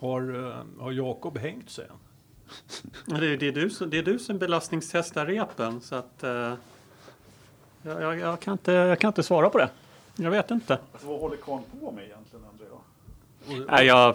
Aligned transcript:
Har, 0.00 0.46
eh, 0.48 0.82
har 0.82 0.92
Jakob 0.92 1.38
hängt 1.38 1.70
sig 1.70 1.84
än? 1.84 3.18
Det 3.18 3.26
är, 3.26 3.36
det, 3.36 3.48
är 3.48 3.52
du, 3.52 3.70
som- 3.70 3.90
det 3.90 3.98
är 3.98 4.02
du 4.02 4.18
som 4.18 4.38
belastningstestar 4.38 5.26
repen 5.26 5.80
så 5.80 5.94
att 5.94 6.22
eh, 6.22 6.54
jag, 7.82 8.18
jag, 8.18 8.40
kan 8.40 8.52
inte, 8.52 8.72
jag 8.72 8.98
kan 8.98 9.08
inte 9.08 9.22
svara 9.22 9.50
på 9.50 9.58
det. 9.58 9.68
Jag 10.16 10.30
vet 10.30 10.50
inte. 10.50 10.78
Alltså, 10.92 11.08
vad 11.08 11.20
håller 11.20 11.36
karln 11.36 11.62
på 11.80 11.90
med 11.90 12.04
egentligen 12.04 12.44
jag? 12.70 13.64
Nej, 13.68 13.86
jag, 13.86 14.14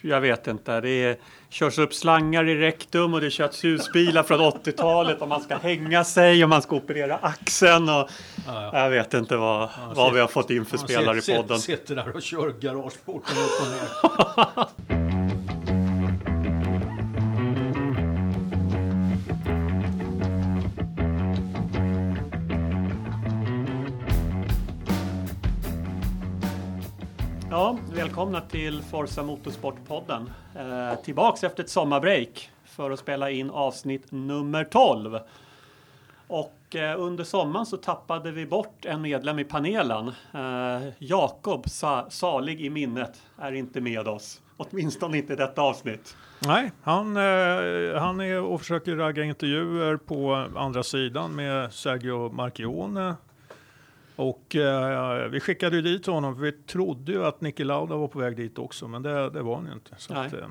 jag 0.00 0.20
vet 0.20 0.46
inte. 0.46 0.80
Det 0.80 0.90
är, 0.90 1.16
körs 1.48 1.78
upp 1.78 1.94
slangar 1.94 2.48
i 2.48 2.54
rektum 2.54 3.14
och 3.14 3.20
det 3.20 3.30
körs 3.30 3.64
husbilar 3.64 4.22
från 4.22 4.40
80-talet 4.40 5.20
och 5.22 5.28
man 5.28 5.40
ska 5.40 5.56
hänga 5.56 6.04
sig 6.04 6.42
och 6.44 6.48
man 6.50 6.62
ska 6.62 6.76
operera 6.76 7.16
axeln. 7.16 7.88
Och, 7.88 8.08
Jag 8.72 8.90
vet 8.90 9.14
inte 9.14 9.36
vad, 9.36 9.68
vad 9.94 10.14
vi 10.14 10.20
har 10.20 10.28
fått 10.28 10.50
in 10.50 10.64
för 10.64 10.76
spelare 10.78 11.18
i 11.18 11.36
podden. 11.36 11.58
Sitter 11.58 11.96
där 11.96 12.16
och 12.16 12.22
kör 12.22 12.50
garageporten 12.60 13.36
upp 13.36 13.60
och 13.60 13.68
ner. 13.68 14.98
välkomna 28.02 28.40
till 28.40 28.82
Forza 28.82 29.22
Motorsport-podden. 29.22 30.30
Eh, 30.56 31.00
tillbaks 31.02 31.44
efter 31.44 31.62
ett 31.62 31.70
sommarbreak 31.70 32.50
för 32.64 32.90
att 32.90 32.98
spela 32.98 33.30
in 33.30 33.50
avsnitt 33.50 34.12
nummer 34.12 34.64
12. 34.64 35.18
Och 36.26 36.76
eh, 36.76 37.00
under 37.00 37.24
sommaren 37.24 37.66
så 37.66 37.76
tappade 37.76 38.32
vi 38.32 38.46
bort 38.46 38.84
en 38.84 39.02
medlem 39.02 39.38
i 39.38 39.44
panelen. 39.44 40.08
Eh, 40.34 40.88
Jakob, 40.98 41.70
sa, 41.70 42.06
salig 42.10 42.60
i 42.60 42.70
minnet, 42.70 43.22
är 43.38 43.52
inte 43.52 43.80
med 43.80 44.08
oss. 44.08 44.40
Åtminstone 44.56 45.18
inte 45.18 45.32
i 45.32 45.36
detta 45.36 45.62
avsnitt. 45.62 46.16
Nej, 46.46 46.72
han, 46.82 47.16
eh, 47.16 48.00
han 48.00 48.20
är 48.20 48.40
och 48.40 48.60
försöker 48.60 48.96
ragga 48.96 49.24
intervjuer 49.24 49.96
på 49.96 50.46
andra 50.56 50.82
sidan 50.82 51.34
med 51.34 51.72
Sergio 51.72 52.32
Marchione. 52.32 53.14
Och 54.16 54.56
eh, 54.56 55.28
vi 55.28 55.40
skickade 55.40 55.76
ju 55.76 55.82
dit 55.82 56.06
honom, 56.06 56.34
för 56.34 56.42
vi 56.42 56.52
trodde 56.52 57.12
ju 57.12 57.24
att 57.24 57.40
Niki 57.40 57.64
Lauda 57.64 57.96
var 57.96 58.08
på 58.08 58.18
väg 58.18 58.36
dit 58.36 58.58
också, 58.58 58.88
men 58.88 59.02
det, 59.02 59.30
det 59.30 59.42
var 59.42 59.56
han 59.56 59.66
ju 59.66 59.72
inte. 59.72 59.94
Så 59.98 60.14
Nej. 60.14 60.26
att, 60.26 60.32
eh, 60.32 60.46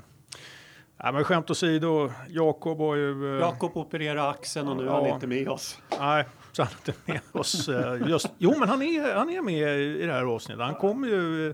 ja, 0.97 1.11
men 1.11 1.23
skämt 1.23 1.49
åsido, 1.49 2.11
Jakob 2.29 2.77
var 2.77 2.95
ju... 2.95 3.35
eh, 3.35 3.39
Jakob 3.39 3.77
opererar 3.77 4.29
axeln 4.29 4.67
och 4.67 4.77
nu 4.77 4.87
är 4.87 4.91
han 4.91 5.05
Ja. 5.05 5.13
inte 5.13 5.27
med 5.27 5.49
oss. 5.49 5.77
Nej, 5.99 6.25
så 6.51 6.63
han 6.63 6.71
är 6.71 6.89
inte 6.89 6.99
med 7.11 7.21
oss. 7.41 7.69
eh, 7.69 8.07
Just, 8.09 8.27
jo, 8.37 8.53
men 8.59 8.69
han 8.69 8.81
är, 8.81 9.15
han 9.15 9.29
är 9.29 9.41
med 9.41 9.79
i 9.79 10.05
det 10.05 10.13
här 10.13 10.23
avsnittet. 10.23 10.61
Han 10.65 10.75
kommer 10.75 11.07
ju, 11.07 11.53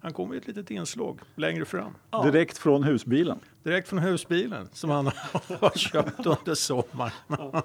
han 0.00 0.12
kommer 0.12 0.34
i 0.34 0.38
ett 0.38 0.46
litet 0.46 0.70
inslag 0.70 1.20
längre 1.34 1.64
fram. 1.64 1.92
Ja. 2.10 2.22
Direkt 2.22 2.58
från 2.58 2.82
husbilen. 2.84 3.38
Direkt 3.62 3.88
från 3.88 3.98
husbilen 3.98 4.68
som 4.72 4.90
han 4.90 5.06
har 5.60 5.78
köpt 5.78 6.26
under 6.26 6.54
sommaren. 6.54 7.12
Ja, 7.28 7.62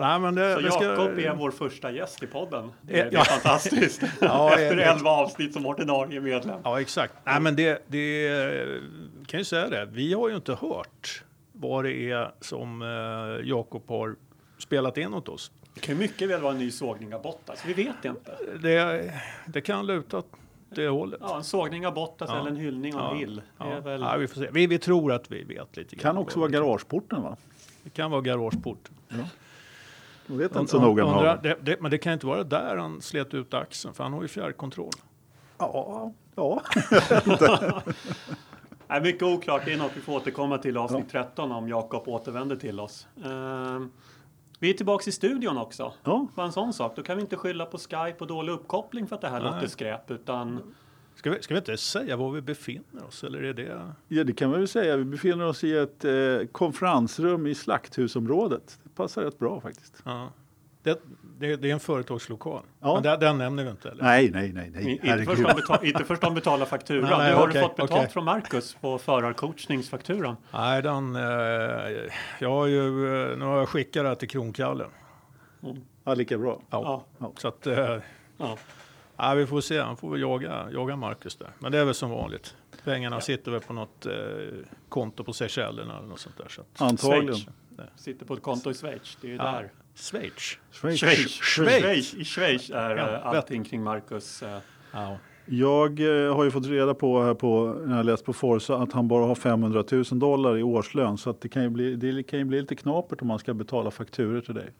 nej, 0.00 0.18
men 0.20 0.34
det, 0.34 0.54
Så 0.54 0.60
vi 0.60 0.70
ska- 0.70 0.84
Jakob 0.84 1.18
är 1.18 1.34
vår 1.34 1.50
första 1.50 1.90
gäst 1.90 2.22
i 2.22 2.26
podden. 2.26 2.72
Det 2.82 3.00
är, 3.00 3.04
Eh, 3.04 3.10
det 3.10 3.16
är 3.16 3.18
ja. 3.18 3.24
fantastiskt. 3.24 4.02
Ja, 4.20 4.50
Efter 4.52 4.76
det- 4.76 4.84
11 4.84 5.10
avsnitt 5.10 5.52
som 5.52 5.66
ordinarie 5.66 6.20
medlem. 6.20 6.60
Ja, 6.64 6.80
exakt. 6.80 7.14
Nej, 7.24 7.40
men 7.40 7.56
det, 7.56 7.82
det 7.86 8.80
kan 9.26 9.40
ju 9.40 9.44
säga 9.44 9.68
det. 9.68 9.86
Vi 9.92 10.12
har 10.12 10.28
ju 10.28 10.36
inte 10.36 10.54
hört 10.54 11.22
vad 11.52 11.84
det 11.84 12.10
är 12.10 12.30
som 12.40 12.82
eh, 12.82 13.48
Jakob 13.48 13.82
har 13.88 14.16
spelat 14.58 14.96
in 14.98 15.14
åt 15.14 15.28
oss. 15.28 15.50
Det 15.74 15.80
kan 15.80 15.94
ju 15.94 15.98
mycket 16.00 16.28
väl 16.28 16.40
vara 16.40 16.52
en 16.52 16.58
ny 16.58 16.70
sågning 16.70 17.14
av 17.14 17.22
Bottas. 17.22 17.62
Vi 17.66 17.72
vet 17.72 18.04
inte. 18.04 18.32
Det, 18.62 19.12
det 19.46 19.60
kan 19.60 19.86
luta 19.86 20.18
åt 20.18 20.26
det 20.70 20.88
hållet. 20.88 21.20
Ja, 21.22 21.36
en 21.36 21.44
sågning 21.44 21.86
av 21.86 21.94
Bottas 21.94 22.30
Ja. 22.32 22.40
eller 22.40 22.50
en 22.50 22.56
hyllning 22.56 22.94
av 22.94 23.12
Ja. 23.14 23.18
Hill. 23.18 23.36
Det 23.36 23.42
Ja. 23.64 23.72
är 23.72 23.80
väl... 23.80 24.00
Ja, 24.00 24.16
vi, 24.16 24.28
får 24.28 24.40
se. 24.40 24.48
Vi, 24.52 24.66
vi 24.66 24.78
tror 24.78 25.12
att 25.12 25.30
vi 25.30 25.44
vet 25.44 25.76
lite 25.76 25.96
grann. 25.96 26.02
Kan 26.14 26.16
också 26.22 26.38
vara 26.38 26.48
garageporten 26.50 27.22
va? 27.22 27.36
Det 27.86 27.90
kan 27.90 28.10
vara 28.10 28.20
garageport. 28.20 28.90
Jag 30.26 30.36
vet 30.36 30.56
inte 30.56 30.70
så 30.70 30.80
noga 30.80 31.02
Undrar- 31.02 31.16
honom. 31.26 31.38
det, 31.42 31.56
det, 31.62 31.80
Men 31.80 31.90
det 31.90 31.98
kan 31.98 32.12
inte 32.12 32.26
vara 32.26 32.44
där 32.44 32.76
han 32.76 33.00
slet 33.02 33.34
ut 33.34 33.54
axeln, 33.54 33.94
för 33.94 34.04
han 34.04 34.12
har 34.12 34.22
ju 34.22 34.28
fjärrkontroll. 34.28 34.90
Ja, 35.58 36.12
ja. 36.34 36.62
Nej, 38.88 39.00
mycket 39.02 39.22
oklart. 39.22 39.62
Det 39.64 39.72
är 39.72 39.78
något 39.78 39.90
vi 39.96 40.00
får 40.00 40.12
återkomma 40.16 40.58
till 40.58 40.74
i 40.76 40.78
avsnitt 40.78 41.10
13 41.10 41.52
om 41.52 41.68
Jakob 41.68 42.08
återvänder 42.08 42.56
till 42.56 42.80
oss. 42.80 43.06
Ehm, 43.24 43.92
vi 44.58 44.70
är 44.70 44.74
tillbaks 44.74 45.08
i 45.08 45.12
studion 45.12 45.58
också. 45.58 45.92
ja. 46.04 46.26
Bara 46.34 46.46
en 46.46 46.52
sån 46.52 46.72
sak. 46.72 46.96
Då 46.96 47.02
kan 47.02 47.16
vi 47.16 47.22
inte 47.22 47.36
skylla 47.36 47.66
på 47.66 47.78
Skype 47.78 48.16
och 48.18 48.26
dålig 48.26 48.52
uppkoppling 48.52 49.06
för 49.06 49.14
att 49.16 49.20
det 49.22 49.28
här 49.28 49.40
Nej. 49.42 49.52
låter 49.52 49.66
skräp. 49.66 50.10
Utan 50.10 50.74
Ska 51.16 51.30
vi, 51.30 51.42
ska 51.42 51.54
vi 51.54 51.58
inte 51.58 51.76
säga 51.76 52.16
var 52.16 52.30
vi 52.30 52.40
befinner 52.40 53.04
oss? 53.08 53.24
Eller 53.24 53.42
är 53.42 53.52
det... 53.54 53.92
ja, 54.08 54.24
det 54.24 54.32
kan 54.32 54.50
man 54.50 54.58
väl 54.58 54.68
säga. 54.68 54.96
Vi 54.96 55.04
befinner 55.04 55.46
oss 55.46 55.64
i 55.64 55.76
ett 55.76 56.04
eh, 56.04 56.12
konferensrum 56.52 57.46
i 57.46 57.54
slakthusområdet. 57.54 58.78
Det 58.82 58.90
passar 58.90 59.22
rätt 59.22 59.38
bra 59.38 59.60
faktiskt. 59.60 60.02
Ja. 60.04 60.32
Det, 60.82 61.00
det, 61.38 61.56
det 61.56 61.68
är 61.68 61.72
en 61.72 61.80
företagslokal. 61.80 62.62
Ja. 62.80 62.94
Men 62.94 63.02
den, 63.02 63.20
den 63.20 63.38
nämner 63.38 63.64
vi 63.64 63.70
inte. 63.70 63.88
Eller? 63.90 64.02
Nej, 64.04 64.30
nej, 64.30 64.52
nej, 64.52 64.70
nej. 64.74 65.00
inte 65.02 65.24
först, 65.24 65.42
de 65.48 65.54
betal, 65.56 65.84
inte 65.86 66.04
först 66.04 66.22
de 66.22 66.34
betalar 66.34 66.66
fakturan. 66.66 67.02
Nej, 67.10 67.18
nej, 67.18 67.30
nu 67.30 67.36
har 67.36 67.48
okej, 67.48 67.62
du 67.62 67.68
fått 67.68 67.76
betalt 67.76 67.92
okej. 67.92 68.08
från 68.08 68.24
Marcus 68.24 68.74
på 68.80 68.98
förarcoachningsfakturan. 68.98 70.36
Nej, 70.52 70.82
den... 70.82 71.16
Eh, 71.16 71.22
jag 72.38 72.50
har 72.50 72.66
ju... 72.66 72.86
eh, 73.32 73.38
Nu 73.38 73.44
har 73.44 73.58
jag 73.58 73.68
skickat 73.68 74.04
det 74.04 74.16
till 74.16 74.28
Kronkallen. 74.28 74.90
Ja, 76.04 76.14
lika 76.14 76.38
bra. 76.38 76.60
Ja. 76.70 77.04
Ja. 77.18 77.32
Så 77.36 77.48
att... 77.48 77.66
Eh, 77.66 77.96
Ja. 78.38 78.56
Ja, 79.16 79.34
vi 79.34 79.46
får 79.46 79.60
se. 79.60 79.80
Han 79.80 79.96
får 79.96 80.10
väl 80.10 80.20
jaga, 80.20 80.66
jaga 80.72 80.96
Marcus 80.96 81.36
där. 81.36 81.50
Men 81.58 81.72
det 81.72 81.78
är 81.78 81.84
väl 81.84 81.94
som 81.94 82.10
vanligt. 82.10 82.56
Pengarna 82.84 83.20
sitter 83.20 83.50
väl 83.50 83.60
på 83.60 83.72
något 83.72 84.06
eh, 84.06 84.12
konto 84.88 85.24
på 85.24 85.32
Seychellerna 85.32 85.98
eller 85.98 86.08
något 86.08 86.20
sånt 86.20 86.36
där. 86.38 86.48
Så 86.48 86.60
att, 86.60 86.82
Antagligen. 86.82 87.34
Schweiz. 87.34 87.50
Sitter 87.96 88.26
på 88.26 88.34
ett 88.34 88.42
konto 88.42 88.70
i 88.70 88.74
Schweiz. 88.74 89.18
Det 89.20 89.26
är 89.26 89.30
ju 89.30 89.36
Ja. 89.36 89.44
där. 89.44 89.72
Schweiz. 89.94 90.58
Schweiz. 90.72 91.00
Schweiz. 91.00 91.30
Schweiz. 91.30 91.82
Schweiz. 91.82 92.14
I 92.14 92.24
Schweiz 92.24 92.70
är 92.70 92.96
Ja, 92.96 93.12
eh, 93.12 93.26
allting 93.26 93.64
kring 93.64 93.82
Marcus. 93.82 94.42
eh, 94.42 94.58
Ja. 94.92 95.16
Jag 95.48 96.00
eh, 96.00 96.34
har 96.36 96.44
ju 96.44 96.50
fått 96.50 96.66
reda 96.66 96.94
på 96.94 97.22
här 97.22 97.34
på, 97.34 97.80
när 97.86 97.96
jag 97.96 98.06
läst 98.06 98.24
på 98.24 98.32
Forza 98.32 98.76
att 98.76 98.92
han 98.92 99.08
bara 99.08 99.24
har 99.26 99.34
500 99.34 99.84
000 99.92 100.04
dollar 100.04 100.58
i 100.58 100.62
årslön. 100.62 101.18
Så 101.18 101.30
att 101.30 101.40
det, 101.40 101.48
kan 101.48 101.62
ju 101.62 101.68
bli, 101.68 101.96
det 101.96 102.22
kan 102.22 102.38
ju 102.38 102.44
bli 102.44 102.60
lite 102.60 102.74
knapert 102.76 103.22
om 103.22 103.28
man 103.28 103.38
ska 103.38 103.54
betala 103.54 103.90
fakturer 103.90 104.40
till 104.40 104.54
dig. 104.54 104.70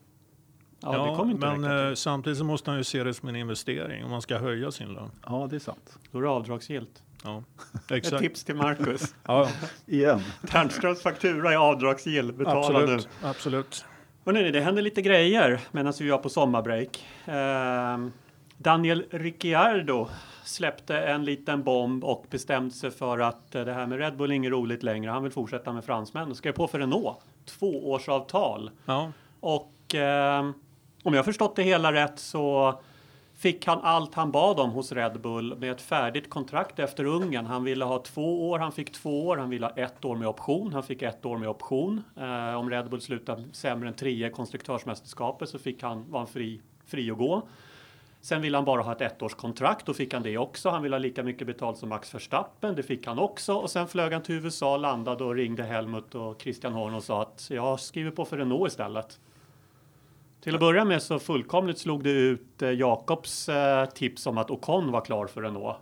Ja, 0.79 1.25
inte 1.29 1.47
men 1.57 1.87
eh, 1.87 1.93
samtidigt 1.93 2.37
så 2.37 2.43
måste 2.43 2.71
han 2.71 2.77
ju 2.77 2.83
se 2.83 3.03
det 3.03 3.13
som 3.13 3.29
en 3.29 3.35
investering 3.35 4.03
om 4.05 4.11
man 4.11 4.21
ska 4.21 4.37
höja 4.37 4.71
sin 4.71 4.93
lön. 4.93 5.11
Ja, 5.25 5.47
det 5.49 5.55
är 5.55 5.59
sant. 5.59 5.97
Då 6.11 6.17
är 6.17 6.21
det 6.21 6.29
avdragsgillt. 6.29 7.03
Ja, 7.23 7.43
Ett 7.85 7.91
exakt. 7.91 8.21
tips 8.21 8.43
till 8.43 8.55
Marcus. 8.55 9.15
Ja, 9.25 9.49
Igen. 9.85 10.21
Ternströms 10.47 11.01
faktura 11.01 11.51
är 11.51 11.57
avdragsgill. 11.57 12.33
Betala 12.33 12.79
nu. 12.79 12.83
absolut. 12.83 13.09
absolut. 13.21 13.85
Hörrni, 14.25 14.51
det 14.51 14.61
händer 14.61 14.81
lite 14.81 15.01
grejer 15.01 15.59
medan 15.71 15.93
vi 15.99 16.09
var 16.09 16.17
på 16.17 16.29
sommarbreak. 16.29 17.05
Ehm, 17.25 18.11
Daniel 18.57 19.05
Ricciardo 19.11 20.07
släppte 20.43 20.99
en 20.99 21.25
liten 21.25 21.63
bomb 21.63 22.03
och 22.03 22.25
bestämde 22.29 22.73
sig 22.75 22.91
för 22.91 23.19
att 23.19 23.55
eh, 23.55 23.65
det 23.65 23.73
här 23.73 23.87
med 23.87 23.99
Red 23.99 24.17
Bull 24.17 24.31
är 24.31 24.35
inget 24.35 24.51
roligt 24.51 24.83
längre. 24.83 25.11
Han 25.11 25.23
vill 25.23 25.31
fortsätta 25.31 25.73
med 25.73 25.85
fransmän 25.85 26.31
och 26.31 26.37
skrev 26.37 26.51
på 26.51 26.67
för 26.67 26.79
Renault. 26.79 27.17
Tvåårsavtal. 27.45 28.71
Ja, 28.85 29.11
Och 29.39 29.95
ehm, 29.95 30.53
om 31.03 31.13
jag 31.13 31.25
förstått 31.25 31.55
det 31.55 31.63
hela 31.63 31.93
rätt 31.93 32.19
så 32.19 32.73
fick 33.37 33.65
han 33.67 33.79
allt 33.81 34.15
han 34.15 34.31
bad 34.31 34.59
om 34.59 34.69
hos 34.69 34.91
Red 34.91 35.21
Bull 35.21 35.57
med 35.57 35.71
ett 35.71 35.81
färdigt 35.81 36.29
kontrakt 36.29 36.79
efter 36.79 37.05
Ungern. 37.05 37.45
Han 37.45 37.63
ville 37.63 37.85
ha 37.85 37.99
två 37.99 38.49
år, 38.49 38.59
han 38.59 38.71
fick 38.71 38.91
två 38.91 39.27
år, 39.27 39.37
han 39.37 39.49
ville 39.49 39.65
ha 39.65 39.73
ett 39.73 40.05
år 40.05 40.15
med 40.15 40.27
option, 40.27 40.73
han 40.73 40.83
fick 40.83 41.01
ett 41.01 41.25
år 41.25 41.37
med 41.37 41.49
option. 41.49 42.03
Eh, 42.17 42.55
om 42.55 42.69
Red 42.69 42.89
Bull 42.89 43.01
slutade 43.01 43.43
sämre 43.51 43.87
än 43.87 43.93
trea 43.93 44.27
i 44.27 44.31
konstruktörsmästerskapet 44.31 45.49
så 45.49 45.59
fick 45.59 45.83
han, 45.83 46.11
var 46.11 46.19
han 46.19 46.27
fri, 46.27 46.61
fri 46.85 47.11
att 47.11 47.17
gå. 47.17 47.47
Sen 48.21 48.41
ville 48.41 48.57
han 48.57 48.65
bara 48.65 48.81
ha 48.81 48.91
ett 48.91 49.01
ettårskontrakt, 49.01 49.85
då 49.85 49.93
fick 49.93 50.13
han 50.13 50.23
det 50.23 50.37
också. 50.37 50.69
Han 50.69 50.83
ville 50.83 50.95
ha 50.95 50.99
lika 50.99 51.23
mycket 51.23 51.47
betalt 51.47 51.77
som 51.77 51.89
Max 51.89 52.15
Verstappen, 52.15 52.75
det 52.75 52.83
fick 52.83 53.07
han 53.07 53.19
också. 53.19 53.53
Och 53.53 53.69
sen 53.69 53.87
flög 53.87 54.13
han 54.13 54.23
till 54.23 54.35
USA, 54.35 54.77
landade 54.77 55.23
och 55.23 55.35
ringde 55.35 55.63
Helmut 55.63 56.15
och 56.15 56.41
Christian 56.41 56.73
Horn 56.73 56.93
och 56.93 57.03
sa 57.03 57.21
att 57.21 57.47
jag 57.51 57.79
skriver 57.79 58.11
på 58.11 58.25
för 58.25 58.37
Renault 58.37 58.71
istället. 58.71 59.19
Till 60.47 60.55
att 60.55 60.59
börja 60.59 60.85
med 60.85 61.01
så 61.01 61.19
fullkomligt 61.19 61.77
slog 61.77 62.03
det 62.03 62.11
ut 62.11 62.61
eh, 62.61 62.71
Jakobs 62.71 63.49
eh, 63.49 63.85
tips 63.85 64.27
om 64.27 64.37
att 64.37 64.51
Ocon 64.51 64.91
var 64.91 65.01
klar 65.01 65.27
för 65.27 65.41
Renault. 65.41 65.77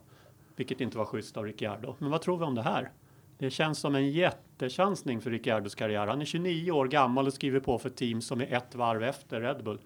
Vilket 0.56 0.82
inte 0.82 0.98
var 0.98 1.06
schysst 1.06 1.38
av 1.38 1.46
Ricciardo. 1.46 1.96
Men 2.00 2.10
vad 2.10 2.22
tror 2.22 2.38
vi 2.38 2.44
om 2.44 2.56
det 2.56 2.62
här? 2.62 2.92
Det 3.38 3.50
känns 3.50 3.80
som 3.80 3.96
en 3.96 4.12
jättechansning 4.12 5.22
för 5.22 5.32
Ricciardos 5.32 5.76
karriär. 5.76 6.08
Han 6.08 6.22
är 6.22 6.26
29 6.26 6.72
år 6.72 6.88
gammal 6.88 7.28
och 7.28 7.34
skriver 7.34 7.60
på 7.60 7.80
för 7.80 7.90
ett 7.90 7.96
team 7.96 8.22
som 8.22 8.42
är 8.42 8.54
ett 8.54 8.76
varv 8.76 9.04
efter 9.04 9.42
Red 9.42 9.64
Bull. 9.64 9.80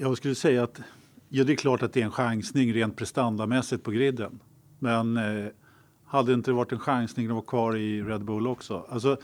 Jag 0.00 0.16
skulle 0.16 0.34
säga 0.34 0.62
att 0.62 0.80
ja, 1.28 1.44
det 1.44 1.52
är 1.52 1.56
klart 1.56 1.82
att 1.82 1.92
det 1.92 2.00
är 2.00 2.04
en 2.04 2.12
chansning 2.12 2.72
rent 2.72 2.96
prestandamässigt 2.96 3.84
på 3.84 3.90
griden. 3.90 4.40
Men 4.78 5.16
eh, 5.16 5.46
hade 6.04 6.30
det 6.30 6.34
inte 6.34 6.52
varit 6.52 6.72
en 6.72 6.78
chansning 6.78 7.26
att 7.26 7.32
vara 7.32 7.44
kvar 7.44 7.76
i 7.76 8.02
Red 8.02 8.24
Bull 8.24 8.46
också? 8.46 8.86
Alltså, 8.88 9.16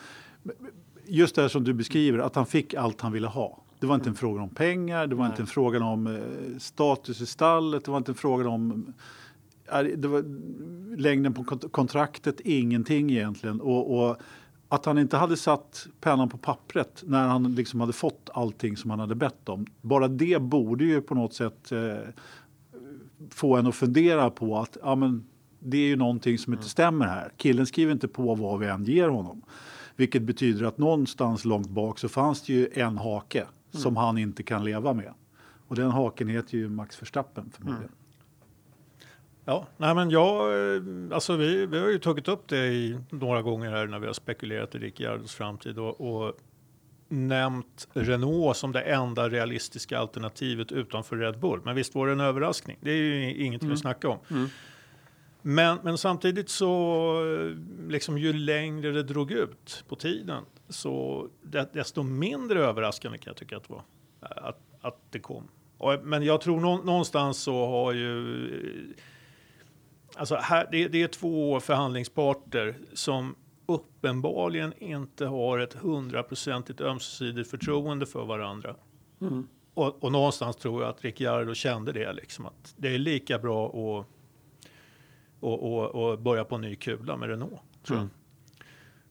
just 1.06 1.34
det 1.34 1.43
här 1.43 1.49
som 1.49 1.64
du 1.64 1.73
beskriver, 1.73 2.19
att 2.19 2.34
han 2.34 2.46
fick 2.46 2.75
allt 2.75 3.00
han 3.00 3.12
ville 3.12 3.28
ha. 3.28 3.62
Det 3.81 3.87
var 3.87 3.94
inte 3.94 4.08
en 4.08 4.14
fråga 4.14 4.43
om 4.43 4.50
pengar, 4.50 5.06
det 5.06 5.14
var 5.14 5.25
Nej. 5.25 5.32
inte 5.32 5.43
en 5.43 5.46
fråga 5.46 5.84
om 5.84 6.06
eh, 6.06 6.58
status 6.58 7.20
i 7.20 7.26
stallet, 7.26 7.84
det 7.84 7.90
var 7.90 7.99
inte 7.99 8.11
en 8.11 8.17
fråga 8.17 8.49
om 8.49 8.93
det 9.96 10.08
var 10.08 10.25
längden 10.96 11.34
på 11.34 11.44
kontraktet, 11.70 12.40
ingenting 12.40 13.11
egentligen. 13.11 13.61
Och, 13.61 13.99
och, 13.99 14.17
att 14.69 14.84
han 14.84 14.99
inte 14.99 15.17
hade 15.17 15.37
satt 15.37 15.87
pennan 16.00 16.28
på 16.28 16.38
pappret 16.38 17.02
när 17.06 17.26
han 17.26 17.55
liksom 17.55 17.81
hade 17.81 17.93
fått 17.93 18.31
allting 18.34 18.76
som 18.76 18.90
han 18.90 19.00
hade 19.00 19.14
bett 19.14 19.49
om. 19.49 19.67
Bara 19.81 20.08
det 20.08 20.43
borde 20.43 20.84
ju 20.84 21.00
på 21.00 21.14
något 21.14 21.34
sätt 21.34 21.73
eh, 21.73 21.96
få 23.31 23.56
en 23.56 23.67
att 23.67 23.75
fundera 23.75 24.31
på 24.31 24.58
att 24.58 24.76
ja, 24.82 24.94
men, 24.94 25.26
det 25.58 25.76
är 25.76 25.87
ju 25.87 25.96
någonting 25.96 26.38
som 26.38 26.52
inte 26.52 26.62
mm. 26.62 26.69
stämmer 26.69 27.06
här. 27.06 27.32
Killen 27.37 27.67
skriver 27.67 27.93
inte 27.93 28.08
på 28.08 28.34
vad 28.34 28.58
vi 28.58 28.67
än 28.67 28.84
ger 28.84 29.08
honom. 29.08 29.43
Vilket 29.96 30.23
betyder 30.23 30.64
att 30.64 30.78
någonstans 30.78 31.44
långt 31.44 31.69
bak 31.69 31.99
så 31.99 32.08
fanns 32.08 32.43
det 32.43 32.52
ju 32.52 32.69
en 32.75 32.99
hake 32.99 33.46
mm. 33.76 33.82
som 33.82 33.96
han 33.96 34.19
inte 34.19 34.43
kan 34.43 34.64
leva 34.64 34.93
med. 34.93 35.14
Och 35.69 35.76
den 35.76 35.90
haken 35.90 36.28
heter 36.28 36.58
ju 36.58 36.69
Max 36.69 37.02
Verstappen 37.02 37.50
förmodligen. 37.55 37.84
Mm. 37.84 37.96
Ja, 39.44 39.67
nej 39.76 39.94
men 39.94 40.11
jag, 40.11 40.37
eh, 40.75 40.82
alltså 41.12 41.37
vi, 41.37 41.67
vi 41.67 41.78
har 41.78 41.88
ju 41.88 41.99
tagit 41.99 42.28
upp 42.28 42.49
det 42.49 42.67
i 42.67 42.99
några 43.11 43.43
gånger 43.43 43.70
här 43.70 43.87
när 43.87 43.99
vi 43.99 44.06
har 44.06 44.12
spekulerat 44.12 44.75
i 44.75 44.78
Ricciardos 44.78 45.34
framtid 45.34 45.78
och, 45.78 46.00
och 46.00 46.37
nämnt 47.08 47.88
Renault 47.93 48.56
som 48.56 48.73
det 48.73 48.81
enda 48.81 49.28
realistiska 49.28 49.99
alternativet 49.99 50.73
utanför 50.73 51.17
Red 51.17 51.38
Bull. 51.38 51.61
Men 51.64 51.76
visst 51.76 51.94
var 51.94 52.06
det 52.06 52.12
en 52.12 52.20
överraskning. 52.20 52.76
Det 52.81 52.90
är 52.90 52.96
ju 52.96 53.44
ingenting 53.44 53.67
mm. 53.67 53.75
att 53.75 53.81
snacka 53.81 54.08
om. 54.08 54.19
Mm. 54.31 54.49
Men, 55.43 55.78
men 55.82 55.99
samtidigt 55.99 56.49
så, 56.49 57.14
liksom 57.88 58.19
ju 58.19 58.32
längre 58.32 58.93
det 58.93 59.02
drog 59.02 59.32
ut 59.32 59.84
på 59.88 59.96
tiden, 59.96 60.43
så 60.69 61.29
desto 61.73 62.03
mindre 62.03 62.61
överraskande 62.61 63.19
kan 63.19 63.31
jag 63.31 63.37
tycka 63.37 63.57
att 63.57 63.69
det 63.69 63.73
var 63.73 63.83
att, 64.21 64.61
att 64.81 64.99
det 65.11 65.19
kom. 65.19 65.49
Men 66.03 66.23
jag 66.23 66.41
tror 66.41 66.61
någonstans 66.61 67.39
så 67.39 67.67
har 67.67 67.93
ju 67.93 68.95
Alltså 70.17 70.37
här, 70.37 70.69
det, 70.73 70.89
det, 70.89 71.03
är 71.03 71.09
två 71.09 71.61
förhandlingsparter 71.61 72.79
som 72.93 73.35
uppenbarligen 73.67 74.73
inte 74.79 75.27
har 75.27 75.59
ett 75.59 75.75
hundraprocentigt 75.75 76.81
ömsesidigt 76.81 77.51
förtroende 77.51 78.07
för 78.07 78.25
varandra. 78.25 78.77
Mm. 79.21 79.49
Och, 79.75 80.05
och, 80.05 80.12
någonstans 80.12 80.57
tror 80.57 80.83
jag 80.83 80.91
att 80.91 81.05
Ricciardo 81.05 81.55
kände 81.55 81.93
det, 81.93 82.12
liksom, 82.12 82.47
att 82.47 82.75
det 82.77 82.95
är 82.95 82.99
lika 82.99 83.39
bra 83.39 83.67
att 83.67 84.07
och, 85.41 85.73
och, 85.73 86.11
och, 86.11 86.19
börja 86.19 86.45
på 86.45 86.55
en 86.55 86.61
ny 86.61 86.77
kula 86.77 87.17
med 87.17 87.29
Renault. 87.29 87.61
Tror 87.83 87.97
mm. 87.97 88.11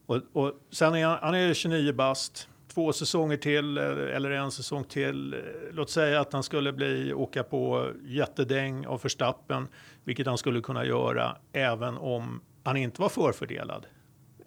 Och, 0.06 0.22
och 0.34 0.54
sen 0.72 0.96
är 0.96 1.06
han, 1.06 1.18
han 1.22 1.36
är 1.36 1.54
29 1.54 1.94
bast, 1.94 2.50
två 2.68 2.94
säsonger 2.94 3.38
till 3.38 3.78
eller 3.78 4.32
en 4.32 4.52
säsong 4.52 4.84
till. 4.84 5.36
Låt 5.72 5.90
säga 5.90 6.20
att 6.22 6.34
han 6.34 6.44
skulle 6.44 6.74
bli, 6.74 7.14
åka 7.14 7.44
på 7.44 7.92
jättedäng 8.06 8.86
av 8.86 9.02
Verstappen, 9.02 9.68
vilket 10.04 10.28
han 10.28 10.38
skulle 10.38 10.62
kunna 10.62 10.86
göra 10.86 11.38
även 11.52 11.98
om 11.98 12.42
han 12.64 12.78
inte 12.78 13.02
var 13.02 13.10
förfördelad 13.10 13.86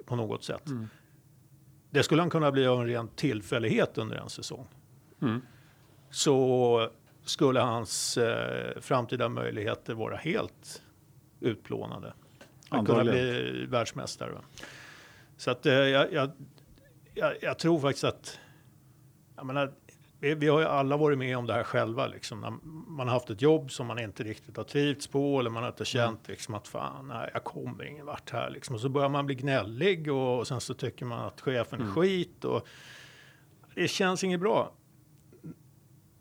på 0.04 0.16
något 0.16 0.44
sätt. 0.44 0.66
Mm. 0.66 0.88
Det 1.90 2.02
skulle 2.02 2.22
han 2.22 2.30
kunna 2.30 2.52
bli 2.52 2.66
av 2.66 2.80
en 2.80 2.86
ren 2.86 3.08
tillfällighet 3.08 3.98
under 3.98 4.16
en 4.16 4.28
säsong. 4.28 4.66
Mm. 5.22 5.40
Så 6.10 6.90
skulle 7.24 7.60
hans 7.60 8.18
eh, 8.18 8.80
framtida 8.80 9.28
möjligheter 9.28 9.94
vara 9.94 10.16
helt 10.16 10.82
utplånade. 11.40 12.12
Att 12.68 12.86
kunna 12.86 13.04
bli 13.04 13.66
världsmästare. 13.68 14.32
Så 15.38 15.50
att 15.50 15.66
eh, 15.66 15.72
jag, 15.72 16.12
jag, 16.12 16.30
jag, 17.14 17.34
jag, 17.40 17.58
tror 17.58 17.78
faktiskt 17.78 18.04
att, 18.04 18.40
jag 19.36 19.46
menar, 19.46 19.72
vi, 20.20 20.34
vi, 20.34 20.48
har 20.48 20.60
ju 20.60 20.66
alla 20.66 20.96
varit 20.96 21.18
med 21.18 21.38
om 21.38 21.46
det 21.46 21.52
här 21.52 21.62
själva. 21.62 22.06
Liksom. 22.06 22.40
När 22.40 22.50
man 22.90 23.08
har 23.08 23.14
haft 23.14 23.30
ett 23.30 23.42
jobb 23.42 23.70
som 23.70 23.86
man 23.86 23.98
inte 23.98 24.22
riktigt 24.22 24.56
har 24.56 24.64
trivts 24.64 25.06
på 25.06 25.40
eller 25.40 25.50
man 25.50 25.62
har 25.62 25.70
inte 25.70 25.84
känt 25.84 26.28
mm. 26.28 26.32
liksom, 26.32 26.54
att 26.54 26.68
fan, 26.68 27.08
nej, 27.08 27.30
jag 27.32 27.44
kommer 27.44 27.84
ingen 27.84 28.06
vart 28.06 28.30
här. 28.30 28.50
Liksom. 28.50 28.74
Och 28.74 28.80
så 28.80 28.88
börjar 28.88 29.08
man 29.08 29.26
bli 29.26 29.34
gnällig 29.34 30.12
och, 30.12 30.38
och 30.38 30.48
sen 30.48 30.60
så 30.60 30.74
tycker 30.74 31.04
man 31.04 31.26
att 31.26 31.40
chefen 31.40 31.80
mm. 31.80 31.90
är 31.90 31.94
skit. 31.94 32.44
Och, 32.44 32.68
det 33.74 33.88
känns 33.88 34.24
inget 34.24 34.40
bra. 34.40 34.72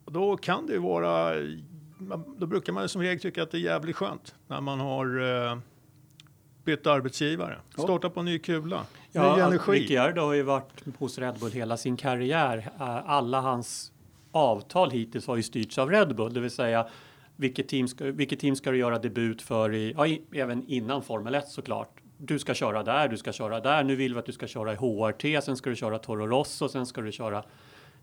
Och 0.06 0.12
då 0.12 0.38
kan 0.38 0.66
det 0.66 0.74
ju 0.74 0.80
vara, 0.80 1.34
då 2.38 2.48
brukar 2.48 2.74
man 2.74 2.90
som 2.90 3.02
regel 3.02 3.20
tycka 3.20 3.44
att 3.44 3.52
det 3.52 3.58
är 3.58 3.62
jävligt 3.62 3.96
skönt 3.96 4.36
när 4.48 4.62
man 4.62 4.80
har 4.80 5.22
eh, 5.22 5.58
bytt 6.68 6.88
arbetsgivare, 6.88 7.60
starta 7.78 8.10
på 8.10 8.20
en 8.20 8.26
ny 8.26 8.40
kula. 8.40 8.86
Ja, 9.12 9.36
ny 9.36 9.42
energi. 9.42 9.72
Ricciardo 9.72 10.22
har 10.22 10.34
ju 10.34 10.44
varit 10.44 10.84
hos 10.98 11.18
Red 11.18 11.40
Bull 11.40 11.52
hela 11.52 11.78
sin 11.78 11.98
karriär. 11.98 12.58
Eh, 12.80 13.10
alla 13.10 13.42
hans 13.42 13.92
avtal 14.32 14.92
hittills 14.92 15.28
har 15.28 15.36
ju 15.36 15.44
styrts 15.44 15.78
av 15.78 15.90
Red 15.90 16.16
Bull, 16.16 16.34
det 16.34 16.40
vill 16.40 16.52
säga 16.52 16.88
vilket 17.36 17.68
team 17.68 17.88
ska, 17.88 18.06
vilket 18.06 18.40
team 18.40 18.56
ska 18.56 18.72
du 18.72 18.78
göra 18.78 19.00
debut 19.00 19.42
för 19.42 19.74
i, 19.74 19.94
ja, 19.98 20.08
i, 20.08 20.22
även 20.32 20.64
innan 20.68 21.04
Formel 21.04 21.36
1 21.36 21.48
såklart. 21.48 21.90
Du 22.18 22.40
ska 22.40 22.54
köra 22.54 22.84
där, 22.84 23.08
du 23.08 23.18
ska 23.18 23.32
köra 23.32 23.60
där. 23.60 23.84
Nu 23.84 23.96
vill 23.96 24.14
vi 24.14 24.20
att 24.20 24.26
du 24.26 24.32
ska 24.32 24.48
köra 24.48 24.74
i 24.74 24.76
HRT, 24.76 25.42
sen 25.44 25.58
ska 25.58 25.70
du 25.70 25.76
köra 25.76 26.00
Toro 26.00 26.28
Rosso, 26.28 26.70
sen 26.70 26.86
ska 26.86 27.02
du 27.02 27.12
köra. 27.12 27.44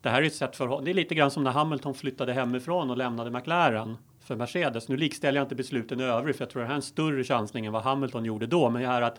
Det 0.03 0.09
här 0.09 0.23
är 0.23 0.27
ett 0.27 0.35
sätt 0.35 0.57
för 0.57 0.83
Det 0.83 0.91
är 0.91 0.95
lite 0.95 1.15
grann 1.15 1.31
som 1.31 1.45
när 1.45 1.51
Hamilton 1.51 1.95
flyttade 1.95 2.33
hemifrån 2.33 2.91
och 2.91 2.97
lämnade 2.97 3.31
McLaren 3.31 3.97
för 4.25 4.37
Mercedes. 4.37 4.89
Nu 4.89 4.97
likställer 4.97 5.39
jag 5.39 5.45
inte 5.45 5.55
besluten 5.55 6.01
i 6.01 6.05
övrigt, 6.05 6.37
för 6.37 6.45
jag 6.45 6.51
tror 6.51 6.63
det 6.63 6.67
här 6.67 6.75
är 6.75 6.77
en 6.77 6.83
större 6.83 7.25
chansning 7.25 7.67
än 7.67 7.73
vad 7.73 7.83
Hamilton 7.83 8.25
gjorde 8.25 8.47
då. 8.47 8.71
Men 8.71 8.83
det 8.83 8.89
här 8.89 9.03
att 9.03 9.19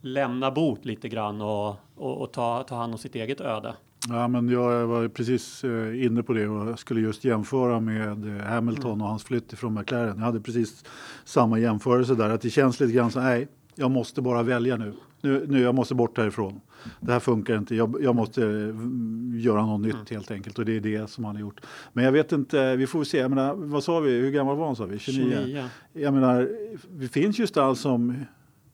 lämna 0.00 0.50
bort 0.50 0.84
lite 0.84 1.08
grann 1.08 1.40
och, 1.40 1.68
och, 1.94 2.20
och, 2.22 2.32
ta, 2.32 2.62
ta 2.62 2.76
hand 2.76 2.92
om 2.92 2.98
sitt 2.98 3.14
eget 3.14 3.40
öde. 3.40 3.74
Ja, 4.08 4.28
men 4.28 4.48
jag 4.48 4.86
var 4.86 5.08
precis 5.08 5.64
eh, 5.64 6.04
inne 6.04 6.22
på 6.22 6.32
det 6.32 6.48
och 6.48 6.78
skulle 6.78 7.00
just 7.00 7.24
jämföra 7.24 7.80
med 7.80 8.40
eh, 8.40 8.46
Hamilton 8.46 8.92
mm. 8.92 9.02
och 9.02 9.08
hans 9.08 9.24
flytt 9.24 9.52
ifrån 9.52 9.74
McLaren. 9.74 10.18
Jag 10.18 10.24
hade 10.24 10.40
precis 10.40 10.84
samma 11.24 11.58
jämförelse 11.58 12.14
där, 12.14 12.30
att 12.30 12.40
det 12.40 12.50
känns 12.50 12.80
lite 12.80 12.92
grann 12.92 13.10
så 13.10 13.20
nej, 13.20 13.48
jag 13.74 13.90
måste 13.90 14.22
bara 14.22 14.42
välja 14.42 14.76
nu. 14.76 14.94
Nu, 15.20 15.46
nu 15.48 15.60
jag 15.60 15.74
måste 15.74 15.94
bort 15.94 16.18
härifrån. 16.18 16.60
Det 17.00 17.12
här 17.12 17.20
funkar 17.20 17.58
inte. 17.58 17.74
Jag, 17.74 17.96
jag 18.00 18.16
måste 18.16 18.42
eh, 18.42 19.40
göra 19.40 19.66
något 19.66 19.80
nytt 19.80 19.94
mm. 19.94 20.06
helt 20.10 20.30
enkelt 20.30 20.58
och 20.58 20.64
det 20.64 20.76
är 20.76 20.80
det 20.80 21.10
som 21.10 21.24
han 21.24 21.34
har 21.34 21.40
gjort. 21.40 21.60
Men 21.92 22.04
jag 22.04 22.12
vet 22.12 22.32
inte, 22.32 22.76
vi 22.76 22.86
får 22.86 23.04
se. 23.04 23.18
Jag 23.18 23.30
menar, 23.30 23.54
vad 23.54 23.84
sa 23.84 24.00
vi? 24.00 24.10
Hur 24.10 24.30
gammal 24.30 24.56
var 24.56 24.66
han 24.66 24.76
sa 24.76 24.84
vi? 24.84 24.98
29? 24.98 25.36
29. 25.44 25.64
Jag 25.92 26.14
menar, 26.14 26.48
det 26.90 27.08
finns 27.08 27.38
ju 27.38 27.46
stall 27.46 27.76
som 27.76 28.14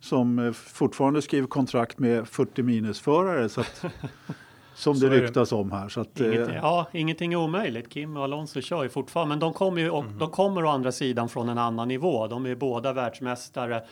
som 0.02 0.38
eh, 0.38 0.52
fortfarande 0.52 1.22
skriver 1.22 1.46
kontrakt 1.46 1.98
med 1.98 2.28
40 2.28 2.62
minusförare. 2.62 3.48
Så 3.48 3.60
att, 3.60 3.84
som 4.74 4.94
så 4.94 5.06
det 5.06 5.20
ryktas 5.20 5.52
om 5.52 5.72
här. 5.72 5.88
Så 5.88 6.00
att, 6.00 6.20
ingenting, 6.20 6.54
eh, 6.54 6.60
ja, 6.62 6.88
ingenting 6.92 7.32
är 7.32 7.36
omöjligt. 7.36 7.88
Kim 7.88 8.16
och 8.16 8.24
Alonso 8.24 8.60
kör 8.60 8.82
ju 8.82 8.88
fortfarande, 8.88 9.28
men 9.28 9.38
de 9.38 9.52
kommer 9.52 9.80
ju 9.80 9.88
mm. 9.88 10.18
de 10.18 10.30
kommer 10.30 10.64
å 10.64 10.68
andra 10.68 10.92
sidan 10.92 11.28
från 11.28 11.48
en 11.48 11.58
annan 11.58 11.88
nivå. 11.88 12.26
De 12.26 12.46
är 12.46 12.54
båda 12.54 12.92
världsmästare 12.92 13.82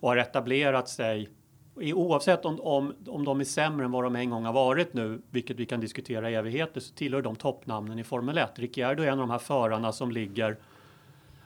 och 0.00 0.08
har 0.08 0.16
etablerat 0.16 0.88
sig. 0.88 1.28
Oavsett 1.80 2.44
om, 2.44 2.60
om, 2.60 2.94
om 3.06 3.24
de 3.24 3.40
är 3.40 3.44
sämre 3.44 3.84
än 3.84 3.92
vad 3.92 4.04
de 4.04 4.16
en 4.16 4.30
gång 4.30 4.44
har 4.44 4.52
varit 4.52 4.94
nu, 4.94 5.22
vilket 5.30 5.56
vi 5.56 5.66
kan 5.66 5.80
diskutera 5.80 6.30
i 6.30 6.34
evigheter, 6.34 6.80
så 6.80 6.94
tillhör 6.94 7.22
de 7.22 7.36
toppnamnen 7.36 7.98
i 7.98 8.04
Formel 8.04 8.38
1. 8.38 8.58
Ricciardo 8.58 9.02
är 9.02 9.06
en 9.06 9.12
av 9.12 9.18
de 9.18 9.30
här 9.30 9.38
förarna 9.38 9.92
som 9.92 10.12
ligger 10.12 10.56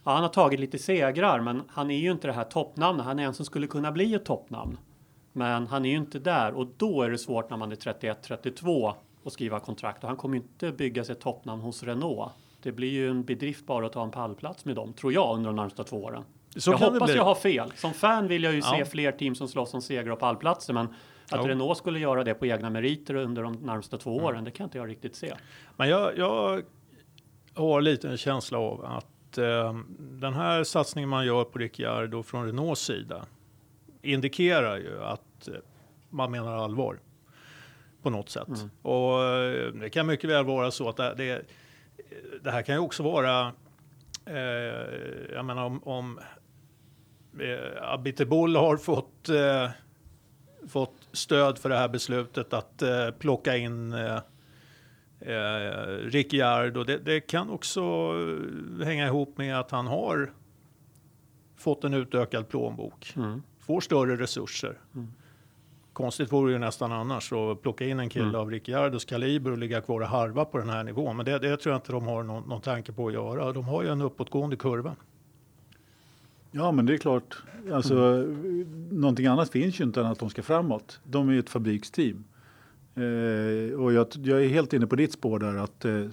Ja, 0.05 0.13
han 0.13 0.23
har 0.23 0.31
tagit 0.31 0.61
lite 0.61 0.79
segrar, 0.79 1.41
men 1.41 1.63
han 1.69 1.91
är 1.91 1.99
ju 1.99 2.11
inte 2.11 2.27
det 2.27 2.33
här 2.33 2.45
toppnamnet. 2.45 3.07
Han 3.07 3.19
är 3.19 3.23
en 3.23 3.35
som 3.35 3.45
skulle 3.45 3.67
kunna 3.67 3.93
bli 3.93 4.15
ett 4.15 4.25
toppnamn. 4.25 4.79
Men 5.33 5.67
han 5.67 5.85
är 5.85 5.91
ju 5.91 5.97
inte 5.97 6.19
där 6.19 6.53
och 6.53 6.67
då 6.77 7.03
är 7.03 7.11
det 7.11 7.19
svårt 7.19 7.51
när 7.51 7.57
man 7.57 7.73
är 7.73 7.77
31-32 7.77 8.95
att 9.25 9.33
skriva 9.33 9.61
kontrakt 9.61 10.03
och 10.03 10.09
han 10.09 10.17
kommer 10.17 10.37
inte 10.37 10.73
bygga 10.73 11.05
sig 11.05 11.13
ett 11.13 11.21
toppnamn 11.21 11.63
hos 11.63 11.83
Renault. 11.83 12.33
Det 12.63 12.73
blir 12.73 12.91
ju 12.91 13.11
en 13.11 13.25
bedrift 13.25 13.67
bara 13.67 13.87
att 13.87 13.93
ta 13.93 14.03
en 14.03 14.11
pallplats 14.11 14.65
med 14.65 14.77
dem, 14.77 14.93
tror 14.93 15.13
jag, 15.13 15.37
under 15.37 15.51
de 15.51 15.57
närmsta 15.57 15.85
två 15.85 16.05
åren. 16.05 16.25
Så 16.57 16.71
jag 16.71 16.79
hoppas 16.79 17.15
jag 17.15 17.25
har 17.25 17.35
fel. 17.35 17.73
Som 17.77 17.95
fan 17.95 18.29
vill 18.29 18.43
jag 18.43 18.53
ju 18.53 18.59
ja. 18.59 18.75
se 18.77 18.85
fler 18.85 19.13
team 19.13 19.35
som 19.35 19.49
slåss 19.49 19.75
om 19.75 19.83
segrar 19.83 20.13
och 20.13 20.19
pallplatser, 20.19 20.73
men 20.73 20.87
att 20.87 20.95
ja. 21.31 21.49
Renault 21.49 21.79
skulle 21.79 21.99
göra 21.99 22.25
det 22.25 22.35
på 22.35 22.47
egna 22.47 22.71
meriter 22.71 23.15
under 23.15 23.43
de 23.43 23.53
närmsta 23.53 23.99
två 23.99 24.13
mm. 24.13 24.25
åren, 24.25 24.45
det 24.45 24.51
kan 24.51 24.65
inte 24.65 24.79
jag 24.79 24.89
riktigt 24.89 25.17
se. 25.17 25.35
Men 25.77 25.89
jag, 25.89 26.19
jag 26.19 26.63
har 27.55 27.81
lite 27.81 28.09
en 28.09 28.17
känsla 28.17 28.59
av 28.59 28.85
att 28.85 29.39
eh, 29.39 29.75
den 29.99 30.35
här 30.35 30.65
satsningen 30.65 31.09
man 31.09 31.27
gör 31.27 31.45
på 31.45 31.59
Ricciardo 31.59 32.23
från 32.23 32.47
Renaults 32.47 32.83
sida 32.83 33.27
indikerar 34.03 34.77
ju 34.77 35.03
att 35.03 35.49
eh, 35.49 35.55
man 36.11 36.31
menar 36.31 36.57
allvar 36.57 36.99
på 38.03 38.11
något 38.11 38.29
sätt. 38.29 38.49
Mm. 38.49 38.71
Och 38.83 39.25
eh, 39.25 39.73
det 39.73 39.91
kan 39.91 40.07
mycket 40.07 40.31
väl 40.31 40.45
vara 40.45 40.71
så 40.71 40.89
att 40.89 40.97
det, 40.97 41.15
det, 41.15 41.43
det 42.43 42.51
här 42.51 42.63
kan 42.63 42.75
ju 42.75 42.81
också 42.81 43.03
vara, 43.03 43.53
eh, 44.27 44.37
jag 45.35 45.45
menar 45.45 45.65
om, 45.65 45.83
om 45.85 46.21
eh, 47.41 47.93
Abiteboul 47.93 48.57
har 48.57 48.77
fått, 48.77 49.29
eh, 49.29 49.71
fått 50.69 51.09
stöd 51.13 51.59
för 51.59 51.69
det 51.69 51.77
här 51.77 51.89
beslutet 51.89 52.53
att 52.53 52.83
eh, 52.83 53.11
plocka 53.19 53.57
in 53.57 53.93
eh, 53.93 54.21
eh, 55.21 55.87
Ricciardo. 55.87 56.85
Det, 56.85 56.99
det 56.99 57.21
kan 57.21 57.51
också 57.51 57.83
hänga 58.85 59.07
ihop 59.07 59.39
med 59.39 59.59
att 59.59 59.71
han 59.71 59.87
har 59.87 60.33
fått 61.57 61.85
en 61.85 61.95
utökad 61.95 62.49
plånbok. 62.49 63.13
Mm. 63.17 63.43
Får 63.59 63.81
större 63.81 64.17
resurser. 64.17 64.79
Mm. 64.95 65.13
Konstigt 65.93 66.33
vore 66.33 66.53
det 66.53 66.59
nästan 66.59 66.93
annars 66.93 67.33
att 67.33 67.63
plocka 67.63 67.85
in 67.85 68.01
en 68.01 68.09
kille 68.09 68.25
mm. 68.25 68.41
av 68.41 68.51
Ricciardos 68.51 69.05
kaliber 69.05 69.51
och 69.51 69.59
ligga 69.59 69.81
kvar 69.81 70.01
och 70.01 70.07
harva 70.07 70.45
på 70.45 70.59
den 70.59 70.69
här 70.69 70.85
nivån. 70.85 71.17
Men 71.17 71.27
det, 71.27 71.39
det 71.39 71.57
tror 71.57 71.73
jag 71.73 71.79
inte 71.79 71.93
de 71.93 72.07
har 72.07 72.23
någon, 72.23 72.49
någon 72.49 72.61
tanke 72.61 72.93
på 72.93 73.07
att 73.07 73.13
göra. 73.13 73.53
De 73.53 73.65
har 73.65 73.83
ju 73.83 73.89
en 73.89 74.03
uppåtgående 74.03 74.57
kurva. 74.57 74.97
Ja, 76.53 76.73
men 76.73 76.87
det 76.87 76.95
är 76.95 76.99
klart. 76.99 77.37
Alltså, 77.73 77.95
mm. 77.95 78.89
Någonting 78.91 79.27
annat 79.27 79.51
finns 79.51 79.81
ju 79.81 79.85
inte 79.85 80.01
än 80.01 80.07
att 80.07 80.19
de 80.19 80.31
ska 80.31 80.43
framåt. 80.43 81.01
De 81.05 81.29
är 81.29 81.39
ett 81.39 81.51
fabriksteam. 81.51 82.25
Eh, 82.95 83.81
och 83.81 83.93
jag, 83.93 84.07
jag, 84.23 84.45
är 84.45 84.49
helt 84.49 84.73
inne 84.73 84.87
på 84.87 84.97
ditt 84.97 85.13
spår 85.13 85.39
där. 85.39 85.57
Att, 85.57 85.85
eh, 85.85 86.05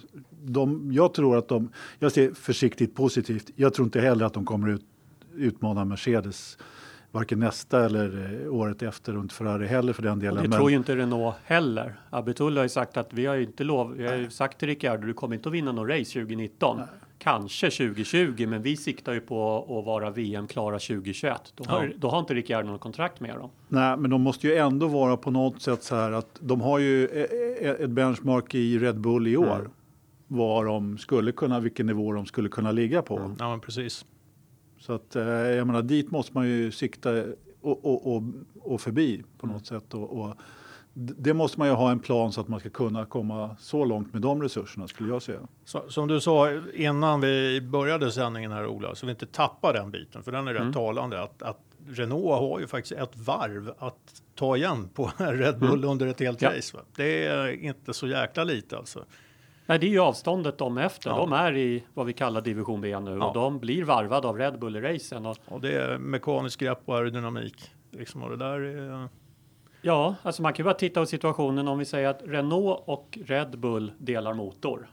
de, 0.43 0.91
jag 0.91 1.13
tror 1.13 1.37
att 1.37 1.47
de, 1.47 1.71
jag 1.99 2.11
ser 2.11 2.33
försiktigt 2.33 2.95
positivt. 2.95 3.51
Jag 3.55 3.73
tror 3.73 3.85
inte 3.85 4.01
heller 4.01 4.25
att 4.25 4.33
de 4.33 4.45
kommer 4.45 4.69
ut, 4.69 4.85
utmana 5.35 5.85
Mercedes 5.85 6.57
varken 7.11 7.39
nästa 7.39 7.85
eller 7.85 8.41
eh, 8.43 8.53
året 8.53 8.81
efter 8.81 9.17
och 9.17 9.23
inte 9.23 9.35
Ferrari 9.35 9.67
heller 9.67 9.93
för 9.93 10.03
den 10.03 10.19
delen. 10.19 10.37
Och 10.37 10.43
det 10.43 10.49
men... 10.49 10.57
tror 10.57 10.71
ju 10.71 10.77
inte 10.77 10.95
Renault 10.95 11.35
heller. 11.43 11.99
Abitull 12.09 12.57
har 12.57 12.63
ju 12.63 12.69
sagt 12.69 12.97
att 12.97 13.13
vi 13.13 13.25
har 13.25 13.35
ju 13.35 13.43
inte 13.43 13.63
lov, 13.63 13.93
vi 13.93 14.07
har 14.07 14.15
ju 14.15 14.29
sagt 14.29 14.59
till 14.59 14.67
Ricciardo, 14.67 15.07
du 15.07 15.13
kommer 15.13 15.35
inte 15.35 15.49
att 15.49 15.55
vinna 15.55 15.71
någon 15.71 15.87
race 15.87 16.19
2019. 16.19 16.77
Nej. 16.77 16.87
Kanske 17.19 17.69
2020, 17.69 18.47
men 18.47 18.61
vi 18.61 18.77
siktar 18.77 19.13
ju 19.13 19.19
på 19.21 19.65
att 19.79 19.85
vara 19.85 20.09
VM-klara 20.09 20.79
2021. 20.79 21.53
Då 21.55 21.63
har, 21.63 21.83
ja. 21.83 21.91
då 21.97 22.09
har 22.09 22.19
inte 22.19 22.33
Ricciardo 22.33 22.69
något 22.69 22.81
kontrakt 22.81 23.19
med 23.19 23.35
dem. 23.35 23.49
Nej, 23.67 23.97
men 23.97 24.11
de 24.11 24.21
måste 24.21 24.47
ju 24.47 24.55
ändå 24.55 24.87
vara 24.87 25.17
på 25.17 25.31
något 25.31 25.61
sätt 25.61 25.83
så 25.83 25.95
här 25.95 26.11
att 26.11 26.39
de 26.39 26.61
har 26.61 26.79
ju 26.79 27.03
e- 27.03 27.27
e- 27.61 27.83
ett 27.83 27.89
benchmark 27.89 28.55
i 28.55 28.79
Red 28.79 28.99
Bull 28.99 29.27
i 29.27 29.37
år. 29.37 29.59
Mm. 29.59 29.71
Var 30.27 30.65
de 30.65 30.97
skulle 30.97 31.31
kunna, 31.31 31.59
vilken 31.59 31.85
nivå 31.85 32.13
de 32.13 32.25
skulle 32.25 32.49
kunna 32.49 32.71
ligga 32.71 33.01
på. 33.01 33.17
Mm. 33.17 33.35
Ja, 33.39 33.49
men 33.49 33.59
precis. 33.59 34.05
Så 34.79 34.93
att 34.93 35.15
eh, 35.15 35.23
jag 35.23 35.67
menar, 35.67 35.81
dit 35.81 36.11
måste 36.11 36.31
man 36.33 36.47
ju 36.47 36.71
sikta 36.71 37.23
och, 37.61 37.85
och, 37.85 38.15
och, 38.15 38.23
och 38.59 38.81
förbi 38.81 39.23
på 39.37 39.47
något 39.47 39.71
mm. 39.71 39.81
sätt. 39.81 39.93
Och, 39.93 40.19
och, 40.19 40.35
det 40.93 41.33
måste 41.33 41.59
man 41.59 41.67
ju 41.67 41.73
ha 41.73 41.91
en 41.91 41.99
plan 41.99 42.31
så 42.31 42.41
att 42.41 42.47
man 42.47 42.59
ska 42.59 42.69
kunna 42.69 43.05
komma 43.05 43.55
så 43.59 43.85
långt 43.85 44.13
med 44.13 44.21
de 44.21 44.41
resurserna 44.41 44.87
skulle 44.87 45.09
jag 45.09 45.21
säga. 45.21 45.39
Så, 45.65 45.89
som 45.89 46.07
du 46.07 46.21
sa 46.21 46.51
innan 46.73 47.21
vi 47.21 47.61
började 47.61 48.11
sändningen 48.11 48.51
här 48.51 48.67
Ola, 48.67 48.95
så 48.95 49.05
vi 49.05 49.11
inte 49.11 49.25
tappar 49.25 49.73
den 49.73 49.91
biten, 49.91 50.23
för 50.23 50.31
den 50.31 50.47
är 50.47 50.53
rätt 50.53 50.61
mm. 50.61 50.73
talande. 50.73 51.23
Att, 51.23 51.41
att, 51.41 51.59
Renault 51.87 52.39
har 52.39 52.59
ju 52.59 52.67
faktiskt 52.67 52.91
ett 52.91 53.17
varv 53.17 53.73
att 53.79 54.21
ta 54.35 54.57
igen 54.57 54.89
på 54.93 55.11
Red 55.17 55.59
Bull 55.59 55.79
mm. 55.79 55.89
under 55.89 56.07
ett 56.07 56.19
helt 56.19 56.41
ja. 56.41 56.57
race. 56.57 56.77
Va? 56.77 56.83
Det 56.95 57.25
är 57.25 57.47
inte 57.47 57.93
så 57.93 58.07
jäkla 58.07 58.43
lite 58.43 58.77
alltså. 58.77 59.05
Nej, 59.65 59.79
det 59.79 59.85
är 59.85 59.89
ju 59.89 59.99
avståndet 59.99 60.57
de 60.57 60.77
är 60.77 60.85
efter. 60.85 61.09
Ja. 61.09 61.17
De 61.17 61.33
är 61.33 61.57
i 61.57 61.83
vad 61.93 62.05
vi 62.05 62.13
kallar 62.13 62.41
division 62.41 62.81
B 62.81 62.99
nu 62.99 63.11
ja. 63.11 63.27
och 63.27 63.33
de 63.33 63.59
blir 63.59 63.83
varvade 63.83 64.27
av 64.27 64.37
Red 64.37 64.59
Bull 64.59 64.75
i 64.75 64.81
racen. 64.81 65.25
Och, 65.25 65.37
och 65.45 65.61
det 65.61 65.73
är 65.73 65.97
mekanisk 65.97 66.59
grepp 66.59 66.81
och 66.85 66.95
aerodynamik. 66.95 67.71
Liksom, 67.91 68.23
och 68.23 68.29
det 68.29 68.37
där 68.37 68.59
är... 68.59 69.09
Ja, 69.81 70.15
alltså 70.23 70.41
man 70.41 70.53
kan 70.53 70.63
ju 70.63 70.65
bara 70.65 70.73
titta 70.73 70.99
på 70.99 71.05
situationen 71.05 71.67
om 71.67 71.79
vi 71.79 71.85
säger 71.85 72.07
att 72.07 72.21
Renault 72.25 72.83
och 72.85 73.17
Red 73.25 73.59
Bull 73.59 73.91
delar 73.97 74.33
motor. 74.33 74.89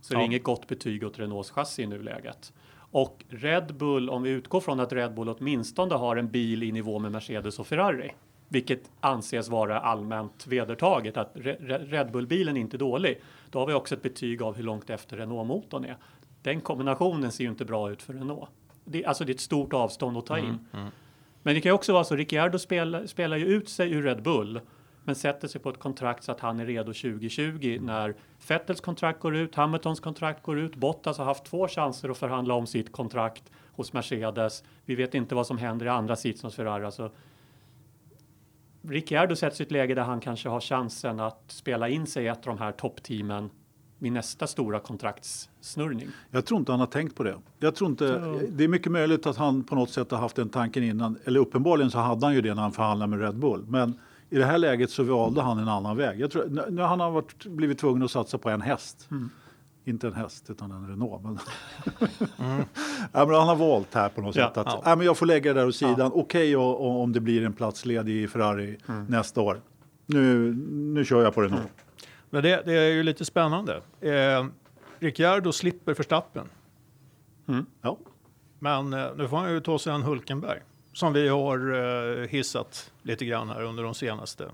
Så 0.00 0.14
ja. 0.14 0.18
det 0.18 0.24
är 0.24 0.26
inget 0.26 0.42
gott 0.42 0.66
betyg 0.68 1.04
åt 1.04 1.18
Renaults 1.18 1.50
chassi 1.50 1.82
i 1.82 1.86
nuläget. 1.86 2.52
Och 2.90 3.24
Red 3.28 3.74
Bull, 3.74 4.10
om 4.10 4.22
vi 4.22 4.30
utgår 4.30 4.60
från 4.60 4.80
att 4.80 4.92
Red 4.92 5.14
Bull 5.14 5.28
åtminstone 5.28 5.94
har 5.94 6.16
en 6.16 6.28
bil 6.28 6.62
i 6.62 6.72
nivå 6.72 6.98
med 6.98 7.12
Mercedes 7.12 7.58
och 7.58 7.66
Ferrari, 7.66 8.12
vilket 8.48 8.90
anses 9.00 9.48
vara 9.48 9.80
allmänt 9.80 10.46
vedertaget 10.46 11.16
att 11.16 11.30
Red 11.34 12.12
Bull-bilen 12.12 12.56
är 12.56 12.60
inte 12.60 12.78
dålig. 12.78 13.20
Då 13.50 13.58
har 13.58 13.66
vi 13.66 13.72
också 13.72 13.94
ett 13.94 14.02
betyg 14.02 14.42
av 14.42 14.56
hur 14.56 14.62
långt 14.62 14.90
efter 14.90 15.16
Renault-motorn 15.16 15.84
är. 15.84 15.96
Den 16.42 16.60
kombinationen 16.60 17.32
ser 17.32 17.44
ju 17.44 17.50
inte 17.50 17.64
bra 17.64 17.90
ut 17.90 18.02
för 18.02 18.12
Renault. 18.12 18.48
Det, 18.84 19.04
alltså 19.04 19.24
det 19.24 19.32
är 19.32 19.34
ett 19.34 19.40
stort 19.40 19.72
avstånd 19.72 20.16
att 20.16 20.26
ta 20.26 20.38
in. 20.38 20.44
Mm, 20.44 20.66
mm. 20.72 20.90
Men 21.42 21.54
det 21.54 21.60
kan 21.60 21.70
ju 21.70 21.74
också 21.74 21.92
vara 21.92 22.04
så, 22.04 22.16
Ricciardo 22.16 22.58
spelar, 22.58 23.06
spelar 23.06 23.36
ju 23.36 23.44
ut 23.44 23.68
sig 23.68 23.92
ur 23.92 24.02
Red 24.02 24.22
Bull 24.22 24.60
men 25.04 25.14
sätter 25.14 25.48
sig 25.48 25.60
på 25.60 25.70
ett 25.70 25.78
kontrakt 25.78 26.24
så 26.24 26.32
att 26.32 26.40
han 26.40 26.60
är 26.60 26.66
redo 26.66 26.92
2020 26.92 27.78
när 27.82 28.14
Vettels 28.48 28.80
kontrakt 28.80 29.20
går 29.20 29.36
ut, 29.36 29.54
Hamiltons 29.54 30.00
kontrakt 30.00 30.42
går 30.42 30.58
ut, 30.58 30.74
Bottas 30.74 31.18
har 31.18 31.24
haft 31.24 31.44
två 31.44 31.68
chanser 31.68 32.08
att 32.08 32.18
förhandla 32.18 32.54
om 32.54 32.66
sitt 32.66 32.92
kontrakt 32.92 33.50
hos 33.72 33.92
Mercedes. 33.92 34.64
Vi 34.84 34.94
vet 34.94 35.14
inte 35.14 35.34
vad 35.34 35.46
som 35.46 35.58
händer 35.58 35.86
i 35.86 35.88
andra 35.88 36.16
sitsen 36.16 36.46
hos 36.46 36.54
Ferrari. 36.54 36.84
Alltså, 36.84 37.10
Ricciardo 38.82 39.36
sätts 39.36 39.60
i 39.60 39.62
ett 39.62 39.70
läge 39.70 39.94
där 39.94 40.02
han 40.02 40.20
kanske 40.20 40.48
har 40.48 40.60
chansen 40.60 41.20
att 41.20 41.44
spela 41.46 41.88
in 41.88 42.06
sig 42.06 42.24
i 42.24 42.28
ett 42.28 42.46
av 42.46 42.56
de 42.56 42.58
här 42.58 42.72
toppteamen 42.72 43.50
vid 44.00 44.12
nästa 44.12 44.46
stora 44.46 44.80
kontraktssnurrning. 44.80 46.08
Jag 46.30 46.46
tror 46.46 46.60
inte 46.60 46.72
han 46.72 46.80
har 46.80 46.86
tänkt 46.86 47.16
på 47.16 47.22
det. 47.22 47.36
Jag 47.58 47.74
tror 47.74 47.90
inte, 47.90 48.08
så... 48.08 48.40
Det 48.48 48.64
är 48.64 48.68
mycket 48.68 48.92
möjligt 48.92 49.26
att 49.26 49.36
han 49.36 49.64
på 49.64 49.74
något 49.74 49.90
sätt 49.90 50.10
har 50.10 50.18
haft 50.18 50.36
den 50.36 50.48
tanken 50.48 50.84
innan. 50.84 51.18
Eller 51.24 51.40
uppenbarligen 51.40 51.90
så 51.90 51.98
hade 51.98 52.26
han 52.26 52.34
ju 52.34 52.40
det 52.40 52.54
när 52.54 52.62
han 52.62 52.72
förhandlade 52.72 53.10
med 53.10 53.20
Red 53.20 53.36
Bull. 53.36 53.64
Men 53.68 53.94
i 54.30 54.38
det 54.38 54.44
här 54.44 54.58
läget 54.58 54.90
så 54.90 55.02
valde 55.02 55.42
han 55.42 55.58
en 55.58 55.68
annan 55.68 55.96
väg. 55.96 56.20
Jag 56.20 56.30
tror, 56.30 56.70
när 56.70 56.82
han 56.82 57.00
har 57.00 57.10
varit, 57.10 57.46
blivit 57.46 57.78
tvungen 57.78 58.02
att 58.02 58.10
satsa 58.10 58.38
på 58.38 58.50
en 58.50 58.60
häst. 58.60 59.08
Mm. 59.10 59.30
Inte 59.84 60.06
en 60.06 60.14
häst 60.14 60.50
utan 60.50 60.70
en 60.70 60.88
Renault. 60.88 61.22
Men, 61.22 61.38
mm. 62.38 62.64
ja, 63.12 63.26
men 63.26 63.34
han 63.34 63.48
har 63.48 63.56
valt 63.56 63.94
här 63.94 64.08
på 64.08 64.20
något 64.20 64.36
ja, 64.36 64.48
sätt 64.48 64.56
att 64.56 64.66
ja. 64.66 64.82
Ja, 64.84 64.96
men 64.96 65.06
jag 65.06 65.16
får 65.16 65.26
lägga 65.26 65.54
det 65.54 65.60
där 65.60 65.68
åt 65.68 65.76
sidan. 65.76 66.12
Okej 66.14 66.56
okay, 66.56 66.76
om 67.02 67.12
det 67.12 67.20
blir 67.20 67.44
en 67.44 67.52
plats 67.52 67.84
ledig 67.84 68.22
i 68.22 68.28
Ferrari 68.28 68.76
mm. 68.88 69.04
nästa 69.04 69.40
år. 69.40 69.60
Nu, 70.06 70.54
nu 70.70 71.04
kör 71.04 71.22
jag 71.22 71.34
på 71.34 71.42
Renault. 71.42 71.70
Men 72.30 72.42
det, 72.42 72.62
det, 72.66 72.72
är 72.72 72.88
ju 72.88 73.02
lite 73.02 73.24
spännande. 73.24 73.80
Eh, 74.00 74.46
Ricciardo 74.98 75.52
slipper 75.52 75.94
Verstappen. 75.94 76.48
Mm. 77.48 77.66
Ja. 77.82 77.96
Men 78.58 78.92
eh, 78.92 79.06
nu 79.16 79.28
får 79.28 79.36
han 79.36 79.52
ju 79.52 79.60
ta 79.60 79.78
sig 79.78 79.92
an 79.92 80.02
Hulkenberg 80.02 80.60
som 80.92 81.12
vi 81.12 81.28
har 81.28 81.74
eh, 82.22 82.28
hissat 82.28 82.92
lite 83.02 83.24
grann 83.24 83.48
här 83.48 83.62
under 83.62 83.82
de 83.82 83.94
senaste. 83.94 84.50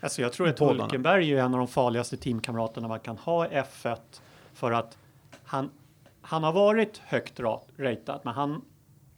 Alltså 0.00 0.22
jag 0.22 0.32
tror 0.32 0.48
att 0.48 0.58
Hulkenberg 0.58 1.32
är 1.32 1.42
en 1.44 1.54
av 1.54 1.58
de 1.58 1.68
farligaste 1.68 2.16
teamkamraterna 2.16 2.88
man 2.88 3.00
kan 3.00 3.16
ha 3.16 3.46
i 3.46 3.48
F1 3.48 3.96
för 4.54 4.72
att 4.72 4.98
han, 5.44 5.70
han 6.22 6.42
har 6.42 6.52
varit 6.52 6.98
högt 6.98 7.40
ratad, 7.76 8.20
men 8.22 8.34
han, 8.34 8.64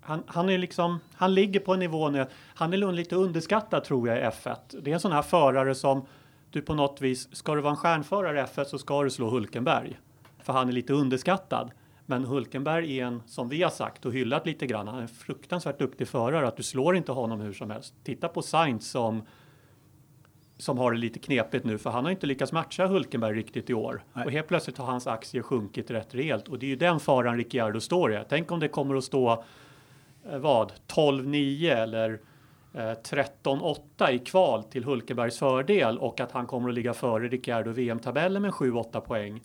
han, 0.01 0.23
han 0.27 0.51
är 0.51 0.59
liksom, 0.59 1.01
han 1.15 1.35
ligger 1.35 1.61
på 1.61 1.73
en 1.73 1.79
nivå 1.79 2.09
nu, 2.09 2.27
han 2.55 2.73
är 2.73 2.93
lite 2.93 3.17
underskattad 3.17 3.85
tror 3.85 4.09
jag 4.09 4.19
i 4.19 4.21
F1. 4.21 4.57
Det 4.83 4.91
är 4.91 4.95
en 4.95 5.01
sån 5.01 5.13
här 5.13 5.23
förare 5.23 5.75
som 5.75 6.07
du 6.51 6.63
på 6.63 6.75
något 6.75 7.01
vis, 7.01 7.37
ska 7.37 7.55
du 7.55 7.61
vara 7.61 7.71
en 7.71 7.77
stjärnförare 7.77 8.41
i 8.41 8.43
F1 8.43 8.65
så 8.65 8.79
ska 8.79 9.03
du 9.03 9.11
slå 9.11 9.31
Hulkenberg. 9.31 9.99
För 10.43 10.53
han 10.53 10.69
är 10.69 10.73
lite 10.73 10.93
underskattad. 10.93 11.71
Men 12.07 12.25
Hulkenberg 12.25 12.99
är 12.99 13.07
en, 13.07 13.23
som 13.27 13.49
vi 13.49 13.63
har 13.63 13.71
sagt 13.71 14.07
och 14.07 14.13
hyllat 14.13 14.47
lite 14.47 14.67
grann, 14.67 14.89
han 14.89 14.99
är 14.99 15.03
en 15.03 15.09
fruktansvärt 15.09 15.79
duktig 15.79 16.09
förare. 16.09 16.49
Att 16.49 16.57
du 16.57 16.63
slår 16.63 16.97
inte 16.97 17.13
honom 17.13 17.41
hur 17.41 17.53
som 17.53 17.71
helst. 17.71 17.95
Titta 18.05 18.29
på 18.29 18.43
Sainz 18.43 18.91
som 18.91 19.23
som 20.63 20.79
har 20.79 20.93
det 20.93 20.99
lite 20.99 21.19
knepigt 21.19 21.65
nu 21.65 21.79
för 21.79 21.91
han 21.91 22.05
har 22.05 22.11
inte 22.11 22.27
lyckats 22.27 22.53
matcha 22.53 22.87
Hulkenberg 22.87 23.35
riktigt 23.35 23.71
i 23.71 23.75
år. 23.75 24.05
Nej. 24.13 24.25
Och 24.25 24.33
helt 24.33 24.49
plötsligt 24.49 24.79
har 24.79 24.87
hans 24.87 25.07
aktier 25.07 25.43
sjunkit 25.43 25.91
rätt 25.91 26.15
rejält 26.15 26.49
och 26.49 26.59
det 26.59 26.67
är 26.67 26.69
ju 26.69 26.77
den 26.77 27.01
faran 27.01 27.37
Ricciardo 27.37 27.81
står 27.81 28.13
i. 28.13 28.23
Tänk 28.29 28.53
om 28.53 28.61
det 28.61 28.69
kommer 28.69 28.95
att 28.95 29.05
stå 29.05 29.45
eh, 30.31 30.39
vad 30.39 30.73
12-9 30.87 31.75
eller 31.75 32.21
13-8 32.73 33.79
eh, 33.99 34.11
i 34.11 34.19
kval 34.19 34.65
till 34.65 34.85
Hulkenbergs 34.85 35.39
fördel 35.39 35.99
och 35.99 36.21
att 36.21 36.33
han 36.33 36.47
kommer 36.47 36.69
att 36.69 36.75
ligga 36.75 36.95
före 36.95 37.29
Ricciardo 37.29 37.71
VM-tabellen 37.71 38.43
med 38.43 38.51
7-8 38.51 39.01
poäng. 39.01 39.41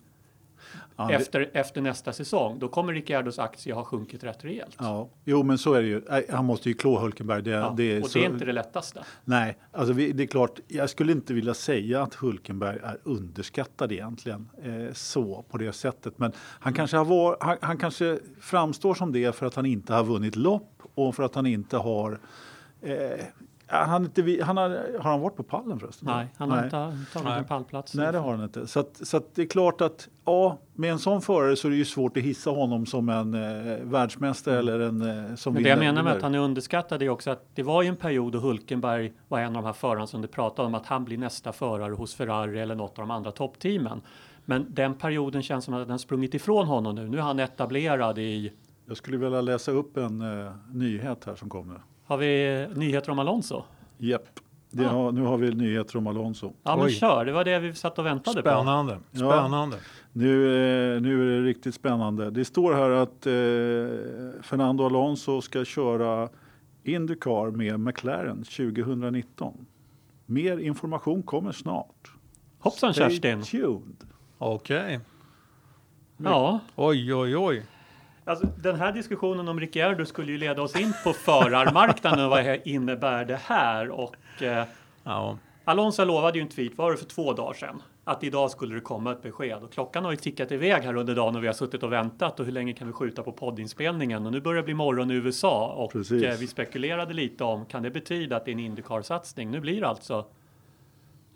Ja, 0.96 1.10
efter, 1.10 1.40
det... 1.40 1.46
efter 1.46 1.80
nästa 1.80 2.12
säsong, 2.12 2.58
då 2.58 2.68
kommer 2.68 2.92
Ricciardos 2.92 3.38
aktie 3.38 3.74
ha 3.74 3.84
sjunkit 3.84 4.24
rätt 4.24 4.44
rejält. 4.44 4.76
Ja, 4.78 5.08
jo 5.24 5.42
men 5.42 5.58
så 5.58 5.74
är 5.74 5.82
det 5.82 5.88
ju. 5.88 6.02
Han 6.30 6.44
måste 6.44 6.68
ju 6.68 6.74
klå 6.74 6.98
Hulkenberg. 6.98 7.42
Det, 7.42 7.50
ja, 7.50 7.74
det 7.76 7.82
är 7.82 8.02
och 8.02 8.10
så... 8.10 8.18
det 8.18 8.24
är 8.24 8.30
inte 8.30 8.44
det 8.44 8.52
lättaste. 8.52 9.04
Nej, 9.24 9.58
alltså 9.72 9.92
vi, 9.92 10.12
det 10.12 10.22
är 10.22 10.26
klart. 10.26 10.60
Jag 10.68 10.90
skulle 10.90 11.12
inte 11.12 11.34
vilja 11.34 11.54
säga 11.54 12.02
att 12.02 12.14
Hulkenberg 12.14 12.78
är 12.82 12.98
underskattad 13.02 13.92
egentligen 13.92 14.48
eh, 14.62 14.92
så 14.92 15.44
på 15.50 15.58
det 15.58 15.72
sättet. 15.72 16.18
Men 16.18 16.32
han 16.38 16.72
kanske, 16.72 16.96
har 16.96 17.04
var, 17.04 17.36
han, 17.40 17.56
han 17.60 17.78
kanske 17.78 18.18
framstår 18.40 18.94
som 18.94 19.12
det 19.12 19.36
för 19.36 19.46
att 19.46 19.54
han 19.54 19.66
inte 19.66 19.94
har 19.94 20.04
vunnit 20.04 20.36
lopp 20.36 20.82
och 20.94 21.14
för 21.14 21.22
att 21.22 21.34
han 21.34 21.46
inte 21.46 21.76
har 21.76 22.20
Eh, 22.82 23.24
han 23.68 24.04
inte, 24.04 24.44
han 24.44 24.56
har, 24.56 24.68
har 25.00 25.10
han 25.10 25.20
varit 25.20 25.36
på 25.36 25.42
pallen 25.42 25.80
förresten? 25.80 26.08
Nej, 26.08 26.26
han 26.36 26.50
har 26.50 26.56
Nej. 26.56 26.64
inte 26.64 27.12
tagit 27.12 27.38
en 27.38 27.44
pallplats. 27.44 27.94
Nej, 27.94 28.12
det 28.12 28.18
har 28.18 28.32
han 28.32 28.44
inte. 28.44 28.66
Så, 28.66 28.80
att, 28.80 29.06
så 29.06 29.16
att 29.16 29.34
det 29.34 29.42
är 29.42 29.46
klart 29.46 29.80
att 29.80 30.08
ja, 30.24 30.58
med 30.74 30.92
en 30.92 30.98
sån 30.98 31.22
förare 31.22 31.56
så 31.56 31.68
är 31.68 31.70
det 31.70 31.76
ju 31.76 31.84
svårt 31.84 32.16
att 32.16 32.22
hissa 32.22 32.50
honom 32.50 32.86
som 32.86 33.08
en 33.08 33.34
eh, 33.34 33.78
världsmästare 33.82 34.58
mm. 34.58 34.68
eller 34.68 34.86
en 34.86 35.28
eh, 35.28 35.34
som 35.34 35.54
Men 35.54 35.62
det 35.62 35.68
jag 35.68 35.78
menar 35.78 36.02
med 36.02 36.12
att 36.12 36.22
han 36.22 36.34
är 36.34 36.38
underskattad 36.38 37.02
är 37.02 37.08
också 37.08 37.30
att 37.30 37.44
det 37.54 37.62
var 37.62 37.82
ju 37.82 37.88
en 37.88 37.96
period 37.96 38.32
då 38.32 38.38
Hulkenberg 38.38 39.12
var 39.28 39.40
en 39.40 39.56
av 39.56 39.62
de 39.62 39.64
här 39.64 39.72
förarna 39.72 40.06
som 40.06 40.22
du 40.22 40.28
pratade 40.28 40.66
om 40.66 40.74
att 40.74 40.86
han 40.86 41.04
blir 41.04 41.18
nästa 41.18 41.52
förare 41.52 41.94
hos 41.94 42.14
Ferrari 42.14 42.60
eller 42.60 42.74
något 42.74 42.98
av 42.98 43.02
de 43.02 43.10
andra 43.10 43.32
toppteamen. 43.32 44.00
Men 44.44 44.66
den 44.68 44.94
perioden 44.94 45.42
känns 45.42 45.64
som 45.64 45.74
att 45.74 45.88
den 45.88 45.98
sprungit 45.98 46.34
ifrån 46.34 46.66
honom 46.66 46.94
nu. 46.94 47.08
Nu 47.08 47.18
är 47.18 47.22
han 47.22 47.38
etablerad 47.38 48.18
i... 48.18 48.52
Jag 48.88 48.96
skulle 48.96 49.16
vilja 49.16 49.40
läsa 49.40 49.70
upp 49.70 49.96
en 49.96 50.22
uh, 50.22 50.52
nyhet 50.72 51.24
här 51.24 51.34
som 51.34 51.48
kommer. 51.48 51.80
Har 52.06 52.16
vi 52.16 52.66
nyheter 52.74 53.10
om 53.10 53.18
Alonso? 53.18 53.62
Japp. 53.98 54.40
Ah. 54.78 54.82
Har, 54.82 55.12
nu 55.12 55.20
har 55.22 55.36
vi 55.36 55.50
nyheter 55.50 55.98
om 55.98 56.06
Alonso. 56.06 56.52
Ja, 56.62 56.76
men 56.76 56.90
kör. 56.90 57.24
Det 57.24 57.32
var 57.32 57.44
det 57.44 57.58
vi 57.58 57.74
satt 57.74 57.98
och 57.98 58.06
väntade 58.06 58.40
spännande. 58.40 58.98
på. 59.12 59.18
Spännande. 59.18 59.76
Ja, 59.76 59.82
nu, 60.12 60.44
eh, 60.94 61.00
nu 61.00 61.36
är 61.36 61.40
det 61.40 61.48
riktigt 61.48 61.74
spännande. 61.74 62.30
Det 62.30 62.44
står 62.44 62.74
här 62.74 62.90
att 62.90 63.26
eh, 63.26 64.42
Fernando 64.42 64.86
Alonso 64.86 65.40
ska 65.40 65.64
köra 65.64 66.28
Indycar 66.84 67.50
med 67.50 67.80
McLaren 67.80 68.44
2019. 68.44 69.66
Mer 70.26 70.58
information 70.58 71.22
kommer 71.22 71.52
snart. 71.52 72.12
Hoppsan 72.58 72.94
Stay 72.94 73.10
Kerstin. 73.10 73.42
Okej. 74.38 74.78
Okay. 74.78 74.98
Ja. 76.16 76.60
Oj, 76.76 77.14
oj, 77.14 77.36
oj. 77.36 77.62
Alltså, 78.28 78.46
den 78.46 78.76
här 78.76 78.92
diskussionen 78.92 79.48
om 79.48 79.60
Ricciardo 79.60 80.04
skulle 80.04 80.32
ju 80.32 80.38
leda 80.38 80.62
oss 80.62 80.76
in 80.76 80.92
på 81.04 81.12
förarmarknaden 81.12 82.24
och 82.24 82.30
vad 82.30 82.60
innebär 82.64 83.24
det 83.24 83.40
här? 83.44 83.90
Och 83.90 84.42
eh, 84.42 84.64
Ja, 85.06 85.38
Alonso 85.64 86.04
lovade 86.04 86.38
ju 86.38 86.42
en 86.42 86.48
tweet, 86.48 86.78
var 86.78 86.90
det 86.90 86.96
för 86.96 87.06
två 87.06 87.32
dagar 87.32 87.54
sedan, 87.54 87.82
att 88.04 88.24
idag 88.24 88.50
skulle 88.50 88.74
det 88.74 88.80
komma 88.80 89.12
ett 89.12 89.22
besked. 89.22 89.62
Och 89.62 89.72
klockan 89.72 90.04
har 90.04 90.10
ju 90.10 90.16
tickat 90.16 90.52
iväg 90.52 90.82
här 90.82 90.96
under 90.96 91.14
dagen 91.14 91.36
och 91.36 91.42
vi 91.42 91.46
har 91.46 91.54
suttit 91.54 91.82
och 91.82 91.92
väntat. 91.92 92.40
Och 92.40 92.46
hur 92.46 92.52
länge 92.52 92.72
kan 92.72 92.86
vi 92.86 92.92
skjuta 92.92 93.22
på 93.22 93.32
poddinspelningen? 93.32 94.26
Och 94.26 94.32
nu 94.32 94.40
börjar 94.40 94.62
det 94.62 94.64
bli 94.64 94.74
morgon 94.74 95.10
i 95.10 95.14
USA 95.14 95.66
och 95.66 95.96
eh, 95.96 96.38
vi 96.38 96.46
spekulerade 96.46 97.14
lite 97.14 97.44
om, 97.44 97.66
kan 97.66 97.82
det 97.82 97.90
betyda 97.90 98.36
att 98.36 98.44
det 98.44 98.50
är 98.50 98.52
en 98.52 98.58
Indycar-satsning? 98.60 99.50
Nu 99.50 99.60
blir 99.60 99.80
det 99.80 99.88
alltså 99.88 100.26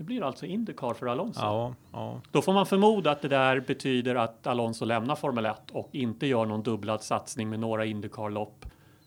nu 0.00 0.04
blir 0.04 0.21
det 0.21 0.26
alltså 0.26 0.47
Indycar 0.47 0.95
för 0.95 1.07
Alonso. 1.07 1.40
ja, 1.40 1.75
ja. 1.92 2.21
Då 2.30 2.42
får 2.42 2.52
man 2.52 2.66
förmoda 2.66 3.11
att 3.11 3.23
det 3.23 3.28
där 3.28 3.61
betyder 3.61 4.14
att 4.14 4.47
Alonso 4.47 4.85
lämnar 4.85 5.16
Formel 5.16 5.47
1 5.47 5.57
och 5.73 5.88
inte 5.92 6.26
gör 6.26 6.47
någon 6.47 6.62
dubblad 6.62 7.02
satsning 7.02 7.50
med 7.50 7.61
några 7.61 7.85
Indycar-lopp 7.85 8.66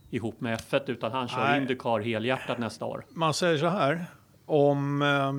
ihop 0.10 0.42
med 0.42 0.60
F1 0.60 0.82
utan 0.86 1.12
han 1.12 1.28
kör 1.28 1.44
Nej. 1.44 1.62
Indycar 1.62 2.00
helhjärtat 2.00 2.58
nästa 2.58 2.86
år. 2.86 3.06
Man 3.10 3.34
säger 3.34 3.58
så 3.58 3.68
här, 3.68 4.06
om, 4.46 5.02
eh, 5.02 5.34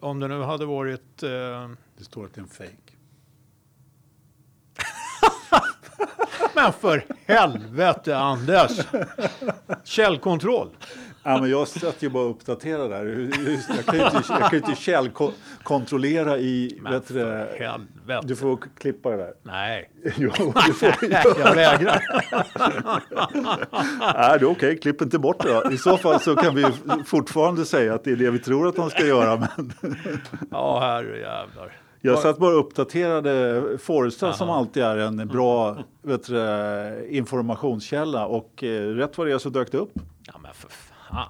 om 0.00 0.20
det 0.20 0.28
nu 0.28 0.42
hade 0.42 0.66
varit 0.66 1.22
eh, 1.22 1.30
Det 1.98 2.04
står 2.04 2.24
att 2.24 2.34
det 2.34 2.40
är 2.40 2.42
en 2.42 2.48
fake. 2.48 2.92
Men 6.54 6.72
för 6.72 7.04
helvete 7.26 8.18
Anders! 8.18 8.78
Källkontroll. 9.84 10.68
Ja, 11.28 11.40
men 11.40 11.50
jag 11.50 11.68
satt 11.68 12.02
ju 12.02 12.08
bara 12.08 12.24
och 12.24 12.30
uppdaterade 12.30 12.88
där. 12.88 13.04
Jag 13.76 13.84
kan 13.86 13.94
ju 13.98 14.04
inte, 14.04 14.22
jag 14.28 14.50
kan 14.50 14.54
inte 14.54 14.74
källkontrollera 14.74 16.38
i... 16.38 16.78
Men 16.82 16.92
Vet 16.92 17.08
du, 17.08 17.46
du 18.22 18.36
får 18.36 18.58
klippa 18.78 19.10
det 19.10 19.16
där. 19.16 19.32
Nej, 19.42 19.90
Jo, 20.16 20.30
du 20.66 20.72
får, 20.72 20.94
jag 21.40 21.54
vägrar. 21.54 22.02
Nej, 24.14 24.38
det 24.38 24.44
är 24.44 24.50
okej. 24.50 24.78
Klipp 24.78 25.02
inte 25.02 25.18
bort 25.18 25.42
det 25.42 25.60
då. 25.64 25.72
I 25.72 25.78
så 25.78 25.96
fall 25.96 26.20
så 26.20 26.36
kan 26.36 26.54
vi 26.54 26.66
fortfarande 27.06 27.64
säga 27.64 27.94
att 27.94 28.04
det 28.04 28.12
är 28.12 28.16
det 28.16 28.30
vi 28.30 28.38
tror 28.38 28.68
att 28.68 28.76
de 28.76 28.90
ska 28.90 29.06
göra. 29.06 29.36
Men 29.36 29.72
Ja, 30.50 30.80
herrejävlar. 30.80 31.72
jag 32.00 32.18
satt 32.18 32.38
bara 32.38 32.54
och 32.54 32.60
uppdaterade 32.60 33.62
Forza 33.78 34.32
som 34.32 34.50
alltid 34.50 34.82
är 34.82 34.96
en 34.96 35.28
bra 35.28 35.76
vet 36.02 36.26
du, 36.26 37.08
informationskälla 37.10 38.26
och 38.26 38.64
eh, 38.64 38.88
rätt 38.94 39.18
vad 39.18 39.26
det 39.26 39.32
är 39.32 39.38
så 39.38 39.48
dök 39.48 39.72
det 39.72 39.78
upp. 39.78 39.92
Ja, 40.26 40.34
men 40.42 40.54
för 40.54 40.68
fan. 41.10 41.28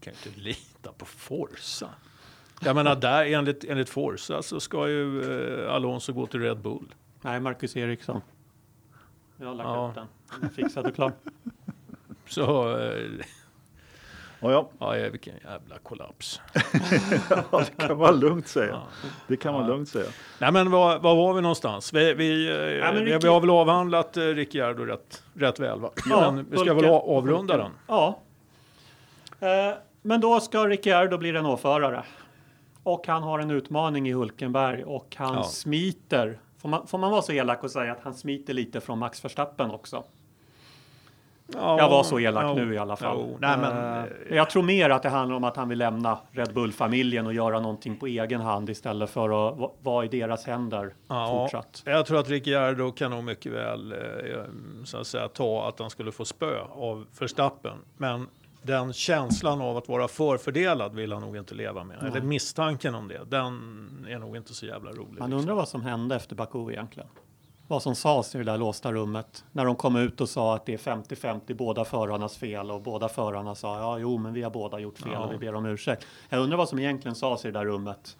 Kan 0.00 0.12
ju 0.12 0.30
inte 0.30 0.40
lita 0.40 0.92
på 0.98 1.04
Forza. 1.06 1.88
Jag 2.60 2.76
menar, 2.76 2.96
där 2.96 3.24
enligt, 3.24 3.64
enligt 3.64 3.88
Forza 3.88 4.42
så 4.42 4.60
ska 4.60 4.88
ju 4.88 5.22
eh, 5.64 5.74
Alonso 5.74 6.12
gå 6.12 6.26
till 6.26 6.40
Red 6.40 6.58
Bull. 6.58 6.94
Nej, 7.22 7.40
Marcus 7.40 7.76
Eriksson. 7.76 8.20
Jag 9.36 9.46
har 9.46 9.54
lagt 9.54 9.66
Ja. 9.68 9.88
upp 9.88 9.94
den. 9.94 10.06
Den 10.40 10.50
är 10.50 10.54
Fixad 10.54 10.86
och 10.86 10.94
klar. 10.94 11.12
Så, 12.28 12.76
eh, 12.78 13.02
Ja, 14.40 14.68
ja, 14.78 14.96
ja, 14.96 15.10
vilken 15.10 15.34
jävla 15.44 15.78
kollaps. 15.82 16.40
det 17.50 17.76
kan 17.86 17.98
man 17.98 18.20
lugnt 18.20 18.48
säga. 18.48 18.70
Ja. 18.72 18.82
Det 19.28 19.36
kan 19.36 19.52
man 19.52 19.62
Ja. 19.62 19.68
lugnt 19.68 19.88
säga. 19.88 20.06
Nej, 20.38 20.52
men 20.52 20.70
var, 20.70 20.98
var 20.98 21.14
var 21.16 21.34
vi 21.34 21.40
någonstans? 21.40 21.92
Vi, 21.92 22.14
vi, 22.14 22.48
eh, 22.50 22.54
men 22.56 23.04
vi, 23.04 23.12
Ricky- 23.12 23.18
vi 23.22 23.28
har 23.28 23.40
väl 23.40 23.50
avhandlat 23.50 24.16
eh, 24.16 24.22
Ricciardo 24.22 24.84
rätt, 24.84 25.22
rätt 25.34 25.60
väl, 25.60 25.80
va? 25.80 25.90
Ja, 26.10 26.30
men 26.30 26.46
vi 26.50 26.56
ska 26.58 26.74
väl 26.74 26.84
avrunda 26.84 27.56
den. 27.56 27.70
Ja. 27.86 28.20
Eh, 29.40 29.74
men 30.02 30.20
då 30.20 30.40
ska 30.40 30.66
Ricciardo 30.66 31.18
bli 31.18 31.32
Renault-förare. 31.32 32.02
Och 32.82 33.06
han 33.06 33.22
har 33.22 33.38
en 33.38 33.50
utmaning 33.50 34.08
i 34.08 34.12
Hulkenberg 34.12 34.84
och 34.84 35.14
han 35.18 35.34
Ja. 35.34 35.42
smiter. 35.42 36.38
Får 36.58 36.68
man, 36.68 36.86
får 36.86 36.98
man 36.98 37.10
vara 37.10 37.22
så 37.22 37.32
elak 37.32 37.64
och 37.64 37.70
säga 37.70 37.92
att 37.92 38.00
han 38.02 38.14
smiter 38.14 38.54
lite 38.54 38.80
från 38.80 38.98
Max 38.98 39.24
Verstappen 39.24 39.70
också? 39.70 40.04
Ja, 41.52 41.78
Jag 41.78 41.90
var 41.90 42.02
så 42.02 42.20
elak 42.20 42.44
ja, 42.44 42.54
nu 42.54 42.74
i 42.74 42.78
alla 42.78 42.96
fall. 42.96 43.36
nej, 43.40 43.58
men, 43.58 43.72
Eh, 43.76 44.02
eh, 44.02 44.36
jag 44.36 44.50
tror 44.50 44.62
mer 44.62 44.90
att 44.90 45.02
det 45.02 45.08
handlar 45.08 45.36
om 45.36 45.44
att 45.44 45.56
han 45.56 45.68
vill 45.68 45.78
lämna 45.78 46.18
Red 46.30 46.54
Bull-familjen 46.54 47.26
och 47.26 47.32
göra 47.34 47.60
någonting 47.60 47.96
på 47.96 48.06
egen 48.06 48.40
hand 48.40 48.70
istället 48.70 49.10
för 49.10 49.24
att 49.48 49.58
va- 49.58 49.70
vara 49.82 50.04
i 50.04 50.08
deras 50.08 50.46
händer 50.46 50.94
Ja, 51.08 51.26
fortsatt. 51.28 51.82
Jag 51.86 52.06
tror 52.06 52.18
att 52.18 52.28
Ricciardo 52.28 52.92
kan 52.92 53.10
nog 53.10 53.24
mycket 53.24 53.52
väl 53.52 53.92
eh, 53.92 53.98
så 54.84 54.98
att 54.98 55.06
säga, 55.06 55.28
ta 55.28 55.68
att 55.68 55.78
han 55.78 55.90
skulle 55.90 56.12
få 56.12 56.24
spö 56.24 56.60
av 56.72 57.06
Verstappen. 57.18 57.76
Men 57.96 58.26
den 58.66 58.92
känslan 58.92 59.60
av 59.60 59.76
att 59.76 59.88
vara 59.88 60.08
förfördelad 60.08 60.94
vill 60.94 61.12
han 61.12 61.22
nog 61.22 61.36
inte 61.36 61.54
leva 61.54 61.84
med. 61.84 62.02
Eller 62.02 62.20
misstanken 62.20 62.94
om 62.94 63.08
det, 63.08 63.24
den 63.24 64.06
är 64.08 64.18
nog 64.18 64.36
inte 64.36 64.54
så 64.54 64.66
jävla 64.66 64.90
rolig. 64.90 65.00
Man 65.02 65.10
liksom. 65.10 65.32
undrar 65.32 65.54
vad 65.54 65.68
som 65.68 65.82
hände 65.82 66.16
efter 66.16 66.36
Baku 66.36 66.70
egentligen. 66.70 67.08
Vad 67.68 67.82
som 67.82 67.94
sades 67.94 68.34
i 68.34 68.38
det 68.38 68.44
där 68.44 68.58
låsta 68.58 68.92
rummet 68.92 69.44
när 69.52 69.64
de 69.64 69.76
kom 69.76 69.96
ut 69.96 70.20
och 70.20 70.28
sa 70.28 70.54
att 70.54 70.66
det 70.66 70.74
är 70.74 70.78
50-50 70.78 71.54
båda 71.54 71.84
förarnas 71.84 72.36
fel 72.36 72.70
och 72.70 72.82
båda 72.82 73.08
förarna 73.08 73.54
sa 73.54 73.78
ja, 73.78 73.98
jo, 73.98 74.18
men 74.18 74.32
vi 74.32 74.42
har 74.42 74.50
båda 74.50 74.78
gjort 74.78 74.98
fel 74.98 75.12
Ja. 75.12 75.18
och 75.18 75.32
vi 75.32 75.38
ber 75.38 75.54
om 75.54 75.66
ursäkt. 75.66 76.06
Jag 76.28 76.40
undrar 76.40 76.58
vad 76.58 76.68
som 76.68 76.78
egentligen 76.78 77.14
sades 77.14 77.44
i 77.44 77.50
det 77.50 77.58
där 77.58 77.64
rummet. 77.64 78.16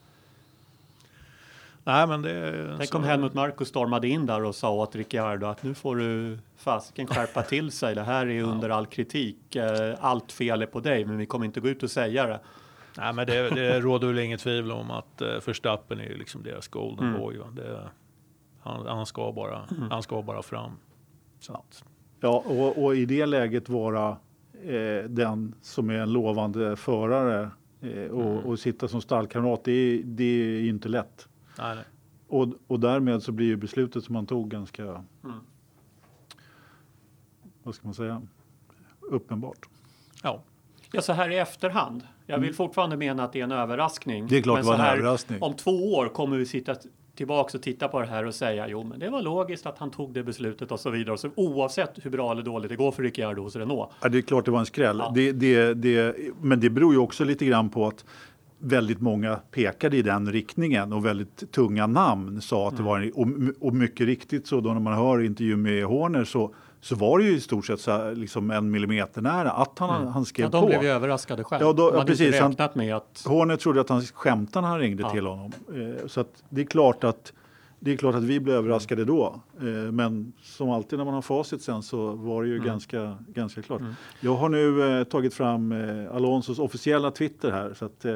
Nej, 1.86 2.06
men 2.06 2.22
det, 2.22 2.74
Tänk 2.78 2.90
så- 2.90 2.96
om 2.98 3.04
Helmut 3.04 3.34
Marko 3.34 3.64
stormade 3.64 4.08
in 4.08 4.26
där 4.26 4.44
och 4.44 4.54
sa 4.54 4.70
åt 4.72 4.94
Ricciardo 4.96 5.46
att 5.46 5.62
nu 5.62 5.74
får 5.74 5.96
du 5.96 6.38
fasiken 6.56 7.06
skärpa 7.06 7.42
till 7.42 7.70
sig. 7.72 7.94
Det 7.94 8.02
här 8.02 8.26
är 8.26 8.42
under 8.42 8.70
all 8.70 8.86
kritik. 8.86 9.56
Eh, 9.56 9.94
Allt 10.00 10.32
fel 10.32 10.62
är 10.62 10.66
på 10.66 10.80
dig, 10.80 11.04
men 11.04 11.16
vi 11.18 11.26
kommer 11.26 11.46
inte 11.46 11.60
gå 11.60 11.68
ut 11.68 11.82
och 11.82 11.90
säga 11.90 12.26
det. 12.26 12.40
Nej, 12.98 13.12
men 13.12 13.26
det, 13.26 13.50
det 13.50 13.80
råder 13.80 14.06
väl 14.08 14.18
inget 14.18 14.40
tvivel 14.40 14.72
om 14.72 14.90
att 14.90 15.22
uh, 15.22 15.28
Verstappen 15.46 16.00
är 16.00 16.04
ju 16.04 16.16
liksom 16.18 16.42
deras 16.42 16.68
golden 16.68 17.08
Mm. 17.08 17.20
boy. 17.20 17.36
Det, 17.52 17.80
han, 18.60 18.86
han, 18.86 19.06
ska 19.06 19.32
bara, 19.32 19.60
han 19.90 20.02
ska 20.02 20.22
bara 20.22 20.42
fram. 20.42 20.70
Så 21.40 21.52
att, 21.52 21.84
Ja, 22.20 22.44
och, 22.46 22.84
och 22.84 22.96
i 22.96 23.06
det 23.06 23.26
läget 23.26 23.68
vara 23.68 24.08
eh, 24.64 25.04
den 25.08 25.54
som 25.60 25.90
är 25.90 25.94
en 25.94 26.12
lovande 26.12 26.76
förare 26.76 27.50
eh, 27.82 28.10
och, 28.10 28.22
Mm. 28.32 28.44
och 28.44 28.58
sitta 28.58 28.88
som 28.88 29.00
stallkamrat, 29.00 29.64
det, 29.64 29.72
är- 29.72 30.02
det 30.04 30.24
är 30.24 30.60
ju 30.60 30.68
inte 30.68 30.88
lätt. 30.88 31.28
Nej, 31.58 31.74
nej. 31.76 31.84
Och, 32.28 32.48
och 32.66 32.80
därmed 32.80 33.22
så 33.22 33.32
blir 33.32 33.46
ju 33.46 33.56
beslutet 33.56 34.04
som 34.04 34.12
man 34.12 34.26
tog 34.26 34.50
ganska, 34.50 34.82
Mm. 34.82 35.36
vad 37.62 37.74
ska 37.74 37.86
man 37.86 37.94
säga, 37.94 38.22
uppenbart. 39.00 39.68
Ja. 40.22 40.42
Ja, 40.92 41.02
så 41.02 41.12
här 41.12 41.30
i 41.30 41.38
efterhand. 41.38 42.02
Jag 42.26 42.38
vill 42.38 42.54
fortfarande 42.54 42.96
mena 42.96 43.24
att 43.24 43.32
det 43.32 43.40
är 43.40 43.44
en 43.44 43.52
överraskning. 43.52 44.16
Mm. 44.18 44.28
Det 44.28 44.38
är 44.38 44.42
klart 44.42 44.56
Men 44.56 44.64
det 44.64 44.68
var 44.68 44.74
en 44.74 44.80
här, 44.80 44.96
överraskning. 44.96 45.42
Om 45.42 45.54
två 45.54 45.94
år 45.94 46.08
kommer 46.08 46.36
vi 46.36 46.46
sitta 46.46 46.74
tillbaks 47.14 47.54
och 47.54 47.62
titta 47.62 47.88
på 47.88 48.00
det 48.00 48.06
här 48.06 48.24
och 48.24 48.34
säga 48.34 48.68
jo, 48.68 48.84
men 48.84 48.98
det 48.98 49.10
var 49.10 49.22
logiskt 49.22 49.66
att 49.66 49.78
han 49.78 49.90
tog 49.90 50.12
det 50.12 50.22
beslutet 50.22 50.72
och 50.72 50.80
så 50.80 50.90
vidare. 50.90 51.18
Så 51.18 51.30
oavsett 51.34 52.04
hur 52.06 52.10
bra 52.10 52.32
eller 52.32 52.42
dåligt 52.42 52.68
det 52.70 52.76
går 52.76 52.92
för 52.92 53.02
Ricciardo 53.02 53.42
hos 53.42 53.56
Renault. 53.56 53.90
Ja, 54.00 54.08
det 54.08 54.18
är 54.18 54.22
klart 54.22 54.44
det 54.44 54.50
var 54.50 54.60
en 54.60 54.66
skräll. 54.66 54.96
Ja. 54.98 55.12
Det, 55.14 55.32
det, 55.32 55.74
det, 55.74 56.16
men 56.40 56.60
det 56.60 56.70
beror 56.70 56.92
ju 56.92 56.98
också 56.98 57.24
lite 57.24 57.44
grann 57.44 57.68
på 57.70 57.86
att 57.86 58.04
väldigt 58.64 59.00
många 59.00 59.36
pekade 59.50 59.96
i 59.96 60.02
den 60.02 60.32
riktningen 60.32 60.92
och 60.92 61.04
väldigt 61.06 61.52
tunga 61.52 61.86
namn 61.86 62.40
sa 62.40 62.68
att 62.68 62.76
det 62.76 62.82
var 62.82 63.00
en, 63.00 63.12
och, 63.12 63.26
och 63.68 63.74
mycket 63.74 64.06
riktigt 64.06 64.46
så 64.46 64.60
då 64.60 64.72
när 64.72 64.80
man 64.80 64.94
hör 64.94 65.22
intervju 65.22 65.56
med 65.56 65.84
Horner 65.84 66.24
så, 66.24 66.54
så 66.80 66.94
var 66.94 67.18
det 67.18 67.24
ju 67.24 67.36
i 67.36 67.40
stort 67.40 67.66
sett 67.66 67.80
så 67.80 67.90
här, 67.90 68.14
liksom 68.14 68.50
en 68.50 68.70
millimeter 68.70 69.22
nära 69.22 69.50
att 69.50 69.78
han, 69.78 70.06
han 70.08 70.24
skrev 70.24 70.44
Ja, 70.46 70.50
de 70.50 70.60
på. 70.60 70.66
blev 70.66 70.82
ju 70.82 70.88
överraskade 70.88 71.44
själv. 71.44 71.62
Ja, 71.62 71.72
då- 71.72 71.90
de 71.90 71.96
hade 71.98 72.06
precis, 72.10 72.40
inte 72.40 72.62
han- 72.62 72.70
med 72.74 72.96
att... 72.96 73.24
Horner 73.26 73.56
trodde 73.56 73.80
att 73.80 73.88
han 73.88 74.02
skämtade 74.02 74.62
när 74.62 74.68
han 74.68 74.78
ringde 74.80 75.02
Ja. 75.02 75.10
till 75.10 75.26
honom. 75.26 75.52
Eh, 75.74 76.06
så 76.06 76.20
att 76.20 76.42
det 76.48 76.60
är 76.60 76.64
klart 76.66 77.04
att 77.04 77.32
det 77.84 77.92
är 77.92 77.96
klart 77.96 78.14
att 78.14 78.24
vi 78.24 78.40
blev 78.40 78.56
överraskade 78.56 79.04
då. 79.04 79.40
Eh, 79.60 79.64
men 79.92 80.32
som 80.42 80.70
alltid 80.70 80.98
när 80.98 81.04
man 81.04 81.14
har 81.14 81.22
facit 81.22 81.62
sen 81.62 81.82
så 81.82 82.10
var 82.12 82.42
det 82.42 82.48
ju 82.48 82.54
Mm. 82.54 82.66
ganska, 82.66 83.18
ganska 83.28 83.62
klart. 83.62 83.80
Jag 84.20 84.34
har 84.34 84.48
nu 84.48 84.98
eh, 84.98 85.04
tagit 85.04 85.34
fram 85.34 85.72
eh, 85.72 86.14
Alonsos 86.16 86.58
officiella 86.58 87.10
Twitter 87.10 87.50
här. 87.50 87.74
Så 87.74 87.84
att, 87.84 88.04
eh, 88.04 88.12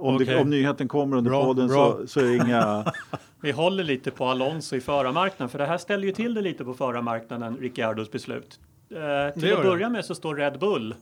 om, 0.00 0.18
det, 0.18 0.40
om 0.40 0.50
nyheten 0.50 0.88
kommer 0.88 1.16
under 1.16 1.30
Bra, 1.30 1.44
podden 1.44 1.68
bra. 1.68 1.96
Så, 2.00 2.06
så 2.06 2.20
är 2.20 2.24
det 2.24 2.36
inga... 2.36 2.92
Vi 3.40 3.50
håller 3.52 3.84
lite 3.84 4.10
på 4.10 4.24
Alonso 4.26 4.76
i 4.76 4.80
förarmarknaden, 4.80 5.48
för 5.48 5.58
det 5.58 5.66
här 5.66 5.78
ställer 5.78 6.04
ju 6.06 6.12
till 6.12 6.34
det 6.34 6.40
lite 6.40 6.64
på 6.64 6.74
förarmarknaden, 6.74 7.56
Ricciardos 7.56 8.10
beslut. 8.10 8.60
Eh, 8.90 9.40
till 9.40 9.52
att 9.52 9.62
börja 9.62 9.88
med 9.88 10.04
så 10.04 10.14
står 10.14 10.34
Red 10.36 10.58
Bull 10.58 10.94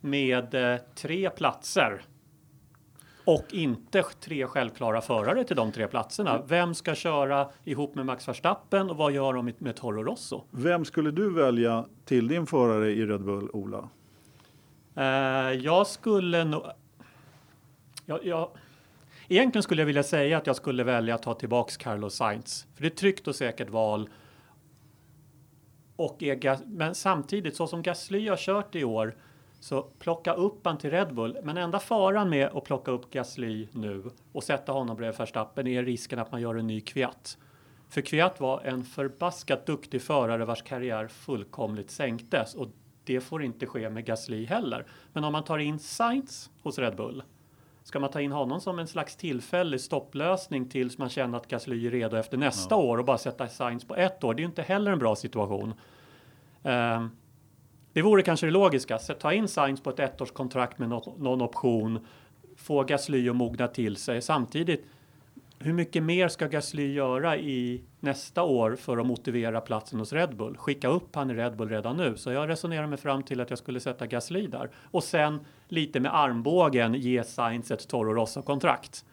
med 0.00 0.54
eh, 0.54 0.80
tre 0.94 1.30
platser 1.30 2.02
och 3.26 3.44
inte 3.50 4.02
tre 4.20 4.46
självklara 4.46 5.00
förare 5.00 5.44
till 5.44 5.56
de 5.56 5.72
tre 5.72 5.88
platserna. 5.88 6.42
Vem 6.48 6.74
ska 6.74 6.94
köra 6.94 7.48
ihop 7.64 7.94
med 7.94 8.06
Max 8.06 8.28
Verstappen 8.28 8.90
och 8.90 8.96
vad 8.96 9.12
gör 9.12 9.32
de 9.32 9.52
med- 9.58 9.76
Toro 9.76 10.02
Rosso? 10.02 10.42
Vem 10.50 10.84
skulle 10.84 11.10
du 11.10 11.34
välja 11.34 11.86
till 12.04 12.28
din 12.28 12.46
förare 12.46 12.90
i 12.90 13.06
Red 13.06 13.24
Bull, 13.24 13.50
Ola? 13.52 13.88
Eh, 14.94 15.04
jag 15.52 15.86
skulle 15.86 16.44
nog... 16.44 16.62
Jag, 18.06 18.24
jag, 18.26 18.50
egentligen 19.28 19.62
skulle 19.62 19.82
jag 19.82 19.86
vilja 19.86 20.02
säga 20.02 20.38
att 20.38 20.46
jag 20.46 20.56
skulle 20.56 20.84
välja 20.84 21.14
att 21.14 21.22
ta 21.22 21.34
tillbaks 21.34 21.76
Carlos 21.76 22.14
Sainz. 22.14 22.66
För 22.74 22.82
det 22.82 22.86
är 22.88 22.90
ett 22.90 22.96
tryggt 22.96 23.28
och 23.28 23.34
säkert 23.34 23.70
val. 23.70 24.10
Och 25.96 26.22
är 26.22 26.58
men 26.66 26.94
samtidigt, 26.94 27.56
så 27.56 27.66
som 27.66 27.82
Gasly 27.82 28.28
har 28.28 28.36
kört 28.36 28.74
i 28.74 28.84
år, 28.84 29.16
så 29.66 29.82
plocka 29.82 30.32
upp 30.32 30.66
han 30.66 30.78
till 30.78 30.90
Red 30.90 31.14
Bull. 31.14 31.38
Men 31.42 31.56
enda 31.56 31.78
faran 31.78 32.28
med 32.28 32.46
att 32.46 32.64
plocka 32.64 32.90
upp 32.90 33.10
Gasly 33.10 33.68
nu 33.72 34.04
och 34.32 34.44
sätta 34.44 34.72
honom 34.72 34.96
bredvid 34.96 35.18
Verstappen 35.18 35.66
är 35.66 35.82
risken 35.82 36.18
att 36.18 36.32
man 36.32 36.40
gör 36.40 36.54
en 36.54 36.66
ny 36.66 36.80
Kviat. 36.80 37.38
För 37.88 38.00
Kviat 38.00 38.40
var 38.40 38.60
en 38.60 38.84
förbaskat 38.84 39.66
duktig 39.66 40.02
förare 40.02 40.44
vars 40.44 40.62
karriär 40.62 41.08
fullkomligt 41.08 41.90
sänktes 41.90 42.54
och 42.54 42.68
det 43.04 43.20
får 43.20 43.42
inte 43.42 43.66
ske 43.66 43.90
med 43.90 44.04
Gasly 44.04 44.46
heller. 44.46 44.86
Men 45.12 45.24
om 45.24 45.32
man 45.32 45.44
tar 45.44 45.58
in 45.58 45.78
Sainz 45.78 46.50
hos 46.62 46.78
Red 46.78 46.96
Bull, 46.96 47.22
ska 47.82 48.00
man 48.00 48.10
ta 48.10 48.20
in 48.20 48.32
honom 48.32 48.60
som 48.60 48.78
en 48.78 48.86
slags 48.86 49.16
tillfällig 49.16 49.80
stopplösning 49.80 50.68
tills 50.68 50.98
man 50.98 51.08
känner 51.08 51.38
att 51.38 51.48
Gasly 51.48 51.86
är 51.86 51.90
redo 51.90 52.16
efter 52.16 52.36
nästa 52.36 52.74
ja. 52.74 52.82
år 52.82 52.98
och 52.98 53.04
bara 53.04 53.18
sätta 53.18 53.48
Sainz 53.48 53.84
på 53.84 53.96
ett 53.96 54.24
år? 54.24 54.34
Det 54.34 54.40
är 54.40 54.42
ju 54.42 54.48
inte 54.48 54.62
heller 54.62 54.92
en 54.92 54.98
bra 54.98 55.16
situation. 55.16 55.74
Um, 56.62 57.10
det 57.96 58.02
vore 58.02 58.22
kanske 58.22 58.46
det 58.46 58.52
logiska. 58.52 58.98
Så 58.98 59.14
ta 59.14 59.32
in 59.32 59.48
Sainz 59.48 59.80
på 59.80 59.90
ett 59.90 60.00
ettårskontrakt 60.00 60.78
med 60.78 60.88
någon, 60.88 61.22
någon 61.22 61.42
option. 61.42 62.06
Få 62.56 62.82
Gasly 62.82 63.28
att 63.28 63.36
mogna 63.36 63.68
till 63.68 63.96
sig. 63.96 64.22
Samtidigt, 64.22 64.84
hur 65.58 65.72
mycket 65.72 66.02
mer 66.02 66.28
ska 66.28 66.46
Gasly 66.46 66.92
göra 66.92 67.36
i 67.36 67.82
nästa 68.00 68.42
år 68.42 68.76
för 68.76 68.98
att 68.98 69.06
motivera 69.06 69.60
platsen 69.60 69.98
hos 69.98 70.12
Red 70.12 70.36
Bull? 70.36 70.56
Skicka 70.56 70.88
upp 70.88 71.14
han 71.14 71.30
i 71.30 71.34
Red 71.34 71.56
Bull 71.56 71.68
redan 71.68 71.96
nu. 71.96 72.16
Så 72.16 72.32
jag 72.32 72.48
resonerar 72.48 72.86
mig 72.86 72.98
fram 72.98 73.22
till 73.22 73.40
att 73.40 73.50
jag 73.50 73.58
skulle 73.58 73.80
sätta 73.80 74.06
Gasly 74.06 74.46
där. 74.46 74.70
Och 74.90 75.04
sen 75.04 75.40
lite 75.68 76.00
med 76.00 76.14
armbågen 76.14 76.94
ge 76.94 77.24
Sainz 77.24 77.70
ett 77.70 77.88
Toro 77.88 78.14
Rosso-kontrakt. 78.14 79.04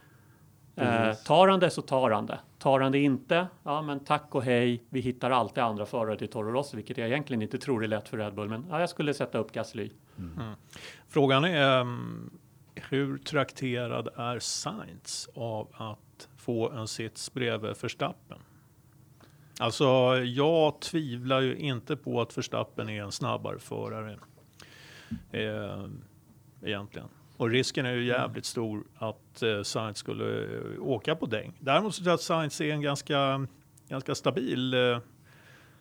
Eh, 0.75 1.13
tar 1.13 1.47
han 1.47 1.59
det 1.59 1.69
så 1.69 1.81
tar 1.81 2.11
han 2.11 2.25
det. 2.25 2.39
Tar 2.59 2.79
han 2.79 2.91
det 2.91 2.99
inte, 2.99 3.47
ja 3.63 3.81
men 3.81 3.99
tack 3.99 4.35
och 4.35 4.43
hej. 4.43 4.83
Vi 4.89 4.99
hittar 4.99 5.31
alltid 5.31 5.63
andra 5.63 5.85
förare 5.85 6.17
till 6.17 6.27
Toro 6.27 6.51
Rosso, 6.51 6.75
vilket 6.75 6.97
jag 6.97 7.07
egentligen 7.07 7.41
inte 7.41 7.57
tror 7.57 7.83
är 7.83 7.87
lätt 7.87 8.09
för 8.09 8.17
Red 8.17 8.33
Bull. 8.33 8.49
Men 8.49 8.65
ja, 8.69 8.79
jag 8.79 8.89
skulle 8.89 9.13
sätta 9.13 9.37
upp 9.37 9.51
Gasly. 9.51 9.89
Mm. 10.17 10.39
Mm. 10.39 10.53
Frågan 11.07 11.45
är 11.45 11.79
um, 11.79 12.39
hur 12.75 13.17
trakterad 13.17 14.09
är 14.15 14.39
Sainz 14.39 15.29
av 15.35 15.67
att 15.73 16.29
få 16.37 16.71
en 16.71 16.87
sits 16.87 17.33
bredvid 17.33 17.75
Verstappen? 17.81 18.39
Alltså, 19.59 19.85
jag 20.17 20.79
tvivlar 20.79 21.41
ju 21.41 21.55
inte 21.55 21.95
på 21.95 22.21
att 22.21 22.37
Verstappen 22.37 22.89
är 22.89 23.03
en 23.03 23.11
snabbare 23.11 23.59
förare. 23.59 24.19
Eh, 25.31 25.85
egentligen. 26.61 27.07
Och 27.43 27.49
risken 27.49 27.85
är 27.85 27.93
ju 27.93 28.05
jävligt 28.05 28.45
stor 28.45 28.83
att 28.95 29.43
eh, 29.43 29.61
Sainz 29.61 29.97
skulle 29.97 30.43
eh, 30.43 30.81
åka 30.81 31.15
på 31.15 31.25
däng. 31.25 31.53
Däremot 31.59 31.95
så 31.95 32.03
tror 32.03 32.09
jag 32.09 32.15
att 32.15 32.21
Sainz 32.21 32.61
är 32.61 32.73
en 32.73 32.81
ganska, 32.81 33.47
ganska 33.87 34.15
stabil 34.15 34.73
eh, 34.73 34.99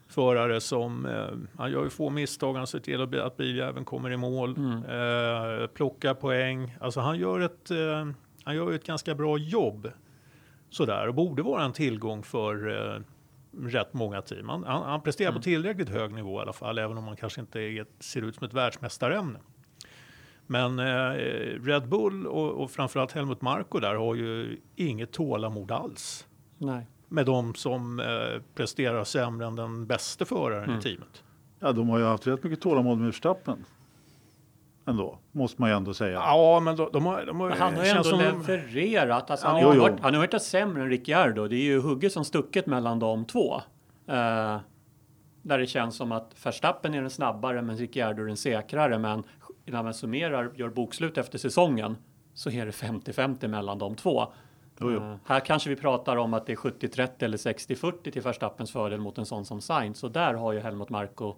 förare 0.09 0.61
som, 0.61 1.07
eh, 1.07 1.59
han 1.59 1.73
gör 1.73 1.85
ju 1.85 1.91
få 1.91 2.11
misstag, 2.11 2.55
han 2.55 2.67
ser 2.67 2.79
till 2.79 3.03
att, 3.03 3.15
att 3.15 3.37
biljäveln 3.37 3.85
kommer 3.85 4.11
i 4.11 4.17
mål, 4.17 4.57
mm. 4.57 4.77
eh, 4.85 5.67
plockar 5.67 6.15
poäng. 6.15 6.77
Alltså 6.81 7.01
han 7.01 7.19
gör 7.19 7.41
ett, 7.41 7.71
eh, 7.71 8.09
han 8.45 8.57
gör 8.57 8.73
ett 8.73 8.87
ganska 8.87 9.15
bra 9.15 9.39
jobb 9.39 9.91
sådär 10.71 11.09
och 11.09 11.15
borde 11.15 11.43
vara 11.43 11.65
en 11.65 11.73
tillgång 11.73 12.23
för 12.23 12.69
eh, 12.95 13.01
rätt 13.69 13.95
många 13.95 14.23
team. 14.23 14.49
Han, 14.49 14.65
han, 14.65 14.83
han 14.83 15.03
presterar 15.03 15.31
mm. 15.31 15.41
på 15.41 15.45
tillräckligt 15.45 15.89
hög 15.89 16.13
nivå 16.13 16.39
i 16.39 16.43
alla 16.43 16.53
fall, 16.53 16.79
även 16.79 16.99
om 16.99 17.05
han 17.05 17.17
kanske 17.17 17.41
inte 17.41 17.61
är, 17.61 17.87
ser 17.99 18.23
ut 18.23 18.35
som 18.35 18.47
ett 18.47 18.55
världsmästarämne. 18.55 19.39
Men 20.53 20.79
eh, 20.79 21.13
Red 21.65 21.89
Bull 21.89 22.27
och, 22.27 22.51
och 22.51 22.71
framförallt 22.71 23.13
Helmut 23.13 23.43
Marko 23.43 23.81
där 23.81 23.95
har 23.95 24.15
ju 24.15 24.61
inget 24.77 25.13
tålamod 25.13 25.71
alls. 25.73 26.27
Nej. 26.59 26.87
Med 27.09 27.27
de 27.27 27.55
som 27.55 28.01
eh, 28.01 28.43
presterar 28.55 29.05
sämre 29.05 29.47
än 29.47 29.57
den 29.57 29.87
bästa 29.87 30.25
föraren 30.25 30.65
mm. 30.65 30.79
i 30.79 30.83
teamet. 30.83 31.23
Ja, 31.61 31.73
de 31.73 31.89
har 31.89 31.99
ju 31.99 32.05
haft 32.05 32.27
rätt 32.27 32.45
mycket 32.45 32.61
tålamod 32.61 32.99
med 32.99 33.07
Verstappen. 33.07 33.65
Ändå, 34.87 35.19
måste 35.33 35.61
man 35.61 35.71
ju 35.71 35.77
ändå 35.77 35.95
säga. 35.95 36.13
Ja, 36.13 36.61
men 36.61 36.77
de, 36.77 36.89
de 36.93 37.07
har, 37.07 37.27
de 37.27 37.41
har, 37.41 37.51
han 37.51 37.77
har 37.77 37.85
ju 37.85 37.91
ändå 37.91 38.05
som... 38.05 38.19
levererat. 38.19 39.31
Alltså, 39.31 39.47
han, 39.47 39.61
ja, 39.61 39.67
har 39.67 39.77
varit, 39.77 40.01
han 40.01 40.15
har 40.15 40.21
varit 40.21 40.43
sämre 40.43 40.83
än 40.83 40.91
Ricciardo. 40.91 41.49
Det 41.49 41.57
är 41.57 41.65
ju 41.65 41.81
hugget 41.81 42.13
som 42.13 42.25
stucket 42.25 42.67
mellan 42.67 42.99
de 42.99 43.25
två. 43.25 43.55
Uh, 44.09 44.59
där 45.43 45.59
det 45.59 45.67
känns 45.67 45.97
som 45.97 46.13
att 46.13 46.47
Verstappen 46.47 46.95
är 46.95 47.01
den 47.01 47.11
snabbare 47.11 47.63
men 47.63 47.77
Ricciardo 47.77 48.23
är 48.23 48.27
den 48.27 48.37
säkrare. 48.37 48.99
Men 48.99 49.23
när 49.65 49.83
man 49.83 49.95
summerar, 49.95 50.53
gör 50.55 50.69
bokslut 50.69 51.19
efter 51.19 51.39
säsongen 51.39 51.97
så 52.35 52.51
är 52.51 52.67
det 52.67 52.73
50-50 52.73 53.49
mellan 53.49 53.79
de 53.79 53.95
två. 53.95 54.33
Uh, 54.83 55.15
här 55.25 55.41
kanske 55.41 55.71
vi 55.71 55.77
pratar 55.77 56.17
om 56.17 56.35
att 56.35 56.47
det 56.47 56.53
är 56.53 56.57
70-30 56.57 57.09
eller 57.19 57.37
60-40 57.37 58.11
till 58.11 58.23
Verstappens 58.23 58.73
fördel 58.73 59.01
mot 59.01 59.19
en 59.19 59.27
sån 59.27 59.45
som 59.45 59.61
Sainz. 59.61 59.99
Så 59.99 60.09
där 60.09 60.35
har 60.35 60.53
ju 60.53 60.61
Helmut 60.61 60.89
Marko, 60.89 61.37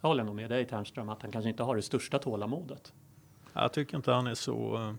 jag 0.00 0.08
håller 0.08 0.24
nog 0.24 0.34
med 0.34 0.50
dig 0.50 0.64
Ternström, 0.64 1.08
att 1.08 1.22
han 1.22 1.32
kanske 1.32 1.48
inte 1.48 1.62
har 1.62 1.76
det 1.76 1.82
största 1.82 2.18
tålamodet. 2.18 2.92
Jag 3.52 3.72
tycker 3.72 3.96
inte 3.96 4.12
han 4.12 4.26
är 4.26 4.34
så... 4.34 4.76
Uh... 4.76 4.94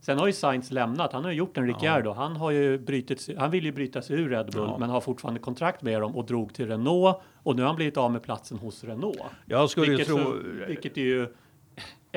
Sen 0.00 0.18
har 0.18 0.26
ju 0.26 0.32
Sainz 0.32 0.70
lämnat. 0.70 1.12
Han 1.12 1.24
har 1.24 1.30
ju 1.30 1.36
gjort 1.36 1.58
en 1.58 1.66
Ricciardo. 1.66 2.10
Ja. 2.10 2.14
Han 2.14 2.36
har 2.36 2.50
ju 2.50 2.78
brutit, 2.78 3.28
han 3.38 3.50
vill 3.50 3.64
ju 3.64 3.72
bryta 3.72 4.02
sig 4.02 4.16
ur 4.16 4.28
Red 4.28 4.52
Bull, 4.52 4.68
ja. 4.68 4.78
men 4.78 4.90
har 4.90 5.00
fortfarande 5.00 5.40
kontrakt 5.40 5.82
med 5.82 6.00
dem 6.00 6.16
och 6.16 6.26
drog 6.26 6.54
till 6.54 6.66
Renault. 6.66 7.16
Och 7.42 7.56
nu 7.56 7.62
har 7.62 7.66
han 7.66 7.76
blivit 7.76 7.96
av 7.96 8.12
med 8.12 8.22
platsen 8.22 8.58
hos 8.58 8.84
Renault. 8.84 9.20
Jag 9.46 9.70
skulle 9.70 9.90
vilket, 9.90 10.06
tro... 10.06 10.18
För, 10.18 10.64
vilket 10.68 10.96
är 10.96 11.02
ju 11.02 11.28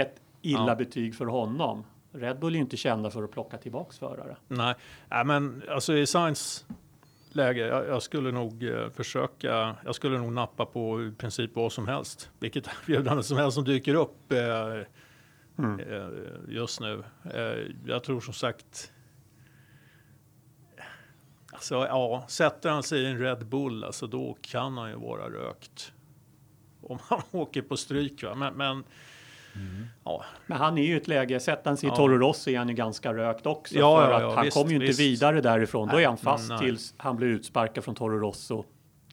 ett 0.02 0.22
illa 0.42 0.68
ja. 0.68 0.76
betyg 0.76 1.16
för 1.16 1.26
honom. 1.26 1.84
Red 2.12 2.40
Bull 2.40 2.54
är 2.54 2.56
ju 2.56 2.62
inte 2.62 2.78
kända 2.78 3.10
för 3.10 3.24
att 3.24 3.32
plocka 3.32 3.58
tillbaks 3.58 4.00
förare. 4.00 4.36
Nej, 4.48 4.76
Nej 5.10 5.26
men 5.26 5.64
alltså 5.70 5.94
i 5.98 6.06
Sainz 6.06 6.66
läge, 7.32 7.68
jag, 7.68 7.88
jag, 7.88 8.04
skulle 8.04 8.32
nog 8.32 8.64
eh, 8.64 8.90
försöka, 8.90 9.76
jag 9.86 9.96
skulle 9.96 10.18
nog 10.18 10.34
nappa 10.34 10.66
på 10.66 11.04
i 11.04 11.12
princip 11.12 11.56
vad 11.56 11.72
som 11.72 11.88
helst. 11.88 12.32
Vilket 12.40 12.68
erbjudande 12.82 13.24
som 13.24 13.38
helst 13.38 13.56
som 13.56 13.64
dyker 13.64 13.94
upp 13.96 14.32
eh, 14.32 14.84
mm. 15.58 15.80
eh, 15.80 16.10
just 16.48 16.80
nu. 16.80 17.04
Eh, 17.34 17.74
jag 17.86 18.04
tror 18.04 18.22
som 18.22 18.34
sagt, 18.34 18.92
alltså 21.52 21.76
ja, 21.76 22.26
sätter 22.28 22.70
han 22.70 22.84
sig 22.84 23.02
i 23.02 23.06
en 23.06 23.20
Red 23.20 23.46
Bull, 23.46 23.84
alltså 23.84 24.08
då 24.08 24.38
kan 24.42 24.78
han 24.78 24.90
ju 24.90 24.96
vara 24.96 25.30
rökt. 25.30 25.94
Om 26.82 27.00
han 27.02 27.22
åker 27.32 27.62
på 27.62 27.78
stryk. 27.78 28.24
Va? 28.24 28.36
Men, 28.36 28.54
men 28.54 28.84
Mm. 29.60 29.86
Ja. 30.04 30.24
Men 30.48 30.58
han 30.58 30.78
är 30.78 30.84
ju 30.84 30.94
i 30.94 30.98
ett 30.98 31.08
läge, 31.08 31.40
sätter 31.40 31.70
han 31.70 31.78
sig 31.78 31.90
i 31.90 31.92
Toro 31.92 32.18
Rosso 32.18 32.50
är 32.50 32.58
han 32.58 32.70
ju 32.70 32.74
ganska 32.74 33.14
rökt 33.14 33.46
också. 33.46 33.76
Ja, 33.76 34.02
för 34.02 34.12
ja, 34.12 34.30
att 34.30 34.36
han 34.36 34.50
kommer 34.50 34.70
ju 34.70 34.76
inte 34.76 34.88
visst. 34.88 35.00
vidare 35.00 35.42
därifrån. 35.42 35.88
Nej, 35.88 35.96
Då 35.96 36.02
är 36.02 36.08
han 36.08 36.18
fast 36.18 36.50
nej. 36.50 36.60
tills 36.60 36.94
han 36.98 37.16
blir 37.16 37.28
utsparkad 37.28 37.84
från 37.84 37.96
Toro 37.96 38.20
Rosso. 38.20 38.64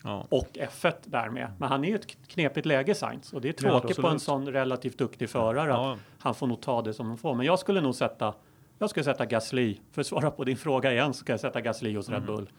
Ja. 0.03 0.27
Och 0.31 0.49
F1 0.53 0.93
därmed. 1.05 1.53
Men 1.59 1.69
han 1.69 1.85
är 1.85 1.89
ju 1.89 1.95
ett 1.95 2.29
knepigt 2.29 2.67
läge 2.67 2.95
Sainz 2.95 3.33
och 3.33 3.41
det 3.41 3.49
är 3.49 3.53
tråkigt 3.53 3.97
på 3.97 4.09
en 4.09 4.21
sån 4.21 4.53
relativt 4.53 4.99
duktig 4.99 5.31
förare 5.31 5.75
att 5.75 5.99
han 6.19 6.35
får 6.35 6.47
nog 6.47 6.61
ta 6.61 6.83
det 6.83 6.95
som 6.95 7.07
han 7.07 7.19
får. 7.19 7.35
Men 7.35 7.47
jag 7.47 7.59
skulle 7.59 7.81
nog 7.81 7.95
sätta 7.95 8.35
jag 8.79 8.91
skulle 8.91 9.05
sätta 9.05 9.27
Gasly. 9.27 9.79
För 9.93 10.01
att 10.01 10.07
svara 10.07 10.31
på 10.31 10.45
din 10.45 10.57
fråga 10.57 10.93
igen 10.93 11.15
så 11.15 11.21
ska 11.21 11.33
jag 11.33 11.41
sätta 11.41 11.61
Gasly 11.61 11.97
hos 11.97 12.09
mm. 12.09 12.21
Red 12.21 12.27
Bull. 12.27 12.51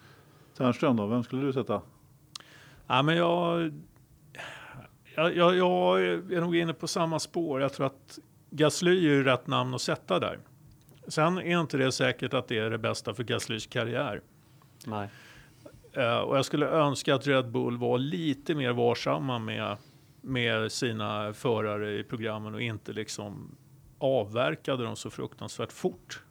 Ternström 0.57 0.95
då, 0.95 1.05
vem 1.05 1.23
skulle 1.23 1.41
du 1.41 1.53
sätta? 1.53 1.81
Ja, 2.87 3.01
men 3.01 3.17
jag 3.17 3.71
jag, 5.17 5.35
jag, 5.35 5.55
jag 5.55 6.01
är 6.33 6.41
nog 6.41 6.55
inne 6.55 6.73
på 6.73 6.87
samma 6.87 7.19
spår. 7.19 7.61
Jag 7.61 7.73
tror 7.73 7.85
att 7.85 8.19
Gasly 8.49 9.19
är 9.19 9.23
rätt 9.23 9.47
namn 9.47 9.73
att 9.73 9.81
sätta 9.81 10.19
där. 10.19 10.39
Sen 11.07 11.37
är 11.37 11.61
inte 11.61 11.77
det 11.77 11.91
säkert 11.91 12.33
att 12.33 12.47
det 12.47 12.57
är 12.57 12.69
det 12.69 12.77
bästa 12.77 13.13
för 13.13 13.23
Gaslys 13.23 13.67
karriär. 13.67 14.21
Nej. 14.85 15.09
Uh, 15.97 16.17
och 16.17 16.37
jag 16.37 16.45
skulle 16.45 16.67
önska 16.67 17.15
att 17.15 17.27
Red 17.27 17.51
Bull 17.51 17.77
var 17.77 17.97
lite 17.97 18.55
mer 18.55 18.73
varsamma 18.73 19.39
med, 19.39 19.77
med 20.21 20.71
sina 20.71 21.33
förare 21.33 21.99
i 21.99 22.03
programmen 22.03 22.53
och 22.53 22.61
inte 22.61 22.93
liksom 22.93 23.55
avverkade 23.99 24.83
dem 24.83 24.95
så 24.95 25.09
fruktansvärt 25.09 25.71
fort. 25.71 26.23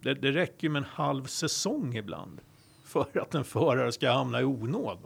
Det, 0.00 0.14
det 0.14 0.32
räcker 0.32 0.68
med 0.68 0.80
en 0.80 0.88
halv 0.92 1.24
säsong 1.24 1.96
ibland 1.96 2.40
för 2.84 3.18
att 3.18 3.34
en 3.34 3.44
förare 3.44 3.92
ska 3.92 4.10
hamna 4.10 4.40
i 4.40 4.44
onåd. 4.44 4.98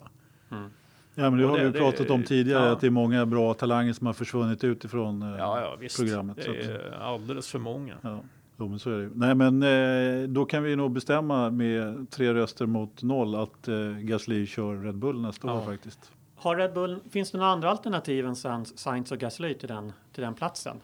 Mm. 0.51 0.71
Ja, 1.19 1.31
men 1.31 1.39
det 1.39 1.47
har 1.47 1.59
det, 1.59 1.71
vi 1.71 1.79
pratat 1.79 2.11
om 2.11 2.23
tidigare, 2.23 2.67
ja. 2.67 2.73
att 2.73 2.81
det 2.81 2.87
är 2.87 2.91
många 2.91 3.27
bra 3.27 3.55
talanger 3.55 3.93
som 3.93 4.07
har 4.07 4.15
försvunnit 4.15 4.65
utifrån 4.65 5.23
eh, 5.23 5.39
ja, 5.39 5.61
ja, 5.61 5.77
visst. 5.81 5.99
programmet. 5.99 6.37
Det 6.37 6.65
är 6.65 6.99
alldeles 7.01 7.49
för 7.49 7.59
många. 7.59 7.95
Ja. 8.03 8.21
Jo, 8.59 8.69
men 8.69 8.79
så 8.79 8.91
är 8.91 8.99
det. 8.99 9.11
Nej, 9.15 9.35
men 9.35 9.63
eh, 9.63 10.29
då 10.29 10.45
kan 10.45 10.63
vi 10.63 10.77
nog 10.77 10.93
bestämma 10.93 11.51
med 11.51 12.11
tre 12.11 12.35
röster 12.35 12.67
mot 12.67 13.03
noll 13.03 13.35
att 13.35 13.69
eh, 13.69 13.75
Gasly 13.99 14.47
kör 14.47 14.77
Red 14.77 14.97
Bull 14.97 15.21
nästa 15.21 15.53
år 15.53 15.61
faktiskt. 15.61 16.13
Har 16.37 16.57
Red 16.57 16.75
Bull, 16.75 17.01
finns 17.11 17.31
det 17.31 17.39
några 17.39 17.51
andra 17.51 17.71
alternativ 17.71 18.27
än 18.27 18.37
Sainz 18.37 19.13
och 19.13 19.19
Gasly 19.19 19.55
till 19.55 19.69
den, 19.69 19.93
till 20.13 20.23
den 20.23 20.35
platsen? 20.35 20.77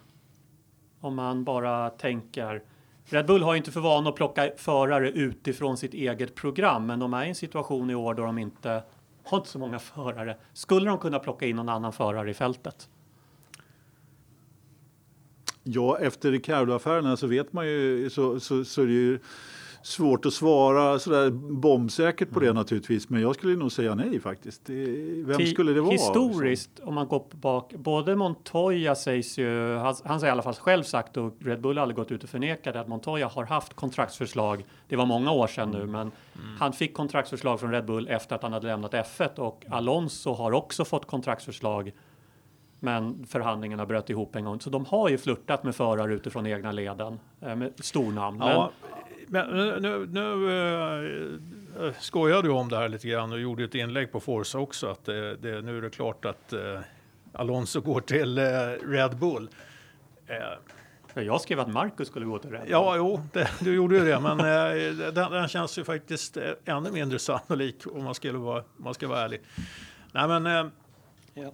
Om 1.00 1.14
man 1.14 1.44
bara 1.44 1.90
tänker 1.90 2.62
Red 3.04 3.26
Bull 3.26 3.42
har 3.42 3.54
inte 3.54 3.72
för 3.72 3.80
vana 3.80 4.10
att 4.10 4.16
plocka 4.16 4.50
förare 4.56 5.10
utifrån 5.10 5.76
sitt 5.76 5.94
eget 5.94 6.34
program, 6.34 6.86
men 6.86 6.98
de 6.98 7.14
är 7.14 7.24
i 7.24 7.28
en 7.28 7.34
situation 7.34 7.90
i 7.90 7.94
år 7.94 8.14
då 8.14 8.24
de 8.24 8.38
inte 8.38 8.82
har 9.24 9.38
inte 9.38 9.50
så 9.50 9.58
många 9.58 9.78
förare. 9.78 10.36
Skulle 10.52 10.90
de 10.90 10.98
kunna 10.98 11.18
plocka 11.18 11.46
in 11.46 11.56
någon 11.56 11.68
annan 11.68 11.92
förare 11.92 12.30
i 12.30 12.34
fältet? 12.34 12.88
Ja, 15.62 15.98
efter 15.98 16.32
Ricardo-affärerna 16.32 17.16
så 17.16 17.26
vet 17.26 17.52
man 17.52 17.66
ju 17.66 18.10
så, 18.10 18.40
så, 18.40 18.64
så 18.64 18.82
är 18.82 18.86
det 18.86 18.92
ju 18.92 19.18
svårt 19.86 20.26
att 20.26 20.32
svara 20.32 20.98
sådär 20.98 21.30
bombsäkert 21.30 22.30
på 22.30 22.40
det 22.40 22.46
Mm. 22.46 22.56
naturligtvis. 22.56 23.08
Men 23.08 23.22
jag 23.22 23.34
skulle 23.34 23.56
nog 23.56 23.72
säga 23.72 23.94
nej 23.94 24.20
faktiskt. 24.20 24.70
Vem 25.26 25.46
skulle 25.46 25.72
det 25.72 25.80
vara? 25.80 25.92
Historiskt, 25.92 26.80
om 26.82 26.94
man 26.94 27.08
går 27.08 27.24
bak, 27.30 27.72
både 27.74 28.16
Montoya 28.16 28.94
sägs 28.94 29.38
ju, 29.38 29.76
han, 29.76 29.94
han 30.04 30.20
har 30.20 30.26
i 30.26 30.30
alla 30.30 30.42
fall 30.42 30.54
själv 30.54 30.82
sagt 30.82 31.16
och 31.16 31.34
Red 31.40 31.60
Bull 31.60 31.76
har 31.76 31.82
aldrig 31.82 31.96
gått 31.96 32.10
ut 32.12 32.22
och 32.22 32.28
förnekat 32.28 32.76
att 32.76 32.88
Montoya 32.88 33.28
har 33.28 33.44
haft 33.44 33.74
kontraktsförslag. 33.74 34.64
Det 34.88 34.96
var 34.96 35.06
många 35.06 35.30
år 35.32 35.46
sedan 35.46 35.70
nu, 35.70 35.86
men 35.86 36.10
han 36.58 36.72
fick 36.72 36.94
kontraktsförslag 36.94 37.60
från 37.60 37.70
Red 37.70 37.84
Bull 37.86 38.08
efter 38.08 38.36
att 38.36 38.42
han 38.42 38.52
hade 38.52 38.66
lämnat 38.66 38.92
F1 38.92 39.38
och 39.38 39.64
Alonso 39.70 40.32
har 40.32 40.52
också 40.52 40.84
fått 40.84 41.06
kontraktsförslag. 41.06 41.92
Men 42.80 43.26
förhandlingarna 43.26 43.86
bröt 43.86 44.10
ihop 44.10 44.36
en 44.36 44.44
gång, 44.44 44.60
så 44.60 44.70
de 44.70 44.84
har 44.84 45.08
ju 45.08 45.18
flörtat 45.18 45.64
med 45.64 45.74
förare 45.74 46.14
utifrån 46.14 46.46
egna 46.46 46.72
leden 46.72 47.20
eh, 47.40 47.56
med 47.56 47.72
stornamn. 47.78 48.38
Ja, 48.40 48.46
men 48.46 49.02
nu, 49.28 49.78
nu, 49.80 50.06
nu 50.06 51.86
eh, 51.86 51.92
skojade 52.00 52.42
du 52.48 52.50
om 52.50 52.68
det 52.68 52.76
här 52.76 52.88
lite 52.88 53.08
grann 53.08 53.32
och 53.32 53.40
gjorde 53.40 53.64
ett 53.64 53.74
inlägg 53.74 54.12
på 54.12 54.20
Forza 54.20 54.58
också. 54.58 54.86
Att 54.90 55.04
det, 55.04 55.36
det, 55.36 55.62
nu 55.62 55.78
är 55.78 55.82
det 55.82 55.90
klart 55.90 56.24
att 56.24 56.52
eh, 56.52 56.80
Alonso 57.32 57.80
går 57.80 58.00
till 58.00 58.38
eh, 58.38 58.44
Red 58.88 59.16
Bull. 59.18 59.48
Jag 61.14 61.40
skrev 61.40 61.60
att 61.60 61.68
Marcus 61.68 62.08
skulle 62.08 62.26
gå 62.26 62.38
till 62.38 62.50
Red 62.50 62.60
Bull. 62.60 62.70
ja, 62.70 62.96
jo, 62.96 63.20
det, 63.32 63.50
du 63.60 63.74
gjorde 63.74 63.96
ju 63.98 64.04
det, 64.04 64.20
men 64.20 64.38
den, 65.14 65.30
den 65.32 65.48
känns 65.48 65.78
ju 65.78 65.84
faktiskt 65.84 66.36
ännu 66.64 66.90
mindre 66.90 67.18
sannolik 67.18 67.76
om 67.86 68.04
man, 68.04 68.14
skulle 68.14 68.38
vara, 68.38 68.58
om 68.58 68.84
man 68.84 68.94
ska 68.94 69.08
vara 69.08 69.20
ärlig. 69.20 69.40
Nej, 70.12 70.28
men 70.28 70.70
Ja. 71.34 71.50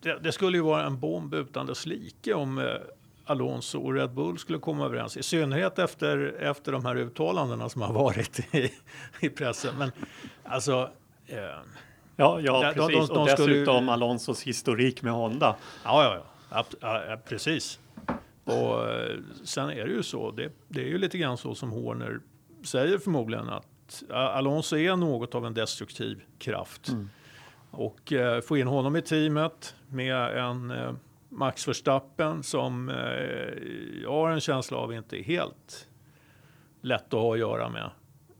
det, 0.00 0.18
det 0.22 0.32
skulle 0.32 0.56
ju 0.56 0.62
vara 0.62 0.86
en 0.86 1.00
bomb 1.00 1.34
utan 1.34 1.66
dess 1.66 1.86
like 1.86 2.34
om 2.34 2.78
Alonso 3.30 3.80
och 3.80 3.94
Red 3.94 4.10
Bull 4.14 4.38
skulle 4.38 4.58
komma 4.58 4.84
överens. 4.84 5.16
I 5.16 5.22
synnerhet 5.22 5.78
efter, 5.78 6.18
efter 6.40 6.72
de 6.72 6.84
här 6.84 6.96
uttalandena 6.96 7.68
som 7.68 7.82
har 7.82 7.92
varit 7.92 8.38
i, 8.54 8.72
i 9.20 9.28
pressen. 9.28 9.78
Men 9.78 9.92
alltså, 10.44 10.90
eh, 11.26 11.36
ja, 11.38 11.60
Ja, 12.16 12.40
ja 12.40 12.60
De- 12.60 12.66
de- 12.80 12.86
precis. 12.88 13.08
de- 13.08 13.14
de 13.14 13.22
och 13.22 13.30
skulle- 13.30 13.54
dessutom 13.54 13.88
Alonsos 13.88 14.42
historik 14.42 15.02
med 15.02 15.12
Honda. 15.12 15.56
ja, 15.84 16.04
ja, 16.04 16.22
Ab- 16.58 16.76
ja, 16.80 17.04
ja, 17.08 17.16
precis. 17.28 17.78
Och 18.44 18.88
eh, 18.92 19.16
sen 19.44 19.70
är 19.70 19.84
det 19.86 19.92
ju 19.92 20.02
så, 20.02 20.30
det, 20.30 20.52
det 20.68 20.80
är 20.80 20.86
ju 20.88 20.98
lite 20.98 21.18
grann 21.18 21.36
så 21.36 21.54
som 21.54 21.70
Horner 21.70 22.20
säger 22.64 22.98
förmodligen 22.98 23.48
att 23.48 24.02
Alonso 24.10 24.76
är 24.76 24.96
något 24.96 25.34
av 25.34 25.46
en 25.46 25.54
destruktiv 25.54 26.22
kraft. 26.38 26.88
Och 27.70 28.12
eh, 28.12 28.40
få 28.40 28.56
in 28.56 28.66
honom 28.66 28.96
i 28.96 29.02
teamet 29.02 29.74
med 29.88 30.38
en 30.38 30.70
eh, 30.70 30.92
Max 31.28 31.68
Verstappen 31.68 32.42
som 32.42 32.88
eh, 32.88 32.96
jag 34.02 34.12
har 34.12 34.30
en 34.30 34.40
känsla 34.40 34.76
av 34.76 34.92
inte 34.92 35.20
är 35.20 35.22
helt 35.22 35.88
lätt 36.80 37.14
att 37.14 37.20
ha 37.20 37.32
att 37.32 37.38
göra 37.38 37.68
med 37.68 37.90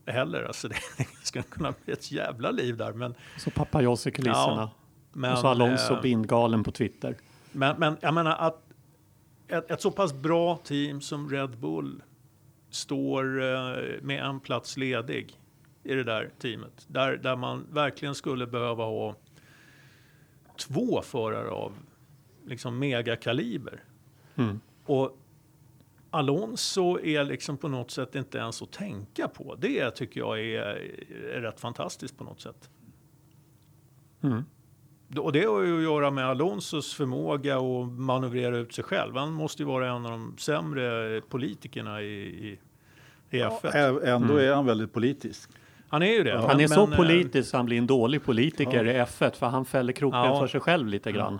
heller. 0.05 0.43
Alltså 0.43 0.67
det 0.67 0.75
ska 1.23 1.41
kunna 1.41 1.73
bli 1.85 1.93
ett 1.93 2.11
jävla 2.11 2.51
liv 2.51 2.77
där. 2.77 2.93
Men, 2.93 3.15
Så 3.37 3.51
pappa 3.51 3.81
Joss 3.81 4.07
i 4.07 4.11
kulisserna. 4.11 4.69
Ja, 5.13 5.31
och 5.31 5.37
så 5.37 5.47
Alonso 5.47 5.93
eh, 5.93 6.01
bindgalen 6.01 6.63
på 6.63 6.71
Twitter. 6.71 7.15
men, 7.51 7.79
men 7.79 7.97
jag 8.01 8.13
menar 8.13 8.35
att 8.35 8.63
ett, 9.47 9.71
ett 9.71 9.81
så 9.81 9.91
pass 9.91 10.13
bra 10.13 10.57
team 10.57 11.01
som 11.01 11.29
Red 11.29 11.57
Bull 11.57 12.03
står 12.69 13.41
eh, 13.41 13.77
med 14.01 14.25
en 14.25 14.39
plats 14.39 14.77
ledig 14.77 15.39
i 15.83 15.93
det 15.93 16.03
där 16.03 16.29
teamet. 16.39 16.85
Där, 16.87 17.17
där 17.17 17.35
man 17.35 17.67
verkligen 17.71 18.15
skulle 18.15 18.47
behöva 18.47 18.83
ha 18.83 19.15
två 20.57 21.01
förare 21.01 21.49
av 21.49 21.73
liksom 22.49 22.79
megakaliber. 22.79 23.83
Mm. 24.35 24.59
Och 24.85 25.17
Alonso 26.11 26.99
är 27.03 27.23
liksom 27.23 27.57
på 27.57 27.67
något 27.67 27.91
sätt 27.91 28.15
inte 28.15 28.37
ens 28.37 28.61
att 28.61 28.71
tänka 28.71 29.27
på. 29.27 29.55
Det 29.55 29.91
tycker 29.91 30.19
jag 30.19 30.39
är, 30.39 30.61
är 31.35 31.41
rätt 31.41 31.59
fantastiskt 31.59 32.17
på 32.17 32.23
något 32.23 32.41
sätt. 32.41 32.69
Mm. 34.21 34.43
Och 35.17 35.31
det 35.31 35.43
har 35.45 35.61
ju 35.63 35.77
att 35.77 35.83
göra 35.83 36.11
med 36.11 36.25
Alonsos 36.25 36.93
förmåga 36.93 37.57
att 37.57 37.89
manövrera 37.91 38.57
ut 38.57 38.73
sig 38.73 38.83
själv. 38.83 39.15
Han 39.15 39.31
måste 39.33 39.63
ju 39.63 39.67
vara 39.67 39.87
en 39.89 40.05
av 40.05 40.11
de 40.11 40.35
sämre 40.37 41.21
politikerna 41.21 42.01
i, 42.01 42.05
i, 42.15 42.59
i 43.29 43.41
F1. 43.43 43.71
Ä- 43.75 44.09
Ändå 44.11 44.35
är 44.37 44.53
han 44.53 44.65
väldigt 44.65 44.93
politisk. 44.93 45.49
Han 45.87 46.01
är 46.03 46.11
ju 46.11 46.23
det. 46.23 46.37
Han 46.37 46.47
men- 46.47 46.59
är 46.59 46.67
så 46.67 46.85
men, 46.85 46.91
eh, 46.93 46.97
politisk 46.97 47.49
så 47.49 47.57
han 47.57 47.65
blir 47.65 47.77
en 47.77 47.87
dålig 47.87 48.23
politiker 48.23 48.85
i 48.87 48.93
F1 49.01 49.31
för 49.35 49.45
han 49.47 49.65
fäller 49.65 49.93
kroken 49.93 50.19
Ja. 50.19 50.39
för 50.39 50.47
sig 50.47 50.59
själv 50.61 50.87
lite 50.87 51.11
grann. 51.11 51.39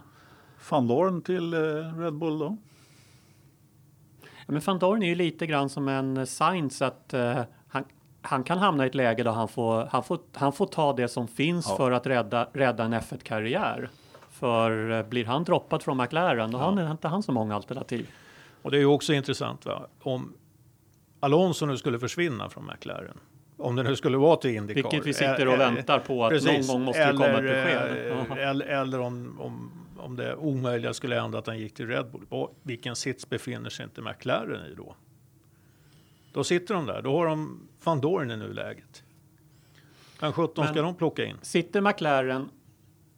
Van 0.70 0.88
Dorn 0.88 1.22
till 1.22 1.54
eh, 1.54 1.60
Red 2.00 2.14
Bull 2.14 2.40
då? 2.40 2.58
Men 4.48 4.62
van 4.66 4.80
Dorn 4.80 5.04
är 5.04 5.08
ju 5.08 5.16
lite 5.16 5.48
grann 5.48 5.70
som 5.70 5.88
en 5.88 6.28
Sainz 6.28 6.82
att 6.82 7.14
eh, 7.14 7.42
han, 7.68 7.84
han 8.22 8.44
kan 8.44 8.58
hamna 8.58 8.84
i 8.84 8.88
ett 8.88 8.96
läge 8.96 9.24
där 9.24 9.32
han 9.32 9.48
får, 9.48 9.86
han 9.92 10.04
får, 10.04 10.20
han 10.34 10.54
får 10.54 10.66
ta 10.66 10.94
det 10.94 11.08
som 11.08 11.28
finns 11.28 11.66
Ja. 11.70 11.76
för 11.78 11.92
att 11.92 12.08
rädda, 12.08 12.48
rädda 12.54 12.84
en 12.84 12.94
F1-karriär. 12.94 13.90
För 14.30 14.92
eh, 14.92 15.06
blir 15.06 15.26
han 15.26 15.44
droppad 15.44 15.84
från 15.84 15.98
McLaren 15.98 16.52
då 16.52 16.58
har 16.58 16.72
han 16.72 16.92
inte 16.92 17.08
han 17.08 17.24
så 17.24 17.32
många 17.32 17.56
alternativ. 17.56 18.10
Och 18.62 18.72
det 18.72 18.78
är 18.78 18.80
ju 18.80 18.86
också 18.86 19.14
intressant 19.14 19.66
va? 19.66 19.88
om 20.02 20.34
Alonso 21.20 21.66
nu 21.66 21.78
skulle 21.78 22.00
försvinna 22.00 22.50
från 22.50 22.66
McLaren. 22.66 23.18
Om 23.58 23.76
det 23.76 23.84
nu 23.84 23.96
skulle 23.96 24.18
vara 24.18 24.36
till 24.36 24.52
Indycar. 24.52 24.82
Vilket 24.82 25.06
vi 25.06 25.14
sitter 25.14 25.48
och 25.48 25.60
väntar 25.60 26.00
på 26.00 26.26
att 26.26 26.32
Precis. 26.32 26.68
någon 26.68 26.78
gång 26.78 26.86
måste 26.86 27.06
det 27.06 27.12
komma 27.12 27.26
ett 27.28 27.40
Eller, 27.40 28.28
besked. 28.28 28.38
Eller, 28.40 28.66
eller 28.66 29.00
om, 29.00 29.40
om, 29.42 29.72
om 30.00 30.16
det 30.16 30.36
omöjliga 30.36 30.94
skulle 30.94 31.16
hända 31.16 31.38
att 31.38 31.48
han 31.48 31.60
gick 31.60 31.74
till 31.74 31.88
Red 31.88 32.12
Bull. 32.12 32.26
Och 32.30 32.60
vilken 32.64 32.96
sits 32.96 33.30
befinner 33.30 33.70
sig 33.70 33.84
inte 33.84 34.02
McLaren 34.02 34.72
i 34.72 34.76
då? 34.76 34.96
Då 36.34 36.44
sitter 36.44 36.74
de 36.74 36.86
där. 36.86 37.02
Då 37.02 37.18
har 37.18 37.26
de 37.28 37.68
van 37.84 38.02
Dorn 38.02 38.32
i 38.32 38.38
nuläget. 38.38 39.04
Men 40.22 40.34
17 40.34 40.68
ska 40.68 40.82
de 40.82 40.96
plocka 40.96 41.26
in. 41.26 41.38
Sitter 41.42 41.82
McLaren, 41.82 42.50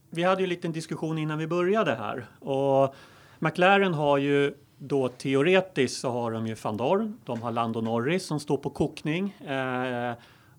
vi 0.10 0.24
hade 0.24 0.42
ju 0.42 0.44
en 0.44 0.50
liten 0.50 0.72
diskussion 0.72 1.18
innan 1.18 1.38
vi 1.38 1.48
började 1.48 1.96
här 1.96 2.26
och 2.40 2.96
McLaren 3.40 3.94
har 3.94 4.18
ju 4.18 4.54
då 4.78 5.08
teoretiskt 5.08 6.02
så 6.02 6.10
har 6.10 6.32
de 6.32 6.48
ju 6.48 6.56
van 6.64 6.78
Dorn, 6.78 7.20
de 7.26 7.42
har 7.42 7.52
Lando 7.52 7.82
Norris 7.82 8.26
som 8.26 8.40
står 8.40 8.58
på 8.58 8.70
kokning 8.70 9.30
eh, 9.30 10.14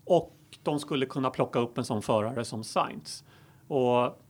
och 0.05 0.35
de 0.63 0.79
skulle 0.79 1.05
kunna 1.05 1.29
plocka 1.29 1.59
upp 1.59 1.77
en 1.77 1.85
sån 1.85 2.01
förare 2.01 2.45
som 2.45 2.63
Sainz. 2.63 3.23
Och 3.67 4.22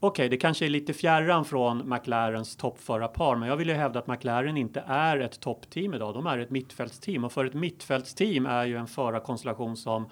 Okej, 0.00 0.28
det 0.28 0.36
kanske 0.36 0.64
är 0.64 0.68
lite 0.68 0.92
fjärran 0.92 1.44
från 1.44 1.88
McLarens 1.88 2.56
toppförarpar, 2.56 3.36
men 3.36 3.48
jag 3.48 3.56
vill 3.56 3.68
ju 3.68 3.74
hävda 3.74 3.98
att 3.98 4.06
McLaren 4.06 4.56
inte 4.56 4.80
är 4.86 5.18
ett 5.20 5.40
toppteam 5.40 5.94
idag. 5.94 6.14
De 6.14 6.26
är 6.26 6.38
ett 6.38 6.50
mittfältsteam 6.50 7.24
och 7.24 7.32
för 7.32 7.44
ett 7.44 7.54
mittfältsteam 7.54 8.46
är 8.46 8.64
ju 8.64 8.76
en 8.76 8.86
förarkonstellation 8.86 9.76
som 9.76 10.08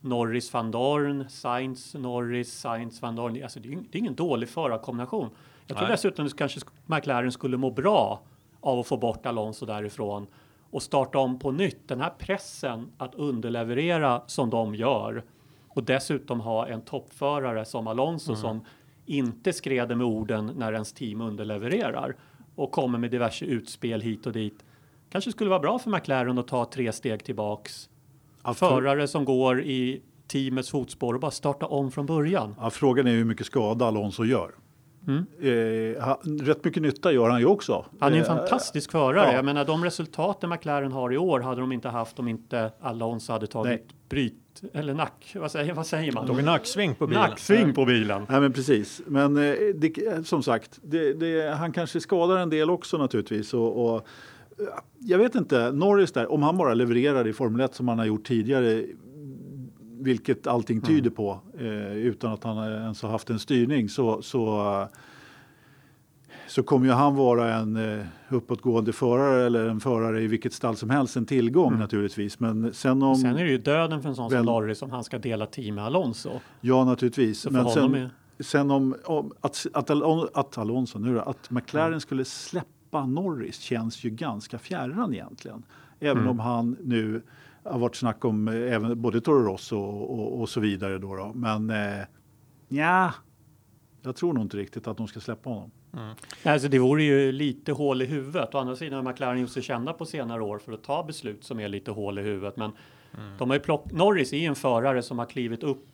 Norris 0.00 0.52
van 0.52 0.70
Dorn, 0.70 1.24
Sainz 1.28 1.94
Norris, 1.94 2.52
Sainz 2.60 3.02
van 3.02 3.16
Dorn. 3.16 3.42
Alltså 3.42 3.60
det, 3.60 3.68
är, 3.72 3.76
det 3.90 3.98
är 3.98 4.00
ingen 4.00 4.14
dålig 4.14 4.48
förarkombination. 4.48 5.30
Jag 5.66 5.76
tror 5.76 5.88
Nej. 5.88 5.94
dessutom 5.96 6.26
att 6.26 6.36
kanske 6.36 6.60
sk- 6.60 6.70
McLaren 6.86 7.32
skulle 7.32 7.56
må 7.56 7.70
bra 7.70 8.20
av 8.60 8.78
att 8.78 8.86
få 8.86 8.96
bort 8.96 9.26
Alonso 9.26 9.66
därifrån 9.66 10.26
och 10.70 10.82
starta 10.82 11.18
om 11.18 11.38
på 11.38 11.50
nytt. 11.50 11.88
Den 11.88 12.00
här 12.00 12.12
pressen 12.18 12.92
att 12.98 13.14
underleverera 13.14 14.22
som 14.26 14.50
de 14.50 14.74
gör 14.74 15.24
och 15.68 15.82
dessutom 15.82 16.40
ha 16.40 16.66
en 16.68 16.82
toppförare 16.82 17.64
som 17.64 17.86
Alonso 17.86 18.30
Mm. 18.32 18.40
som 18.42 18.64
inte 19.06 19.52
skräder 19.52 19.94
med 19.94 20.06
orden 20.06 20.52
när 20.56 20.72
ens 20.72 20.92
team 20.92 21.20
underlevererar 21.20 22.16
och 22.54 22.72
kommer 22.72 22.98
med 22.98 23.10
diverse 23.10 23.44
utspel 23.44 24.00
hit 24.00 24.26
och 24.26 24.32
dit. 24.32 24.64
Kanske 25.10 25.30
skulle 25.32 25.50
vara 25.50 25.60
bra 25.60 25.78
för 25.78 25.90
McLaren 25.90 26.38
att 26.38 26.48
ta 26.48 26.64
tre 26.64 26.92
steg 26.92 27.24
tillbaks. 27.24 27.88
För- 28.44 28.52
Förare 28.54 29.08
som 29.08 29.24
går 29.24 29.60
i 29.62 30.02
teamets 30.28 30.70
fotspår 30.70 31.14
och 31.14 31.20
bara 31.20 31.30
starta 31.30 31.66
om 31.66 31.90
från 31.90 32.06
början. 32.06 32.54
Ja, 32.60 32.70
frågan 32.70 33.06
är 33.06 33.10
hur 33.10 33.24
mycket 33.24 33.46
skada 33.46 33.86
Alonso 33.86 34.24
gör. 34.24 34.50
Mm. 35.06 35.24
Eh, 35.96 36.04
ha- 36.04 36.20
rätt 36.40 36.64
mycket 36.64 36.82
nytta 36.82 37.12
gör 37.12 37.28
han 37.30 37.40
ju 37.40 37.46
också. 37.46 37.84
Han 38.00 38.12
är 38.12 38.16
en 38.16 38.22
Eh, 38.22 38.28
fantastisk 38.28 38.90
förare. 38.92 39.26
ja. 39.26 39.32
Jag 39.32 39.44
menar 39.44 39.64
de 39.64 39.84
resultaten 39.84 40.50
McLaren 40.50 40.92
har 40.92 41.12
i 41.12 41.16
år 41.18 41.40
hade 41.40 41.60
de 41.60 41.72
inte 41.72 41.88
haft 41.88 42.18
om 42.18 42.28
inte 42.28 42.72
Alonso 42.80 43.32
hade 43.32 43.46
tagit 43.46 43.82
bryt 44.08 44.34
eller 44.72 44.94
nack. 44.94 45.32
Vad 45.40 45.50
säger, 45.50 45.74
vad 45.74 45.86
säger 45.86 46.12
man? 46.12 46.26
Tog 46.26 46.38
en 46.38 46.44
nacksving 46.44 46.94
på 46.94 47.06
bilen. 47.06 47.22
Nacksving 47.22 47.74
på 47.74 47.84
bilen. 47.84 48.26
Nej 48.28 48.40
men 48.40 48.52
precis, 48.52 49.02
men 49.06 49.36
eh, 49.36 49.52
det, 49.74 50.26
som 50.26 50.42
sagt, 50.42 50.78
det, 50.82 51.12
det, 51.12 51.50
han 51.54 51.72
kanske 51.72 52.00
skadar 52.00 52.36
en 52.36 52.50
del 52.50 52.70
också 52.70 52.96
naturligtvis. 52.98 53.54
Och, 53.54 53.84
och, 53.94 53.96
eh, 54.58 54.64
jag 55.00 55.18
vet 55.18 55.34
inte, 55.34 55.72
Norris 55.72 56.12
där, 56.12 56.32
om 56.32 56.42
han 56.42 56.56
bara 56.56 56.74
levererar 56.74 57.26
i 57.26 57.32
Formel 57.32 57.60
1 57.60 57.74
som 57.74 57.88
han 57.88 57.98
har 57.98 58.06
gjort 58.06 58.24
tidigare, 58.26 58.84
vilket 60.06 60.46
allting 60.46 60.80
tyder 60.80 61.10
på, 61.10 61.40
eh, 61.58 61.92
utan 61.96 62.32
att 62.32 62.44
han 62.44 62.58
ens 62.58 63.02
har 63.02 63.10
haft 63.10 63.30
en 63.30 63.38
styrning, 63.38 63.88
så, 63.88 64.22
så, 64.22 64.88
så 66.48 66.62
kommer 66.62 66.86
ju 66.86 66.92
han 66.92 67.14
vara 67.16 67.54
en 67.54 67.76
eh, 67.76 68.06
uppåtgående 68.28 68.92
förare 68.92 69.46
eller 69.46 69.68
en 69.68 69.80
förare 69.80 70.22
i 70.22 70.26
vilket 70.26 70.52
stall 70.52 70.76
som 70.76 70.90
helst, 70.90 71.16
en 71.16 71.26
tillgång 71.26 71.78
naturligtvis. 71.78 72.40
Men 72.40 72.74
sen 72.74 73.02
om... 73.02 73.16
Sen 73.16 73.36
är 73.36 73.44
det 73.44 73.50
ju 73.50 73.58
döden 73.58 74.02
för 74.02 74.08
en 74.08 74.16
sån 74.16 74.30
som 74.30 74.44
Norris 74.44 74.82
om 74.82 74.90
han 74.90 75.04
ska 75.04 75.18
dela 75.18 75.46
team 75.46 75.74
med 75.74 75.84
Alonso. 75.84 76.30
Ja, 76.60 76.84
naturligtvis. 76.84 77.40
Så 77.40 77.50
Men 77.50 77.68
sen, 77.68 77.94
är... 77.94 78.10
sen 78.40 78.70
om, 78.70 78.94
om 79.04 79.32
att, 79.40 79.66
att, 79.72 79.90
att 80.34 80.58
Alonso, 80.58 80.98
nu 80.98 81.14
då, 81.14 81.20
att 81.20 81.50
McLaren 81.50 82.00
skulle 82.00 82.24
släppa 82.24 82.70
släppa 82.86 83.06
Norris 83.06 83.58
känns 83.58 84.04
ju 84.04 84.10
ganska 84.10 84.58
fjärran 84.58 85.14
egentligen. 85.14 85.62
Även 86.00 86.16
Mm. 86.22 86.30
om 86.30 86.38
han 86.38 86.76
nu 86.84 87.22
har 87.70 87.78
varit 87.78 87.96
snack 87.96 88.24
om 88.24 88.48
eh, 88.48 88.54
även, 88.54 89.02
både 89.02 89.20
Toro 89.20 89.42
Rosso 89.42 89.78
och, 89.78 90.18
och, 90.18 90.40
och 90.40 90.48
så 90.48 90.60
vidare. 90.60 90.98
Då, 90.98 91.16
då. 91.16 91.32
Men 91.34 91.70
eh, 91.70 92.04
ja, 92.68 93.12
jag 94.02 94.16
tror 94.16 94.32
nog 94.32 94.44
inte 94.44 94.56
riktigt 94.56 94.86
att 94.86 94.96
de 94.96 95.08
ska 95.08 95.20
släppa 95.20 95.50
honom. 95.50 95.70
Alltså 96.42 96.68
det 96.68 96.78
vore 96.78 97.02
ju 97.02 97.32
lite 97.32 97.72
hål 97.72 98.02
i 98.02 98.04
huvudet. 98.04 98.54
Å 98.54 98.58
andra 98.58 98.76
sidan 98.76 99.04
har 99.04 99.12
McLaren 99.12 99.40
gjort 99.40 99.50
sig 99.50 99.62
kända 99.62 99.92
på 99.92 100.04
senare 100.04 100.42
år 100.42 100.58
för 100.58 100.72
att 100.72 100.84
ta 100.84 101.02
beslut 101.02 101.44
som 101.44 101.60
är 101.60 101.68
lite 101.68 101.90
hål 101.90 102.18
i 102.18 102.22
huvudet. 102.22 102.56
Men 102.56 102.72
de 103.38 103.50
har 103.50 103.56
ju 103.56 103.60
plock... 103.60 103.92
Norris 103.92 104.32
är 104.32 104.36
ju 104.36 104.44
en 104.44 104.54
förare 104.54 105.02
som 105.02 105.18
har 105.18 105.26
klivit 105.26 105.62
upp. 105.62 105.86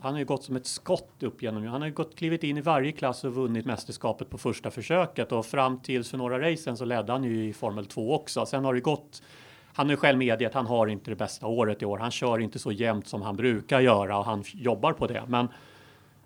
Han 0.00 0.12
har 0.12 0.18
ju 0.18 0.24
gått 0.24 0.44
som 0.44 0.56
ett 0.56 0.66
skott 0.66 1.22
upp 1.22 1.42
genom. 1.42 1.66
Han 1.66 1.80
har 1.80 1.88
ju 1.88 1.94
gått, 1.94 2.16
klivit 2.16 2.44
in 2.44 2.56
i 2.56 2.60
varje 2.60 2.92
klass 2.92 3.24
och 3.24 3.34
vunnit 3.34 3.66
mästerskapet 3.66 4.30
på 4.30 4.38
första 4.38 4.70
försöket 4.70 5.32
och 5.32 5.46
fram 5.46 5.80
till 5.80 6.04
för 6.04 6.18
några 6.18 6.50
racen 6.50 6.76
så 6.76 6.84
ledde 6.84 7.12
han 7.12 7.24
ju 7.24 7.48
i 7.48 7.52
Formel 7.52 7.86
2 7.86 8.14
också. 8.14 8.46
Sen 8.46 8.64
har 8.64 8.74
det 8.74 8.80
gått. 8.80 9.22
Han 9.76 9.90
är 9.90 9.96
själv 9.96 10.18
medgett 10.18 10.48
att 10.48 10.54
han 10.54 10.66
har 10.66 10.86
inte 10.86 11.10
det 11.10 11.16
bästa 11.16 11.46
året 11.46 11.82
i 11.82 11.84
år. 11.84 11.98
Han 11.98 12.10
kör 12.10 12.38
inte 12.38 12.58
så 12.58 12.72
jämnt 12.72 13.08
som 13.08 13.22
han 13.22 13.36
brukar 13.36 13.80
göra 13.80 14.18
och 14.18 14.24
han 14.24 14.44
jobbar 14.54 14.92
på 14.92 15.06
det. 15.06 15.22
Men 15.28 15.48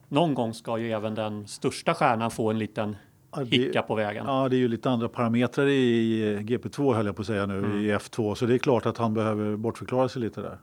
någon 0.08 0.34
gång 0.34 0.54
ska 0.54 0.78
ju 0.78 0.92
även 0.92 1.14
den 1.14 1.46
största 1.48 1.94
stjärnan 1.94 2.30
få 2.30 2.50
en 2.50 2.58
liten 2.58 2.96
Ja, 3.34 3.38
det- 3.44 3.56
hicka 3.56 3.82
på 3.82 3.94
vägen. 3.94 4.26
Ja, 4.26 4.48
det 4.48 4.56
är 4.56 4.58
ju 4.58 4.68
lite 4.68 4.90
andra 4.90 5.08
parametrar 5.08 5.66
i 5.66 6.22
eh, 6.34 6.40
GP2 6.40 6.94
höll 6.94 7.06
jag 7.06 7.16
på 7.16 7.20
att 7.22 7.26
säga 7.26 7.46
nu, 7.46 7.58
Mm. 7.58 7.78
i 7.80 7.92
F2. 7.96 8.34
Så 8.34 8.46
det 8.46 8.54
är 8.54 8.58
klart 8.58 8.86
att 8.86 8.98
han 8.98 9.14
behöver 9.14 9.56
bortförklara 9.56 10.08
sig 10.08 10.22
lite 10.22 10.40
där. 10.40 10.58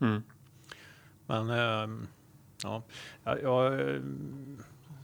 Mm. 0.00 0.22
Men 1.26 1.50
ehm, 1.50 2.06
ja, 2.62 2.82
jag, 3.24 3.42
jag 3.42 3.80
eh, 3.80 3.96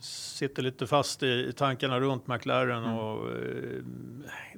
sitter 0.00 0.62
lite 0.62 0.86
fast 0.86 1.22
i, 1.22 1.26
i 1.26 1.52
tankarna 1.56 2.00
runt 2.00 2.26
McLaren 2.26 2.84
Mm. 2.84 2.96
och 2.98 3.28
eh, 3.30 3.82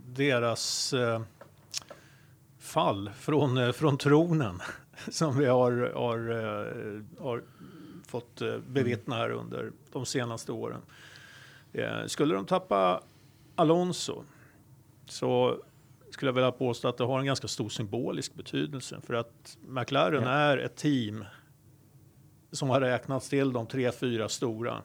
deras 0.06 0.92
eh, 0.92 1.22
fall 2.72 3.10
från, 3.16 3.58
eh, 3.58 3.72
från 3.72 3.98
tronen 3.98 4.60
som 5.10 5.38
vi 5.38 5.46
har, 5.46 5.92
har, 5.94 6.30
eh, 6.30 7.22
har 7.24 7.42
fått 8.06 8.42
eh, 8.42 8.54
bevittna 8.68 9.16
här 9.16 9.30
under 9.30 9.72
de 9.92 10.06
senaste 10.06 10.52
åren. 10.52 10.80
Skulle 12.06 12.34
de 12.34 12.46
tappa 12.46 13.02
Alonso 13.56 14.22
så 15.06 15.58
skulle 16.10 16.28
jag 16.28 16.34
vilja 16.34 16.52
påstå 16.52 16.88
att 16.88 16.96
det 16.96 17.04
har 17.04 17.18
en 17.18 17.26
ganska 17.26 17.48
stor 17.48 17.68
symbolisk 17.68 18.34
betydelse 18.34 19.00
för 19.06 19.14
att 19.14 19.56
McLaren 19.68 20.22
Ja. 20.22 20.28
är 20.30 20.58
ett 20.58 20.76
team 20.76 21.24
som 22.52 22.70
har 22.70 22.80
räknats 22.80 23.28
till 23.28 23.52
de 23.52 23.66
tre, 23.66 23.92
fyra 23.92 24.28
stora. 24.28 24.82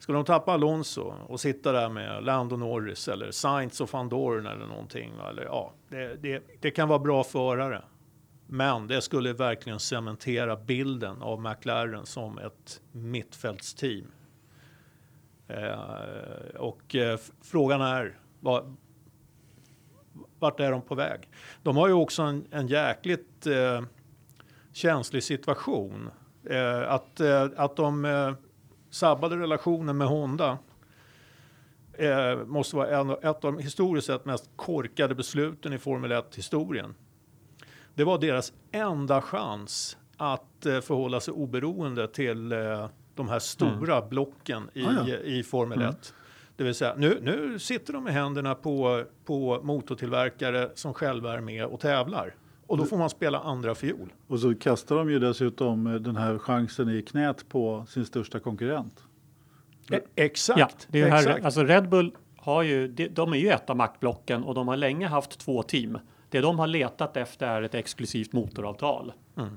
Skulle 0.00 0.18
de 0.18 0.24
tappa 0.24 0.52
Alonso 0.52 1.14
och 1.28 1.40
sitta 1.40 1.72
där 1.72 1.88
med 1.88 2.24
Lando 2.24 2.56
Norris 2.56 3.08
eller 3.08 3.30
Sainz 3.30 3.80
och 3.80 3.92
van 3.92 4.08
Dorn 4.08 4.46
eller 4.46 4.66
någonting, 4.66 5.12
eller, 5.30 5.44
ja, 5.44 5.72
det, 5.88 6.22
det, 6.22 6.42
det 6.60 6.70
kan 6.70 6.88
vara 6.88 6.98
bra 6.98 7.24
förare. 7.24 7.82
Men 8.46 8.86
det 8.86 9.02
skulle 9.02 9.32
verkligen 9.32 9.80
cementera 9.80 10.56
bilden 10.56 11.22
av 11.22 11.40
McLaren 11.40 12.06
som 12.06 12.38
ett 12.38 12.80
mittfältsteam. 12.92 14.06
Eh, 15.48 16.54
och 16.56 16.94
eh, 16.94 17.18
frågan 17.42 17.80
är, 17.80 18.18
vad, 18.40 18.76
vart 20.38 20.60
är 20.60 20.70
de 20.70 20.82
på 20.82 20.94
väg? 20.94 21.28
De 21.62 21.76
har 21.76 21.88
ju 21.88 21.94
också 21.94 22.22
en, 22.22 22.46
en 22.50 22.66
jäkligt 22.66 23.46
eh, 23.46 23.82
känslig 24.72 25.22
situation. 25.22 26.10
Eh, 26.50 26.92
att, 26.92 27.20
eh, 27.20 27.48
att 27.56 27.76
de 27.76 28.04
eh, 28.04 28.32
sabbade 28.90 29.36
relationen 29.36 29.98
med 29.98 30.08
Honda 30.08 30.58
eh, 31.92 32.36
måste 32.46 32.76
vara 32.76 33.00
en, 33.00 33.10
ett 33.10 33.24
av 33.24 33.40
de 33.40 33.58
historiskt 33.58 34.06
sett 34.06 34.24
mest 34.24 34.50
korkade 34.56 35.14
besluten 35.14 35.72
i 35.72 35.78
Formel 35.78 36.12
1-historien. 36.12 36.94
Det 37.94 38.04
var 38.04 38.18
deras 38.18 38.52
enda 38.72 39.22
chans 39.22 39.96
att 40.16 40.66
eh, 40.66 40.80
förhålla 40.80 41.20
sig 41.20 41.34
oberoende 41.34 42.08
till 42.08 42.52
eh, 42.52 42.88
de 43.14 43.28
här 43.28 43.38
stora 43.38 44.02
blocken 44.02 44.70
i, 44.74 44.84
Ah, 44.84 45.04
ja. 45.06 45.16
i 45.16 45.42
Formel 45.42 45.82
1. 45.82 46.14
Det 46.56 46.64
vill 46.64 46.74
säga, 46.74 46.94
nu, 46.96 47.18
nu 47.22 47.58
sitter 47.58 47.92
de 47.92 48.08
i 48.08 48.10
händerna 48.10 48.54
på, 48.54 49.04
på 49.24 49.60
motortillverkare 49.62 50.70
som 50.74 50.94
själva 50.94 51.34
är 51.34 51.40
med 51.40 51.64
och 51.66 51.80
tävlar. 51.80 52.34
Och 52.70 52.76
då 52.76 52.84
får 52.84 52.96
man 52.96 53.10
spela 53.10 53.38
andra 53.38 53.74
fiol. 53.74 54.12
Och 54.26 54.40
så 54.40 54.54
kastar 54.54 54.96
de 54.96 55.10
ju 55.10 55.18
dessutom 55.18 55.86
eh, 55.86 55.94
den 55.94 56.16
här 56.16 56.38
chansen 56.38 56.88
i 56.88 57.02
knät 57.02 57.48
på 57.48 57.86
sin 57.88 58.04
största 58.04 58.40
konkurrent. 58.40 59.04
E- 59.92 60.00
exakt. 60.14 60.58
Ja, 60.58 60.68
det 60.88 61.00
är 61.00 61.04
ju 61.04 61.10
här, 61.10 61.18
exakt. 61.18 61.44
alltså 61.44 61.64
Red 61.64 61.88
Bull 61.88 62.12
har 62.36 62.62
ju, 62.62 62.88
de, 62.88 63.32
är 63.32 63.36
ju 63.36 63.48
ett 63.48 63.70
av 63.70 63.76
maktblocken 63.76 64.44
och 64.44 64.54
de 64.54 64.68
har 64.68 64.76
länge 64.76 65.06
haft 65.06 65.38
två 65.38 65.62
team. 65.62 65.98
Det 66.28 66.40
de 66.40 66.58
har 66.58 66.66
letat 66.66 67.16
efter 67.16 67.46
är 67.46 67.62
ett 67.62 67.74
exklusivt 67.74 68.32
motoravtal. 68.32 69.12
Mm. 69.36 69.56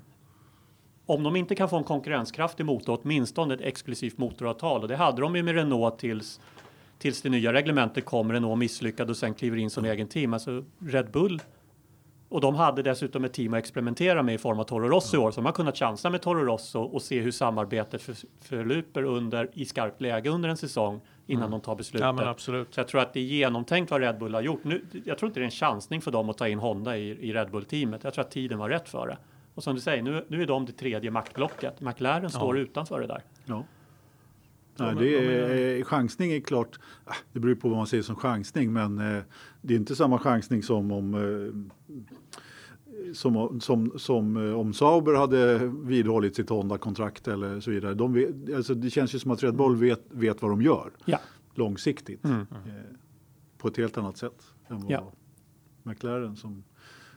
Om 1.06 1.24
de 1.24 1.36
inte 1.36 1.56
kan 1.56 1.70
få 1.70 1.78
en 1.78 1.84
konkurrenskraftig 1.84 2.66
motor, 2.66 3.00
åtminstone 3.04 3.54
ett 3.54 3.62
exklusivt 3.62 4.18
motoravtal. 4.18 4.82
Och 4.82 4.88
det 4.88 4.96
hade 4.96 5.22
de 5.22 5.36
ju 5.36 5.44
med 5.44 5.56
Renault 5.56 6.00
tills, 6.00 6.40
tills 6.98 7.22
det 7.22 7.30
nya 7.30 7.54
reglementet 7.54 8.06
kom. 8.06 8.32
Renault 8.32 8.60
misslyckades 8.60 9.10
och 9.10 9.18
sen 9.18 9.34
kliver 9.34 9.58
in 9.58 9.70
som 9.70 9.86
egen 9.86 10.08
team. 10.08 10.34
Alltså 10.34 10.64
Red 10.80 11.12
Bull 11.12 11.42
och 12.34 12.42
de 12.42 12.56
hade 12.56 12.82
dessutom 12.82 13.24
ett 13.24 13.34
team 13.34 13.54
att 13.54 13.58
experimentera 13.58 14.24
med 14.24 14.36
i 14.36 14.38
form 14.38 14.60
av 14.60 14.64
Toro 14.64 14.88
Rosso 14.88 15.18
i 15.18 15.20
år. 15.20 15.32
Så 15.32 15.42
de 15.42 15.46
har 15.46 15.54
kunnat 15.54 15.78
chansa 15.78 16.10
med 16.10 16.22
Toro 16.22 16.46
Rosso 16.46 16.80
och 16.80 17.02
se 17.02 17.20
hur 17.20 17.32
samarbetet 17.32 18.02
för, 18.02 18.16
förluper 18.42 19.04
under, 19.04 19.50
i 19.54 19.66
skarpt 19.66 20.02
läge 20.02 20.30
under 20.30 20.50
en 20.50 20.58
säsong 20.58 21.02
innan 21.28 21.52
de 21.52 21.62
tar 21.62 21.76
beslutet. 21.76 22.06
ja, 22.06 22.12
men 22.12 22.28
absolut. 22.28 22.74
Så 22.74 22.80
jag 22.80 22.88
tror 22.88 23.02
att 23.02 23.14
det 23.14 23.20
är 23.20 23.24
genomtänkt 23.24 23.92
vad 23.92 24.02
Red 24.02 24.20
Bull 24.20 24.34
har 24.34 24.42
gjort. 24.42 24.64
Nu, 24.64 24.86
jag 25.06 25.18
tror 25.18 25.30
inte 25.30 25.40
det 25.40 25.44
är 25.44 25.46
en 25.46 25.52
chansning 25.52 26.02
för 26.02 26.12
dem 26.12 26.30
att 26.30 26.38
ta 26.38 26.48
in 26.48 26.60
Honda 26.60 26.98
i, 26.98 27.30
i 27.30 27.34
Red 27.34 27.52
Bull-teamet. 27.52 28.04
Jag 28.04 28.14
tror 28.14 28.26
att 28.26 28.32
tiden 28.32 28.60
var 28.60 28.70
rätt 28.70 28.90
för 28.90 29.08
det. 29.08 29.18
Och 29.56 29.64
som 29.64 29.76
du 29.76 29.82
säger, 29.82 30.04
nu, 30.04 30.26
nu 30.28 30.42
är 30.42 30.48
de 30.48 30.66
det 30.66 30.72
tredje 30.72 31.12
maktblocket. 31.12 31.82
McLaren 31.82 32.30
står 32.30 32.58
utanför 32.58 33.00
det 33.00 33.08
där. 33.08 33.24
Ja. 33.46 33.64
Ja, 34.78 34.92
Nej, 34.92 34.96
det 34.96 35.80
är, 35.80 35.84
chansning 35.84 36.32
är 36.32 36.40
klart, 36.40 36.80
ah, 37.06 37.16
det 37.34 37.40
beror 37.40 37.56
på 37.56 37.70
vad 37.70 37.78
man 37.78 37.88
säger 37.88 38.04
som 38.04 38.16
chansning, 38.16 38.74
men 38.74 39.00
eh, 39.00 39.24
det 39.62 39.74
är 39.74 39.78
inte 39.78 39.96
samma 39.96 40.20
chansning 40.20 40.64
som 40.64 40.92
om 40.92 41.14
eh, 41.14 41.94
som, 43.14 43.60
som, 43.62 43.94
som 44.00 44.38
eh, 44.50 44.60
om 44.60 44.74
Sauber 44.74 45.14
hade 45.14 45.58
vidhållit 45.84 46.36
sitt 46.36 46.50
Honda-kontrakt 46.50 47.28
eller 47.28 47.60
så 47.60 47.72
vidare. 47.72 47.94
De 47.94 48.14
vet, 48.14 48.56
alltså 48.56 48.74
det 48.76 48.90
känns 48.90 49.16
ju 49.16 49.20
som 49.20 49.32
att 49.32 49.44
Red 49.44 49.56
Bull 49.56 49.76
vet, 49.76 50.02
vet 50.10 50.42
vad 50.42 50.52
de 50.52 50.62
gör 50.62 50.92
Ja. 51.06 51.20
långsiktigt 51.54 52.24
Mm. 52.26 52.40
eh, 52.52 52.74
på 53.58 53.68
ett 53.68 53.78
helt 53.78 53.98
annat 53.98 54.18
sätt 54.18 54.44
än 54.68 54.80
vad 54.82 54.92
Ja. 54.92 55.12
McLaren 55.84 56.36
som 56.36 56.64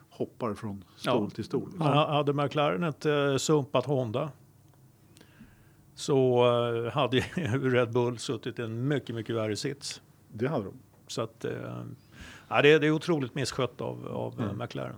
hoppar 0.09 0.53
från 0.53 0.83
stol 0.95 1.23
Ja. 1.23 1.29
till 1.35 1.43
stol. 1.43 1.69
Ja. 1.79 2.07
Hade 2.13 2.33
McLaren 2.33 2.83
ett 2.83 3.05
eh, 3.05 3.37
sumpat 3.37 3.85
Honda 3.85 4.31
så 5.95 6.45
eh, 6.85 6.91
hade 6.93 7.17
Red 7.61 7.91
Bull 7.93 8.17
suttit 8.17 8.59
i 8.59 8.61
en 8.61 8.87
mycket, 8.87 9.15
mycket 9.15 9.35
värre 9.35 9.55
sits. 9.55 10.01
Det 10.33 10.47
hade 10.47 10.65
de. 10.65 10.73
Så 11.07 11.21
att, 11.21 11.45
eh, 11.45 11.51
ja, 12.49 12.61
det, 12.61 12.71
är, 12.73 12.79
det 12.79 12.87
är 12.87 12.91
otroligt 12.91 13.35
misskött 13.35 13.81
av, 13.81 14.07
av 14.07 14.41
Mm. 14.41 14.57
McLaren. 14.57 14.95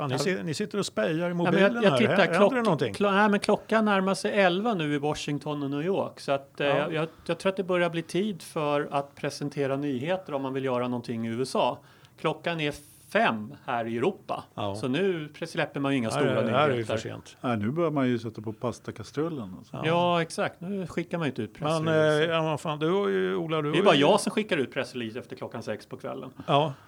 Fan, 0.00 0.08
ni, 0.08 0.14
Ja. 0.14 0.18
ser, 0.18 0.42
ni 0.42 0.54
sitter 0.54 0.78
och 0.78 0.86
spejar 0.86 1.26
i 1.26 1.28
Ja, 1.28 1.34
mobilen 1.34 1.74
jag, 1.74 1.84
jag 1.84 1.90
här. 1.90 1.98
tittar, 1.98 2.16
Händer 2.16 2.34
klock, 2.34 2.54
det 2.54 2.62
någonting? 2.62 2.94
klo- 2.94 3.10
nej, 3.14 3.28
men 3.28 3.40
klockan 3.40 3.84
närmar 3.84 4.14
sig 4.14 4.32
11 4.40 4.74
nu 4.74 4.94
i 4.94 4.98
Washington 4.98 5.62
och 5.62 5.70
New 5.70 5.82
York. 5.82 6.20
Så 6.20 6.32
att, 6.32 6.60
eh, 6.60 6.66
Ja. 6.66 6.90
jag, 6.90 7.08
jag 7.26 7.38
tror 7.38 7.50
att 7.50 7.56
det 7.56 7.64
börjar 7.64 7.90
bli 7.90 8.02
tid 8.02 8.42
för 8.42 8.88
att 8.90 9.14
presentera 9.14 9.76
nyheter 9.76 10.34
om 10.34 10.42
man 10.42 10.54
vill 10.54 10.64
göra 10.64 10.88
någonting 10.88 11.26
i 11.26 11.30
USA. 11.30 11.78
Klockan 12.20 12.60
är 12.60 12.74
fem 13.12 13.54
här 13.66 13.84
i 13.86 13.96
Europa. 13.98 14.44
Ja. 14.54 14.74
Så 14.74 14.88
nu 14.88 15.28
släpper 15.46 15.80
man 15.80 15.92
ju 15.92 15.98
inga 15.98 16.10
Här, 16.10 16.16
stora 16.20 16.40
är- 16.42 16.48
här 16.48 16.64
är 16.64 16.68
det 16.68 16.74
ju 16.74 16.76
nyheter. 16.76 16.96
för 16.96 17.02
sent. 17.08 17.36
Nej, 17.40 17.56
nu 17.56 17.70
börjar 17.70 17.90
man 17.90 18.08
ju 18.08 18.18
sätta 18.18 18.42
på 18.42 18.52
pastakastrullen. 18.52 19.54
Alltså. 19.58 19.80
Ja. 19.84 20.22
exakt. 20.22 20.60
Nu 20.60 20.86
skickar 20.86 21.18
man 21.18 21.26
ju 21.26 21.30
inte 21.30 21.42
ut 21.42 21.60
Men 21.60 21.68
eh, 21.70 21.76
pressreleaser. 21.84 22.28
ja, 22.32 22.58
fan, 22.58 22.78
du 22.78 22.90
har 22.90 23.08
ju, 23.08 23.36
Ola, 23.36 23.62
du 23.62 23.72
det 23.72 23.76
är 23.76 23.80
har 23.80 23.84
bara 23.84 23.94
ju, 23.94 24.00
jag 24.00 24.20
som 24.20 24.30
skickar 24.32 24.56
ut 24.56 24.72
pressrelease 24.72 25.18
efter 25.18 25.36
klockan 25.36 25.62
sex 25.62 25.86
på 25.86 25.96
kvällen. 25.96 26.30
Ja. 26.46 26.74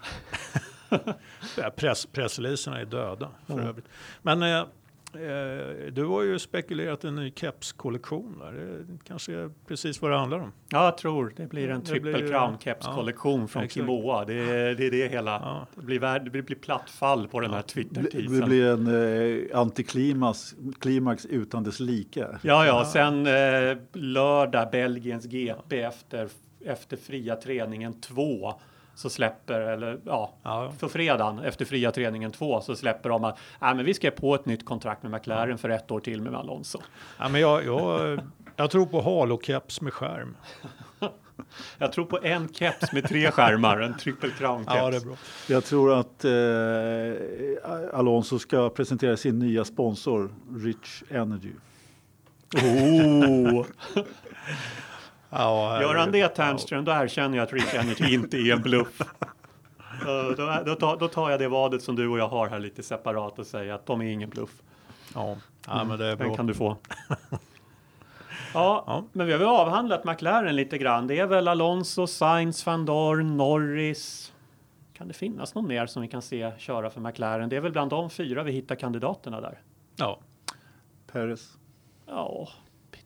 Press, 1.77 2.07
pressreleaserna 2.07 2.81
är 2.81 2.85
döda 2.85 3.29
för 3.47 3.61
Ja. 3.61 3.69
övrigt. 3.69 3.85
Men 4.23 4.43
eh, 4.43 4.59
eh, 4.59 5.93
du 5.93 6.05
har 6.05 6.23
ju 6.23 6.39
spekulerat 6.39 7.05
en 7.05 7.15
ny 7.15 7.33
kepskollektion. 7.37 8.39
Där. 8.39 8.53
Det 8.53 8.99
kanske 9.09 9.33
är 9.35 9.51
precis 9.69 10.03
vad 10.03 10.11
det 10.11 10.17
handlar 10.19 10.39
om. 10.39 10.53
Ja, 10.69 10.85
jag 10.85 10.99
tror 10.99 11.33
det 11.37 11.47
blir 11.47 11.69
en 11.71 11.81
Det 11.81 11.87
triple 11.87 12.13
blir- 12.13 12.29
crown 12.29 12.59
keps 12.59 12.87
ja, 12.87 12.95
från 12.95 13.09
exakt. 13.45 13.73
Kimoa. 13.73 14.25
Det 14.25 14.35
är, 14.35 14.75
det 14.75 14.87
är 14.87 14.91
det 14.91 15.09
hela. 15.09 15.31
Ja. 15.31 15.67
Det 15.75 15.83
blir, 15.87 15.99
värd, 15.99 16.25
det 16.33 16.43
blir 16.43 16.57
platt 16.57 16.91
fall 16.91 17.29
på 17.29 17.41
den 17.41 17.51
här 17.51 17.57
Det, 17.63 17.69
Twitter-teasen. 17.69 18.41
det 18.41 18.47
blir 18.47 18.67
en 18.67 18.87
eh, 19.51 19.59
antiklimax 19.59 20.55
klimax 20.81 21.27
utan 21.27 21.65
dess 21.65 21.81
like. 21.81 22.21
Ja, 22.21 22.39
Ja. 22.43 22.67
ja, 22.67 22.85
sen 22.85 23.27
eh, 23.27 23.77
lördag 23.93 24.69
Belgiens 24.73 25.25
GP 25.27 25.81
efter, 25.83 26.29
efter 26.65 26.97
fria 26.97 27.37
träningen 27.37 28.01
2 28.01 28.55
så 28.95 29.11
släpper, 29.11 29.61
eller 29.61 30.01
ja, 30.05 30.33
Ja. 30.43 30.73
för 30.79 30.89
fredagen 30.89 31.39
efter 31.39 31.65
fria 31.65 31.91
träningen 31.91 32.33
2 32.33 32.61
så 32.61 32.77
släpper 32.77 33.09
de 33.09 33.25
att 33.25 33.39
nej, 33.61 33.75
men 33.75 33.85
vi 33.85 33.95
ska 33.95 34.11
på 34.11 34.35
ett 34.35 34.47
nytt 34.47 34.65
kontrakt 34.65 35.03
med 35.03 35.13
McLaren 35.13 35.59
för 35.59 35.69
ett 35.69 35.91
år 35.91 36.01
till 36.01 36.23
med 36.23 36.35
Alonso. 36.35 36.79
Ja, 37.19 37.29
men 37.29 37.41
jag, 37.41 37.65
jag, 37.67 38.21
jag 38.57 38.71
tror 38.71 38.87
på 38.87 39.01
halokeps 39.01 39.81
med 39.81 39.93
skärm. 39.93 40.37
Jag 41.79 41.93
tror 41.93 42.05
på 42.05 42.19
en 42.23 42.49
keps 42.49 42.93
med 42.93 43.09
tre 43.09 43.31
skärmar, 43.31 43.81
en 43.81 43.97
triple 43.97 44.31
crown 44.39 44.65
keps. 44.65 44.77
Ja, 44.77 44.91
det 44.91 44.97
är 44.97 45.01
bra. 45.01 45.17
Jag 45.49 45.65
tror 45.65 45.93
att 46.01 46.25
eh, 46.25 47.99
Alonso 47.99 48.39
ska 48.39 48.71
presentera 48.71 49.17
sin 49.17 49.39
nya 49.39 49.65
sponsor, 49.65 50.31
Rich 50.57 51.03
Energy. 51.11 51.53
Oh. 52.55 53.67
Ja, 55.33 55.81
Gör 55.83 55.95
han 55.95 56.13
det. 56.13 56.29
Ternström, 56.29 56.85
då 56.85 56.93
erkänner 56.93 57.37
jag 57.39 57.45
att 57.45 57.53
Rich 57.53 57.75
Energy 57.75 58.15
inte 58.15 58.37
är 58.37 58.53
en 58.53 58.63
bluff. 58.63 59.01
Eh, 60.07 60.37
då, 60.37 60.63
då, 60.67 60.75
tar, 60.75 60.97
då 60.97 61.09
tar 61.09 61.31
jag 61.31 61.41
det 61.41 61.49
vadet 61.49 61.83
som 61.83 61.97
du 61.97 62.09
och 62.09 62.19
jag 62.19 62.29
har 62.29 62.49
här 62.49 62.59
lite 62.59 62.83
separat 62.83 63.39
och 63.39 63.47
säger 63.47 63.73
att 63.75 63.87
de 63.87 64.01
är 64.03 64.05
ingen 64.07 64.31
bluff. 64.31 64.51
Ja, 65.15 65.37
ja 65.67 65.85
men 65.85 65.99
det 65.99 66.05
är 66.07 66.17
Den 66.17 66.19
bra. 66.29 66.37
kan 66.37 66.47
du 66.47 66.55
få. 66.55 66.77
Ja, 68.55 68.85
Ja. 68.87 69.05
men 69.13 69.27
vi 69.27 69.33
har 69.33 69.39
väl 69.39 69.49
avhandlat 69.49 70.05
McLaren 70.05 70.57
lite 70.57 70.79
grann. 70.79 71.07
Det 71.07 71.19
är 71.19 71.27
väl 71.27 71.49
Alonso, 71.49 72.07
Sainz, 72.07 72.67
van 72.67 72.87
Dorn, 72.87 73.37
Norris. 73.37 74.33
Kan 74.93 75.09
det 75.09 75.15
finnas 75.15 75.55
någon 75.55 75.69
mer 75.69 75.87
som 75.87 76.03
vi 76.03 76.09
kan 76.09 76.23
se 76.23 76.53
köra 76.59 76.91
för 76.91 77.01
McLaren? 77.01 77.49
Det 77.49 77.57
är 77.57 77.61
väl 77.61 77.73
bland 77.73 77.91
de 77.91 78.11
fyra 78.11 78.43
vi 78.43 78.53
hittar 78.53 78.75
kandidaterna 78.75 79.41
där. 79.41 79.61
Ja. 79.97 80.19
Perez. 81.13 81.59
Ja, 82.07 82.49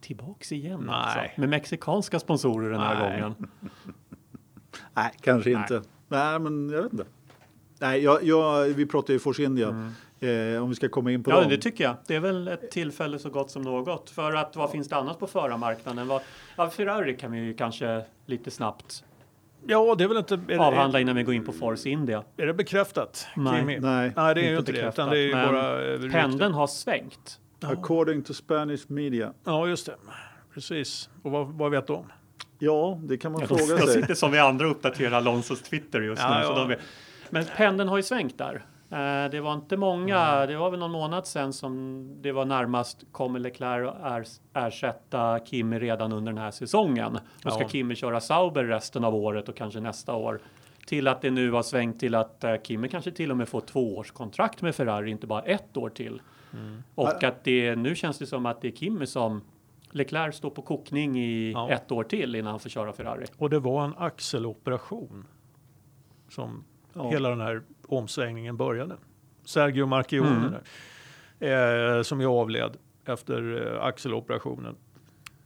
tillbaks 0.07 0.53
igen 0.53 0.85
Nej. 0.87 0.95
alltså. 0.95 1.41
Med 1.41 1.49
mexikanska 1.49 2.19
sponsorer 2.19 2.71
den 2.71 2.81
här 2.81 2.95
Nej. 3.11 3.21
gången. 3.21 3.35
Nej, 4.95 5.13
kanske 5.21 5.51
Nej. 5.51 5.59
inte. 5.61 5.83
Nej, 6.09 6.39
men 6.39 6.69
jag 6.71 6.83
vet 6.83 6.93
inte. 6.93 7.05
Nej, 7.79 8.03
jag, 8.05 8.23
jag, 8.25 8.65
vi 8.65 8.87
pratar 8.87 9.13
ju 9.13 9.19
Force 9.19 9.43
India. 9.43 9.69
Eh, 10.21 10.63
om 10.63 10.69
vi 10.69 10.75
ska 10.75 10.89
komma 10.89 11.11
in 11.13 11.23
på 11.23 11.31
Mm. 11.31 11.39
Ja, 11.39 11.43
dem. 11.43 11.51
det 11.51 11.63
tycker 11.63 11.85
jag. 11.85 11.97
Det 12.07 12.15
är 12.15 12.21
väl 12.21 12.49
ett 12.49 12.71
tillfälle 12.71 13.19
så 13.19 13.31
gott 13.31 13.51
som 13.51 13.63
något. 13.63 14.11
För 14.11 14.33
att 14.33 14.57
vad 14.57 14.71
finns 14.71 14.89
det 14.89 14.97
annat 14.97 15.19
på 15.19 15.27
förarmarknaden? 15.27 16.09
Vad, 16.09 16.23
ja, 16.57 16.71
Ferrari 16.71 17.17
kan 17.17 17.33
vi 17.33 17.39
ju 17.39 17.55
kanske 17.55 18.03
lite 18.27 18.51
snabbt 18.51 19.05
ja, 19.67 19.95
det 19.95 20.05
är 20.05 20.09
väl 20.09 20.17
inte... 20.17 20.35
Är 20.35 20.39
det, 20.39 20.59
avhandla 20.59 21.01
innan 21.01 21.17
vi 21.17 21.23
går 21.23 21.35
in 21.35 21.45
på 21.45 21.53
Force 21.53 21.89
India. 21.89 22.25
är 22.37 22.47
det 22.47 22.55
bekräftat? 22.55 23.27
Nej. 23.37 23.61
Kimi? 23.61 23.79
Nej, 23.81 24.13
Nej, 24.17 24.35
det 24.35 24.41
är 24.41 24.51
ju 24.51 24.59
inte 24.59 24.59
inte 24.59 24.73
det. 24.73 24.77
bekräftat, 24.79 24.95
Utan 24.99 25.11
det 25.11 25.19
är 25.19 25.23
ju 25.23 25.35
men 25.35 25.53
bara... 26.09 26.21
Pendeln 26.23 26.55
har 26.55 26.67
svängt. 26.67 27.41
According 27.61 28.23
to 28.23 28.35
Spanish 28.35 28.83
media. 28.89 29.33
Ja, 29.45 29.67
just 29.69 29.87
det. 29.87 29.95
Precis. 30.55 31.09
Och 31.23 31.31
vad, 31.31 31.47
vad 31.47 31.71
vet 31.71 31.87
de? 31.87 32.05
Ja, 32.59 32.99
det 33.03 33.17
kan 33.19 33.33
man 33.33 33.41
Jag, 33.41 33.49
fråga 33.49 33.63
jag 33.81 33.89
sig. 33.89 34.01
sitter 34.03 34.15
som 34.15 34.33
vi 34.33 34.39
andra 34.39 34.65
och 34.67 34.71
uppdaterar 34.71 35.17
Alonsos 35.17 35.63
Twitter 35.63 36.01
just 36.01 36.23
Ja, 36.23 36.39
nu. 36.39 36.45
Så 36.45 36.51
ja. 36.53 36.59
de 36.59 36.69
vet. 36.69 36.79
Men 37.31 37.45
pendeln 37.57 37.89
har 37.89 37.97
ju 37.97 38.03
svängt 38.03 38.39
där. 38.39 38.65
Eh, 38.91 39.31
Det 39.31 39.41
var 39.41 39.55
inte 39.55 39.77
många, 39.77 40.19
Mm. 40.19 40.49
det 40.49 40.57
var 40.57 40.71
väl 40.71 40.81
någon 40.81 40.91
månad 40.91 41.27
sedan 41.27 41.53
som 41.53 42.09
det 42.23 42.33
var 42.33 42.45
närmast 42.45 43.05
kommer 43.13 43.39
Leclerc 43.39 43.95
att 44.03 44.41
ersätta 44.67 45.39
Kimi 45.45 45.79
redan 45.79 46.13
under 46.13 46.33
den 46.33 46.43
här 46.43 46.51
säsongen. 46.51 47.19
Och 47.45 47.53
ska 47.53 47.63
Ja. 47.63 47.69
Kimi 47.69 47.95
köra 47.95 48.21
Sauber 48.21 48.65
resten 48.65 49.05
av 49.05 49.15
året 49.15 49.49
och 49.49 49.57
kanske 49.57 49.81
nästa 49.81 50.15
år. 50.15 50.41
Till 50.87 51.09
att 51.09 51.23
det 51.23 51.31
nu 51.31 51.51
har 51.51 51.63
svängt 51.63 52.01
till 52.01 52.15
att 52.15 52.45
eh, 52.45 52.55
Kimi 52.63 52.89
kanske 52.89 53.11
till 53.11 53.31
och 53.31 53.37
med 53.37 53.49
får 53.49 53.61
tvåårskontrakt 53.61 54.63
med 54.63 54.75
Ferrari, 54.75 55.11
inte 55.11 55.27
bara 55.27 55.43
ett 55.43 55.77
år 55.77 55.89
till. 55.91 56.21
Mm. 56.57 56.83
Och 56.95 57.25
att 57.25 57.45
det 57.45 57.77
nu 57.77 57.95
känns 57.95 58.19
det 58.19 58.27
som 58.27 58.47
att 58.47 58.61
det 58.61 58.69
är 58.69 58.73
Kimi 58.73 59.07
som 59.07 59.43
Leclerc 59.91 60.37
står 60.37 60.51
på 60.51 60.63
kokning 60.63 61.19
i 61.19 61.53
Ja. 61.53 61.71
ett 61.71 61.93
år 61.93 62.05
till 62.05 62.35
innan 62.35 62.51
han 62.51 62.61
får 62.61 62.69
köra 62.71 62.93
Ferrari. 62.93 63.25
Och 63.39 63.51
det 63.51 63.59
var 63.59 63.85
en 63.85 63.95
axeloperation 63.99 65.27
som 66.29 66.65
Ja. 66.93 67.11
hela 67.11 67.29
den 67.29 67.41
här 67.41 67.63
omsvängningen 67.89 68.57
började. 68.57 68.97
Sergio 69.45 69.87
Marchionne 69.87 70.61
Mm. 71.41 71.97
eh, 71.97 72.03
som 72.03 72.21
ju 72.21 72.27
avled 72.27 72.77
efter 73.05 73.73
eh, 73.77 73.85
axeloperationen. 73.85 74.77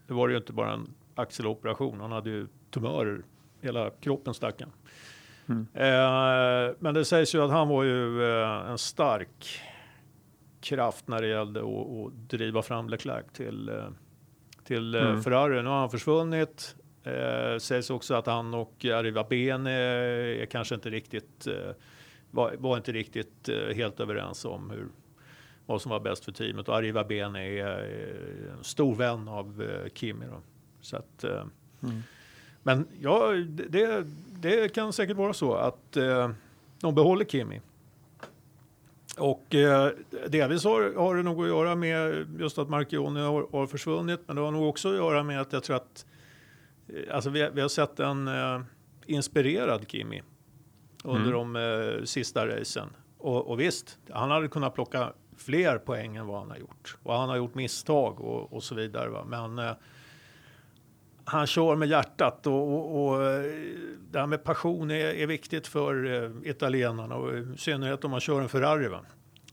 Det 0.06 0.14
var 0.14 0.28
ju 0.28 0.36
inte 0.36 0.52
bara 0.52 0.72
en 0.72 0.94
axeloperation, 1.14 2.00
han 2.00 2.12
hade 2.12 2.30
ju 2.30 2.46
tumörer, 2.70 3.22
hela 3.60 3.90
kroppen 3.90 4.34
stack 4.34 4.62
han. 4.62 4.72
Mm. 5.48 5.66
Eh, 5.74 6.74
men 6.78 6.94
det 6.94 7.04
sägs 7.04 7.34
ju 7.34 7.42
att 7.42 7.50
han 7.50 7.68
var 7.68 7.82
ju 7.84 8.22
eh, 8.42 8.70
en 8.70 8.78
stark 8.78 9.60
kraft 10.60 11.08
när 11.08 11.20
det 11.22 11.28
gällde 11.28 11.60
att, 11.60 11.66
att 12.06 12.28
driva 12.30 12.62
fram 12.62 12.88
Leclerc 12.88 13.26
till, 13.32 13.68
eh, 13.68 13.88
till 14.64 14.94
eh, 14.94 15.02
Mm. 15.02 15.22
Ferrari. 15.22 15.62
Nu 15.62 15.68
har 15.68 15.78
han 15.80 15.90
försvunnit. 15.90 16.76
Eh, 17.04 17.58
sägs 17.58 17.90
också 17.90 18.14
att 18.14 18.26
han 18.26 18.54
och 18.54 18.84
Arriva 18.84 19.24
Bene 19.24 19.70
är 19.72 20.46
kanske 20.46 20.74
inte 20.74 20.90
riktigt, 20.90 21.46
eh, 21.46 21.70
var, 22.30 22.54
var 22.58 22.76
inte 22.76 22.92
riktigt 22.92 23.48
eh, 23.48 23.74
helt 23.76 24.00
överens 24.00 24.44
om 24.44 24.70
hur, 24.70 24.86
vad 25.66 25.82
som 25.82 25.90
var 25.90 26.00
bäst 26.00 26.24
för 26.24 26.32
teamet. 26.32 26.68
Och 26.68 26.76
Arriva 26.76 27.04
Bene 27.04 27.44
är 27.44 27.78
eh, 28.48 28.52
en 28.58 28.64
stor 28.64 28.94
vän 28.94 29.28
av 29.28 29.64
Kimi. 29.94 30.26
Då. 30.26 30.40
Så 30.80 30.96
att, 30.96 31.24
Mm. 31.82 32.02
Men 32.62 32.86
ja, 33.00 33.32
det, 33.68 34.04
det 34.40 34.74
kan 34.74 34.92
säkert 34.92 35.16
vara 35.16 35.32
så 35.32 35.54
att 35.54 35.92
de 36.80 36.94
behåller 36.94 37.24
Kimi. 37.24 37.60
Och 39.18 39.54
eh, 39.54 39.90
delvis 40.28 40.64
har, 40.64 40.94
har 40.94 41.16
det 41.16 41.22
nog 41.22 41.42
att 41.42 41.48
göra 41.48 41.74
med 41.74 42.26
just 42.40 42.58
att 42.58 42.68
Marchione 42.68 43.20
har, 43.20 43.48
har 43.52 43.66
försvunnit. 43.66 44.20
Men 44.26 44.36
det 44.36 44.42
har 44.42 44.50
nog 44.50 44.68
också 44.68 44.88
att 44.88 44.94
göra 44.94 45.22
med 45.22 45.40
att 45.40 45.52
jag 45.52 45.62
tror 45.62 45.76
att 45.76 46.06
eh, 46.88 47.14
alltså 47.14 47.30
vi, 47.30 47.50
vi 47.54 47.60
har 47.60 47.68
sett 47.68 48.00
en 48.00 48.28
eh, 48.28 48.60
inspirerad 49.06 49.84
Kimi 49.88 50.22
under 51.04 51.32
de 51.32 51.56
eh, 51.56 52.04
sista 52.04 52.46
racen. 52.46 52.88
Och, 53.18 53.50
och 53.50 53.60
visst, 53.60 53.98
han 54.10 54.30
hade 54.30 54.48
kunnat 54.48 54.74
plocka 54.74 55.12
fler 55.36 55.78
poäng 55.78 56.16
än 56.16 56.26
vad 56.26 56.38
han 56.38 56.50
har 56.50 56.56
gjort. 56.56 56.96
Och 57.02 57.14
han 57.14 57.28
har 57.28 57.36
gjort 57.36 57.54
misstag 57.54 58.20
och, 58.20 58.52
och 58.52 58.62
så 58.62 58.74
vidare. 58.74 59.08
Va? 59.08 59.24
Men 59.28 59.58
eh, 59.58 59.72
han 61.30 61.46
kör 61.46 61.76
med 61.76 61.88
hjärtat 61.88 62.46
och, 62.46 62.74
och, 62.74 63.06
och 63.06 63.22
eh, 63.24 63.42
det 64.10 64.18
här 64.18 64.26
med 64.26 64.44
passion 64.44 64.90
är, 64.90 64.96
är 65.14 65.26
viktigt 65.26 65.66
för 65.66 66.22
eh, 66.24 66.50
italienarna 66.50 67.14
och 67.14 67.34
i 67.34 67.54
synnerhet 67.56 68.04
om 68.04 68.10
man 68.10 68.20
kör 68.20 68.40
en 68.40 68.48
Ferrari. 68.48 68.88
Va? 68.88 69.00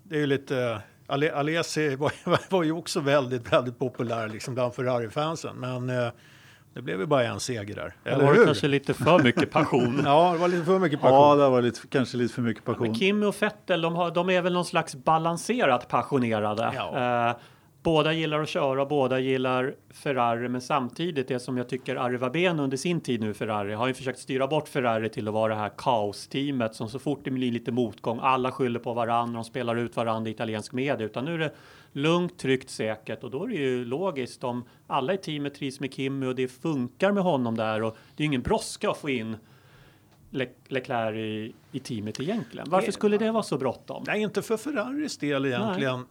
Det 0.04 0.16
är 0.16 0.20
ju 0.20 0.26
lite, 0.26 0.58
eh, 0.58 0.78
Ale, 1.08 1.32
Alesi 1.32 1.96
var, 2.00 2.12
var 2.52 2.64
ju 2.64 2.72
också 2.72 3.00
väldigt, 3.00 3.54
väldigt 3.54 3.80
populär 3.80 4.28
liksom 4.28 4.54
bland 4.54 4.74
Ferrari-fansen. 4.74 5.56
Men 5.56 5.88
det 6.74 6.82
blev 6.82 7.00
ju 7.00 7.06
bara 7.06 7.24
en 7.24 7.40
seger 7.40 7.76
där. 7.76 7.94
Det 8.04 8.10
Eller 8.10 8.26
var 8.26 8.34
hur? 8.34 8.46
kanske 8.46 8.68
lite 8.68 8.94
för 8.94 9.20
mycket 9.24 9.52
passion. 9.52 10.02
Ja, 10.06 10.32
det 10.34 10.38
var 10.40 10.48
lite 10.48 10.66
för 10.66 10.80
mycket 10.80 11.00
Ja, 11.04 11.10
passion. 11.10 11.40
det 11.40 11.50
var 11.50 11.62
lite, 11.62 11.80
kanske 11.90 12.18
lite 12.18 12.34
för 12.34 12.42
mycket 12.42 12.64
passion. 12.66 12.88
Men 12.88 12.96
Kimi 12.96 13.26
och 13.26 13.42
Vettel, 13.42 13.82
de, 13.82 13.96
har, 13.96 14.12
de 14.12 14.30
är 14.30 14.42
väl 14.42 14.54
någon 14.54 14.66
slags 14.66 14.96
balanserat 14.96 15.88
passionerade. 15.88 16.72
Ja. 16.76 17.30
Eh, 17.30 17.36
båda 17.88 18.14
gillar 18.14 18.40
att 18.42 18.50
köra, 18.50 18.86
båda 18.86 19.20
gillar 19.20 19.76
Ferrari, 19.90 20.50
men 20.50 20.62
samtidigt 20.62 21.28
det 21.28 21.40
som 21.40 21.58
jag 21.58 21.70
tycker 21.70 21.96
Arva 21.96 22.30
Ben 22.30 22.60
under 22.60 22.78
sin 22.78 23.02
tid 23.02 23.22
nu 23.22 23.34
Ferrari 23.34 23.74
har 23.74 23.88
ju 23.88 23.94
försökt 23.94 24.20
styra 24.20 24.48
bort 24.48 24.68
Ferrari 24.68 25.10
till 25.10 25.28
att 25.28 25.34
vara 25.34 25.54
det 25.54 25.60
här 25.60 25.72
kaosteamet 25.78 26.76
som 26.76 26.90
så 26.90 27.00
fort 27.00 27.20
det 27.24 27.32
blir 27.32 27.52
lite 27.52 27.72
motgång, 27.72 28.20
alla 28.22 28.52
skyller 28.52 28.80
på 28.80 28.94
varandra, 28.94 29.34
de 29.36 29.44
spelar 29.44 29.76
ut 29.76 29.96
varandra 29.96 30.30
i 30.30 30.34
italiensk 30.34 30.74
media, 30.74 31.06
utan 31.06 31.26
nu 31.26 31.34
är 31.34 31.38
det 31.38 31.54
lugnt, 31.92 32.38
tryggt, 32.40 32.70
säkert 32.70 33.24
och 33.24 33.32
då 33.32 33.44
är 33.44 33.48
det 33.48 33.56
ju 33.56 33.86
logiskt 33.86 34.44
om 34.44 34.64
alla 34.88 35.14
i 35.14 35.18
teamet 35.18 35.56
trivs 35.56 35.80
med 35.80 35.94
Kimi 35.94 36.26
och 36.26 36.36
det 36.36 36.48
funkar 36.48 37.12
med 37.12 37.24
honom 37.24 37.56
där 37.58 37.84
och 37.84 37.98
det 38.16 38.24
är 38.24 38.26
ingen 38.26 38.42
brådska 38.42 38.90
att 38.90 38.98
få 38.98 39.10
in 39.10 39.38
Le- 40.32 40.48
Leclerc 40.68 41.16
i, 41.16 41.54
i 41.72 41.80
teamet 41.80 42.20
egentligen. 42.20 42.68
Varför 42.70 42.92
skulle 42.92 43.18
det 43.18 43.32
vara 43.32 43.44
så 43.44 43.58
bråttom? 43.58 44.04
Nej, 44.08 44.22
inte 44.22 44.42
för 44.42 44.58
Ferraris 44.58 45.18
del 45.18 45.46
egentligen. 45.46 46.00
Dä- 46.00 46.06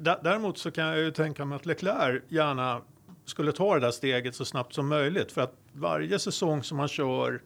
Däremot 0.00 0.58
så 0.58 0.70
kan 0.70 0.86
jag 0.86 0.98
ju 0.98 1.10
tänka 1.10 1.44
mig 1.44 1.56
att 1.56 1.66
Leclerc 1.66 2.22
gärna 2.28 2.82
skulle 3.24 3.52
ta 3.52 3.74
det 3.74 3.80
där 3.80 3.90
steget 3.90 4.34
så 4.34 4.44
snabbt 4.44 4.74
som 4.74 4.88
möjligt. 4.88 5.32
För 5.32 5.40
att 5.40 5.54
varje 5.72 6.18
säsong 6.18 6.62
som 6.62 6.76
man 6.76 6.88
kör 6.88 7.42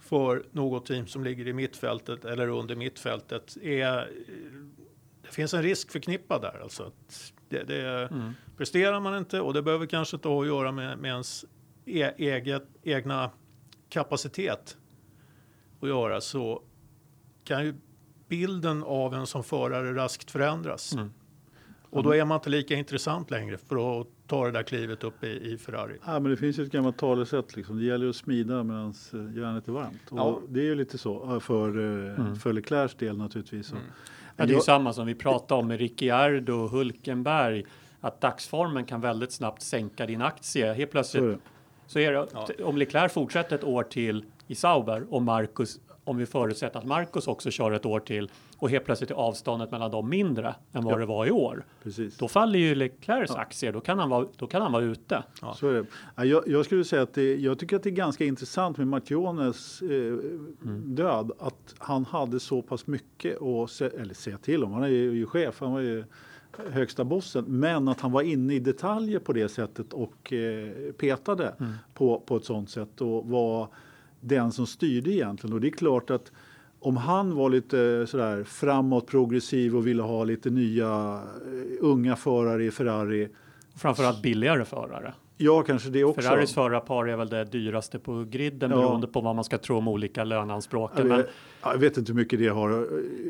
för 0.00 0.44
något 0.50 0.86
team 0.86 1.06
som 1.06 1.24
ligger 1.24 1.48
i 1.48 1.52
mittfältet 1.52 2.24
eller 2.24 2.48
under 2.48 2.76
mittfältet 2.76 3.56
är 3.62 3.98
eh, 3.98 4.04
det 5.22 5.34
finns 5.34 5.54
en 5.54 5.62
risk 5.62 5.90
förknippad 5.90 6.42
där. 6.42 6.60
Alltså 6.62 6.82
att 6.82 7.32
det, 7.48 7.64
det, 7.64 8.08
Mm. 8.12 8.32
Presterar 8.56 9.00
man 9.00 9.16
inte 9.16 9.40
och 9.40 9.54
det 9.54 9.62
behöver 9.62 9.86
kanske 9.86 10.16
inte 10.16 10.28
ha 10.28 10.40
att 10.40 10.46
göra 10.46 10.72
med, 10.72 10.98
med 10.98 11.10
ens 11.10 11.44
e, 11.86 12.12
eget, 12.16 12.68
egna 12.82 13.30
kapacitet 13.88 14.76
att 15.80 15.88
göra 15.88 16.20
så 16.20 16.62
kan 17.44 17.64
ju 17.64 17.74
bilden 18.28 18.82
av 18.82 19.14
en 19.14 19.26
som 19.26 19.44
förare 19.44 19.94
raskt 19.94 20.30
förändras. 20.30 20.92
Mm. 20.92 21.12
Och 21.90 22.02
då 22.02 22.14
är 22.14 22.24
man 22.24 22.36
inte 22.36 22.50
lika 22.50 22.74
intressant 22.74 23.30
längre 23.30 23.56
för 23.58 24.00
att 24.00 24.06
ta 24.26 24.44
det 24.46 24.50
där 24.52 24.62
klivet 24.62 25.04
upp 25.04 25.24
i, 25.24 25.52
i 25.52 25.58
Ferrari. 25.58 25.96
Ja, 26.06 26.20
men 26.20 26.30
det 26.30 26.36
finns 26.36 26.58
ju 26.58 26.62
ett 26.62 26.72
gammalt 26.72 26.98
talesätt. 26.98 27.56
Liksom. 27.56 27.78
Det 27.78 27.84
gäller 27.84 28.08
att 28.08 28.16
smida 28.16 28.62
medan 28.64 28.94
järnet 29.36 29.68
är 29.68 29.72
varmt. 29.72 30.02
Och 30.10 30.18
Ja. 30.18 30.40
Det 30.48 30.60
är 30.60 30.64
ju 30.64 30.74
lite 30.74 30.98
så 30.98 31.34
eh, 31.34 31.40
för, 31.40 31.68
mm. 31.68 32.36
för 32.36 32.52
Leclercs 32.52 32.94
del 32.94 33.16
naturligtvis. 33.16 33.72
Mm. 33.72 33.82
Ja, 34.36 34.46
det 34.46 34.52
är 34.52 34.54
ju 34.54 34.60
samma 34.60 34.92
som 34.92 35.06
vi 35.06 35.14
pratade 35.14 35.60
om 35.60 35.68
med 35.68 35.78
Ricciardo 35.78 36.52
och 36.52 36.70
Hulkenberg. 36.70 37.64
Att 38.00 38.20
dagsformen 38.20 38.84
kan 38.84 39.00
väldigt 39.00 39.32
snabbt 39.32 39.62
sänka 39.62 40.06
din 40.06 40.22
aktie. 40.22 40.72
Helt 40.72 40.90
Så 40.90 40.92
plötsligt 40.92 41.22
är 41.22 41.28
det. 41.28 41.38
så 41.86 41.98
är 41.98 42.12
det, 42.12 42.26
Ja. 42.32 42.48
om 42.64 42.76
Leclerc 42.76 43.12
fortsätter 43.12 43.56
ett 43.56 43.64
år 43.64 43.82
till 43.82 44.24
i 44.46 44.54
Sauber 44.54 45.06
och 45.10 45.22
Marcus 45.22 45.80
om 46.04 46.16
vi 46.16 46.26
förutsätter 46.26 46.78
att 46.78 46.86
Marcus 46.86 47.28
också 47.28 47.50
kör 47.50 47.72
ett 47.72 47.86
år 47.86 48.00
till 48.00 48.30
och 48.58 48.70
helt 48.70 48.84
plötsligt 48.84 49.10
är 49.10 49.14
avståndet 49.14 49.70
mellan 49.70 49.90
dem 49.90 50.08
mindre 50.08 50.54
än 50.72 50.84
vad 50.84 50.94
Ja. 50.94 50.98
det 50.98 51.06
var 51.06 51.26
i 51.26 51.30
år. 51.30 51.64
Precis. 51.82 52.16
Då 52.18 52.28
faller 52.28 52.58
ju 52.58 52.74
Leclercs 52.74 53.30
aktier, 53.30 53.72
då 53.72 53.80
kan 53.80 53.98
han 53.98 54.08
vara, 54.08 54.26
då 54.36 54.46
kan 54.46 54.62
han 54.62 54.72
vara 54.72 54.82
ute. 54.84 55.22
Så 55.56 55.68
är 55.68 55.72
det. 55.74 55.84
Ja, 56.16 56.24
Jag, 56.24 56.48
jag 56.48 56.64
skulle 56.64 56.84
säga 56.84 57.02
att 57.02 57.14
det, 57.14 57.36
jag 57.36 57.58
tycker 57.58 57.76
att 57.76 57.82
det 57.82 57.88
är 57.88 57.94
ganska 57.94 58.24
intressant 58.24 58.78
med 58.78 58.86
Martiones 58.88 59.82
eh, 59.82 60.14
död. 60.84 61.30
Att 61.38 61.74
han 61.78 62.04
hade 62.04 62.40
så 62.40 62.62
pass 62.62 62.86
mycket 62.86 63.42
att 63.42 63.70
se, 63.70 63.84
eller 63.84 64.14
säga 64.14 64.38
till 64.38 64.64
om. 64.64 64.72
Han 64.72 64.82
är 64.82 64.88
ju, 64.88 65.26
chef, 65.26 65.60
han 65.60 65.72
var 65.72 65.80
ju 65.80 66.04
högsta 66.70 67.04
bossen. 67.04 67.44
Men 67.48 67.88
att 67.88 68.00
han 68.00 68.12
var 68.12 68.22
inne 68.22 68.54
i 68.54 68.58
detaljer 68.58 69.18
på 69.18 69.32
det 69.32 69.48
sättet 69.48 69.92
och 69.92 70.32
eh, 70.32 70.68
petade 70.92 71.54
på, 71.94 72.20
på 72.20 72.36
ett 72.36 72.44
sånt 72.44 72.70
sätt 72.70 73.00
och 73.00 73.26
var 73.26 73.68
den 74.20 74.52
som 74.52 74.66
styrde 74.66 75.10
egentligen. 75.12 75.54
Och 75.54 75.60
det 75.60 75.68
är 75.68 75.70
klart 75.70 76.10
att 76.10 76.32
om 76.80 76.96
han 76.96 77.34
var 77.34 77.50
lite 77.50 78.06
sådär 78.06 78.44
framåt 78.44 79.06
progressiv 79.06 79.76
och 79.76 79.86
ville 79.86 80.02
ha 80.02 80.24
lite 80.24 80.50
nya 80.50 81.20
eh, 81.46 81.76
unga 81.80 82.16
förare 82.16 82.64
i 82.64 82.70
Ferrari. 82.70 83.28
Framförallt 83.76 84.22
billigare 84.22 84.64
förare. 84.64 85.14
Ja, 85.36 85.62
kanske 85.62 85.90
det 85.90 86.04
också. 86.04 86.20
Ferraris 86.22 86.54
förarpar 86.54 87.06
är 87.08 87.16
väl 87.16 87.28
det 87.28 87.44
dyraste 87.44 87.98
på 87.98 88.24
griden 88.30 88.70
Ja. 88.70 88.76
beroende 88.76 89.06
på 89.06 89.20
vad 89.20 89.34
man 89.34 89.44
ska 89.44 89.58
tro 89.58 89.76
om 89.76 89.88
olika 89.88 90.24
löneanspråken. 90.24 91.08
Jag 91.08 91.16
Men 91.16 91.26
jag 91.62 91.78
vet 91.78 91.96
inte 91.96 92.12
hur 92.12 92.16
mycket 92.16 92.38
det 92.38 92.48
har 92.48 92.70
eh, 92.70 92.76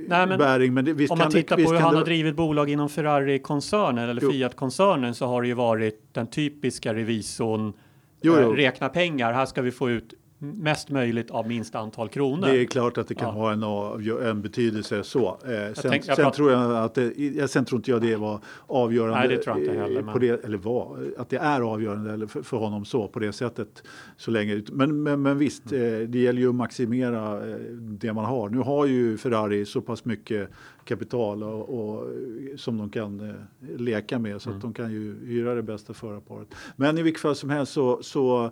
Nej, 0.09 0.26
men 0.26 0.38
bäring, 0.38 0.74
men 0.74 0.84
det, 0.84 1.11
om 1.11 1.18
man 1.18 1.30
det- 1.30 1.36
tittar 1.36 1.57
visst 1.57 1.68
på 1.68 1.74
hur 1.74 1.80
han 1.80 1.93
det- 1.93 1.99
har 1.99 2.05
drivit 2.05 2.36
bolag 2.36 2.70
inom 2.70 2.88
Ferrari-koncernen 2.88 4.09
eller. 4.09 4.30
Fiat-koncernen 4.30 5.14
så 5.14 5.26
har 5.26 5.43
det 5.43 5.49
ju 5.49 5.55
varit 5.55 6.14
den 6.14 6.26
typiska 6.26 6.95
revisorn 6.95 7.72
Jo, 8.22 8.34
eh, 8.36 8.43
jo. 8.43 8.53
räkna 8.53 8.88
pengar. 8.88 9.32
Här 9.32 9.47
ska 9.47 9.62
vi 9.62 9.70
få 9.70 9.91
ut 9.91 10.14
mest 10.43 10.91
möjligt 10.91 11.30
av 11.30 11.49
minst 11.49 11.74
antal 11.74 12.09
kronor. 12.09 12.47
Det 12.47 12.61
är 12.61 12.64
klart 12.64 12.99
att 12.99 13.09
det 13.09 13.14
kan 13.14 13.28
Ja. 13.28 13.32
ha 13.34 13.53
en, 14.22 14.26
en 14.28 14.43
betydelse 14.43 15.03
så. 15.05 15.28
Eh, 15.28 15.74
sen 15.74 15.74
tänk- 15.91 15.95
jag 15.95 16.05
sen, 16.05 16.16
pratar- 16.16 16.30
tror 16.30 16.51
jag 16.53 16.76
att 16.76 16.95
det, 16.95 17.51
sen 17.51 17.64
tror 17.64 17.78
inte 17.78 17.91
jag 17.91 18.01
det 18.03 18.16
var 18.16 18.41
avgörande. 18.66 19.18
Nej, 19.18 19.28
det 19.28 19.36
tror 19.43 19.57
jag 19.59 19.66
inte 19.66 19.80
heller, 19.82 20.01
På 20.03 20.07
men- 20.07 20.20
det, 20.20 20.45
eller 20.45 20.59
var, 20.59 20.99
att 21.18 21.28
det 21.28 21.36
är 21.36 21.61
avgörande 21.61 22.28
för, 22.28 22.43
för 22.43 22.57
honom 22.57 22.84
så 22.84 23.09
på 23.09 23.18
det 23.18 23.32
sättet. 23.32 23.82
Så 24.16 24.30
länge, 24.30 24.62
men, 24.72 25.03
men, 25.03 25.22
men 25.22 25.38
visst, 25.38 25.72
Mm. 25.72 26.03
eh, 26.03 26.09
det 26.09 26.18
gäller 26.18 26.41
ju 26.41 26.49
att 26.49 26.55
maximera 26.55 27.51
eh, 27.51 27.57
det 27.74 28.12
man 28.12 28.24
har. 28.24 28.49
Nu 28.49 28.59
har 28.59 28.86
ju 28.86 29.16
Ferrari 29.16 29.64
så 29.66 29.80
pass 29.80 30.05
mycket 30.05 30.49
kapital 30.84 31.43
och, 31.43 31.68
och, 31.91 32.07
som 32.57 32.78
de 32.78 32.91
kan 32.91 33.20
eh, 33.30 33.34
leka 33.78 34.18
med 34.18 34.43
så 34.43 34.49
Mm. 34.51 34.57
att 34.59 34.62
de 34.62 34.72
kan 34.72 34.93
ju 34.93 35.16
hyra 35.26 35.55
det 35.55 35.62
bästa 35.62 35.95
förarparet. 35.95 36.49
Men 36.76 36.99
i 36.99 37.03
vilket 37.03 37.22
fall 37.22 37.34
som 37.36 37.51
helst 37.51 37.72
så, 37.72 38.03
så 38.03 38.45
eh, 38.45 38.51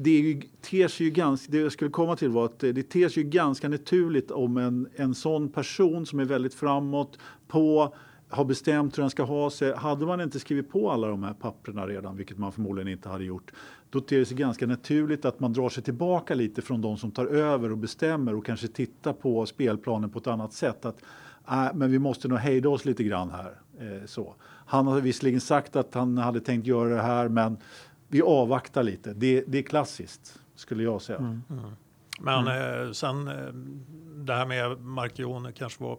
det 0.00 0.10
är 0.10 0.20
ju, 0.20 0.40
ter 0.60 0.88
sig 0.88 1.06
ju 1.06 1.12
ganska, 1.12 1.52
det 1.52 1.58
jag 1.58 1.72
skulle 1.72 1.90
komma 1.90 2.16
till 2.16 2.28
var 2.28 2.44
att 2.44 2.58
det, 2.58 2.72
det 2.72 2.82
ter 2.82 3.08
sig 3.08 3.22
ju 3.22 3.28
ganska 3.28 3.68
naturligt 3.68 4.30
om 4.30 4.56
en, 4.56 4.88
en 4.96 5.14
sån 5.14 5.48
person 5.48 6.06
som 6.06 6.20
är 6.20 6.24
väldigt 6.24 6.54
framåt 6.54 7.18
på 7.48 7.94
har 8.28 8.44
bestämt 8.44 8.98
hur 8.98 9.02
den 9.02 9.10
ska 9.10 9.22
ha 9.22 9.50
sig. 9.50 9.74
Hade 9.76 10.06
man 10.06 10.20
inte 10.20 10.40
skrivit 10.40 10.70
på 10.70 10.90
alla 10.90 11.08
de 11.08 11.22
här 11.22 11.34
papperna 11.34 11.86
redan, 11.86 12.16
vilket 12.16 12.38
man 12.38 12.52
förmodligen 12.52 12.88
inte 12.88 13.08
hade 13.08 13.24
gjort, 13.24 13.52
då 13.90 14.00
ter 14.00 14.18
det 14.18 14.24
sig 14.24 14.36
ganska 14.36 14.66
naturligt 14.66 15.24
att 15.24 15.40
man 15.40 15.52
drar 15.52 15.68
sig 15.68 15.82
tillbaka 15.82 16.34
lite 16.34 16.62
från 16.62 16.80
de 16.80 16.96
som 16.96 17.10
tar 17.10 17.26
över 17.26 17.72
och 17.72 17.78
bestämmer 17.78 18.34
och 18.34 18.46
kanske 18.46 18.68
tittar 18.68 19.12
på 19.12 19.46
spelplanen 19.46 20.10
på 20.10 20.18
ett 20.18 20.26
annat 20.26 20.52
sätt. 20.52 20.84
Att, 20.84 21.02
äh, 21.48 21.68
men 21.74 21.90
vi 21.90 21.98
måste 21.98 22.28
nog 22.28 22.38
hejda 22.38 22.68
oss 22.68 22.84
lite 22.84 23.04
grann 23.04 23.30
här. 23.30 23.60
Eh, 23.80 24.06
så. 24.06 24.34
Han 24.66 24.86
har 24.86 25.00
visserligen 25.00 25.40
sagt 25.40 25.76
att 25.76 25.94
han 25.94 26.18
hade 26.18 26.40
tänkt 26.40 26.66
göra 26.66 26.88
det 26.88 27.02
här, 27.02 27.28
men 27.28 27.56
vi 28.08 28.22
avvaktar 28.22 28.82
lite. 28.82 29.12
Det, 29.14 29.44
det 29.46 29.58
är 29.58 29.62
klassiskt, 29.62 30.40
skulle 30.54 30.82
jag 30.82 31.02
säga. 31.02 31.40
Men 32.20 32.46
eh, 32.48 32.92
sen 32.92 33.28
eh, 33.28 33.52
det 34.24 34.34
här 34.34 34.46
med 34.46 34.80
Marchione 34.80 35.52
kanske 35.52 35.84
var 35.84 35.98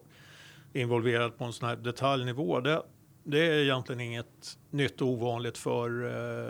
involverad 0.73 1.37
på 1.37 1.43
en 1.43 1.53
sån 1.53 1.69
här 1.69 1.75
detaljnivå. 1.75 2.59
Det, 2.59 2.81
det 3.23 3.39
är 3.39 3.63
egentligen 3.63 3.99
inget 3.99 4.57
nytt 4.69 5.01
och 5.01 5.07
ovanligt 5.07 5.57
för 5.57 6.05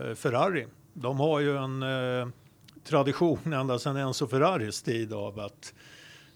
eh, 0.10 0.16
Ferrari. 0.16 0.68
De 0.94 1.20
har 1.20 1.40
ju 1.40 1.58
en 1.58 1.84
eh, 1.84 2.28
tradition 2.84 3.54
ända 3.54 3.80
sedan 3.80 3.98
Enzo 3.98 4.28
Ferraris 4.28 4.82
tid 4.82 5.14
av 5.14 5.40
att 5.40 5.74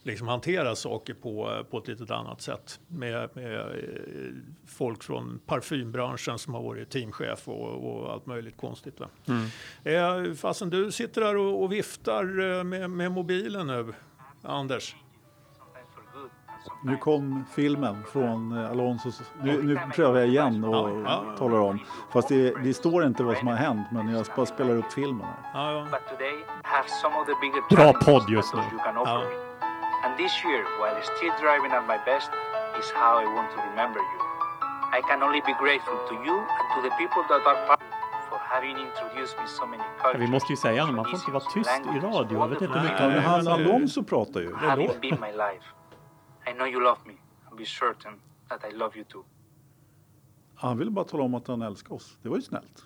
liksom 0.04 0.28
hantera 0.28 0.76
saker 0.76 1.14
på, 1.14 1.64
på 1.72 1.78
ett 1.78 1.88
lite 1.88 2.16
annat 2.16 2.42
sätt 2.42 2.80
med, 2.88 3.30
med 3.34 3.60
eh, 3.60 3.66
folk 4.68 5.04
från 5.04 5.40
parfymbranschen 5.46 6.40
som 6.40 6.54
har 6.54 6.62
varit 6.64 6.90
teamchef 6.90 7.48
och, 7.48 7.96
och 7.96 8.14
allt 8.14 8.26
möjligt 8.26 8.58
konstigt. 8.58 9.00
Va? 9.00 9.08
Eh, 9.84 10.34
fastän 10.34 10.70
du 10.70 10.92
sitter 10.92 11.22
där 11.22 11.38
och, 11.38 11.64
och 11.64 11.72
viftar 11.72 12.24
eh, 12.58 12.64
med, 12.64 12.90
med 12.90 13.12
mobilen 13.12 13.68
nu, 13.68 13.94
Anders. 14.42 14.96
Nu 16.84 16.98
kom 16.98 17.46
filmen 17.56 18.04
från 18.12 18.58
eh, 18.58 18.72
Alonsos. 18.72 19.22
Nu, 19.44 19.64
nu 19.64 19.80
prövar 19.96 20.20
jag 20.20 20.28
igen 20.28 20.64
och 20.64 20.76
Ja, 20.76 21.02
ja. 21.06 21.36
talar 21.38 21.60
om. 21.60 21.80
Fast 22.14 22.28
det, 22.30 22.64
det 22.64 22.74
står 22.74 23.06
inte 23.06 23.24
vad 23.24 23.38
som 23.38 23.48
har 23.48 23.56
hänt, 23.56 23.88
men 23.92 24.10
jag 24.10 24.26
bara 24.36 24.46
spelar 24.46 24.76
upp 24.76 24.94
filmen. 24.94 25.28
Här. 25.44 25.86
Bra 27.76 27.94
podd 27.94 28.30
just 28.30 28.54
nu. 28.54 28.62
And 30.14 30.20
this 30.22 30.44
year, 30.46 30.64
while 30.80 31.02
still 31.02 31.34
driving 31.42 31.72
at 31.72 31.88
my 31.88 31.98
best, 32.06 32.30
is 32.80 32.92
how 32.92 33.18
I 33.18 33.26
want 33.26 33.50
to 33.56 33.60
remember 33.70 34.00
you. 34.00 34.20
I 34.98 35.02
can 35.10 35.24
only 35.24 35.42
be 35.42 35.54
grateful 35.64 35.98
to 36.10 36.14
you 36.26 36.38
and 36.58 36.66
to 36.76 36.80
the 36.88 36.94
people 37.02 37.24
that 37.30 37.42
are 37.50 37.60
part 37.68 37.82
for 38.30 38.38
having 38.38 38.78
introduced 38.78 39.36
me 39.42 39.48
so 39.48 39.66
many 39.66 39.84
cultures. 40.02 40.22
vi 40.22 40.28
måste 40.28 40.54
ju 40.54 40.58
säga 40.58 40.86
man 40.86 41.06
får 41.06 41.16
inte 41.16 41.32
vara 41.32 41.44
tyst 41.44 41.82
i 41.96 42.00
radio. 42.00 42.40
Jag 42.40 42.48
vet 42.48 42.62
inte 42.62 42.80
hur 42.80 42.84
mycket 42.84 43.00
han 43.26 43.46
det- 43.46 43.54
Alonso 43.54 44.04
pratar 44.04 44.40
ju. 44.42 44.56
having 44.56 44.88
been 45.02 45.18
my 45.22 45.32
life. 45.32 45.66
I 46.50 46.54
know 46.54 46.68
you 46.68 46.82
love 46.82 47.00
me, 47.06 47.14
and 47.50 47.58
be 47.58 47.66
certain 47.66 48.14
that 48.50 48.62
I 48.72 48.76
love 48.76 48.92
you 48.96 49.06
too. 49.06 49.24
Han 50.56 50.78
ville 50.78 50.92
bara 50.92 51.06
tala 51.06 51.24
om 51.24 51.34
att 51.36 51.48
han 51.48 51.62
älskar 51.62 51.96
oss. 51.96 52.18
Det 52.22 52.30
var 52.30 52.36
ju 52.36 52.42
snällt. 52.42 52.84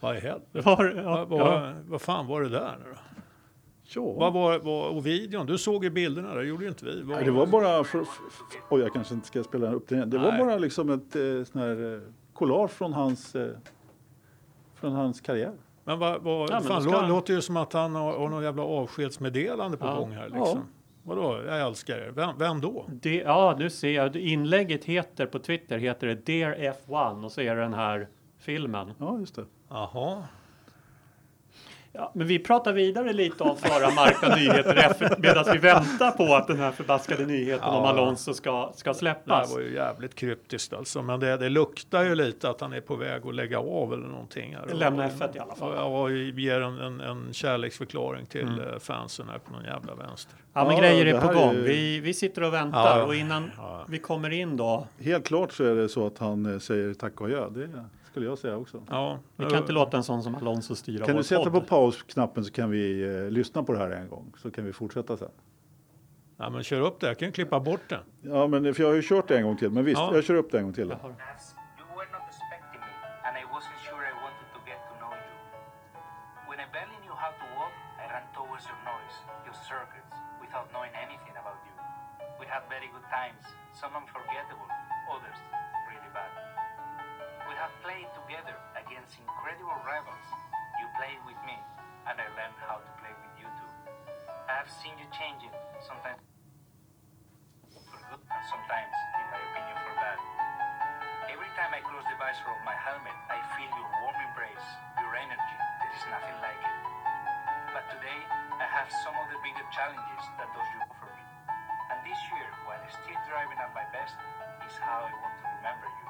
Vad 0.00 0.16
i 0.16 0.20
helvete? 0.20 0.62
Ja. 1.30 1.72
vad 1.88 2.02
fan 2.02 2.26
var 2.26 2.40
det 2.40 2.48
där 2.48 2.76
nu 2.84 2.90
då? 2.90 2.96
Ja. 3.94 4.12
Vad 4.12 4.32
var, 4.32 4.58
var, 4.58 4.88
och 4.88 5.06
videon? 5.06 5.46
Du 5.46 5.58
såg 5.58 5.84
ju 5.84 5.90
bilderna, 5.90 6.34
det 6.34 6.44
gjorde 6.44 6.64
ju 6.64 6.68
inte 6.68 6.84
vi. 6.84 7.04
Nej, 7.04 7.24
det 7.24 7.30
var 7.30 7.46
bara... 7.46 7.84
För, 7.84 8.04
för, 8.04 8.24
oj, 8.70 8.80
jag 8.80 8.92
kanske 8.92 9.14
inte 9.14 9.26
ska 9.26 9.42
spela 9.44 9.72
upp 9.72 9.88
det 9.88 9.94
igen. 9.94 10.10
Det 10.10 10.18
var 10.18 10.30
Nej. 10.32 10.38
bara 10.38 10.58
liksom 10.58 10.90
ett 10.90 11.16
eh, 11.16 11.22
sån 11.52 11.60
här 11.60 11.94
eh, 11.94 12.00
collage 12.32 12.70
från 12.70 12.92
hans, 12.92 13.34
eh, 13.34 13.50
från 14.74 14.92
hans 14.92 15.20
karriär. 15.20 15.52
Men 15.84 15.98
vad, 15.98 16.22
vad, 16.22 16.50
Ja, 16.50 16.60
fan, 16.60 16.82
ska 16.82 17.06
låter 17.06 17.34
ju 17.34 17.40
som 17.40 17.56
att 17.56 17.72
han 17.72 17.94
har, 17.94 18.18
har 18.18 18.28
någon 18.28 18.42
jävla 18.42 18.62
avskedsmeddelande 18.62 19.76
på 19.76 19.86
Ja. 19.86 19.94
gång 19.94 20.12
här. 20.12 20.28
Liksom. 20.28 20.64
Vadå, 21.02 21.40
jag 21.46 21.60
älskar 21.60 21.98
er. 21.98 22.10
Vem, 22.10 22.38
vem 22.38 22.60
då? 22.60 22.84
Det, 22.88 23.14
ja, 23.16 23.56
nu 23.58 23.70
ser 23.70 23.90
jag. 23.90 24.16
Inlägget 24.16 24.84
heter 24.84 25.26
på 25.26 25.38
Twitter 25.38 25.78
heter 25.78 26.06
det 26.06 26.26
Dear 26.26 26.54
F1 26.54 27.24
och 27.24 27.32
så 27.32 27.40
är 27.40 27.56
det 27.56 27.62
den 27.62 27.74
här 27.74 28.08
filmen. 28.38 28.92
Ja, 28.98 29.18
just 29.18 29.34
det. 29.34 29.44
Jaha. 29.68 30.22
Ja, 31.92 32.10
men 32.14 32.26
vi 32.26 32.38
pratar 32.38 32.72
vidare 32.72 33.12
lite 33.12 33.44
om 33.44 33.56
förra 33.56 33.90
marka 33.90 34.36
nyheter 34.36 35.16
medan 35.18 35.44
vi 35.52 35.58
väntar 35.58 36.10
på 36.10 36.34
att 36.34 36.46
den 36.46 36.56
här 36.58 36.70
förbaskade 36.72 37.26
nyheten 37.26 37.68
om 37.68 37.84
Ja. 37.84 37.88
Alonso 37.88 38.34
ska, 38.34 38.72
ska 38.74 38.90
Det 38.92 38.98
släppas. 38.98 39.54
var 39.54 39.60
ju 39.60 39.74
jävligt 39.74 40.14
kryptiskt 40.14 40.72
alltså. 40.72 41.02
Men 41.02 41.20
det, 41.20 41.36
det 41.36 41.48
luktar 41.48 42.02
ju 42.04 42.14
lite 42.14 42.50
att 42.50 42.60
han 42.60 42.72
är 42.72 42.80
på 42.80 42.96
väg 42.96 43.26
att 43.26 43.34
lägga 43.34 43.58
av 43.58 43.92
eller 43.92 44.06
någonting. 44.08 44.56
Här. 44.56 44.74
Lämna 44.74 45.04
Och- 45.06 45.10
F1 45.12 45.36
i 45.36 45.38
alla 45.38 45.54
fall. 45.54 45.72
Ja, 45.76 45.84
och 45.84 46.12
ger 46.12 46.60
en, 46.60 46.78
en, 46.80 47.00
en 47.00 47.32
kärleksförklaring 47.32 48.26
till 48.26 48.40
Mm. 48.48 48.60
eh, 48.60 48.78
fansen 48.78 49.28
här 49.28 49.38
på 49.38 49.52
någon 49.52 49.64
jävla 49.64 49.94
vänster. 49.94 50.34
Ja, 50.52 50.64
men 50.64 50.74
Ja, 50.74 50.80
grejer 50.80 51.04
det 51.04 51.10
är 51.10 51.20
på 51.20 51.26
gång. 51.32 51.50
är- 51.54 51.60
Vi, 51.60 52.00
vi 52.00 52.14
sitter 52.14 52.42
och 52.42 52.54
väntar 52.54 52.98
Ja. 52.98 53.04
och 53.04 53.14
innan 53.14 53.50
Ja. 53.56 53.84
vi 53.88 53.98
kommer 53.98 54.30
in 54.30 54.56
då. 54.56 54.86
Helt 55.00 55.26
klart 55.26 55.52
så 55.52 55.64
är 55.64 55.74
det 55.74 55.88
så 55.88 56.06
att 56.06 56.18
han 56.18 56.52
eh, 56.52 56.58
säger 56.58 56.94
tack 56.94 57.20
och 57.20 57.26
adjö. 57.26 57.48
Det 57.50 57.68
skulle 58.10 58.26
jag 58.26 58.38
säga 58.38 58.56
också. 58.56 58.82
Ja, 58.90 59.18
Vi 59.36 59.44
kan 59.46 59.58
inte 59.58 59.72
låta 59.72 59.96
en 59.96 60.02
sån 60.04 60.22
som 60.22 60.34
Alonso 60.34 60.74
styra 60.74 61.04
Kan 61.06 61.14
vår 61.14 61.20
du 61.20 61.24
sätta 61.28 61.44
på 61.44 61.50
podd. 61.50 61.66
pausknappen 61.66 62.44
så 62.44 62.52
kan 62.52 62.70
vi 62.70 63.02
eh, 63.16 63.30
lyssna 63.30 63.62
på 63.62 63.72
det 63.72 63.78
här 63.78 63.90
en 63.90 64.08
gång. 64.08 64.32
Så 64.42 64.50
kan 64.50 64.64
vi 64.64 64.72
fortsätta 64.72 65.16
sen. 65.16 65.28
Ja, 66.36 66.50
men 66.50 66.62
kör 66.62 66.80
upp 66.80 67.00
det. 67.00 67.06
Jag 67.06 67.18
kan 67.18 67.32
klippa 67.32 67.60
bort 67.60 67.80
det. 67.88 68.00
Ja, 68.22 68.46
men 68.46 68.74
för 68.74 68.82
jag 68.82 68.88
har 68.90 68.94
ju 68.94 69.02
kört 69.02 69.28
det 69.28 69.36
en 69.38 69.44
gång 69.44 69.56
till. 69.56 69.70
Men 69.70 69.84
visst, 69.84 69.98
Ja. 70.00 70.14
jag 70.14 70.24
kör 70.24 70.34
upp 70.34 70.50
det 70.52 70.58
en 70.58 70.64
gång 70.64 70.72
till. 70.72 70.94
Visor 102.30 102.54
of 102.54 102.62
my 102.62 102.78
helmet, 102.78 103.18
I 103.26 103.42
feel 103.58 103.66
your 103.74 103.90
warm 104.06 104.14
embrace, 104.22 104.68
your 105.02 105.18
energy. 105.18 105.56
There 105.82 105.90
is 105.98 106.04
nothing 106.14 106.38
like 106.38 106.62
it. 106.62 106.78
But 107.74 107.90
today, 107.90 108.22
I 108.54 108.70
have 108.70 108.86
some 109.02 109.18
of 109.18 109.26
the 109.34 109.38
bigger 109.42 109.66
challenges 109.74 110.22
that 110.38 110.46
those 110.54 110.70
you 110.70 110.78
offer 110.86 111.10
me. 111.10 111.26
and 111.90 111.98
this 112.06 112.22
year, 112.30 112.46
while 112.70 112.78
still 112.86 113.18
driving 113.26 113.58
at 113.58 113.74
my 113.74 113.82
best 113.90 114.14
is 114.62 114.78
how 114.78 115.02
I 115.02 115.10
want 115.10 115.34
to 115.42 115.46
remember 115.58 115.90
you. 115.90 116.06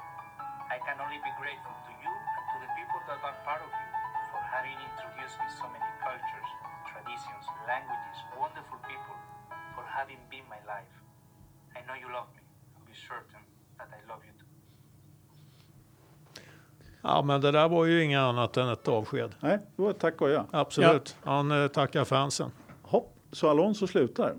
I 0.69 0.77
can 0.85 1.01
only 1.01 1.17
be 1.25 1.33
grateful 1.41 1.73
to 1.73 1.91
you 2.05 2.13
and 2.13 2.43
to 2.53 2.57
the 2.69 2.71
people 2.77 3.01
that 3.09 3.17
are 3.25 3.37
part 3.41 3.65
of 3.65 3.73
you 3.73 3.89
for 4.29 4.45
having 4.45 4.77
introduced 4.77 5.41
me 5.41 5.49
so 5.57 5.65
many 5.73 5.89
cultures, 6.05 6.49
traditions, 6.85 7.49
languages, 7.65 8.17
wonderful 8.37 8.77
people, 8.85 9.17
for 9.73 9.81
having 9.89 10.21
been 10.29 10.45
my 10.45 10.61
life. 10.69 10.93
I 11.73 11.81
know 11.89 11.97
you 11.97 12.13
love 12.13 12.29
me, 12.37 12.45
and 12.77 12.85
be 12.85 12.93
certain 12.93 13.40
Ja, 17.01 17.21
men 17.21 17.41
det 17.41 17.51
där 17.51 17.69
var 17.69 17.85
ju 17.85 18.03
inget 18.03 18.19
annat 18.19 18.57
än 18.57 18.69
ett 18.69 18.87
avsked. 18.87 19.35
Nej, 19.39 19.59
det 19.75 19.81
var 19.81 19.89
ett 19.89 19.99
tack 19.99 20.21
och 20.21 20.29
ja. 20.29 20.45
Absolut. 20.51 21.15
Han 21.23 21.51
eh, 21.63 21.67
tackar 21.67 22.05
fansen. 22.05 22.51
Hopp, 22.81 23.13
så 23.31 23.49
Alonso 23.49 23.87
slutar. 23.87 24.35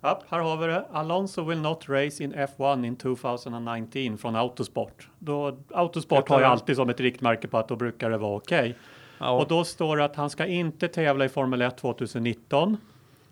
Ja, 0.00 0.22
här 0.28 0.38
har 0.38 0.56
vi 0.56 0.66
det. 0.66 0.84
Alonso 0.92 1.44
will 1.44 1.60
not 1.60 1.88
race 1.88 2.24
in 2.24 2.34
F1 2.34 2.86
in 2.86 2.96
2019 2.96 4.18
från 4.18 4.36
Autosport. 4.36 5.08
Då, 5.18 5.58
Autosport 5.74 6.28
har 6.28 6.40
ju 6.40 6.46
alltid 6.46 6.76
som 6.76 6.88
ett 6.88 7.00
riktmärke 7.00 7.48
på 7.48 7.58
att 7.58 7.68
då 7.68 7.76
brukar 7.76 8.10
det 8.10 8.18
vara 8.18 8.36
okej. 8.36 8.76
Ja, 9.18 9.30
Och 9.30 9.48
då 9.48 9.64
står 9.64 9.96
det 9.96 10.04
att 10.04 10.16
han 10.16 10.30
ska 10.30 10.46
inte 10.46 10.88
tävla 10.88 11.24
i 11.24 11.28
Formel 11.28 11.62
1 11.62 11.76
2019. 11.76 12.76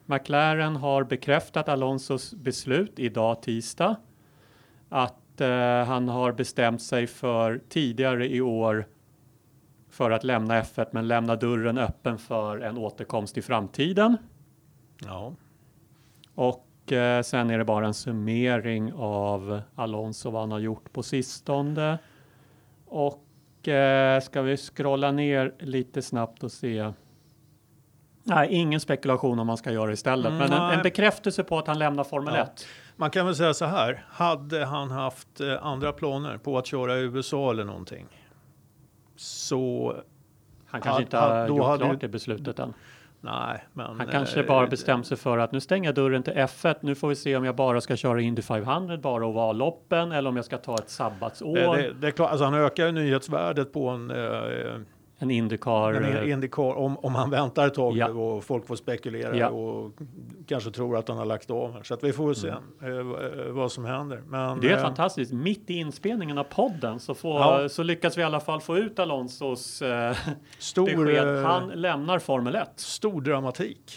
McLaren 0.06 0.76
har 0.76 1.04
bekräftat 1.04 1.68
Alonsos 1.68 2.34
beslut 2.34 2.98
idag 2.98 3.42
tisdag. 3.42 3.96
Att 4.88 5.19
eh, 5.40 5.84
han 5.84 6.08
har 6.08 6.32
bestämt 6.32 6.82
sig 6.82 7.06
för 7.06 7.60
tidigare 7.68 8.28
i 8.28 8.40
år 8.40 8.86
för 9.90 10.10
att 10.10 10.24
lämna 10.24 10.62
F1 10.62 10.86
men 10.92 11.08
lämna 11.08 11.36
dörren 11.36 11.78
öppen 11.78 12.18
för 12.18 12.58
en 12.60 12.78
återkomst 12.78 13.38
i 13.38 13.42
framtiden. 13.42 14.16
ja. 15.04 15.32
Och 16.34 16.92
eh, 16.92 17.22
sen 17.22 17.50
är 17.50 17.58
det 17.58 17.64
bara 17.64 17.86
en 17.86 17.94
summering 17.94 18.92
av 18.96 19.60
Alonso 19.74 20.30
vad 20.30 20.42
han 20.42 20.52
har 20.52 20.58
gjort 20.58 20.92
på 20.92 21.02
sistone. 21.02 21.98
Och 22.86 23.68
eh, 23.68 24.20
ska 24.20 24.42
vi 24.42 24.56
scrolla 24.56 25.12
ner 25.12 25.54
lite 25.58 26.02
snabbt 26.02 26.42
och 26.44 26.52
se. 26.52 26.92
Nej, 28.24 28.48
ingen 28.50 28.80
spekulation 28.80 29.38
om 29.38 29.46
man 29.46 29.56
ska 29.56 29.72
göra 29.72 29.92
istället, 29.92 30.26
Mm, 30.32 30.38
men 30.38 30.52
en, 30.52 30.70
en 30.78 30.82
bekräftelse 30.82 31.44
på 31.44 31.58
att 31.58 31.66
han 31.66 31.78
lämnar 31.78 32.04
Formel 32.04 32.34
Ja. 32.34 32.42
1. 32.42 32.66
Man 33.00 33.10
kan 33.10 33.26
väl 33.26 33.34
säga 33.36 33.54
så 33.54 33.64
här. 33.64 34.04
Hade 34.10 34.64
han 34.64 34.90
haft 34.90 35.40
eh, 35.40 35.66
andra 35.66 35.92
planer 35.92 36.36
på 36.38 36.58
att 36.58 36.66
köra 36.66 36.96
i 36.96 37.00
USA 37.00 37.50
eller 37.50 37.64
någonting. 37.64 38.06
Så 39.16 39.94
Han 40.66 40.80
kanske 40.80 41.00
Ja, 41.00 41.04
inte 41.04 41.16
har 41.18 41.48
gjort 41.48 41.64
hade 41.66 41.84
klart 41.84 42.00
det 42.00 42.08
beslutet 42.08 42.58
än. 42.58 42.74
nej, 43.20 43.64
men. 43.72 43.86
Han 43.98 44.06
kanske 44.06 44.40
eh, 44.40 44.46
bara 44.46 44.66
bestämt 44.66 45.06
sig 45.06 45.16
för 45.16 45.38
att 45.38 45.52
nu 45.52 45.60
stänger 45.60 45.88
jag 45.88 45.94
dörren 45.94 46.22
till 46.22 46.32
F1. 46.32 46.74
Nu 46.80 46.94
får 46.94 47.08
vi 47.08 47.16
se 47.16 47.36
om 47.36 47.44
jag 47.44 47.56
bara 47.56 47.80
ska 47.80 47.96
köra 47.96 48.20
Indy 48.20 48.42
500, 48.42 48.96
bara 48.98 49.26
ovalloppen 49.26 50.12
eller 50.12 50.30
om 50.30 50.36
jag 50.36 50.44
ska 50.44 50.58
ta 50.58 50.74
ett 50.74 50.90
sabbatsår. 50.90 51.58
eh, 51.58 51.72
Det, 51.72 51.92
det 51.92 52.06
är 52.06 52.10
klart, 52.10 52.30
alltså 52.30 52.44
han 52.44 52.54
ökar 52.54 52.92
nyhetsvärdet 52.92 53.72
på 53.72 53.88
en, 53.88 54.10
eh, 54.10 54.80
en 55.22 55.30
Indycar. 55.30 55.92
en 55.92 56.04
eh, 56.16 56.30
Indycar 56.30 56.74
om, 56.74 56.96
om 56.98 57.14
han 57.14 57.30
väntar 57.30 57.66
ett 57.66 57.74
tag 57.74 57.96
Ja. 57.96 58.08
och 58.08 58.44
folk 58.44 58.66
får 58.66 58.76
spekulera 58.76 59.36
Ja. 59.36 59.48
och 59.48 59.92
kanske 60.46 60.70
tror 60.70 60.96
att 60.96 61.08
han 61.08 61.18
har 61.18 61.24
lagt 61.24 61.50
av. 61.50 61.80
Så 61.82 61.94
att 61.94 62.04
vi 62.04 62.12
får 62.12 62.26
väl 62.26 62.34
se 62.36 62.48
Mm. 62.48 62.98
eh, 62.98 63.04
v- 63.16 63.50
vad 63.50 63.72
som 63.72 63.84
händer. 63.84 64.22
Men, 64.26 64.60
Det 64.60 64.68
är 64.72 64.76
eh, 64.76 64.82
fantastiskt. 64.82 65.32
Mitt 65.32 65.70
i 65.70 65.74
inspelningen 65.74 66.38
av 66.38 66.44
podden 66.44 67.00
så, 67.00 67.14
får, 67.14 67.40
Ja. 67.40 67.68
så 67.68 67.82
lyckas 67.82 68.16
vi 68.18 68.20
i 68.20 68.24
alla 68.24 68.40
fall 68.40 68.60
få 68.60 68.76
ut 68.78 68.98
Alonsos 68.98 69.82
eh, 69.82 70.16
stor, 70.58 70.86
besked. 70.86 71.36
eh, 71.38 71.42
Han 71.44 71.68
lämnar 71.68 72.18
Formel 72.18 72.54
1. 72.54 72.80
stor 72.80 73.20
dramatik. 73.20 73.92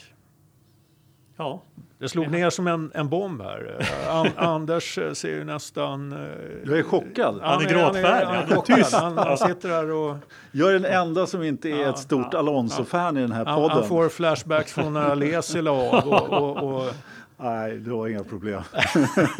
Ja, 1.37 1.61
Det 2.03 2.09
slog 2.09 2.31
ner 2.31 2.49
som 2.49 2.67
en, 2.67 2.91
en 2.95 3.09
bomb 3.09 3.41
här. 3.41 3.75
Eh, 3.79 4.15
An, 4.15 4.27
Anders 4.35 4.97
eh, 4.97 5.13
ser 5.13 5.29
ju 5.29 5.43
nästan... 5.43 6.11
eh, 6.11 6.19
Jag 6.65 6.79
är 6.79 6.83
chockad. 6.83 7.39
Han 7.43 7.61
är 7.61 7.69
gråtfärdig. 7.69 8.25
Han, 8.25 8.35
Han 8.35 8.51
är 8.51 8.55
chockad. 8.55 8.85
han, 8.93 9.17
han 9.17 9.37
sitter 9.37 9.69
där 9.69 9.91
och 9.91 10.17
Jag 10.51 10.69
är 10.69 10.73
den 10.73 10.85
enda 10.85 11.27
som 11.27 11.43
inte 11.43 11.69
är 11.69 11.81
Ja, 11.81 11.89
ett 11.89 11.97
stort 11.99 12.33
Alonso-fan 12.33 13.17
i 13.17 13.21
den 13.21 13.31
här 13.31 13.45
han, 13.45 13.55
podden. 13.55 13.77
han 13.77 13.87
får 13.87 14.09
flashbacks 14.09 14.73
från 14.73 14.93
när 14.93 15.09
Alesi 15.09 15.61
la 15.61 15.71
av. 15.71 16.07
Och, 16.07 16.29
och, 16.29 16.57
och, 16.87 16.93
Nej, 17.37 17.77
det 17.77 17.89
var 17.91 18.07
inga 18.07 18.23
problem. 18.23 18.61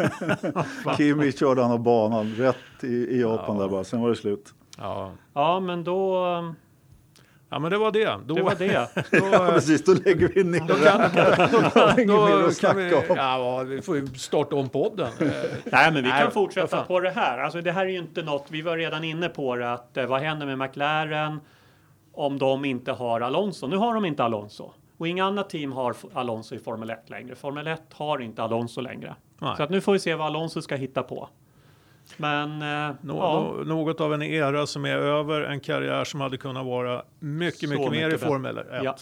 Kimi 0.98 1.32
körde 1.32 1.62
han 1.62 1.72
av 1.72 1.80
banan 1.80 2.36
rätt 2.38 2.84
i, 2.84 2.88
i 2.88 3.22
Japan 3.22 3.58
där 3.58 3.68
bara, 3.68 3.84
sen 3.84 4.02
var 4.02 4.10
det 4.10 4.16
slut. 4.16 4.54
ja. 4.78 5.12
ja 5.34 5.60
men 5.60 5.84
då, 5.84 6.26
ja, 7.54 7.60
men 7.60 7.72
det 7.72 7.78
var 7.78 7.92
det. 7.92 8.18
Då, 8.26 8.34
det 8.36 8.42
var 8.42 8.56
det. 8.56 8.90
Då, 9.12 9.28
Ja, 9.32 9.48
precis, 9.54 9.84
då 9.84 9.94
lägger 9.94 10.28
vi 10.28 10.44
ner 10.44 10.60
då 10.60 10.74
det. 10.74 10.84
kan, 10.86 11.50
Då 11.74 12.02
inget 12.02 12.08
mer 12.08 12.42
då 12.42 12.48
att 12.48 12.60
kan 12.62 12.78
vi, 12.78 12.94
om. 12.94 13.04
ja, 13.16 13.64
vi 13.64 13.82
får 13.82 13.96
ju 13.96 14.08
starta 14.08 14.56
om 14.56 14.70
podden. 14.70 15.12
Nej, 15.20 15.92
men 15.92 15.94
vi 15.94 16.02
Nej, 16.02 16.22
kan 16.22 16.32
fortsätta 16.32 16.84
på 16.84 17.00
det 17.00 17.10
här. 17.12 17.38
Alltså, 17.38 17.62
det 17.62 17.72
här 17.72 17.86
är 17.86 17.90
ju 17.90 17.98
inte 17.98 18.22
något. 18.24 18.46
Vi 18.50 18.62
var 18.62 18.78
redan 18.78 19.04
inne 19.04 19.30
på 19.30 19.56
det 19.56 19.74
att 19.74 19.98
eh, 19.98 20.06
vad 20.06 20.22
händer 20.22 20.46
med 20.46 20.58
McLaren 20.58 21.40
om 22.14 22.40
de 22.40 22.66
inte 22.66 22.92
har 22.92 23.22
Alonso? 23.22 23.68
Nu 23.68 23.78
har 23.78 23.94
de 23.94 24.06
inte 24.06 24.24
Alonso 24.24 24.72
och 24.98 25.08
inga 25.08 25.26
andra 25.26 25.44
team 25.44 25.72
har 25.72 25.96
Alonso 26.14 26.56
i 26.56 26.60
Formel 26.60 26.90
1 26.90 27.10
längre. 27.10 27.36
Formel 27.36 27.68
1 27.68 27.82
har 27.94 28.20
inte 28.22 28.44
Alonso 28.44 28.82
längre, 28.82 29.16
Nej. 29.40 29.54
så 29.58 29.64
att 29.64 29.70
nu 29.70 29.82
får 29.82 29.94
vi 29.94 30.00
se 30.00 30.16
vad 30.16 30.28
Alonso 30.28 30.62
ska 30.62 30.76
hitta 30.76 31.04
på. 31.04 31.30
Men 32.18 32.62
eh, 32.62 32.96
Nå, 33.02 33.18
ja, 33.18 33.54
nå- 33.58 33.64
Något 33.64 34.02
av 34.02 34.14
en 34.14 34.22
era 34.22 34.68
som 34.68 34.86
är 34.86 34.98
över 34.98 35.42
en 35.42 35.60
karriär 35.60 36.04
som 36.04 36.22
hade 36.22 36.38
kunnat 36.38 36.66
vara 36.66 37.04
mycket, 37.20 37.60
Så 37.60 37.76
mycket 37.76 37.92
mer 37.92 38.14
i. 38.14 38.18
Formel 38.18 38.58
1. 38.58 38.66
Ja. 38.84 38.96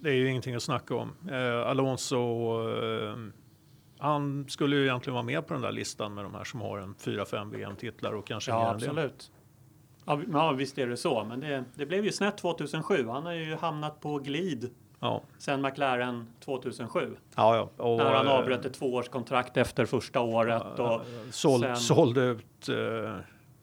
Det 0.00 0.10
är 0.10 0.14
ju 0.14 0.28
ingenting 0.30 0.54
att 0.54 0.62
snacka 0.62 0.94
om. 0.96 1.12
Eh, 1.30 1.68
Alonso, 1.68 2.16
eh, 2.78 3.14
han 3.98 4.44
skulle 4.48 4.76
ju 4.76 4.82
egentligen 4.84 5.14
vara 5.14 5.24
med 5.24 5.46
på 5.46 5.54
den 5.54 5.62
där 5.62 5.72
listan 5.72 6.14
med 6.14 6.24
de 6.24 6.34
här 6.34 6.44
som 6.44 6.60
har 6.60 6.78
en 6.78 6.94
4-5 6.94 7.50
VM-titlar 7.50 8.12
och 8.12 8.26
kanske 8.26 8.52
mer 8.52 8.58
ja 8.58 8.70
absolut. 8.70 9.30
Ja, 10.32 10.52
visst 10.52 10.78
är 10.78 10.86
det 10.86 10.96
så, 10.96 11.24
men 11.24 11.40
det, 11.40 11.64
det 11.74 11.86
blev 11.86 12.04
ju 12.04 12.12
snett 12.12 12.38
2007. 12.38 13.06
Han 13.08 13.26
har 13.26 13.32
ju 13.32 13.54
hamnat 13.56 14.00
på 14.00 14.18
glid 14.18 14.70
Ja, 15.02 15.22
sen 15.38 15.62
McLaren 15.62 16.26
2007. 16.44 17.16
ja, 17.36 17.56
ja. 17.76 17.84
Och, 17.84 17.98
när 17.98 18.14
han 18.14 18.26
eh, 18.26 18.32
avbröt 18.32 18.64
ett 18.64 18.74
tvåårskontrakt 18.74 19.56
efter 19.56 19.84
första 19.86 20.20
året 20.20 20.78
och 20.78 21.00
såld, 21.30 21.64
sen- 21.64 21.76
sålde 21.76 22.20
ut. 22.20 22.68
Eh, 22.68 23.14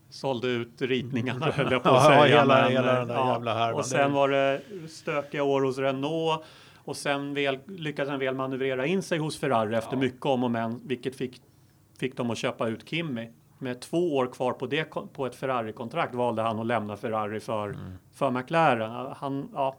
sålde 0.10 0.48
ut 0.48 0.82
ritningarna 0.82 1.46
höll 1.52 1.72
jag 1.72 1.84
på 1.84 1.90
Ja, 1.90 1.98
att 1.98 2.06
säga. 2.06 2.24
hela- 2.40 2.62
men, 2.62 2.72
hela 2.72 2.92
eh, 2.92 3.00
den 3.00 3.08
där 3.08 3.26
jävla 3.34 3.54
härvan. 3.54 3.80
Och 3.80 3.86
sen 3.86 4.14
var 4.14 4.30
det 4.30 4.62
stökiga 4.90 5.44
år 5.44 5.62
hos 5.62 5.78
Renault 5.78 6.44
och 6.78 6.98
sen 6.98 7.34
väl, 7.34 7.60
lyckades 7.68 8.10
han 8.10 8.20
väl 8.20 8.36
manövrera 8.36 8.86
in 8.86 9.02
sig 9.04 9.18
hos 9.20 9.40
Ferrari 9.40 9.76
efter 9.76 9.98
mycket 9.98 10.26
om 10.26 10.44
och 10.44 10.52
men, 10.52 10.82
vilket 10.88 11.16
fick, 11.16 11.42
fick 12.00 12.18
dem 12.18 12.32
att 12.32 12.38
köpa 12.38 12.68
ut 12.68 12.90
Kimi. 12.90 13.30
Med 13.60 13.80
två 13.82 14.16
år 14.18 14.28
kvar 14.28 14.54
på, 14.54 14.66
det, 14.66 14.84
på 15.14 15.26
ett 15.26 15.36
Ferrari-kontrakt 15.36 16.16
valde 16.16 16.42
han 16.42 16.60
att 16.60 16.66
lämna 16.68 16.98
Ferrari 16.98 17.40
för, 17.40 17.68
Mm. 17.70 17.92
för 18.14 18.32
McLaren. 18.32 19.14
Han, 19.18 19.50
ja, 19.54 19.76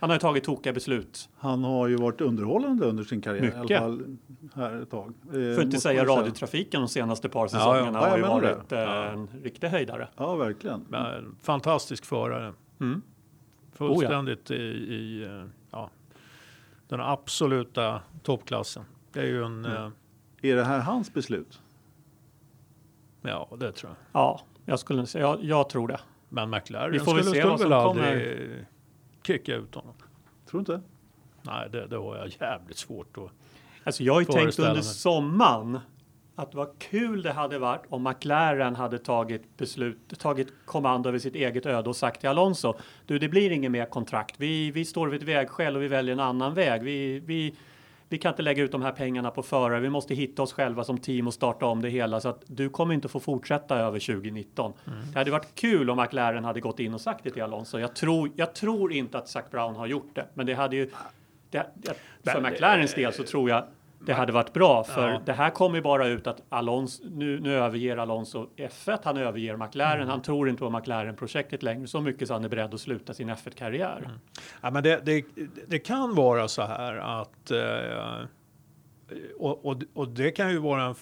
han 0.00 0.10
har 0.10 0.14
ju 0.16 0.20
tagit 0.20 0.44
tokiga 0.44 0.72
beslut. 0.72 1.28
Han 1.38 1.64
har 1.64 1.88
ju 1.88 1.96
varit 1.96 2.20
underhållande 2.20 2.86
under 2.86 3.04
sin 3.04 3.20
karriär 3.20 3.42
Mycket. 3.42 3.70
i 3.70 3.74
alla 3.74 3.80
fall 3.80 4.16
här 4.54 4.82
ett 4.82 4.90
tag. 4.90 5.14
Eh, 5.26 5.30
Får 5.32 5.40
inte 5.40 5.64
måste 5.64 5.80
säga 5.80 6.04
radiotrafiken 6.04 6.80
de 6.80 6.88
senaste 6.88 7.28
par 7.28 7.44
ja. 7.44 7.48
säsongerna 7.48 7.98
Ja, 7.98 7.98
har 8.08 8.16
ju 8.16 8.22
jag 8.22 8.28
menar 8.40 8.54
varit 8.56 8.68
det. 8.68 8.82
eh, 8.82 9.12
en 9.12 9.28
riktig 9.42 9.68
höjdare. 9.68 10.08
Ja, 10.16 10.34
verkligen. 10.36 10.84
men 10.88 11.36
fantastisk 11.42 12.04
förare. 12.04 12.52
Mm. 12.80 13.02
Fullständigt 13.72 14.50
i, 14.50 14.54
i 14.54 15.24
eh, 15.24 15.44
ja, 15.70 15.90
den 16.88 17.00
absoluta 17.00 18.00
toppklassen. 18.22 18.84
Det 19.12 19.20
är 19.20 19.26
ju 19.26 19.44
en, 19.44 19.64
eh, 19.64 19.88
Är 20.42 20.56
det 20.56 20.64
här 20.64 20.80
hans 20.80 21.14
beslut? 21.14 21.60
ja 23.22 23.48
det 23.60 23.72
tror 23.72 23.90
jag. 24.12 24.20
Ja, 24.22 24.40
jag 24.64 24.78
skulle 24.78 25.06
säga, 25.06 25.24
jag, 25.26 25.44
jag 25.44 25.68
tror 25.68 25.88
det. 25.88 26.00
Men 26.28 26.50
McLaren 26.50 26.92
Vi 26.92 26.98
får 26.98 27.14
väl 27.14 27.24
skulle, 27.24 27.34
se 27.34 27.40
skulle 27.58 27.74
vad 27.76 27.96
som 27.96 28.02
väl 28.02 28.08
aldrig 28.08 28.66
kicka 29.26 29.54
ut 29.54 29.74
honom. 29.74 29.94
Tror 30.50 30.62
du 30.62 30.72
inte? 30.72 30.88
Nej, 31.42 31.68
det, 31.70 31.86
det 31.86 31.96
har 31.96 32.16
jag 32.16 32.28
jävligt 32.40 32.78
svårt 32.78 33.18
att... 33.18 33.30
Alltså 33.84 34.02
jag 34.02 34.12
har 34.12 34.20
ju 34.20 34.26
tänkt 34.26 34.58
under 34.58 34.80
sommaren 34.80 35.78
att 36.34 36.54
vad 36.54 36.78
kul 36.78 37.22
det 37.22 37.32
hade 37.32 37.58
varit 37.58 37.82
om 37.88 38.02
McLaren 38.02 38.76
hade 38.76 38.98
tagit 38.98 39.56
beslut, 39.56 40.18
tagit 40.18 40.48
kommando 40.64 41.08
över 41.08 41.18
sitt 41.18 41.34
eget 41.34 41.66
öde 41.66 41.88
och 41.88 41.96
sagt 41.96 42.20
till 42.20 42.28
Alonso, 42.28 42.74
du 43.06 43.18
det 43.18 43.28
blir 43.28 43.50
inget 43.50 43.70
mer 43.70 43.86
kontrakt. 43.86 44.34
Vi, 44.38 44.70
vi 44.70 44.84
står 44.84 45.08
vid 45.08 45.22
ett 45.22 45.28
vägskäl 45.28 45.76
och 45.76 45.82
vi 45.82 45.88
väljer 45.88 46.12
en 46.12 46.20
annan 46.20 46.54
väg. 46.54 46.82
Vi, 46.82 47.20
vi, 47.20 47.54
vi 48.08 48.18
kan 48.18 48.32
inte 48.32 48.42
lägga 48.42 48.62
ut 48.62 48.72
de 48.72 48.82
här 48.82 48.92
pengarna 48.92 49.30
på 49.30 49.42
förare. 49.42 49.80
Vi 49.80 49.90
måste 49.90 50.14
hitta 50.14 50.42
oss 50.42 50.52
själva 50.52 50.84
som 50.84 50.98
team 50.98 51.26
och 51.26 51.34
starta 51.34 51.66
om 51.66 51.82
det 51.82 51.88
hela 51.88 52.20
så 52.20 52.28
att 52.28 52.42
du 52.46 52.68
kommer 52.68 52.94
inte 52.94 53.08
få 53.08 53.20
fortsätta 53.20 53.76
över 53.76 54.00
2019. 54.00 54.72
Det 55.12 55.18
hade 55.18 55.30
varit 55.30 55.54
kul 55.54 55.90
om 55.90 55.96
McLaren 55.96 56.44
hade 56.44 56.60
gått 56.60 56.80
in 56.80 56.94
och 56.94 57.00
sagt 57.00 57.24
det 57.24 57.30
till 57.30 57.42
Alonso. 57.42 57.78
Jag 57.78 57.96
tror, 57.96 58.30
jag 58.36 58.54
tror 58.54 58.92
inte 58.92 59.18
att 59.18 59.28
Zac 59.28 59.44
Brown 59.50 59.76
har 59.76 59.86
gjort 59.86 60.14
det, 60.14 60.26
men 60.34 60.46
det 60.46 60.54
hade 60.54 60.76
ju 60.76 60.90
det, 61.50 61.66
det, 61.74 61.94
för 62.30 62.40
McLarens 62.40 62.94
del 62.94 63.12
så 63.12 63.22
tror 63.22 63.50
jag 63.50 63.64
det 64.06 64.14
hade 64.14 64.32
varit 64.32 64.52
bra 64.52 64.84
för 64.84 65.08
Ja. 65.10 65.20
det 65.24 65.32
här 65.32 65.50
kommer 65.50 65.76
ju 65.76 65.82
bara 65.82 66.06
ut 66.06 66.26
att 66.26 66.42
Alonso, 66.48 67.04
nu, 67.10 67.40
nu 67.40 67.54
överger 67.54 67.96
Alonso 67.96 68.48
F1, 68.56 68.98
han 69.04 69.16
överger 69.16 69.56
McLaren, 69.56 69.96
Mm. 69.96 70.08
han 70.08 70.22
tror 70.22 70.48
inte 70.48 70.60
på 70.60 70.70
McLaren-projektet 70.70 71.62
längre 71.62 71.86
så 71.86 72.00
mycket 72.00 72.28
så 72.28 72.34
han 72.34 72.44
är 72.44 72.48
beredd 72.48 72.74
att 72.74 72.80
sluta 72.80 73.14
sin 73.14 73.30
F1-karriär. 73.30 73.98
Mm. 73.98 74.18
Ja, 74.60 74.70
men 74.70 74.82
det, 74.82 75.00
det, 75.04 75.24
det 75.68 75.78
kan 75.78 76.14
vara 76.14 76.48
så 76.48 76.62
här 76.62 76.96
att 76.96 77.50
eh, 77.50 78.26
och, 79.38 79.64
och, 79.66 79.82
och 79.94 80.08
det 80.08 80.30
kan 80.30 80.50
ju 80.50 80.58
vara 80.58 80.82
en, 80.82 80.94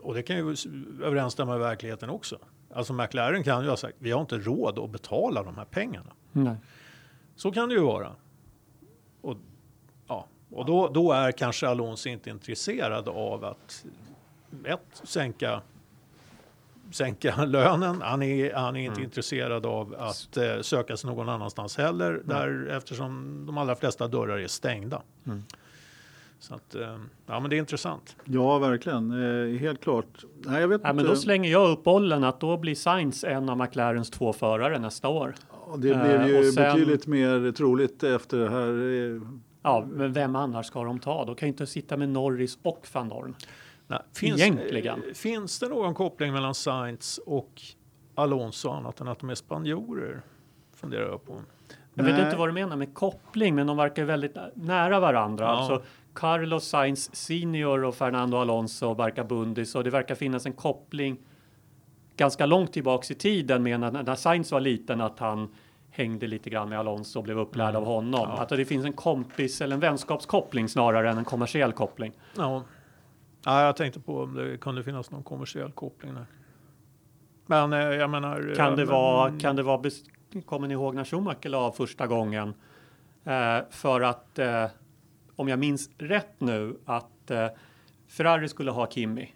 och 0.00 0.14
det 0.14 0.22
kan 0.22 0.36
ju 0.36 0.54
överensstämma 1.02 1.50
med 1.52 1.60
verkligheten 1.60 2.10
också. 2.10 2.38
Alltså 2.74 2.92
McLaren 2.92 3.42
kan 3.44 3.62
ju 3.64 3.68
ha 3.68 3.76
sagt, 3.76 3.96
vi 3.98 4.10
har 4.10 4.20
inte 4.20 4.38
råd 4.38 4.78
att 4.78 4.90
betala 4.90 5.42
de 5.42 5.56
här 5.56 5.64
pengarna. 5.64 6.12
Nej. 6.32 6.56
Så 7.36 7.52
kan 7.52 7.68
det 7.68 7.74
ju 7.74 7.80
vara. 7.80 8.12
Och, 9.20 9.36
och 10.52 10.66
då, 10.66 10.88
då 10.88 11.12
är 11.12 11.32
kanske 11.32 11.68
Alonso 11.68 12.08
inte 12.08 12.30
intresserad 12.30 13.08
av 13.08 13.44
att 13.44 13.84
ett, 14.64 14.80
sänka, 15.04 15.60
sänka 16.92 17.44
lönen. 17.44 18.00
Han 18.02 18.22
är, 18.22 18.54
han 18.54 18.76
är 18.76 18.80
inte 18.80 18.92
Mm. 18.92 19.04
intresserad 19.04 19.66
av 19.66 19.94
att 19.98 20.36
eh, 20.36 20.60
söka 20.60 20.96
sig 20.96 21.10
någon 21.10 21.28
annanstans 21.28 21.76
heller, 21.78 22.20
där, 22.24 22.66
eftersom 22.76 23.42
de 23.46 23.58
allra 23.58 23.74
flesta 23.74 24.08
dörrar 24.08 24.38
är 24.38 24.46
stängda. 24.48 25.02
Mm. 25.26 25.42
Så 26.38 26.54
att, 26.54 26.74
eh, 26.74 26.98
ja 27.26 27.40
men 27.40 27.50
det 27.50 27.56
är 27.56 27.58
intressant. 27.58 28.16
Ja, 28.24 28.58
verkligen. 28.58 29.10
Eh, 29.52 29.58
helt 29.60 29.80
klart. 29.80 30.24
Nej, 30.44 30.60
jag 30.60 30.68
vet 30.68 30.82
Nej, 30.82 30.94
men 30.94 31.04
då 31.04 31.16
slänger 31.16 31.50
jag 31.50 31.70
upp 31.70 31.84
bollen 31.84 32.24
att 32.24 32.40
då 32.40 32.56
blir 32.56 32.74
Sainz 32.74 33.24
en 33.24 33.48
av 33.48 33.58
McLarens 33.58 34.10
två 34.10 34.32
förare 34.32 34.78
nästa 34.78 35.08
år. 35.08 35.34
Ja, 35.50 35.72
det 35.76 35.78
blev 35.78 36.20
Eh, 36.20 36.26
ju 36.28 36.52
sen- 36.52 36.64
betydligt 36.74 37.06
mer 37.06 37.52
troligt 37.52 38.02
efter 38.02 38.38
det 38.38 38.50
här. 38.50 39.20
Ja, 39.62 39.86
men 39.90 40.12
vem 40.12 40.36
annars 40.36 40.66
ska 40.66 40.84
de 40.84 40.98
ta? 40.98 41.24
De 41.24 41.34
kan 41.34 41.46
ju 41.46 41.52
inte 41.52 41.66
sitta 41.66 41.96
med 41.96 42.08
Norris 42.08 42.58
och 42.62 42.86
van 42.92 43.08
Dorn. 43.08 43.34
Nej, 43.86 43.98
finns, 44.14 44.40
Egentligen. 44.40 45.02
eh, 45.08 45.14
Finns 45.14 45.58
det 45.58 45.68
någon 45.68 45.94
koppling 45.94 46.32
mellan 46.32 46.54
Sainz 46.54 47.20
och 47.26 47.62
Alonso 48.14 48.70
annat 48.70 49.00
än 49.00 49.08
att 49.08 49.18
de 49.18 49.30
är 49.30 49.34
spanjorer? 49.34 50.22
Funderar 50.74 51.08
jag 51.08 51.24
på. 51.24 51.40
Jag 51.94 52.04
vet 52.04 52.14
Nej. 52.14 52.24
inte 52.24 52.36
vad 52.36 52.48
du 52.48 52.52
menar 52.52 52.76
med 52.76 52.94
koppling, 52.94 53.54
men 53.54 53.66
de 53.66 53.76
verkar 53.76 54.04
väldigt 54.04 54.36
nära 54.54 55.00
varandra. 55.00 55.44
Ja. 55.44 55.50
Alltså 55.50 55.82
Carlos 56.14 56.64
Sainz 56.64 57.14
senior 57.16 57.84
och 57.84 57.94
Fernando 57.94 58.36
Alonso 58.36 58.94
verkar 58.94 59.24
bundis 59.24 59.74
och 59.74 59.84
det 59.84 59.90
verkar 59.90 60.14
finnas 60.14 60.46
en 60.46 60.52
koppling 60.52 61.18
ganska 62.16 62.46
långt 62.46 62.72
tillbaks 62.72 63.10
i 63.10 63.14
tiden 63.14 63.62
med 63.62 63.80
när, 63.80 63.90
när 64.02 64.14
Sainz 64.14 64.52
var 64.52 64.60
liten 64.60 65.00
att 65.00 65.18
han 65.18 65.54
hängde 65.92 66.26
lite 66.26 66.50
grann 66.50 66.68
med 66.68 66.78
Alonso 66.78 67.18
och 67.18 67.24
blev 67.24 67.38
upplärd 67.38 67.76
av 67.76 67.84
honom. 67.84 68.24
Mm. 68.24 68.36
Ja. 68.36 68.42
Att 68.42 68.48
det 68.48 68.64
finns 68.64 68.84
en 68.84 68.92
kompis 68.92 69.60
eller 69.60 69.74
en 69.74 69.80
vänskapskoppling 69.80 70.68
snarare 70.68 71.10
än 71.10 71.18
en 71.18 71.24
kommersiell 71.24 71.72
koppling. 71.72 72.12
Ja. 72.36 72.62
ja, 73.44 73.64
jag 73.64 73.76
tänkte 73.76 74.00
på 74.00 74.22
om 74.22 74.34
det 74.34 74.58
kunde 74.58 74.82
finnas 74.82 75.10
någon 75.10 75.22
kommersiell 75.22 75.72
koppling 75.72 76.14
där. 76.14 76.26
Men 77.46 77.72
eh, 77.72 77.78
jag 77.78 78.10
menar... 78.10 78.54
Kan 78.56 78.70
eh, 78.72 78.76
det 78.76 78.84
men- 78.84 78.94
vara, 78.94 79.38
kan 79.38 79.56
det 79.56 79.62
vara, 79.62 79.90
kommer 80.46 80.68
ni 80.68 80.74
ihåg 80.74 80.94
när 80.94 81.04
Schumacher 81.04 81.48
la 81.48 81.58
av 81.58 81.72
första 81.72 82.06
gången? 82.06 82.54
Eh, 83.24 83.58
för 83.70 84.00
att, 84.00 84.38
eh, 84.38 84.66
om 85.36 85.48
jag 85.48 85.58
minns 85.58 85.90
rätt 85.98 86.40
nu, 86.40 86.76
att 86.84 87.30
eh, 87.30 87.46
Ferrari 88.08 88.48
skulle 88.48 88.70
ha 88.70 88.90
Kimi. 88.90 89.34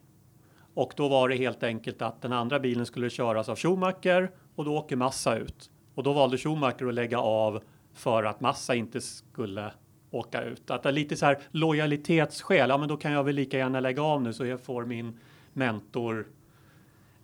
Och 0.75 0.93
då 0.97 1.09
var 1.09 1.29
det 1.29 1.37
helt 1.37 1.63
enkelt 1.63 2.03
att 2.03 2.23
den 2.23 2.33
andra 2.33 2.59
bilen 2.61 2.87
skulle 2.87 3.11
köras 3.11 3.49
av 3.49 3.57
Schumacher 3.57 4.31
och 4.55 4.65
då 4.65 4.77
åker 4.77 4.97
Massa 4.97 5.37
ut. 5.37 5.71
Och 5.97 6.03
då 6.03 6.13
valde 6.13 6.39
Schumacher 6.39 6.89
att 6.89 6.95
lägga 6.95 7.19
av 7.19 7.63
för 7.95 8.25
att 8.25 8.41
Massa 8.41 8.75
inte 8.75 9.01
skulle 9.01 9.73
åka 10.11 10.43
ut. 10.43 10.71
Att 10.71 10.83
det 10.83 10.89
är 10.89 10.93
lite 10.93 11.17
så 11.17 11.27
här 11.27 11.39
lojalitetsskäl. 11.51 12.69
Ja, 12.69 12.79
men 12.79 12.89
då 12.89 12.97
kan 12.97 13.13
jag 13.13 13.25
väl 13.25 13.35
lika 13.35 13.59
gärna 13.59 13.81
lägga 13.81 14.03
av 14.03 14.23
nu 14.23 14.33
så 14.33 14.47
jag 14.47 14.61
får 14.61 14.85
min 14.85 15.21
mentor 15.53 16.27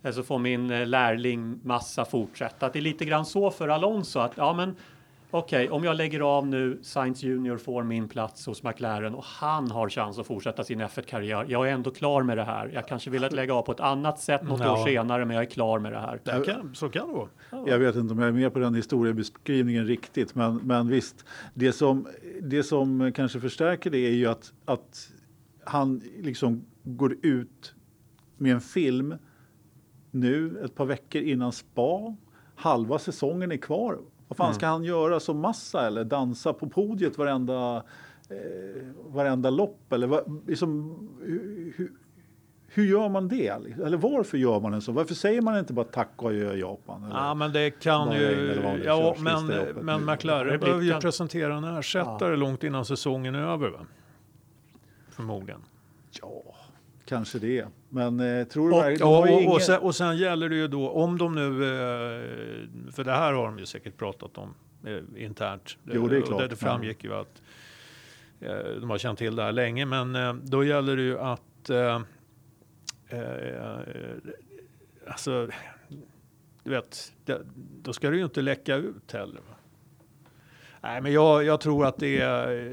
alltså 0.03 0.23
får 0.23 0.39
min 0.39 0.71
eh, 0.71 0.87
lärling 0.87 1.59
massa 1.63 2.05
fortsätta. 2.05 2.65
Att 2.65 2.73
det 2.73 2.79
är 2.79 2.81
lite 2.81 3.05
grann 3.05 3.25
så 3.25 3.51
för 3.51 3.67
Alonso 3.67 4.19
att 4.19 4.33
ja, 4.35 4.53
men 4.53 4.75
okej, 5.33 5.69
om 5.69 5.83
jag 5.83 5.95
lägger 5.95 6.19
av 6.19 6.47
nu, 6.47 6.79
Sainz 6.81 7.23
Junior 7.23 7.57
får 7.57 7.83
min 7.83 8.07
plats 8.07 8.45
hos 8.45 8.63
McLaren 8.63 9.15
och 9.15 9.23
han 9.23 9.71
har 9.71 9.89
chans 9.89 10.19
att 10.19 10.27
fortsätta 10.27 10.63
sin 10.63 10.81
F1-karriär. 10.81 11.45
Jag 11.49 11.67
är 11.69 11.71
ändå 11.73 11.91
klar 11.91 12.23
med 12.23 12.37
det 12.37 12.43
här. 12.43 12.71
Jag 12.73 12.87
kanske 12.87 13.09
vill 13.09 13.23
att 13.23 13.33
lägga 13.33 13.53
av 13.53 13.61
på 13.61 13.71
ett 13.71 13.79
annat 13.79 14.19
sätt 14.19 14.43
något 14.43 14.59
Ja. 14.59 14.81
år 14.81 14.85
senare, 14.85 15.25
men 15.25 15.35
jag 15.35 15.45
är 15.45 15.49
klar 15.49 15.79
med 15.79 15.91
det 15.91 15.99
här. 15.99 16.19
Det 16.23 16.45
kan, 16.45 16.75
så 16.75 16.89
kan 16.89 17.07
det 17.07 17.13
vara. 17.13 17.69
Jag 17.69 17.79
vet 17.79 17.95
inte 17.95 18.13
om 18.13 18.19
jag 18.19 18.27
är 18.27 18.31
med 18.31 18.53
på 18.53 18.59
den 18.59 18.75
historiebeskrivningen 18.75 19.85
riktigt, 19.85 20.35
men, 20.35 20.55
men 20.55 20.87
visst. 20.87 21.25
Det 21.53 21.71
som, 21.71 22.07
det 22.41 22.63
som 22.63 23.11
kanske 23.15 23.39
förstärker 23.39 23.89
det 23.89 23.97
är 23.97 24.11
ju 24.13 24.27
att, 24.27 24.53
att 24.65 25.09
han 25.65 26.01
liksom 26.19 26.65
går 26.83 27.15
ut 27.21 27.75
med 28.37 28.51
en 28.53 28.61
film 28.61 29.15
nu 30.11 30.61
ett 30.65 30.75
par 30.75 30.85
veckor 30.85 31.21
innan 31.21 31.51
spa. 31.51 32.15
Halva 32.55 32.99
säsongen 32.99 33.51
är 33.51 33.57
kvar. 33.57 33.97
Vad 34.37 34.47
fan 34.47 34.53
ska 34.55 34.67
han 34.67 34.83
göra 34.83 35.19
som 35.19 35.39
massa 35.39 35.87
eller 35.87 36.03
dansa 36.03 36.53
på 36.53 36.69
podiet 36.69 37.17
varenda, 37.17 37.83
eh, 38.29 38.83
varenda 39.07 39.49
lopp? 39.49 39.93
Eller 39.93 40.07
vad, 40.07 40.41
liksom, 40.47 40.97
hur, 41.21 41.73
hur, 41.77 41.91
hur 42.67 42.85
gör 42.85 43.09
man 43.09 43.27
det? 43.27 43.47
Eller 43.85 43.97
varför 43.97 44.37
gör 44.37 44.59
man 44.59 44.73
en 44.73 44.81
så? 44.81 44.91
Varför 44.91 45.15
säger 45.15 45.41
man 45.41 45.59
inte 45.59 45.73
bara 45.73 45.85
tack 45.85 46.11
och 46.15 46.29
adjö 46.29 46.53
Japan? 46.55 47.03
Eller? 47.03 47.15
Ja, 47.15 47.33
men 47.33 47.53
det 47.53 47.69
kan 47.71 48.11
ju... 48.11 48.45
det 48.45 48.83
Ja, 48.85 49.15
men, 49.19 49.47
men 49.81 50.05
McLaren 50.05 50.47
blir 50.47 50.57
behöver 50.57 50.83
ju 50.83 50.99
presentera 50.99 51.55
en 51.55 51.63
ersättare 51.63 52.35
långt 52.35 52.63
innan 52.63 52.85
säsongen 52.85 53.35
är 53.35 53.39
över. 53.47 53.69
Va? 53.69 53.79
Förmodligen. 55.09 55.61
Ja, 56.21 56.41
kanske 57.05 57.39
det. 57.39 57.65
Men 57.93 58.19
eh, 58.19 58.47
tror 58.47 58.69
du 58.69 59.03
Och, 59.03 59.19
och, 59.19 59.27
ingen- 59.27 59.51
och, 59.51 59.61
sen, 59.61 59.79
och 59.79 59.95
sen 59.95 60.17
gäller 60.17 60.49
det 60.49 60.55
ju 60.55 60.67
då, 60.67 60.89
om 60.89 61.17
de 61.17 61.35
nu, 61.35 61.47
eh, 61.47 62.91
för 62.91 63.03
det 63.03 63.11
här 63.11 63.33
har 63.33 63.45
de 63.45 63.59
ju 63.59 63.65
säkert 63.65 63.97
pratat 63.97 64.37
om 64.37 64.53
eh, 64.85 65.23
internt. 65.23 65.77
Jo, 65.83 66.07
det 66.07 66.17
är 66.17 66.21
klart. 66.21 66.41
Det, 66.41 66.47
det 66.47 66.55
framgick 66.55 67.03
ju 67.03 67.13
att 67.13 67.41
eh, 68.39 68.55
de 68.79 68.89
har 68.89 68.97
känt 68.97 69.19
till 69.19 69.35
det 69.35 69.43
här 69.43 69.51
länge, 69.51 69.85
men 69.85 70.15
eh, 70.15 70.33
då 70.33 70.63
gäller 70.63 70.95
det 70.95 71.01
ju 71.01 71.19
att 71.19 71.69
eh, 71.69 72.01
alltså, 75.07 75.49
du 76.63 76.69
vet, 76.69 77.13
det, 77.25 77.41
då 77.83 77.93
ska 77.93 78.09
det 78.09 78.17
ju 78.17 78.23
inte 78.23 78.41
läcka 78.41 78.75
ut 78.75 79.11
heller. 79.11 79.41
Va? 79.49 79.55
Nej, 80.81 81.01
men 81.01 81.13
jag, 81.13 81.43
jag, 81.43 81.61
tror 81.61 81.85
att 81.85 81.97
det 81.97 82.15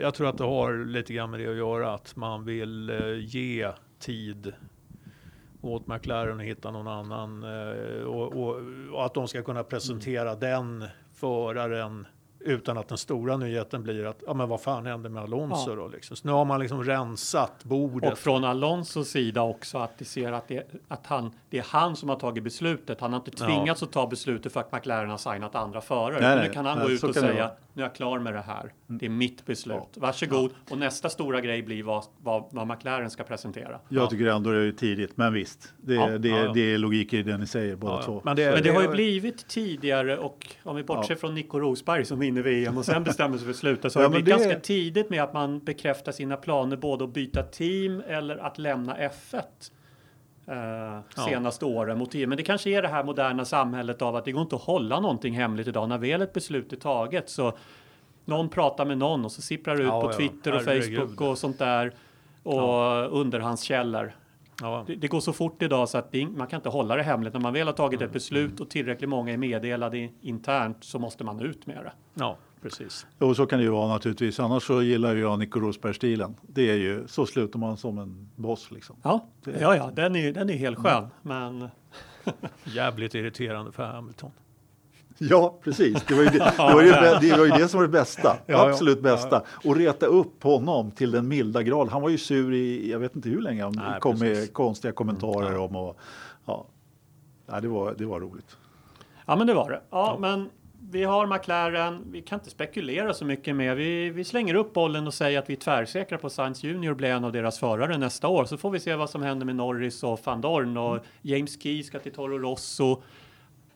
jag 0.01 0.15
tror 0.15 0.29
att 0.29 0.39
det 0.39 0.45
har 0.45 0.85
lite 0.85 1.13
grann 1.13 1.31
med 1.31 1.41
det 1.41 1.49
att 1.49 1.57
göra, 1.57 1.95
att 1.95 2.17
man 2.17 2.45
vill 2.45 2.93
ge 3.21 3.73
tid 3.99 4.53
åt 5.63 5.87
McLaren 5.87 6.41
att 6.41 6.47
hitta 6.47 6.71
någon 6.71 6.89
annan 6.89 7.45
eh, 7.45 8.03
och, 8.05 8.33
och, 8.43 8.57
och 8.93 9.05
att 9.07 9.15
de 9.15 9.29
ska 9.29 9.43
kunna 9.43 9.63
presentera 9.65 10.35
den 10.35 10.85
föraren 11.15 12.07
utan 12.45 12.79
att 12.79 12.89
den 12.89 12.99
stora 12.99 13.37
nyheten 13.37 13.83
blir 13.83 14.07
att 14.07 14.23
ja, 14.27 14.35
men 14.35 14.49
vad 14.49 14.61
fan 14.61 14.87
hände 14.87 15.09
med 15.09 15.23
Alonso 15.23 15.71
Ja. 15.71 15.75
då? 15.77 15.89
Liksom. 15.89 16.17
Så 16.17 16.27
nu 16.29 16.33
har 16.33 16.45
man 16.45 16.61
liksom 16.61 16.85
rensat 16.85 17.65
bordet. 17.65 18.13
Och 18.13 18.19
från 18.19 18.45
Alonsos 18.45 19.09
sida 19.09 19.43
också 19.43 19.79
att 19.79 19.99
det 19.99 20.05
ser 20.05 20.33
att, 20.33 20.49
det, 20.49 20.67
att 20.89 21.07
han, 21.07 21.33
det 21.51 21.59
är 21.59 21.65
han 21.69 21.97
som 21.97 22.09
har 22.09 22.17
tagit 22.17 22.45
beslutet. 22.45 23.01
Han 23.01 23.13
har 23.13 23.21
inte 23.21 23.31
Ja. 23.41 23.47
tvingats 23.47 23.83
att 23.83 23.93
ta 23.93 24.07
beslutet 24.07 24.53
för 24.53 24.61
att 24.61 24.73
McLaren 24.73 25.11
har 25.11 25.17
signat 25.19 25.55
andra 25.55 25.81
förare. 25.81 26.21
Nej, 26.37 26.47
nu 26.49 26.55
kan 26.55 26.67
han 26.67 26.79
nej, 26.79 26.87
gå 26.87 26.93
ut 26.93 27.05
och 27.05 27.15
säga 27.15 27.51
nu 27.73 27.83
är 27.83 27.87
jag 27.87 27.95
klar 27.95 28.19
med 28.19 28.35
det 28.35 28.41
här. 28.41 28.73
Det 28.99 29.07
är 29.07 29.11
mitt 29.11 29.47
beslut. 29.47 29.97
Varsågod. 29.97 30.51
Och 30.71 30.79
nästa 30.79 31.09
stora 31.09 31.41
grej 31.41 31.63
blir 31.63 31.83
vad, 31.83 32.05
vad, 32.23 32.45
vad 32.51 32.67
McLaren 32.69 33.11
ska 33.11 33.23
presentera. 33.25 33.81
Jag 33.89 34.11
tycker 34.11 34.27
ändå 34.27 34.51
det 34.51 34.59
är 34.69 34.73
tidigt, 34.73 35.17
men 35.17 35.33
visst. 35.33 35.73
Det, 35.83 35.95
Ja, 35.95 36.19
det, 36.19 36.29
ja, 36.29 36.37
ja. 36.39 36.53
det 36.53 36.75
är 36.75 36.79
logik 36.79 37.13
i 37.13 37.23
det 37.23 37.39
ni 37.39 37.47
säger 37.47 37.77
båda 37.77 37.93
Ja, 37.93 37.99
ja. 37.99 38.05
två. 38.05 38.21
Men 38.25 38.37
det- 38.37 38.51
Men 38.55 38.63
det 38.63 38.71
har 38.71 38.83
ju 38.83 38.89
blivit 38.89 39.49
tidigare 39.49 40.19
och 40.19 40.47
om 40.63 40.77
vi 40.77 40.83
bortser 40.83 41.15
Ja. 41.15 41.19
från 41.19 41.35
Nico 41.35 41.59
Rosberg 41.59 42.05
som 42.05 42.19
vinner 42.19 42.43
VM 42.43 42.79
och 42.79 42.85
sen 42.85 43.05
bestämmer 43.05 43.37
sig 43.37 43.45
för 43.45 43.51
att 43.51 43.57
sluta 43.57 43.91
så 43.91 43.99
har 43.99 44.05
Ja, 44.05 44.09
det 44.09 44.23
blivit 44.23 44.41
ganska 44.43 44.61
tidigt 44.61 45.11
med 45.11 45.23
att 45.23 45.33
man 45.35 45.59
bekräftar 45.59 46.13
sina 46.13 46.37
planer 46.37 46.77
både 46.77 47.05
att 47.05 47.15
byta 47.15 47.43
team 47.43 48.03
eller 48.09 48.37
att 48.37 48.59
lämna 48.59 48.97
F1 48.97 49.43
eh, 50.47 51.25
senaste 51.27 51.65
åren 51.65 51.99
mot. 51.99 52.15
Men 52.15 52.31
det 52.37 52.43
kanske 52.43 52.71
är 52.71 52.83
det 52.83 52.89
här 52.89 53.05
moderna 53.05 53.45
samhället 53.45 54.03
av 54.03 54.17
att 54.17 54.25
det 54.25 54.33
går 54.33 54.43
inte 54.43 54.57
att 54.57 54.63
hålla 54.63 55.01
någonting 55.01 55.35
hemligt 55.35 55.69
idag. 55.69 55.89
När 55.89 55.99
väl 55.99 56.23
ett 56.23 56.33
beslut 56.33 56.73
är 56.73 56.77
taget 56.77 57.31
så 57.31 57.57
någon 58.31 58.49
pratar 58.49 58.85
med 58.85 58.99
någon 58.99 59.25
och 59.25 59.33
så 59.33 59.43
sipprar 59.43 59.77
det 59.77 59.83
ut 59.83 59.89
Ja, 59.89 60.01
på 60.01 60.09
ja. 60.09 60.13
Twitter 60.13 60.53
och 60.55 60.61
Herregud. 60.61 60.99
Facebook 61.01 61.21
och 61.21 61.39
sånt 61.39 61.59
där 61.59 61.93
och 62.43 63.21
underhandskällor. 63.21 64.13
ja. 64.61 64.85
Det, 64.87 64.95
det 64.95 65.09
går 65.09 65.21
så 65.21 65.33
fort 65.33 65.63
idag 65.63 65.89
så 65.89 65.99
att 65.99 66.13
det, 66.13 66.27
man 66.27 66.47
kan 66.47 66.59
inte 66.59 66.69
hålla 66.69 66.97
det 66.97 67.03
hemligt. 67.03 67.33
När 67.33 67.41
man 67.41 67.53
väl 67.53 67.67
har 67.67 67.75
tagit 67.75 68.03
ett 68.03 68.13
beslut 68.13 68.61
och 68.61 68.71
tillräckligt 68.71 69.11
många 69.11 69.33
är 69.33 69.37
meddelade 69.37 70.09
internt 70.21 70.77
så 70.81 70.99
måste 70.99 71.25
man 71.25 71.41
ut 71.41 71.67
med 71.67 71.77
det. 71.77 71.93
ja, 72.15 72.37
precis. 72.63 73.07
Och 73.19 73.37
så 73.37 73.47
kan 73.47 73.59
det 73.59 73.63
ju 73.65 73.71
vara 73.71 73.89
naturligtvis. 73.89 74.41
Annars 74.41 74.63
så 74.63 74.83
gillar 74.83 75.15
ju 75.15 75.21
jag 75.21 75.39
Nico 75.39 75.61
Rosberg-stilen. 75.61 76.37
Det 76.43 76.71
är 76.71 76.77
ju, 76.77 77.07
så 77.09 77.27
slutar 77.27 77.59
man 77.59 77.77
som 77.77 77.99
en 77.99 78.31
boss 78.37 78.71
liksom. 78.71 78.97
Ja, 79.03 79.27
ja, 79.61 79.77
ja 79.77 79.91
den 79.95 80.17
är 80.17 80.33
den 80.33 80.51
är 80.51 80.55
helt 80.57 80.79
skön. 80.79 81.07
Men 81.23 81.69
Jävligt 82.65 83.15
irriterande 83.15 83.73
för 83.73 83.85
Hamilton. 83.85 84.31
Ja, 85.23 85.59
precis. 85.65 86.05
Det 86.09 86.15
var 86.15 86.23
ju 86.23 86.29
det, 86.29 86.53
det, 86.57 86.75
var 86.75 86.83
ju, 86.83 86.91
det, 87.21 87.37
var 87.37 87.45
ju 87.45 87.51
det 87.51 87.69
som 87.69 87.81
var 87.81 87.87
det 87.87 87.93
bästa. 87.93 88.37
ja. 88.47 88.69
Absolut 88.69 89.03
bästa. 89.03 89.43
Och 89.65 89.77
reta 89.77 90.07
upp 90.07 90.43
honom 90.43 90.91
till 90.91 91.11
den 91.11 91.29
milda 91.29 91.63
grad. 91.63 91.89
Han 91.89 92.03
var 92.03 92.09
ju 92.09 92.19
sur 92.19 92.55
i, 92.55 92.91
jag 92.91 92.99
vet 92.99 93.17
inte 93.17 93.29
hur 93.29 93.41
länge, 93.41 93.63
han 93.63 93.73
Nej, 93.77 94.01
kom 94.01 94.13
precis. 94.13 94.39
med 94.39 94.53
konstiga 94.53 94.93
kommentarer 94.93 95.57
om 95.57 95.77
och 95.77 95.99
ja. 96.47 96.67
ja 97.47 97.61
det, 97.61 97.69
var, 97.69 97.95
det 97.99 98.07
var 98.07 98.21
roligt. 98.21 98.57
ja, 99.27 99.37
men 99.37 99.47
det 99.47 99.55
var 99.55 99.71
det. 99.71 99.81
Ja, 99.91 100.17
men 100.21 100.51
vi 100.91 101.05
har 101.05 101.27
McLaren, 101.27 102.05
vi 102.11 102.23
kan 102.23 102.39
inte 102.39 102.51
spekulera 102.51 103.15
så 103.15 103.25
mycket 103.25 103.57
mer. 103.57 103.75
Vi, 103.75 104.11
vi 104.11 104.25
slänger 104.25 104.55
upp 104.55 104.73
bollen 104.73 105.07
och 105.07 105.15
säger 105.15 105.39
att 105.39 105.51
vi 105.51 105.55
är 105.55 105.59
tvärsäkra 105.59 106.19
på 106.19 106.31
Sainz 106.31 106.63
Junior 106.65 106.95
blir 106.95 107.09
en 107.09 107.25
av 107.25 107.33
deras 107.33 107.59
förare 107.59 107.99
nästa 107.99 108.29
år. 108.29 108.45
Så 108.45 108.57
får 108.57 108.71
vi 108.71 108.81
se 108.81 108.95
vad 108.95 109.11
som 109.11 109.23
händer 109.23 109.47
med 109.47 109.57
Norris 109.57 110.03
och 110.03 110.21
van 110.25 110.41
Dorn 110.41 110.77
och 110.77 110.99
James 111.23 111.63
Key 111.63 111.83
ska 111.83 111.99
till 111.99 112.13
Toro 112.13 112.39
Rosso. 112.39 113.03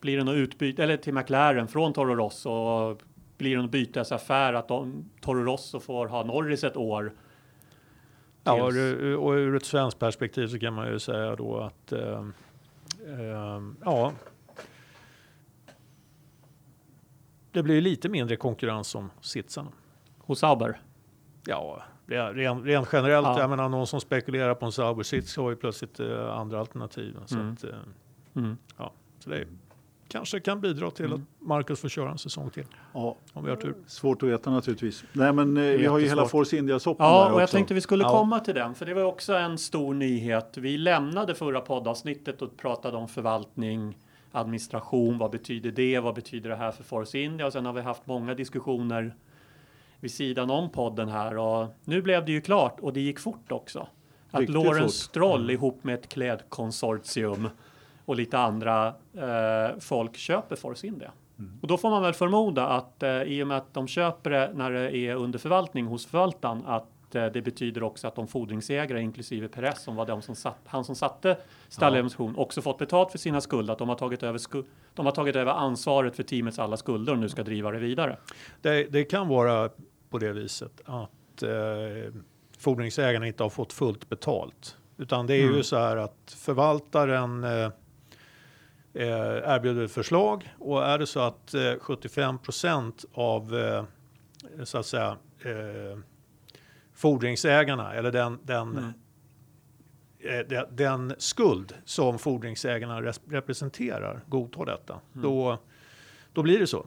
Blir 0.01 0.17
det 0.17 0.23
något 0.23 0.35
utbyte, 0.35 0.83
eller 0.83 0.97
till 0.97 1.13
McLaren 1.13 1.67
från 1.67 1.93
Toro 1.93 2.15
Rosso. 2.15 2.49
Och 2.49 3.01
blir 3.37 3.55
det 3.55 3.61
någon 3.61 3.69
bytesaffär 3.71 4.53
att 4.53 4.67
de, 4.67 5.09
Toro 5.21 5.43
Rosso 5.43 5.79
får 5.79 6.07
ha 6.07 6.23
Norris 6.23 6.63
ett 6.63 6.77
år. 6.77 7.13
Ja, 8.43 8.63
och 8.63 8.71
ur- 8.71 9.17
och 9.17 9.31
ur 9.31 9.55
ett 9.55 9.65
svenskt 9.65 9.99
perspektiv 9.99 10.47
så 10.47 10.59
kan 10.59 10.73
man 10.73 10.87
ju 10.87 10.99
säga 10.99 11.35
då 11.35 11.57
att 11.59 11.91
eh, 11.91 12.25
eh, 13.07 13.61
ja, 13.85 14.11
det 17.51 17.63
blir 17.63 17.81
lite 17.81 18.09
mindre 18.09 18.35
konkurrens 18.35 18.95
om 18.95 19.11
sitsarna. 19.21 19.71
Hos 20.17 20.39
Sauber. 20.39 20.81
Ja, 21.45 21.83
re- 22.07 22.33
ren, 22.33 22.63
rent 22.63 22.89
generellt, 22.93 23.27
Ja. 23.27 23.39
jag 23.39 23.49
menar 23.49 23.69
någon 23.69 23.87
som 23.87 24.01
spekulerar 24.01 24.55
på 24.55 24.65
en 24.65 24.71
Sauber-sits 24.71 25.37
har 25.37 25.49
ju 25.49 25.55
plötsligt 25.55 25.99
eh, 25.99 26.29
andra 26.37 26.59
alternativ. 26.59 27.17
Så, 27.25 27.35
Mm. 27.35 27.53
att, 27.53 27.63
eh, 27.63 27.69
Mm. 28.35 28.57
ja, 28.77 28.91
så 29.19 29.29
det 29.29 29.45
kanske 30.07 30.39
kan 30.39 30.61
bidra 30.61 30.91
till 30.91 31.13
att 31.13 31.19
Marcus 31.39 31.79
får 31.79 31.89
köra 31.89 32.11
en 32.11 32.17
säsong 32.17 32.49
till, 32.49 32.63
Ja, 32.93 33.15
om 33.33 33.43
vi 33.43 33.49
har 33.49 33.57
tur. 33.57 33.75
svårt 33.87 34.23
att 34.23 34.29
veta 34.29 34.51
naturligtvis. 34.51 35.03
Nej, 35.13 35.33
men 35.33 35.57
eh, 35.57 35.63
vi 35.63 35.85
har 35.85 35.99
ju 35.99 36.07
hela. 36.07 36.25
Force 36.25 36.57
India-soppen 36.57 37.05
Ja, 37.05 37.23
där 37.25 37.33
och 37.33 37.39
jag 37.39 37.43
också. 37.43 37.57
tänkte 37.57 37.73
vi 37.73 37.81
skulle 37.81 38.03
Ja. 38.03 38.09
komma 38.09 38.39
till 38.39 38.55
den, 38.55 38.75
för 38.75 38.85
det 38.85 38.93
var 38.93 39.03
också 39.03 39.33
en 39.33 39.57
stor 39.57 39.93
nyhet. 39.93 40.57
Vi 40.57 40.77
lämnade 40.77 41.35
förra 41.35 41.61
poddavsnittet 41.61 42.41
och 42.41 42.57
pratade 42.57 42.97
om 42.97 43.07
förvaltning, 43.07 43.97
administration, 44.31 45.17
vad 45.17 45.31
betyder 45.31 45.71
det, 45.71 45.99
vad 45.99 46.15
betyder 46.15 46.49
det 46.49 46.55
här 46.55 46.71
för 46.71 46.83
Force 46.83 47.19
India? 47.19 47.45
Och 47.45 47.53
sen 47.53 47.65
har 47.65 47.73
vi 47.73 47.81
haft 47.81 48.07
många 48.07 48.33
diskussioner 48.33 49.15
vid 49.99 50.11
sidan 50.11 50.49
om 50.49 50.69
podden 50.69 51.09
här 51.09 51.37
och 51.37 51.67
nu 51.83 52.01
blev 52.01 52.25
det 52.25 52.31
ju 52.31 52.41
klart 52.41 52.79
och 52.79 52.93
det 52.93 53.01
gick 53.01 53.19
fort 53.19 53.51
också. 53.51 53.87
Att 54.31 54.39
Riktigt 54.39 54.53
Lawrence 54.53 54.81
fort. 54.83 54.91
Stroll 54.93 55.51
ihop 55.51 55.83
med 55.83 55.95
ett 55.95 56.09
klädkonsortium 56.09 57.49
och 58.05 58.15
lite 58.15 58.37
andra 58.37 58.87
eh, 59.17 59.79
folk 59.79 60.17
köper 60.17 60.55
Force 60.55 60.87
India. 60.87 61.11
Och 61.61 61.67
då 61.67 61.77
får 61.77 61.89
man 61.89 62.01
väl 62.01 62.13
förmoda 62.13 62.67
att 62.67 63.03
eh, 63.03 63.21
i 63.21 63.43
och 63.43 63.47
med 63.47 63.57
att 63.57 63.73
de 63.73 63.87
köper 63.87 64.29
det 64.29 64.51
när 64.55 64.71
det 64.71 64.97
är 64.97 65.15
under 65.15 65.39
förvaltning 65.39 65.85
hos 65.85 66.05
förvaltaren 66.05 66.63
att 66.65 67.15
eh, 67.15 67.25
det 67.25 67.41
betyder 67.41 67.83
också 67.83 68.07
att 68.07 68.15
de 68.15 68.27
fordringsägare 68.27 69.01
inklusive 69.01 69.47
Perez 69.47 69.83
som 69.83 69.95
var 69.95 70.05
de 70.05 70.21
som 70.21 70.35
satt, 70.35 70.57
han 70.65 70.83
som 70.85 70.95
satte 70.95 71.37
stalladministration 71.69 72.35
också 72.35 72.61
fått 72.61 72.77
betalt 72.77 73.11
för 73.11 73.17
sina 73.17 73.41
skulder. 73.41 73.73
Att 73.73 73.79
de 73.79 73.89
har 73.89 73.95
tagit 73.95 74.23
över, 74.23 74.37
sku, 74.37 74.63
de 74.93 75.05
har 75.05 75.13
tagit 75.13 75.35
över 75.35 75.51
ansvaret 75.51 76.15
för 76.15 76.23
teamets 76.23 76.59
alla 76.59 76.77
skulder 76.77 77.13
och 77.13 77.19
nu 77.19 77.29
ska 77.29 77.43
driva 77.43 77.71
det 77.71 77.79
vidare. 77.79 78.17
Det, 78.61 78.83
det 78.83 79.03
kan 79.03 79.27
vara 79.27 79.69
på 80.09 80.17
det 80.17 80.33
viset 80.33 80.81
att 80.85 81.43
eh, 81.43 82.13
fordringsägarna 82.57 83.27
inte 83.27 83.43
har 83.43 83.49
fått 83.49 83.73
fullt 83.73 84.09
betalt. 84.09 84.77
Utan 84.97 85.27
det 85.27 85.33
är 85.33 85.41
ju 85.41 85.49
Mm. 85.49 85.63
så 85.63 85.77
här 85.77 85.97
att 85.97 86.35
förvaltaren 86.37 87.43
eh, 87.43 87.69
eh, 88.95 89.53
erbjuder 89.55 89.83
ett 89.85 89.91
förslag 89.91 90.53
och 90.59 90.85
är 90.85 90.97
det 90.97 91.07
så 91.07 91.19
att 91.19 91.53
eh, 91.53 91.73
75 91.79 92.37
procent 92.39 93.05
av 93.13 93.55
eh, 93.55 93.83
så 94.63 94.77
att 94.77 94.85
säga 94.85 95.17
eh, 95.41 95.99
fordringsägarna 96.93 97.93
eller 97.93 98.11
den, 98.11 98.39
den, 98.43 98.71
Mm. 98.77 98.93
eh, 100.19 100.47
den, 100.47 100.65
den 100.75 101.15
skuld 101.17 101.73
som 101.85 102.19
fordringsägarna 102.19 103.01
res- 103.01 103.21
representerar 103.29 104.21
godtar 104.27 104.65
detta, 104.65 104.93
Mm. 104.93 105.23
då, 105.23 105.57
då 106.33 106.43
blir 106.43 106.59
det 106.59 106.67
så. 106.67 106.85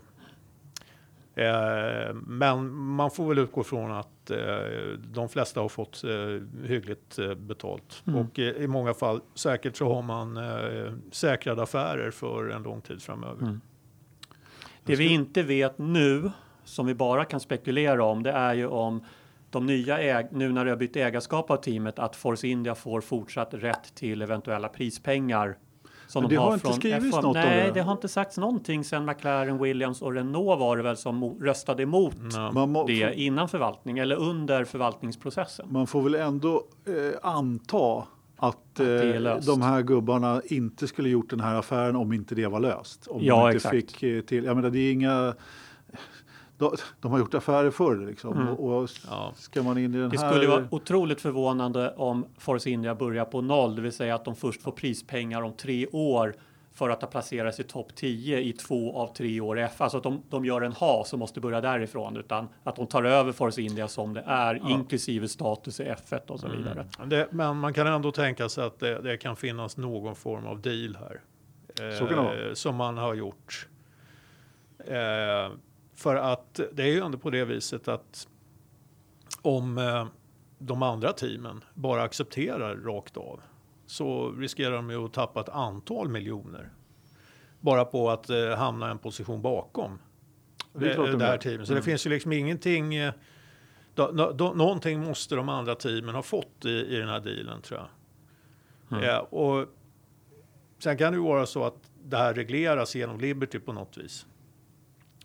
Eh, 1.34 2.14
men 2.14 2.70
man 2.74 3.11
får 3.11 3.28
väl 3.28 3.38
utgå 3.38 3.64
från 3.64 3.92
att 3.92 4.18
eh, 4.31 4.39
de 4.99 5.29
flesta 5.29 5.61
har 5.61 5.68
fått 5.68 6.05
eh, 6.05 6.66
hyggligt 6.68 7.18
eh, 7.18 7.35
betalt. 7.35 8.03
Mm. 8.07 8.20
Och 8.20 8.39
eh, 8.39 8.57
i 8.57 8.66
många 8.66 8.95
fall 8.95 9.20
säkert 9.35 9.76
så 9.76 9.95
har 9.95 10.03
man 10.03 10.37
eh, 10.37 10.93
säkrade 11.11 11.62
affärer 11.62 12.11
för 12.11 12.49
en 12.49 12.62
lång 12.62 12.81
tid 12.81 13.03
framöver. 13.03 13.43
Mm. 13.43 13.61
Det 14.85 14.97
vi 14.97 15.09
inte 15.09 15.43
vet 15.43 15.79
nu, 15.79 16.31
som 16.64 16.87
vi 16.87 16.95
bara 16.95 17.24
kan 17.24 17.41
spekulera 17.41 18.05
om, 18.05 18.22
det 18.22 18.33
är 18.33 18.55
ju 18.55 18.66
om 18.66 19.05
de 19.51 19.66
nya 19.66 19.99
äg 19.99 20.29
nu 20.33 20.53
när 20.53 20.64
det 20.64 20.70
har 20.70 20.76
bytt 20.76 20.97
ägarskap 20.97 21.51
av 21.51 21.57
teamet, 21.57 21.99
att 21.99 22.16
Force 22.16 22.47
India 22.47 22.74
får 22.74 23.01
fortsatt 23.01 23.55
rätt 23.55 23.95
till 23.95 24.22
eventuella 24.22 24.68
prispengar. 24.68 25.59
Som 26.09 26.22
Men 26.22 26.28
de 26.28 26.34
det 26.34 26.40
har 26.40 26.46
har 26.48 26.54
inte 26.54 26.72
skrivits 26.72 27.04
F1. 27.16 27.22
något 27.22 27.24
om 27.24 27.32
Nej, 27.32 27.66
det. 27.66 27.70
det 27.74 27.80
har 27.80 27.92
inte 27.92 28.09
sagts 28.09 28.38
någonting 28.38 28.84
sedan 28.84 29.04
McLaren, 29.06 29.59
Williams 29.62 30.02
och 30.02 30.12
Renault 30.14 30.61
var 30.61 30.76
det 30.76 30.82
väl 30.82 30.96
som 30.96 31.24
röstade 31.40 31.82
emot 31.82 32.14
må, 32.68 32.86
det 32.86 33.14
innan 33.20 33.48
förvaltning 33.48 33.98
eller 33.98 34.16
under 34.16 34.64
förvaltningsprocessen. 34.64 35.66
man 35.70 35.86
får 35.86 36.02
väl 36.02 36.14
ändå 36.14 36.64
eh, 36.86 37.18
anta 37.30 38.04
att, 38.36 38.80
eh, 38.80 38.86
det 38.86 39.18
löst. 39.18 39.46
de 39.46 39.62
här 39.62 39.82
gubbarna 39.82 40.42
inte 40.44 40.86
skulle 40.86 41.09
gjort 41.09 41.30
den 41.30 41.40
här 41.40 41.54
affären 41.54 41.96
om 41.96 42.12
inte 42.12 42.34
det 42.34 42.46
var 42.46 42.61
löst. 42.61 43.06
Om 43.06 43.18
Ja, 43.24 43.36
de 43.40 43.46
inte 43.46 43.56
exakt. 43.56 43.74
fick 43.74 44.02
eh, 44.02 44.20
till, 44.20 44.44
jag 44.44 44.56
menar, 44.56 44.70
det 44.70 44.78
är 44.78 44.92
inga... 44.92 45.34
De, 46.59 46.72
de 47.00 47.12
har 47.12 47.18
gjort 47.18 47.34
affärer 47.34 47.70
förr 47.70 48.06
liksom. 48.06 48.32
Mm. 48.32 48.48
Och, 48.48 48.78
och 48.82 48.88
Ja. 49.11 49.32
ska 49.36 49.62
man 49.62 49.78
in 49.78 49.94
i 49.94 49.98
den 49.98 50.11
Det 50.11 50.20
här... 50.20 50.32
skulle 50.32 50.48
vara 50.48 50.68
otroligt 50.70 51.20
förvånande 51.20 51.94
om 51.96 52.26
Force 52.38 52.70
India 52.70 52.94
börjar 52.94 53.24
på 53.24 53.40
noll, 53.40 53.76
det 53.76 53.82
vill 53.82 53.92
säga 53.92 54.14
att 54.14 54.24
de 54.24 54.36
först 54.36 54.62
får 54.62 54.72
prispengar 54.72 55.42
om 55.42 55.52
tre 55.52 55.86
år 55.86 56.34
för 56.72 56.90
att 56.90 57.02
ha 57.02 57.09
placerats 57.09 57.61
i 57.61 57.64
topp 57.64 57.94
10 57.94 58.38
i 58.40 58.52
två 58.52 58.96
av 58.96 59.14
tre 59.14 59.40
år 59.40 59.59
F. 59.59 59.80
Alltså 59.80 59.98
att 59.98 60.02
de, 60.04 60.22
de 60.30 60.44
gör 60.44 60.61
en 60.61 60.72
has 60.72 61.12
och 61.12 61.18
måste 61.18 61.40
börja 61.40 61.61
därifrån, 61.61 62.16
utan 62.16 62.48
att 62.64 62.76
de 62.76 62.86
tar 62.86 63.04
över 63.04 63.32
Force 63.32 63.62
India 63.62 63.88
som 63.88 64.14
det 64.14 64.22
är, 64.26 64.70
inklusive 64.70 65.28
status 65.28 65.80
i 65.80 65.84
F1 65.84 66.26
och 66.26 66.40
så 66.40 66.48
vidare. 66.48 66.86
Det, 67.06 67.28
men 67.30 67.56
man 67.56 67.72
kan 67.74 67.86
ändå 67.86 68.12
tänka 68.12 68.48
sig 68.48 68.64
att 68.64 68.78
det, 68.78 69.00
det 69.00 69.16
kan 69.16 69.36
finnas 69.36 69.76
någon 69.76 70.16
form 70.16 70.46
av 70.46 70.61
deal 70.61 70.98
här. 71.00 71.20
Eh, 71.88 72.54
som 72.54 72.76
man 72.76 72.96
har 72.98 73.14
gjort. 73.14 73.68
Eh, 74.86 75.52
för 75.99 76.16
att 76.16 76.61
det 76.72 76.82
är 76.82 76.86
ju 76.86 77.01
ändå 77.01 77.18
på 77.18 77.30
det 77.30 77.44
viset 77.44 77.88
att 77.88 78.28
om 79.42 79.78
eh, 79.78 80.07
de 80.59 80.82
andra 80.82 81.12
teamen 81.12 81.64
bara 81.74 82.03
accepterar 82.03 82.76
rakt 82.76 83.16
av 83.16 83.40
så 83.86 84.30
riskerar 84.32 84.76
de 84.76 84.90
ju 84.90 85.05
att 85.05 85.12
tappa 85.12 85.40
ett 85.40 85.49
antal 85.49 86.09
miljoner. 86.09 86.72
Bara 87.61 87.84
på 87.84 88.11
att 88.11 88.30
eh, 88.30 88.57
hamna 88.57 88.90
en 88.90 88.99
position 88.99 89.42
bakom 89.42 89.99
Det 90.72 90.94
klart 90.94 91.07
det, 91.07 91.12
de 91.12 91.18
det 91.18 91.24
här 91.24 91.38
teamet. 91.38 91.66
Så 91.66 91.72
Mm. 91.72 91.80
det 91.80 91.84
finns 91.84 92.07
ju 92.07 92.11
liksom 92.11 92.32
ingenting. 92.32 92.94
eh, 92.94 93.12
Då, 93.94 94.11
då, 94.12 94.32
då, 94.32 94.53
någonting 94.53 95.01
måste 95.01 95.34
de 95.36 95.49
andra 95.49 95.74
teamen 95.74 96.14
ha 96.14 96.22
fått 96.22 96.64
i, 96.64 96.68
i 96.70 96.96
den 96.96 97.09
här 97.09 97.20
dealen 97.20 97.62
tror 97.62 97.80
jag. 97.80 97.88
Mm. 98.99 99.11
Eh, 99.11 99.18
och 99.18 99.66
sen 100.78 100.99
kan 100.99 101.12
det 101.12 101.16
ju 101.16 101.24
vara 101.24 101.46
så 101.46 101.64
att 101.64 101.90
det 102.05 102.16
här 102.16 102.34
regleras 102.34 102.94
genom 102.94 103.20
Liberty 103.20 103.59
på 103.59 103.72
något 103.72 103.99
vis. 103.99 104.26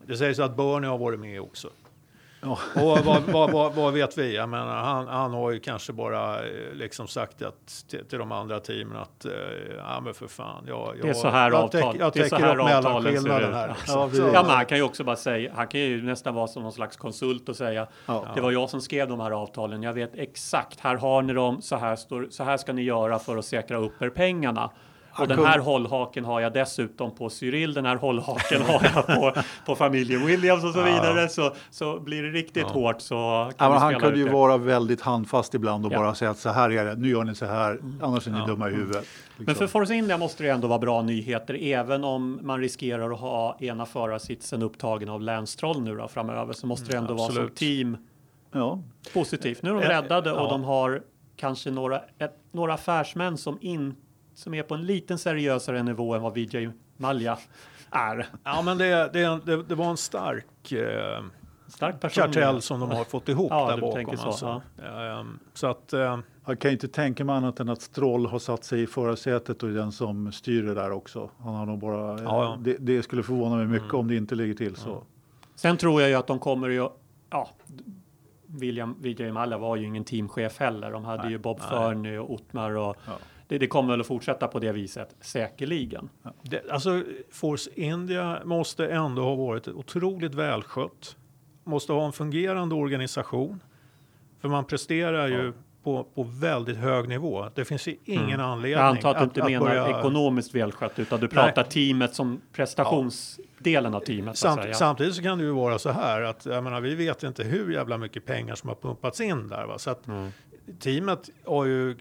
Det 0.06 0.16
sägs 0.16 0.38
att 0.38 0.56
Bernie 0.56 0.88
har 0.88 0.98
varit 0.98 1.20
med 1.20 1.40
också. 1.40 1.68
Ja. 2.40 2.58
Och 2.74 2.98
vad, 3.04 3.22
vad, 3.32 3.50
vad, 3.52 3.74
vad 3.74 3.92
vet 3.92 4.18
vi? 4.18 4.36
Jag 4.36 4.48
menar, 4.48 4.76
han, 4.82 5.08
han 5.08 5.32
har 5.32 5.50
ju 5.50 5.60
kanske 5.60 5.92
bara 5.92 6.44
eh, 6.46 6.72
liksom 6.74 7.06
sagt 7.08 7.42
att, 7.42 7.84
till, 7.88 8.04
till 8.04 8.18
de 8.18 8.32
andra 8.32 8.60
teamen 8.60 8.96
att 8.96 9.24
eh, 9.24 9.32
ja 9.78 10.00
men 10.00 10.14
för 10.14 10.26
fan, 10.26 10.64
jag, 10.68 10.94
jag, 10.96 11.02
Det 11.02 11.08
är 11.08 11.14
så 11.14 11.28
här 11.28 11.50
jag, 11.50 11.60
avtal- 11.64 11.70
täck- 11.92 11.96
jag 11.98 12.12
det 12.12 12.20
är 12.20 12.24
så 12.28 12.36
täcker 12.36 12.44
här 12.46 12.56
upp 12.56 12.62
avtalen 12.62 13.02
ser 13.02 13.10
mellanskillnaden 13.10 13.48
ut. 13.48 13.54
här. 13.54 13.68
Ja. 13.68 13.74
Ja, 13.86 14.04
precis. 14.08 14.20
Så- 14.24 14.30
Ja, 14.34 14.42
men 14.42 14.50
han 14.56 14.66
kan 14.66 14.78
ju 14.78 14.84
också 14.84 15.04
bara 15.04 15.16
säga, 15.16 15.52
han 15.54 15.68
kan 15.68 15.80
ju 15.80 16.02
nästan 16.02 16.34
vara 16.34 16.46
som 16.46 16.62
någon 16.62 16.72
slags 16.72 16.96
konsult 16.96 17.48
och 17.48 17.56
säga 17.56 17.86
Ja. 18.06 18.26
det 18.34 18.40
var 18.40 18.50
jag 18.50 18.70
som 18.70 18.80
skrev 18.80 19.08
de 19.08 19.20
här 19.20 19.30
avtalen. 19.30 19.82
Jag 19.82 19.92
vet 19.92 20.14
exakt, 20.14 20.80
här 20.80 20.96
har 20.96 21.22
ni 21.22 21.32
dem, 21.32 21.62
så 21.62 21.76
här, 21.76 21.96
står, 21.96 22.26
så 22.30 22.44
här 22.44 22.56
ska 22.56 22.72
ni 22.72 22.82
göra 22.82 23.18
för 23.18 23.36
att 23.36 23.44
säkra 23.44 23.76
upp 23.78 24.02
er 24.02 24.10
pengarna. 24.10 24.70
Och 25.18 25.28
den 25.28 25.44
här 25.44 25.58
hållhaken 25.58 26.24
har 26.24 26.40
jag 26.40 26.52
dessutom 26.52 27.10
på 27.10 27.30
Cyril, 27.30 27.74
den 27.74 27.86
här 27.86 27.96
hållhaken 27.96 28.62
har 28.62 28.90
jag 28.94 29.06
på, 29.06 29.32
på 29.66 29.74
familjen 29.76 30.26
Williams 30.26 30.64
och 30.64 30.72
så 30.72 30.78
Ja. 30.78 30.84
vidare. 30.84 31.28
Så, 31.28 31.52
så 31.70 32.00
blir 32.00 32.22
det 32.22 32.28
riktigt 32.30 32.62
Ja. 32.66 32.72
hårt 32.72 33.00
så 33.00 33.14
kan 33.14 33.66
Ja, 33.66 33.72
men 33.72 33.78
han 33.82 34.00
kunde 34.00 34.18
ju 34.18 34.24
det. 34.24 34.30
vara 34.30 34.56
väldigt 34.56 35.00
handfast 35.00 35.54
ibland 35.54 35.86
och 35.86 35.92
Ja. 35.92 35.98
bara 35.98 36.14
säga 36.14 36.30
att 36.30 36.38
så 36.38 36.48
här 36.50 36.70
är 36.70 36.84
det, 36.84 36.94
nu 36.94 37.08
gör 37.08 37.24
ni 37.24 37.34
så 37.34 37.46
här, 37.46 37.78
annars 38.02 38.26
är 38.26 38.30
ni 38.30 38.38
Ja. 38.38 38.46
dumma 38.46 38.70
i 38.70 38.72
huvudet. 38.74 39.06
Men 39.36 39.46
liksom. 39.46 39.54
för 39.54 39.66
Force 39.66 39.94
India 39.94 40.18
måste 40.18 40.42
det 40.42 40.48
ändå 40.50 40.68
vara 40.68 40.78
bra 40.78 41.02
nyheter, 41.02 41.54
även 41.62 42.04
om 42.04 42.38
man 42.42 42.60
riskerar 42.60 43.10
att 43.12 43.20
ha 43.20 43.56
ena 43.60 43.86
förarsitsen 43.86 44.62
upptagen 44.62 45.08
av 45.08 45.20
Lance 45.22 45.52
Stroll 45.52 45.80
nu 45.80 45.96
då, 45.96 46.08
framöver, 46.08 46.52
så 46.52 46.66
måste 46.66 46.92
det 46.92 46.98
ändå 46.98 47.14
vara 47.14 47.32
som 47.32 47.48
team 47.50 47.96
Ja, 48.52 48.78
positivt. 49.14 49.62
Nu 49.62 49.70
är 49.70 49.74
de 49.74 49.82
Eh, 49.82 49.88
räddade 49.88 50.32
och 50.32 50.40
ja. 50.46 50.50
de 50.50 50.64
har 50.64 51.02
kanske 51.36 51.70
några, 51.70 52.00
ett, 52.18 52.36
några 52.52 52.74
affärsmän 52.74 53.36
som, 53.36 53.58
in, 53.60 53.94
som 54.34 54.54
är 54.54 54.62
på 54.62 54.74
en 54.74 54.86
liten 54.86 55.18
seriösare 55.18 55.82
nivå 55.82 56.14
än 56.14 56.22
vad 56.22 56.34
Vijay 56.34 56.70
Malja 56.96 57.38
är. 57.90 58.26
Ja, 58.44 58.62
men 58.62 58.78
det, 58.78 59.10
det, 59.12 59.40
det, 59.46 59.62
det 59.62 59.74
var 59.74 59.90
en 59.90 59.96
stark 59.96 60.72
eh, 60.72 61.22
Stark 61.68 62.00
person. 62.00 62.24
kartell 62.24 62.62
som 62.62 62.80
de 62.80 62.90
har 62.90 63.04
fått 63.04 63.28
ihop 63.28 63.48
Ja, 63.50 63.66
där 63.68 63.74
du 63.74 63.80
bakom. 63.80 63.94
tänker 63.96 64.16
så, 64.16 64.26
alltså. 64.26 64.62
Ehm, 64.86 65.38
så 65.54 65.66
att, 65.66 65.92
eh, 65.92 66.18
Jag 66.46 66.58
kan 66.58 66.70
inte 66.70 66.88
tänka 66.88 67.24
mig 67.24 67.36
annat 67.36 67.60
än 67.60 67.68
att 67.68 67.82
Stroll 67.82 68.26
har 68.26 68.38
satt 68.38 68.64
sig 68.64 68.82
i 68.82 68.86
förarsätet 68.86 69.62
och 69.62 69.68
är 69.68 69.72
den 69.72 69.92
som 69.92 70.32
styr 70.32 70.62
det 70.62 70.74
där 70.74 70.90
också. 70.92 71.30
Han 71.38 71.54
har 71.54 71.66
nog 71.66 71.78
bara, 71.78 71.96
Ja, 72.22 72.44
ja. 72.44 72.58
Det, 72.60 72.76
det 72.80 73.02
skulle 73.02 73.22
förvåna 73.22 73.56
mig 73.56 73.66
mycket 73.66 73.84
Mm. 73.88 74.00
om 74.00 74.08
det 74.08 74.16
inte 74.16 74.34
ligger 74.34 74.54
till 74.54 74.76
så. 74.76 75.02
Sen 75.54 75.76
tror 75.76 76.00
jag 76.00 76.10
ju 76.10 76.16
att 76.16 76.26
de 76.26 76.38
kommer 76.38 76.68
ju, 76.68 76.88
ja, 77.30 77.48
William 78.46 78.96
Vijay 79.00 79.32
Malla 79.32 79.58
var 79.58 79.76
ju 79.76 79.86
ingen 79.86 80.04
teamchef 80.04 80.58
heller. 80.58 80.90
De 80.92 81.04
hade 81.04 81.22
Nej, 81.22 81.32
ju 81.32 81.38
Bob. 81.38 81.60
Fernie 81.60 82.18
och 82.18 82.32
Ottmar 82.34 82.70
och 82.76 82.96
Ja. 83.06 83.12
Det, 83.48 83.58
det 83.58 83.66
kommer 83.66 83.90
väl 83.90 84.00
att 84.00 84.06
fortsätta 84.06 84.48
på 84.48 84.58
det 84.58 84.72
viset, 84.72 85.16
säkerligen. 85.20 86.08
Det, 86.42 86.70
alltså, 86.70 87.02
Force 87.30 87.70
India 87.74 88.38
måste 88.44 88.86
ändå 88.88 89.22
ha 89.22 89.34
varit 89.34 89.68
otroligt 89.68 90.34
välskött. 90.34 91.16
Måste 91.64 91.92
ha 91.92 92.06
en 92.06 92.12
fungerande 92.12 92.74
organisation. 92.74 93.60
För 94.40 94.48
man 94.48 94.64
presterar 94.64 95.26
ju 95.28 95.52
på, 95.82 96.04
på 96.14 96.22
väldigt 96.22 96.76
hög 96.76 97.08
nivå. 97.08 97.46
Det 97.54 97.64
finns 97.64 97.88
ju 97.88 97.96
ingen 98.04 98.40
anledning 98.40 98.78
Jag 98.84 98.96
antar 98.96 99.10
att 99.10 99.18
du 99.18 99.24
inte 99.24 99.44
menar 99.44 99.66
börja- 99.66 99.98
ekonomiskt 99.98 100.54
välskött 100.54 100.98
utan 100.98 101.20
du 101.20 101.28
pratar 101.28 101.62
teamet 101.62 102.14
som 102.14 102.40
prestationsdelen 102.52 103.94
av 103.94 104.00
teamet. 104.00 104.30
Att 104.30 104.36
Samt, 104.38 104.76
samtidigt 104.76 105.14
så 105.14 105.22
kan 105.22 105.38
det 105.38 105.44
ju 105.44 105.50
vara 105.50 105.78
så 105.78 105.90
här 105.90 106.22
att 106.22 106.46
jag 106.46 106.64
menar, 106.64 106.80
vi 106.80 106.94
vet 106.94 107.22
inte 107.22 107.44
hur 107.44 107.72
jävla 107.72 107.98
mycket 107.98 108.26
pengar 108.26 108.54
som 108.54 108.68
har 108.68 108.76
pumpats 108.76 109.20
in 109.20 109.48
där. 109.48 109.64
Va? 109.66 109.78
Så 109.78 109.90
att 109.90 110.06
Mm. 110.06 110.30
teamet 110.78 111.30
har 111.46 111.64
ju 111.64 111.96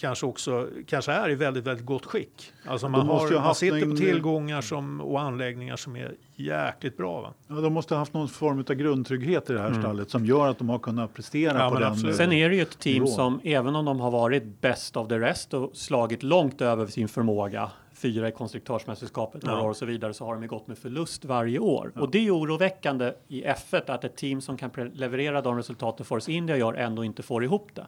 kanske 0.00 0.26
också 0.26 0.68
kanske 0.86 1.12
är 1.12 1.30
i 1.30 1.34
väldigt, 1.34 1.64
väldigt 1.64 1.86
gott 1.86 2.06
skick. 2.06 2.52
Alltså 2.66 2.88
man, 2.88 3.06
har, 3.06 3.32
ha 3.34 3.44
man 3.44 3.54
sitter 3.54 3.90
på 3.90 3.96
tillgångar 3.96 4.60
som, 4.60 5.00
och 5.00 5.20
anläggningar 5.20 5.76
som 5.76 5.96
är 5.96 6.14
jäkligt 6.36 6.96
bra. 6.96 7.20
Va? 7.20 7.34
Ja, 7.48 7.54
de 7.54 7.72
måste 7.72 7.94
ha 7.94 7.98
haft 7.98 8.14
någon 8.14 8.28
form 8.28 8.58
av 8.58 8.74
grundtrygghet 8.74 9.50
i 9.50 9.52
det 9.52 9.60
här 9.60 9.72
stallet 9.72 10.10
som 10.10 10.26
gör 10.26 10.48
att 10.48 10.58
de 10.58 10.68
har 10.68 10.78
kunnat 10.78 11.14
prestera 11.14 11.58
Ja, 11.58 11.70
på 11.70 11.78
den 11.78 11.92
absolut. 11.92 12.16
Sen 12.16 12.32
är 12.32 12.48
det 12.48 12.54
ju 12.54 12.62
ett 12.62 12.78
team 12.78 12.94
nivån. 12.94 13.08
som, 13.08 13.40
även 13.44 13.76
om 13.76 13.84
de 13.84 14.00
har 14.00 14.10
varit 14.10 14.60
best 14.60 14.96
of 14.96 15.08
the 15.08 15.18
rest 15.18 15.54
och 15.54 15.70
slagit 15.76 16.22
långt 16.22 16.60
över 16.60 16.86
sin 16.86 17.08
förmåga, 17.08 17.70
fyra 18.02 18.28
i 18.28 18.32
konstruktörsmästerskapet 18.32 19.42
några 19.42 19.58
Ja. 19.58 19.64
år 19.64 19.70
och 19.70 19.76
så 19.76 19.86
vidare, 19.86 20.14
så 20.14 20.24
har 20.24 20.34
de 20.34 20.42
ju 20.42 20.48
gått 20.48 20.66
med 20.66 20.78
förlust 20.78 21.24
varje 21.24 21.58
år. 21.58 21.92
Och 21.96 22.10
det 22.10 22.18
är 22.18 22.22
ju 22.22 22.30
oroväckande 22.30 23.12
i 23.28 23.44
F1 23.44 23.82
att 23.90 24.04
ett 24.04 24.16
team 24.16 24.40
som 24.40 24.56
kan 24.56 24.70
leverera 24.92 25.42
de 25.42 25.56
resultaten 25.56 26.06
Force 26.06 26.32
India 26.32 26.56
gör 26.56 26.74
ändå 26.74 27.04
inte 27.04 27.22
får 27.22 27.44
ihop 27.44 27.70
det. 27.74 27.86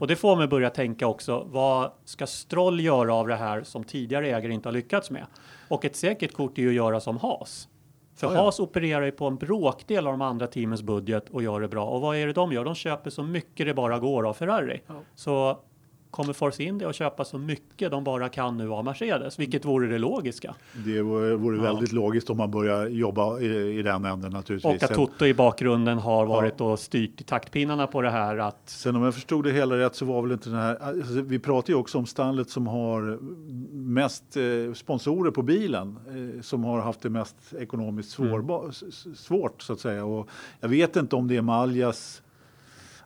Och 0.00 0.06
det 0.06 0.16
får 0.16 0.36
mig 0.36 0.46
börja 0.46 0.70
tänka 0.70 1.06
också, 1.06 1.46
vad 1.50 1.90
ska 2.04 2.26
Stroll 2.26 2.80
göra 2.80 3.14
av 3.14 3.28
det 3.28 3.36
här 3.36 3.62
som 3.62 3.84
tidigare 3.84 4.28
ägare 4.28 4.52
inte 4.52 4.68
har 4.68 4.72
lyckats 4.74 5.10
med? 5.10 5.26
Och 5.68 5.84
ett 5.84 5.96
säkert 5.96 6.32
kort 6.32 6.58
är 6.58 6.62
ju 6.62 6.68
att 6.68 6.74
göra 6.74 7.00
som 7.00 7.16
Haas. 7.16 7.68
För 8.16 8.26
Ja, 8.26 8.34
ja. 8.34 8.40
Haas 8.42 8.60
opererar 8.60 9.02
ju 9.04 9.10
på 9.12 9.26
en 9.26 9.36
bråkdel 9.36 10.06
av 10.06 10.12
de 10.12 10.22
andra 10.22 10.46
teamens 10.46 10.82
budget 10.82 11.28
och 11.30 11.42
gör 11.42 11.60
det 11.60 11.68
bra. 11.68 11.86
Och 11.86 12.00
vad 12.00 12.16
är 12.16 12.26
det 12.26 12.32
de 12.32 12.52
gör? 12.52 12.64
De 12.64 12.74
köper 12.74 13.10
så 13.10 13.22
mycket 13.22 13.66
det 13.66 13.74
bara 13.74 13.98
går 13.98 14.28
av 14.28 14.34
Ferrari. 14.34 14.80
Så 15.14 15.58
kommer 16.12 16.32
Force 16.32 16.62
India 16.62 16.88
att 16.88 16.94
köpa 16.94 17.24
så 17.24 17.38
mycket 17.38 17.90
de 17.90 18.04
bara 18.04 18.28
kan 18.28 18.56
nu 18.56 18.70
av 18.72 18.84
Mercedes, 18.84 19.38
vilket 19.38 19.64
vore 19.64 19.86
det 19.88 19.98
logiska. 19.98 20.54
Det 20.84 21.02
vore, 21.02 21.36
vore 21.36 21.56
Ja. 21.56 21.62
väldigt 21.62 21.92
logiskt 21.92 22.30
om 22.30 22.36
man 22.36 22.50
börjar 22.50 22.86
jobba 22.88 23.40
i, 23.40 23.78
i 23.78 23.82
den 23.82 24.04
änden 24.04 24.32
naturligtvis. 24.32 24.82
Och 24.82 24.90
att 24.90 24.94
Toto 24.96 25.24
i 25.26 25.34
bakgrunden 25.34 25.98
har 25.98 26.26
varit 26.26 26.60
och 26.60 26.78
styrt 26.78 27.20
i 27.20 27.24
taktpinnarna 27.24 27.86
på 27.86 28.02
det 28.02 28.10
här 28.10 28.38
att 28.38 28.62
Sen 28.68 28.96
om 28.96 29.02
jag 29.02 29.14
förstod 29.14 29.44
det 29.44 29.52
hela 29.52 29.76
rätt 29.78 29.94
så 29.94 30.04
var 30.04 30.22
väl 30.22 30.32
inte 30.32 30.48
den 30.48 30.58
här, 30.58 30.76
alltså, 30.82 31.20
vi 31.22 31.38
pratar 31.38 31.72
ju 31.72 31.78
också 31.78 31.98
om 31.98 32.06
stallet 32.06 32.50
som 32.50 32.66
har 32.66 33.18
mest 33.74 34.36
eh, 34.36 34.74
sponsorer 34.74 35.30
på 35.30 35.42
bilen, 35.42 35.98
eh, 36.36 36.40
som 36.42 36.64
har 36.64 36.80
haft 36.80 37.00
det 37.00 37.10
mest 37.10 37.36
ekonomiskt 37.58 38.10
svårba, 38.10 38.68
s- 38.68 38.82
s- 38.88 39.06
svårt 39.20 39.62
så 39.62 39.72
att 39.72 39.80
säga. 39.80 40.04
Och 40.04 40.28
jag 40.60 40.68
vet 40.68 40.96
inte 40.96 41.16
om 41.16 41.28
det 41.28 41.36
är 41.36 41.42
Maljas 41.42 42.22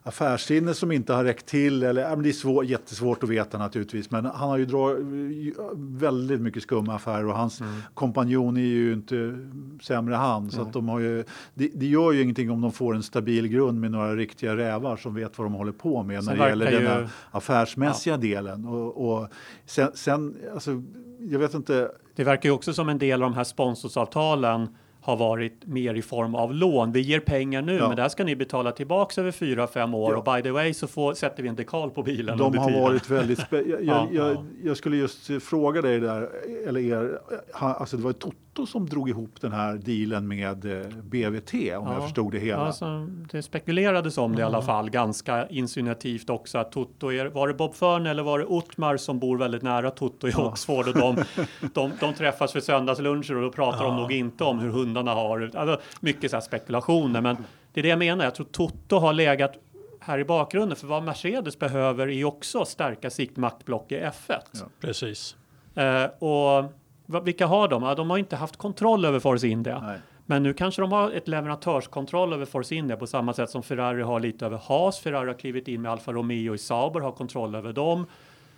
affärssinne 0.06 0.74
som 0.74 0.92
inte 0.92 1.12
har 1.12 1.24
räckt 1.24 1.46
till, 1.46 1.82
eller 1.82 2.02
ja, 2.02 2.16
det 2.16 2.28
är 2.28 2.32
svår, 2.32 2.64
jättesvårt 2.64 3.22
att 3.22 3.28
veta 3.28 3.58
naturligtvis, 3.58 4.10
men 4.10 4.24
han 4.24 4.48
har 4.48 4.58
ju 4.58 4.66
dragit 4.66 5.56
väldigt 5.76 6.40
mycket 6.40 6.62
skumma 6.62 6.94
affärer 6.94 7.26
och 7.26 7.34
hans 7.34 7.62
kompanjon 7.94 8.56
är 8.56 8.60
ju 8.60 8.92
inte 8.92 9.38
sämre 9.82 10.14
han. 10.14 10.50
Så 10.50 10.62
att 10.62 10.72
de 10.72 10.88
har 10.88 11.00
ju, 11.00 11.24
det, 11.54 11.70
det 11.74 11.86
gör 11.86 12.12
ju 12.12 12.22
ingenting 12.22 12.50
om 12.50 12.60
de 12.60 12.72
får 12.72 12.94
en 12.94 13.02
stabil 13.02 13.48
grund 13.48 13.80
med 13.80 13.90
några 13.90 14.16
riktiga 14.16 14.56
rävar 14.56 14.96
som 14.96 15.14
vet 15.14 15.38
vad 15.38 15.46
de 15.46 15.54
håller 15.54 15.72
på 15.72 16.02
med 16.02 16.24
Sen 16.24 16.36
när 16.36 16.42
det 16.44 16.48
gäller 16.48 16.64
verkar 16.64 16.80
den 16.80 16.88
ju- 16.88 16.94
här 16.94 17.08
affärsmässiga 17.30 18.16
delen. 18.16 18.64
Och, 18.64 19.12
och 19.12 19.28
sen, 19.66 19.90
sen, 19.94 20.36
alltså, 20.54 20.82
jag 21.20 21.38
vet 21.38 21.54
inte, 21.54 21.90
det 22.16 22.24
verkar 22.24 22.48
ju 22.48 22.54
också 22.54 22.72
som 22.72 22.88
en 22.88 22.98
del 22.98 23.22
av 23.22 23.30
de 23.30 23.36
här 23.36 23.44
sponsorsavtalen 23.44 24.68
har 25.06 25.16
varit 25.16 25.66
mer 25.66 25.94
i 25.94 26.02
form 26.02 26.34
av 26.34 26.54
lån. 26.54 26.92
Vi 26.92 27.00
ger 27.00 27.20
pengar 27.20 27.62
nu, 27.62 27.76
Ja. 27.76 27.88
men 27.88 27.96
det 27.96 28.02
här 28.02 28.08
ska 28.08 28.24
ni 28.24 28.36
betala 28.36 28.72
tillbaks 28.72 29.18
över 29.18 29.30
fyra, 29.30 29.66
fem 29.66 29.94
år. 29.94 30.12
Ja. 30.12 30.18
Och 30.18 30.24
by 30.36 30.42
the 30.42 30.50
way 30.50 30.74
så 30.74 30.86
får, 30.86 31.14
sätter 31.14 31.42
vi 31.42 31.48
en 31.48 31.56
dekal 31.56 31.90
på 31.90 32.02
bilen 32.02 32.38
De 32.38 32.58
har 32.58 32.66
tiden. 32.66 32.82
varit 32.82 33.10
väldigt... 33.10 33.38
Jag, 33.50 33.62
Ja, 33.82 34.08
jag, 34.12 34.34
ja. 34.34 34.44
jag 34.64 34.76
skulle 34.76 34.96
just 34.96 35.30
fråga 35.42 35.82
dig 35.82 36.00
där, 36.00 36.28
eller 36.68 36.80
er, 36.80 37.18
alltså 37.52 37.96
det 37.96 38.02
var 38.02 38.10
ju 38.10 38.14
Toto 38.56 38.66
som 38.66 38.86
drog 38.88 39.08
ihop 39.08 39.40
den 39.40 39.52
här 39.52 39.74
dealen 39.74 40.28
med 40.28 40.64
eh, 40.64 40.86
BVT 41.02 41.54
om 41.54 41.60
jag 41.86 41.96
Ja. 41.96 42.00
förstod 42.00 42.32
det 42.32 42.38
hela. 42.38 42.66
Alltså, 42.66 43.06
det 43.30 43.42
spekulerades 43.42 44.18
om 44.18 44.34
det 44.36 44.40
i 44.40 44.44
alla 44.44 44.62
fall 44.62 44.90
ganska 44.90 45.48
insinuativt 45.48 46.30
också 46.30 46.58
att 46.58 46.72
Toto 46.72 47.12
är, 47.12 47.26
var 47.26 47.48
det 47.48 47.54
Bob 47.54 47.74
Fern 47.74 48.06
eller 48.06 48.22
var 48.22 48.38
det 48.38 48.44
Ottmar 48.44 48.96
som 48.96 49.18
bor 49.18 49.38
väldigt 49.38 49.62
nära 49.62 49.90
Toto 49.90 50.28
i 50.28 50.32
Oxford 50.34 50.88
och 50.88 50.94
de, 50.94 51.16
de, 51.74 51.92
de 52.00 52.14
träffas 52.14 52.52
för 52.52 52.60
söndagsluncher 52.60 53.36
och 53.36 53.42
då 53.42 53.50
pratar 53.52 53.84
de 53.84 53.96
nog 53.96 54.12
inte 54.12 54.44
om 54.44 54.58
hur 54.58 54.70
hundarna 54.70 55.14
har 55.14 55.50
alltså, 55.54 55.80
mycket 56.00 56.30
så 56.30 56.36
här 56.36 56.40
spekulationer 56.40 57.20
men 57.20 57.36
det 57.72 57.80
är 57.80 57.82
det 57.82 57.88
jag 57.88 57.98
menar. 57.98 58.24
Jag 58.24 58.34
tror 58.34 58.46
Toto 58.46 58.98
har 58.98 59.12
legat 59.12 59.52
här 60.00 60.18
i 60.18 60.24
bakgrunden 60.24 60.76
för 60.76 60.86
vad 60.86 61.02
Mercedes 61.02 61.58
behöver 61.58 62.06
är 62.06 62.12
ju 62.12 62.24
också 62.24 62.64
stärka 62.64 63.10
sitt 63.10 63.36
maktblock 63.36 63.92
i 63.92 63.94
F1. 64.00 64.12
Ja. 64.52 64.60
Precis. 64.80 65.36
Eh, 65.74 66.04
och 66.04 66.64
vilka 67.06 67.46
har 67.46 67.68
de? 67.68 67.82
Ja, 67.82 67.94
de 67.94 68.10
har 68.10 68.18
inte 68.18 68.36
haft 68.36 68.56
kontroll 68.56 69.04
över 69.04 69.18
Force 69.20 69.48
India. 69.48 69.80
Nej. 69.80 69.98
Men 70.26 70.42
nu 70.42 70.52
kanske 70.54 70.82
de 70.82 70.92
har 70.92 71.10
ett 71.10 71.28
leverantörskontroll 71.28 72.32
över 72.32 72.44
Force 72.44 72.74
India 72.74 72.96
på 72.96 73.06
samma 73.06 73.32
sätt 73.32 73.50
som 73.50 73.62
Ferrari 73.62 74.02
har 74.02 74.20
lite 74.20 74.46
över 74.46 74.58
Haas. 74.58 74.98
Ferrari 74.98 75.26
har 75.26 75.34
klivit 75.34 75.68
in 75.68 75.82
med 75.82 75.92
Alfa 75.92 76.12
Romeo 76.12 76.54
i 76.54 76.58
Sauber, 76.58 77.00
har 77.00 77.12
kontroll 77.12 77.54
över 77.54 77.72
dem. 77.72 78.06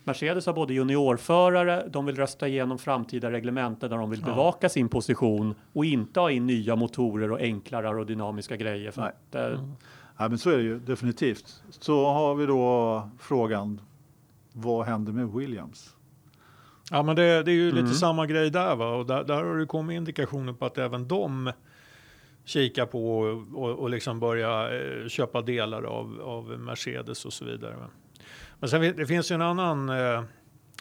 Mercedes 0.05 0.47
har 0.47 0.53
både 0.53 0.75
juniorförare, 0.75 1.89
de 1.91 2.07
vill 2.07 2.17
rösta 2.17 2.49
igenom 2.49 2.79
framtida 2.79 3.31
reglementen 3.31 3.91
där 3.91 3.97
de 3.97 4.11
vill 4.11 4.21
Ja. 4.21 4.27
bevaka 4.27 4.69
sin 4.69 4.89
position 4.89 5.55
och 5.73 5.85
inte 5.85 6.21
ha 6.21 6.31
in 6.31 6.47
nya 6.47 6.77
motorer 6.77 7.33
och 7.33 7.41
enklare 7.41 7.89
aerodynamiska 7.89 8.57
grejer. 8.57 8.91
För 8.91 9.01
Nej. 9.03 9.13
att, 9.31 9.35
eh, 9.53 9.61
Ja, 10.21 10.29
men 10.29 10.39
så 10.39 10.51
är 10.51 10.57
det 10.57 10.63
ju 10.63 10.79
definitivt. 10.79 11.63
Så 11.71 12.07
har 12.07 12.35
vi 12.35 12.47
då 12.47 13.09
frågan, 13.19 13.81
vad 14.53 14.87
händer 14.87 15.13
med 15.13 15.29
Williams? 15.33 15.95
Ja, 16.91 17.03
men 17.03 17.17
det, 17.17 17.43
det 17.43 17.51
är 17.51 17.55
ju 17.55 17.71
Mm. 17.71 17.85
lite 17.85 17.97
samma 17.97 18.27
grej 18.27 18.51
där. 18.51 18.77
Va? 18.77 18.95
Och 18.95 19.07
där, 19.07 19.25
där 19.25 19.45
har 19.45 19.57
det 19.57 19.67
kommit 19.67 19.97
indikationer 19.97 20.53
på 20.53 20.67
att 20.67 20.79
även 20.79 21.09
de 21.09 21.53
kikar 22.45 22.87
på 22.87 23.19
och, 23.21 23.63
och, 23.63 23.79
och 23.79 23.91
liksom 23.91 24.21
börja 24.21 24.79
eh, 24.81 25.09
köpa 25.09 25.43
delar 25.43 25.83
av, 25.83 26.21
av 26.25 26.59
Mercedes 26.59 27.25
och 27.25 27.33
så 27.33 27.45
vidare. 27.45 27.77
Va? 27.77 27.87
Men 28.61 28.69
sen, 28.71 28.81
det 28.97 29.07
finns 29.07 29.31
ju 29.31 29.35
en 29.35 29.43
annan 29.43 29.89
eh, 29.89 30.23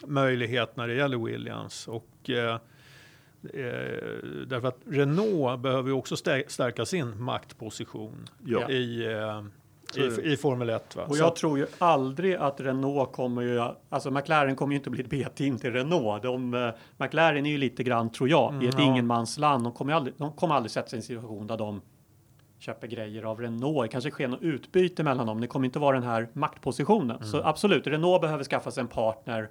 möjlighet 0.06 0.76
när 0.76 0.88
det 0.88 0.94
gäller 0.94 1.18
Williams. 1.18 1.88
Och, 1.88 2.30
eh, 2.30 2.54
eh, 3.42 4.18
därför 4.46 4.68
att 4.68 4.78
Renault 4.86 5.60
behöver 5.62 5.88
ju 5.88 5.94
också 5.94 6.16
stär, 6.16 6.44
stärka 6.48 6.84
sin 6.86 7.22
maktposition 7.22 8.28
Ja. 8.44 8.70
i, 8.70 9.06
eh. 9.12 9.44
I, 9.96 10.32
i 10.32 10.36
Formel 10.36 10.70
1. 10.70 10.96
Va? 10.96 11.02
Och 11.04 11.16
Så 11.16 11.22
jag 11.22 11.28
att- 11.28 11.36
tror 11.36 11.58
ju 11.58 11.66
aldrig 11.78 12.34
att 12.34 12.60
Renault 12.60 13.12
kommer 13.12 13.42
ju, 13.42 13.62
alltså 13.88 14.10
McLaren 14.10 14.56
kommer 14.56 14.72
ju 14.72 14.76
inte 14.78 14.90
bli 14.90 15.00
ett 15.02 15.10
B-team 15.10 15.58
till 15.58 15.72
Renault. 15.72 16.22
De, 16.22 16.54
eh, 16.54 16.70
McLaren 16.96 17.46
är 17.46 17.50
ju 17.50 17.58
lite 17.58 17.82
grann, 17.82 18.10
tror 18.10 18.28
jag, 18.28 18.54
i 18.64 18.66
ett 18.66 18.74
Mm, 18.74 18.86
ja. 18.86 18.90
ingenmansland. 18.92 19.64
De 19.64 19.72
kommer, 19.72 19.92
aldrig, 19.92 20.14
de 20.18 20.32
kommer 20.32 20.54
aldrig 20.54 20.70
sätta 20.70 20.88
sig 20.88 20.96
i 20.96 20.98
en 20.98 21.02
situation 21.02 21.46
där 21.46 21.56
de 21.56 21.80
köper 22.58 22.86
grejer 22.86 23.22
av 23.22 23.40
Renault. 23.40 23.82
Det 23.82 23.88
kanske 23.88 24.10
sker 24.10 24.28
något 24.28 24.42
utbyte 24.42 25.02
mellan 25.02 25.26
dem. 25.26 25.40
Det 25.40 25.46
kommer 25.46 25.66
inte 25.66 25.78
vara 25.78 25.94
den 26.00 26.08
här 26.08 26.28
maktpositionen. 26.32 27.24
Så 27.26 27.36
Mm. 27.36 27.48
absolut, 27.48 27.86
Renault 27.86 28.20
behöver 28.22 28.44
skaffa 28.44 28.70
sig 28.70 28.80
en 28.80 28.88
partner 28.88 29.50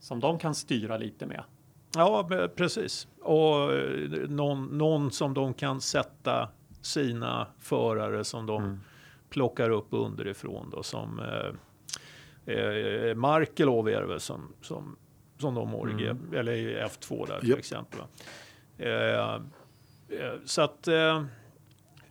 som 0.00 0.20
de 0.20 0.38
kan 0.38 0.54
styra 0.54 0.96
lite 0.96 1.26
med. 1.26 1.42
Ja, 1.96 2.28
precis. 2.56 3.08
Och 3.22 3.72
eh, 3.72 4.28
någon, 4.28 4.78
någon 4.78 5.10
som 5.10 5.34
de 5.34 5.54
kan 5.54 5.80
sätta 5.80 6.48
sina 6.82 7.46
förare 7.58 8.24
som 8.24 8.46
de 8.46 8.62
Mm. 8.62 8.80
Plockar 9.34 9.70
upp 9.70 9.86
underifrån 9.90 10.70
då 10.70 10.82
som 10.82 11.18
eh, 12.46 12.54
eh, 12.54 13.14
Markelov 13.14 13.88
är 13.88 14.00
det 14.00 14.06
väl 14.06 14.20
som, 14.20 14.52
som, 14.62 14.96
som 15.38 15.54
de 15.54 15.96
G, 15.98 16.08
Mm. 16.08 16.34
eller 16.34 16.52
i 16.52 16.76
F2 16.76 17.26
där 17.26 17.40
till 17.40 17.48
Japp. 17.48 17.58
exempel. 17.58 18.00
Eh, 18.78 19.34
eh, 19.34 19.40
så 20.44 20.62
att 20.62 20.88
eh, 20.88 21.24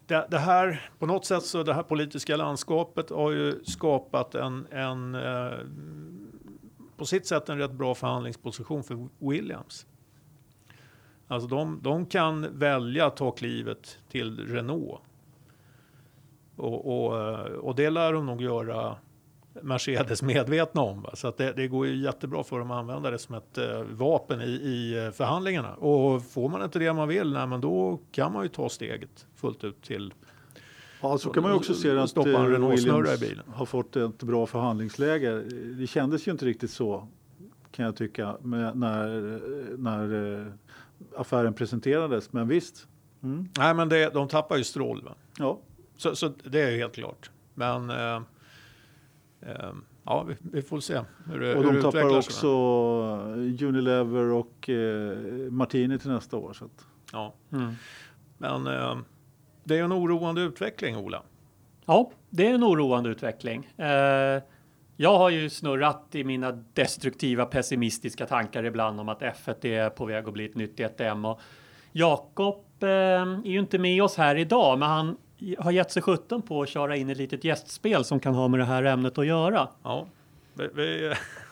det, 0.08 0.28
det 0.30 0.38
här, 0.38 0.90
på 1.00 1.06
något 1.06 1.26
sätt 1.26 1.44
så 1.44 1.64
det 1.64 1.74
här 1.74 1.84
politiska 1.84 2.36
landskapet 2.38 3.10
har 3.10 3.32
ju 3.32 3.64
skapat 3.66 4.36
en, 4.36 4.68
en 4.72 5.16
eh, 5.16 5.52
på 6.98 7.06
sitt 7.06 7.28
sätt 7.28 7.50
en 7.50 7.58
rätt 7.58 7.72
bra 7.72 7.96
förhandlingsposition 7.96 8.84
för 8.84 9.08
Williams. 9.20 9.86
Alltså 11.28 11.48
de, 11.48 11.80
de 11.82 12.06
kan 12.06 12.60
välja 12.60 13.06
att 13.06 13.18
ta 13.18 13.32
klivet 13.32 13.98
till 14.10 14.48
Renault. 14.48 15.02
Och, 16.56 17.06
och, 17.06 17.22
eh, 17.22 17.46
och 17.46 17.76
det 17.76 17.90
lär 17.90 18.14
de 18.14 18.26
nog 18.26 18.42
göra 18.42 18.96
Mercedes 19.62 20.22
medvetna 20.22 20.82
om. 20.82 21.02
Va? 21.02 21.10
Så 21.14 21.28
att 21.28 21.38
det, 21.38 21.54
det, 21.54 21.68
går 21.68 21.88
ju 21.88 21.96
jättebra 21.96 22.44
för 22.44 22.60
dem 22.60 22.72
att 22.72 22.78
använda 22.78 23.12
det 23.12 23.20
som 23.20 23.36
ett 23.36 23.58
eh, 23.58 23.82
vapen 23.82 24.42
i, 24.42 24.52
i, 24.52 25.12
förhandlingarna. 25.14 25.74
Och 25.74 26.24
får 26.24 26.50
man 26.50 26.64
inte 26.64 26.80
det 26.80 26.94
man 26.94 27.08
vill, 27.08 27.34
nej, 27.34 27.48
men 27.48 27.62
då 27.62 28.00
kan 28.12 28.34
man 28.34 28.44
ju 28.44 28.50
ta 28.50 28.70
steget 28.70 29.28
fullt 29.36 29.64
ut 29.64 29.82
till 29.82 30.14
Ja, 31.02 31.18
så 31.18 31.30
kan 31.30 31.44
man 31.44 31.52
ju 31.52 31.58
också 31.58 31.74
se 31.74 31.98
att 31.98 32.18
en 32.18 32.70
Williams 32.70 32.86
har 33.48 33.66
fått 33.66 33.96
ett 33.96 34.24
bra 34.24 34.46
förhandlingsläge. 34.46 35.42
Det 35.80 35.88
kändes 35.88 36.28
ju 36.28 36.32
inte 36.32 36.46
riktigt 36.46 36.72
så 36.72 37.08
kan 37.72 37.86
jag 37.86 37.96
tycka 37.96 38.38
när, 38.42 38.74
när 39.78 40.40
eh, 40.40 40.48
affären 41.18 41.54
presenterades. 41.54 42.34
Men 42.34 42.48
visst. 42.48 42.88
Mm. 43.24 43.48
Nej, 43.58 43.74
men 43.74 43.90
det, 43.90 44.10
de 44.14 44.28
tappar 44.28 44.58
ju 44.58 44.64
strål. 44.64 45.04
Va? 45.04 45.16
Ja. 45.40 45.60
Så, 45.98 46.16
så 46.16 46.28
det 46.28 46.62
är 46.62 46.78
helt 46.78 46.96
klart. 46.96 47.32
Men 47.54 47.90
eh, 47.90 48.22
eh, 49.42 49.74
ja, 50.04 50.24
vi, 50.24 50.36
vi, 50.52 50.62
får 50.62 50.80
se 50.80 51.02
hur 51.26 51.40
det 51.40 51.56
Och 51.56 51.64
hur 51.64 51.74
de 51.74 51.82
tappar 51.82 52.18
också 52.18 52.48
Unilever 53.62 54.32
och 54.32 54.70
eh, 54.70 55.18
Martini 55.52 56.00
till 56.00 56.12
nästa 56.12 56.38
år. 56.38 56.54
Så 56.54 56.66
att. 56.66 56.86
Ja, 57.12 57.34
mm. 57.52 57.74
men 58.38 58.68
eh, 58.68 58.98
det 59.64 59.80
är 59.80 59.84
en 59.84 59.94
oroande 59.94 60.42
utveckling, 60.42 60.98
Ola. 60.98 61.24
Ja, 61.86 62.12
det 62.30 62.48
är 62.48 62.54
en 62.54 62.64
oroande 62.64 63.10
utveckling. 63.10 63.66
Eh, 63.78 64.42
jag 64.98 65.18
har 65.18 65.30
ju 65.30 65.50
snurrat 65.50 66.08
i 66.12 66.24
mina 66.24 66.52
destruktiva 66.52 67.46
pessimistiska 67.46 68.26
tankar 68.26 68.64
ibland 68.64 69.00
om 69.00 69.10
att 69.10 69.22
F1 69.22 69.66
är 69.66 69.90
på 69.90 70.06
väg 70.06 70.28
att 70.28 70.34
bli 70.34 70.46
ett 70.46 70.56
nytt 70.56 70.78
DTM 70.78 71.26
och 71.26 71.42
Jakob 71.92 72.66
eh, 72.80 72.90
är 72.90 73.48
ju 73.48 73.60
inte 73.60 73.80
med 73.80 74.04
oss 74.04 74.18
här 74.18 74.36
idag, 74.36 74.80
men 74.80 74.90
han 74.90 75.18
har 75.60 75.72
gett 75.72 75.92
sig 75.92 76.02
sjutton 76.02 76.42
på 76.42 76.62
att 76.62 76.70
köra 76.70 76.96
in 76.96 77.10
ett 77.10 77.18
litet 77.18 77.44
gästspel 77.44 78.06
som 78.06 78.20
kan 78.20 78.36
ha 78.36 78.48
med 78.48 78.60
det 78.60 78.66
här 78.66 78.84
ämnet 78.84 79.18
att 79.18 79.26
göra. 79.26 79.68
Ja, 79.84 80.08
vi, 80.54 80.70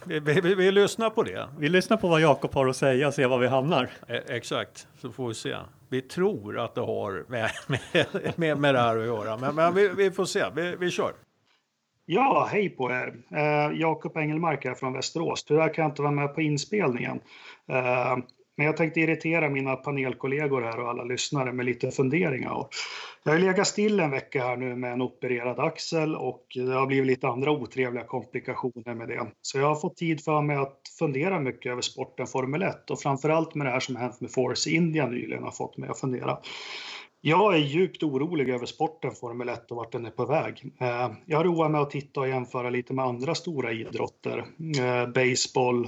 vi, 0.05 0.19
vi, 0.19 0.41
vi, 0.41 0.55
vi 0.55 0.71
lyssnar 0.71 1.09
på 1.09 1.23
det. 1.23 1.49
Vi 1.59 1.69
lyssnar 1.69 1.97
på 1.97 2.07
vad 2.07 2.21
Jakob 2.21 2.53
har 2.53 2.67
att 2.67 2.75
säga 2.75 3.07
och 3.07 3.13
ser 3.13 3.27
var 3.27 3.37
vi 3.37 3.47
hamnar. 3.47 3.89
E 4.07 4.21
exakt, 4.27 4.87
så 5.01 5.11
får 5.11 5.27
vi 5.27 5.33
se. 5.33 5.55
Vi 5.89 6.01
tror 6.01 6.59
att 6.59 6.75
det 6.75 6.81
har 6.81 7.25
med, 7.27 7.51
med, 7.67 8.05
med, 8.35 8.57
med 8.57 8.75
det 8.75 8.81
här 8.81 8.97
att 8.97 9.05
göra, 9.05 9.37
men, 9.37 9.55
men 9.55 9.75
vi, 9.75 9.87
vi 9.87 10.11
får 10.11 10.25
se. 10.25 10.45
Vi, 10.55 10.75
vi 10.75 10.91
kör. 10.91 11.13
Ja, 12.05 12.47
hej 12.51 12.69
på 12.69 12.91
er! 12.91 13.13
Eh, 13.31 13.79
Jakob 13.79 14.17
Engelmark 14.17 14.65
här 14.65 14.73
från 14.73 14.93
Västerås. 14.93 15.43
Tyvärr 15.43 15.73
kan 15.73 15.83
jag 15.83 15.91
inte 15.91 16.01
vara 16.01 16.11
med 16.11 16.35
på 16.35 16.41
inspelningen. 16.41 17.19
Eh, 17.69 18.17
men 18.61 18.65
jag 18.65 18.77
tänkte 18.77 18.99
irritera 18.99 19.49
mina 19.49 19.75
panelkollegor 19.75 20.61
här 20.61 20.79
och 20.79 20.89
alla 20.89 21.03
lyssnare 21.03 21.53
med 21.53 21.65
lite 21.65 21.91
funderingar. 21.91 22.67
Jag 23.23 23.31
har 23.31 23.39
legat 23.39 23.67
still 23.67 23.99
en 23.99 24.11
vecka 24.11 24.43
här 24.43 24.57
nu 24.57 24.75
med 24.75 24.93
en 24.93 25.01
opererad 25.01 25.59
axel 25.59 26.15
och 26.15 26.45
det 26.55 26.73
har 26.73 26.85
blivit 26.85 27.07
lite 27.07 27.27
andra 27.27 27.51
otrevliga 27.51 28.03
komplikationer 28.03 28.93
med 28.93 29.07
det. 29.07 29.27
Så 29.41 29.59
jag 29.59 29.67
har 29.67 29.75
fått 29.75 29.97
tid 29.97 30.23
för 30.23 30.41
mig 30.41 30.55
att 30.55 30.79
fundera 30.99 31.39
mycket 31.39 31.71
över 31.71 31.81
sporten 31.81 32.27
Formel 32.27 32.61
1 32.61 32.91
och 32.91 32.99
framförallt 32.99 33.55
med 33.55 33.67
det 33.67 33.71
här 33.71 33.79
som 33.79 33.95
hänt 33.95 34.21
med 34.21 34.31
Force 34.31 34.69
India 34.69 35.07
nyligen 35.07 35.43
har 35.43 35.51
fått 35.51 35.77
mig 35.77 35.89
att 35.89 35.99
fundera. 35.99 36.37
Jag 37.21 37.53
är 37.53 37.59
djupt 37.59 38.03
orolig 38.03 38.49
över 38.49 38.65
sporten 38.65 39.11
Formel 39.11 39.49
1 39.49 39.71
och 39.71 39.77
vart 39.77 39.91
den 39.91 40.05
är 40.05 40.11
på 40.11 40.25
väg. 40.25 40.63
Eh, 40.81 41.11
jag 41.25 41.37
har 41.37 41.43
roat 41.43 41.71
mig 41.71 41.81
att 41.81 41.89
titta 41.89 42.19
och 42.19 42.29
jämföra 42.29 42.69
lite 42.69 42.93
med 42.93 43.05
andra 43.05 43.35
stora 43.35 43.71
idrotter. 43.71 44.45
Eh, 44.79 45.07
baseball, 45.07 45.87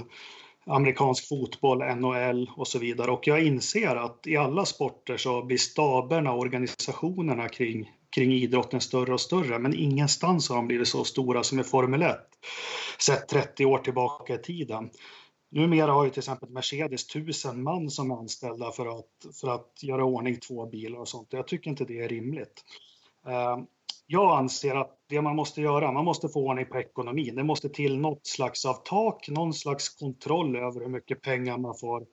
amerikansk 0.66 1.28
fotboll, 1.28 1.78
NHL 1.78 2.50
och 2.56 2.68
så 2.68 2.78
vidare. 2.78 3.10
Och 3.10 3.26
jag 3.26 3.46
inser 3.46 3.96
att 3.96 4.26
i 4.26 4.36
alla 4.36 4.64
sporter 4.64 5.16
så 5.16 5.42
blir 5.42 5.58
staberna 5.58 6.32
och 6.32 6.38
organisationerna 6.38 7.48
kring, 7.48 7.90
kring 8.14 8.32
idrotten 8.32 8.80
större 8.80 9.12
och 9.12 9.20
större. 9.20 9.58
Men 9.58 9.74
ingenstans 9.74 10.48
har 10.48 10.56
de 10.56 10.66
blivit 10.66 10.88
så 10.88 11.04
stora 11.04 11.42
som 11.42 11.60
i 11.60 11.64
Formel 11.64 12.02
1, 12.02 12.16
sett 12.98 13.28
30 13.28 13.64
år 13.64 13.78
tillbaka 13.78 14.34
i 14.34 14.38
tiden. 14.38 14.90
Numera 15.50 15.92
har 15.92 16.04
ju 16.04 16.10
till 16.10 16.18
exempel 16.18 16.50
Mercedes 16.50 17.06
tusen 17.06 17.62
man 17.62 17.90
som 17.90 18.10
är 18.10 18.16
anställda 18.16 18.72
för 18.72 18.98
att, 18.98 19.36
för 19.40 19.48
att 19.48 19.82
göra 19.82 20.04
ordning 20.04 20.36
två 20.36 20.66
bilar 20.66 20.98
och 20.98 21.08
sånt. 21.08 21.28
Jag 21.30 21.48
tycker 21.48 21.70
inte 21.70 21.84
det 21.84 22.00
är 22.00 22.08
rimligt. 22.08 22.64
Eh, 23.26 23.58
jag 24.06 24.38
anser 24.38 24.74
att 24.74 24.98
det 25.08 25.22
man 25.22 25.36
måste 25.36 25.60
göra, 25.60 25.92
man 25.92 26.04
måste 26.04 26.28
få 26.28 26.46
ordning 26.46 26.66
på 26.66 26.78
ekonomin. 26.78 27.34
Det 27.34 27.44
måste 27.44 27.68
till 27.68 27.98
något 27.98 28.26
slags 28.26 28.64
av 28.64 28.74
tak, 28.74 29.28
någon 29.28 29.54
slags 29.54 29.88
kontroll 29.88 30.56
över 30.56 30.80
hur 30.80 30.88
mycket 30.88 31.22
pengar 31.22 31.58
man 31.58 31.74
får, 31.80 32.06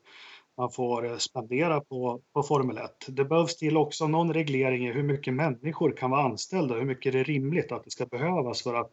man 0.57 0.71
får 0.71 1.05
eh, 1.05 1.17
spendera 1.17 1.81
på, 1.81 2.21
på 2.33 2.43
Formel 2.43 2.77
1. 2.77 2.91
Det 3.07 3.25
behövs 3.25 3.57
till 3.57 3.77
också 3.77 4.07
någon 4.07 4.33
reglering 4.33 4.87
i 4.87 4.91
hur 4.91 5.03
mycket 5.03 5.33
människor 5.33 5.91
kan 5.97 6.11
vara 6.11 6.23
anställda, 6.23 6.75
hur 6.75 6.85
mycket 6.85 7.13
det 7.13 7.19
är 7.19 7.23
rimligt 7.23 7.71
att 7.71 7.83
det 7.83 7.91
ska 7.91 8.05
behövas 8.05 8.63
för 8.63 8.73
att 8.73 8.91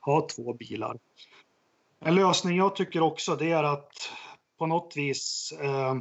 ha 0.00 0.26
två 0.36 0.52
bilar. 0.52 0.98
En 2.00 2.14
lösning 2.14 2.56
jag 2.56 2.76
tycker 2.76 3.00
också 3.00 3.36
det 3.36 3.50
är 3.50 3.64
att 3.64 3.92
på 4.58 4.66
något 4.66 4.92
vis 4.96 5.52
eh, 5.60 5.94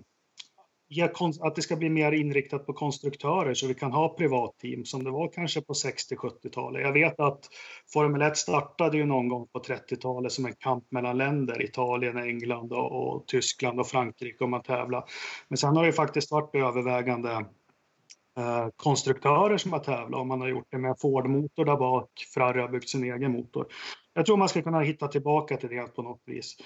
att 1.42 1.56
det 1.56 1.62
ska 1.62 1.76
bli 1.76 1.90
mer 1.90 2.12
inriktat 2.12 2.66
på 2.66 2.74
konstruktörer 2.74 3.54
så 3.54 3.68
vi 3.68 3.74
kan 3.74 3.92
ha 3.92 4.10
privatteam 4.10 4.86
som 4.86 5.04
det 5.04 5.12
var 5.12 5.32
kanske 5.34 5.62
på 5.62 5.74
60-70-talet. 5.74 6.82
Jag 6.82 6.94
vet 6.94 7.20
att 7.20 7.50
Formel 7.94 8.22
1 8.22 8.38
startade 8.38 8.98
ju 8.98 9.06
någon 9.06 9.28
gång 9.28 9.48
på 9.48 9.60
30-talet 9.60 10.32
som 10.32 10.46
en 10.46 10.54
kamp 10.54 10.92
mellan 10.92 11.18
länder, 11.18 11.62
Italien, 11.62 12.18
England 12.18 12.74
och, 12.74 13.16
och 13.16 13.28
Tyskland 13.28 13.80
och 13.80 13.88
Frankrike 13.88 14.44
om 14.44 14.54
att 14.54 14.64
tävla. 14.64 15.06
Men 15.48 15.58
sen 15.58 15.76
har 15.76 15.86
det 15.86 15.94
faktiskt 15.94 16.32
varit 16.32 16.56
övervägande 16.56 17.32
eh, 18.38 18.68
konstruktörer 18.76 19.58
som 19.58 19.74
har 19.74 19.80
tävlat 19.80 20.20
och 20.20 20.28
man 20.28 20.42
har 20.42 20.48
gjort 20.48 20.68
det 20.70 20.78
med 20.78 20.96
Ford-motor 21.02 21.66
där 21.66 21.78
bak, 21.78 22.10
Ferrari 22.34 22.62
har 22.62 22.70
byggt 22.70 22.90
sin 22.90 23.04
egen 23.04 23.32
motor. 23.32 23.68
Jag 24.14 24.26
tror 24.26 24.38
man 24.38 24.50
ska 24.50 24.62
kunna 24.62 24.80
hitta 24.80 25.08
tillbaka 25.08 25.58
till 25.58 25.70
det 25.70 25.96
på 25.96 26.02
något 26.02 26.22
vis. 26.26 26.58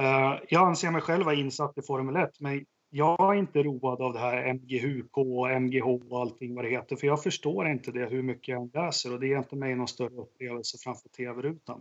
Eh, 0.00 0.34
jag 0.48 0.68
anser 0.68 0.90
mig 0.90 1.02
själv 1.02 1.24
vara 1.24 1.34
insatt 1.34 1.78
i 1.78 1.82
Formel 1.82 2.16
1, 2.16 2.30
men 2.40 2.64
jag 2.96 3.34
är 3.34 3.38
inte 3.38 3.62
road 3.62 4.00
av 4.00 4.12
det 4.12 4.18
här 4.18 4.54
MGHK 4.54 5.18
och 5.18 5.50
MGH 5.50 5.86
och 5.86 6.20
allting 6.20 6.54
vad 6.54 6.64
det 6.64 6.70
heter, 6.70 6.96
för 6.96 7.06
jag 7.06 7.22
förstår 7.22 7.68
inte 7.68 7.92
det 7.92 8.06
hur 8.06 8.22
mycket 8.22 8.48
jag 8.48 8.70
läser 8.74 9.12
och 9.12 9.20
det 9.20 9.26
ger 9.26 9.38
inte 9.38 9.56
mig 9.56 9.74
någon 9.74 9.88
större 9.88 10.14
upplevelse 10.14 10.78
framför 10.78 11.08
tv-rutan. 11.08 11.80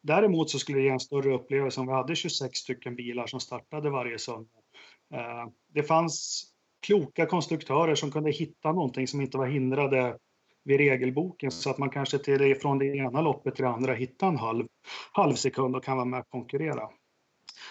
Däremot 0.00 0.50
så 0.50 0.58
skulle 0.58 0.78
det 0.78 0.84
ge 0.84 0.90
en 0.90 1.00
större 1.00 1.34
upplevelse 1.34 1.80
om 1.80 1.86
vi 1.86 1.92
hade 1.92 2.16
26 2.16 2.58
stycken 2.58 2.96
bilar 2.96 3.26
som 3.26 3.40
startade 3.40 3.90
varje 3.90 4.18
söndag. 4.18 4.60
Eh, 5.14 5.48
det 5.74 5.82
fanns 5.82 6.44
kloka 6.86 7.26
konstruktörer 7.26 7.94
som 7.94 8.10
kunde 8.10 8.30
hitta 8.30 8.72
någonting 8.72 9.08
som 9.08 9.20
inte 9.20 9.38
var 9.38 9.46
hindrade 9.46 10.16
vid 10.64 10.78
regelboken 10.78 11.50
så 11.50 11.70
att 11.70 11.78
man 11.78 11.90
kanske 11.90 12.18
till, 12.18 12.56
från 12.56 12.78
det 12.78 12.86
ena 12.86 13.20
loppet 13.20 13.54
till 13.54 13.64
det 13.64 13.70
andra 13.70 13.94
hittar 13.94 14.28
en 14.28 14.38
halv, 14.38 14.66
halv 15.12 15.34
sekund 15.34 15.76
och 15.76 15.84
kan 15.84 15.96
vara 15.96 16.04
med 16.04 16.20
och 16.20 16.28
konkurrera. 16.28 16.88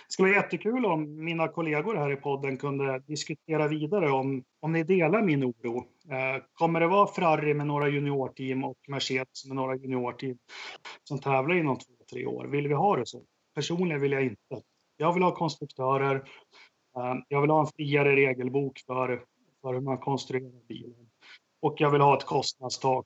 Det 0.07 0.13
skulle 0.13 0.29
vara 0.29 0.41
jättekul 0.41 0.85
om 0.85 1.25
mina 1.25 1.47
kollegor 1.47 1.95
här 1.95 2.11
i 2.11 2.15
podden 2.15 2.57
kunde 2.57 2.99
diskutera 2.99 3.67
vidare 3.67 4.11
om, 4.11 4.43
om 4.59 4.71
ni 4.71 4.83
delar 4.83 5.21
min 5.21 5.43
oro. 5.43 5.77
Eh, 6.11 6.43
kommer 6.53 6.79
det 6.79 6.88
vara 6.88 7.07
Ferrari 7.07 7.53
med 7.53 7.67
några 7.67 7.89
juniorteam 7.89 8.63
och 8.63 8.77
Mercedes 8.88 9.45
med 9.45 9.55
några 9.55 9.75
juniorteam 9.75 10.38
som 11.03 11.19
tävlar 11.19 11.55
inom 11.55 11.77
två, 11.77 11.93
tre 12.11 12.25
år? 12.25 12.45
Vill 12.45 12.67
vi 12.67 12.73
ha 12.73 12.95
det 12.95 13.05
så? 13.05 13.21
Personligen 13.55 14.01
vill 14.01 14.11
jag 14.11 14.23
inte. 14.23 14.61
Jag 14.97 15.13
vill 15.13 15.23
ha 15.23 15.35
konstruktörer. 15.35 16.15
Eh, 16.97 17.15
jag 17.27 17.41
vill 17.41 17.49
ha 17.49 17.61
en 17.61 17.71
friare 17.75 18.15
regelbok 18.15 18.79
för, 18.88 19.23
för 19.61 19.73
hur 19.73 19.81
man 19.81 19.97
konstruerar 19.97 20.67
bilen. 20.67 21.09
Och 21.61 21.75
jag 21.77 21.91
vill 21.91 22.01
ha 22.01 22.17
ett 22.17 22.25
kostnadstak, 22.25 23.05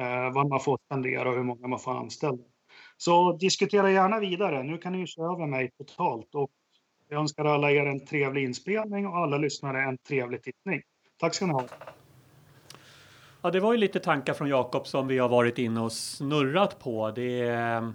eh, 0.00 0.32
vad 0.34 0.48
man 0.48 0.60
får 0.60 0.78
spendera 0.86 1.28
och 1.28 1.34
hur 1.34 1.42
många 1.42 1.68
man 1.68 1.78
får 1.78 1.92
anställa. 1.92 2.38
Så 3.00 3.32
diskutera 3.32 3.90
gärna 3.90 4.18
vidare. 4.18 4.62
Nu 4.62 4.78
kan 4.78 4.92
ni 4.92 5.06
köra 5.06 5.32
över 5.32 5.46
mig 5.46 5.70
totalt 5.78 6.34
och 6.34 6.50
jag 7.08 7.20
önskar 7.20 7.44
alla 7.44 7.70
er 7.70 7.86
en 7.86 8.06
trevlig 8.06 8.44
inspelning 8.44 9.06
och 9.06 9.16
alla 9.16 9.38
lyssnare 9.38 9.82
en 9.82 9.98
trevlig 9.98 10.42
tittning. 10.42 10.82
Tack 11.20 11.34
ska 11.34 11.46
ni 11.46 11.52
ha. 11.52 11.64
Ja, 13.42 13.50
det 13.50 13.60
var 13.60 13.72
ju 13.72 13.78
lite 13.78 14.00
tankar 14.00 14.34
från 14.34 14.48
Jakob 14.48 14.86
som 14.86 15.08
vi 15.08 15.18
har 15.18 15.28
varit 15.28 15.58
inne 15.58 15.80
och 15.80 15.92
snurrat 15.92 16.78
på. 16.78 17.10
Det 17.10 17.40
är 17.40 17.82
eh, 17.82 17.90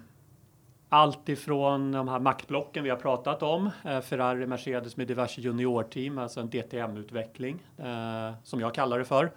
allt 0.89 1.29
ifrån 1.29 1.91
de 1.91 2.07
här 2.07 2.19
maktblocken 2.19 2.83
vi 2.83 2.89
har 2.89 2.97
pratat 2.97 3.43
om, 3.43 3.69
eh, 3.85 4.01
Ferrari, 4.01 4.47
Mercedes 4.47 4.97
med 4.97 5.07
diverse 5.07 5.41
juniorteam, 5.41 6.17
alltså 6.17 6.39
en 6.39 6.49
DTM-utveckling 6.49 7.59
eh, 7.77 8.33
som 8.43 8.59
jag 8.59 8.73
kallar 8.73 8.99
det 8.99 9.05
för 9.05 9.31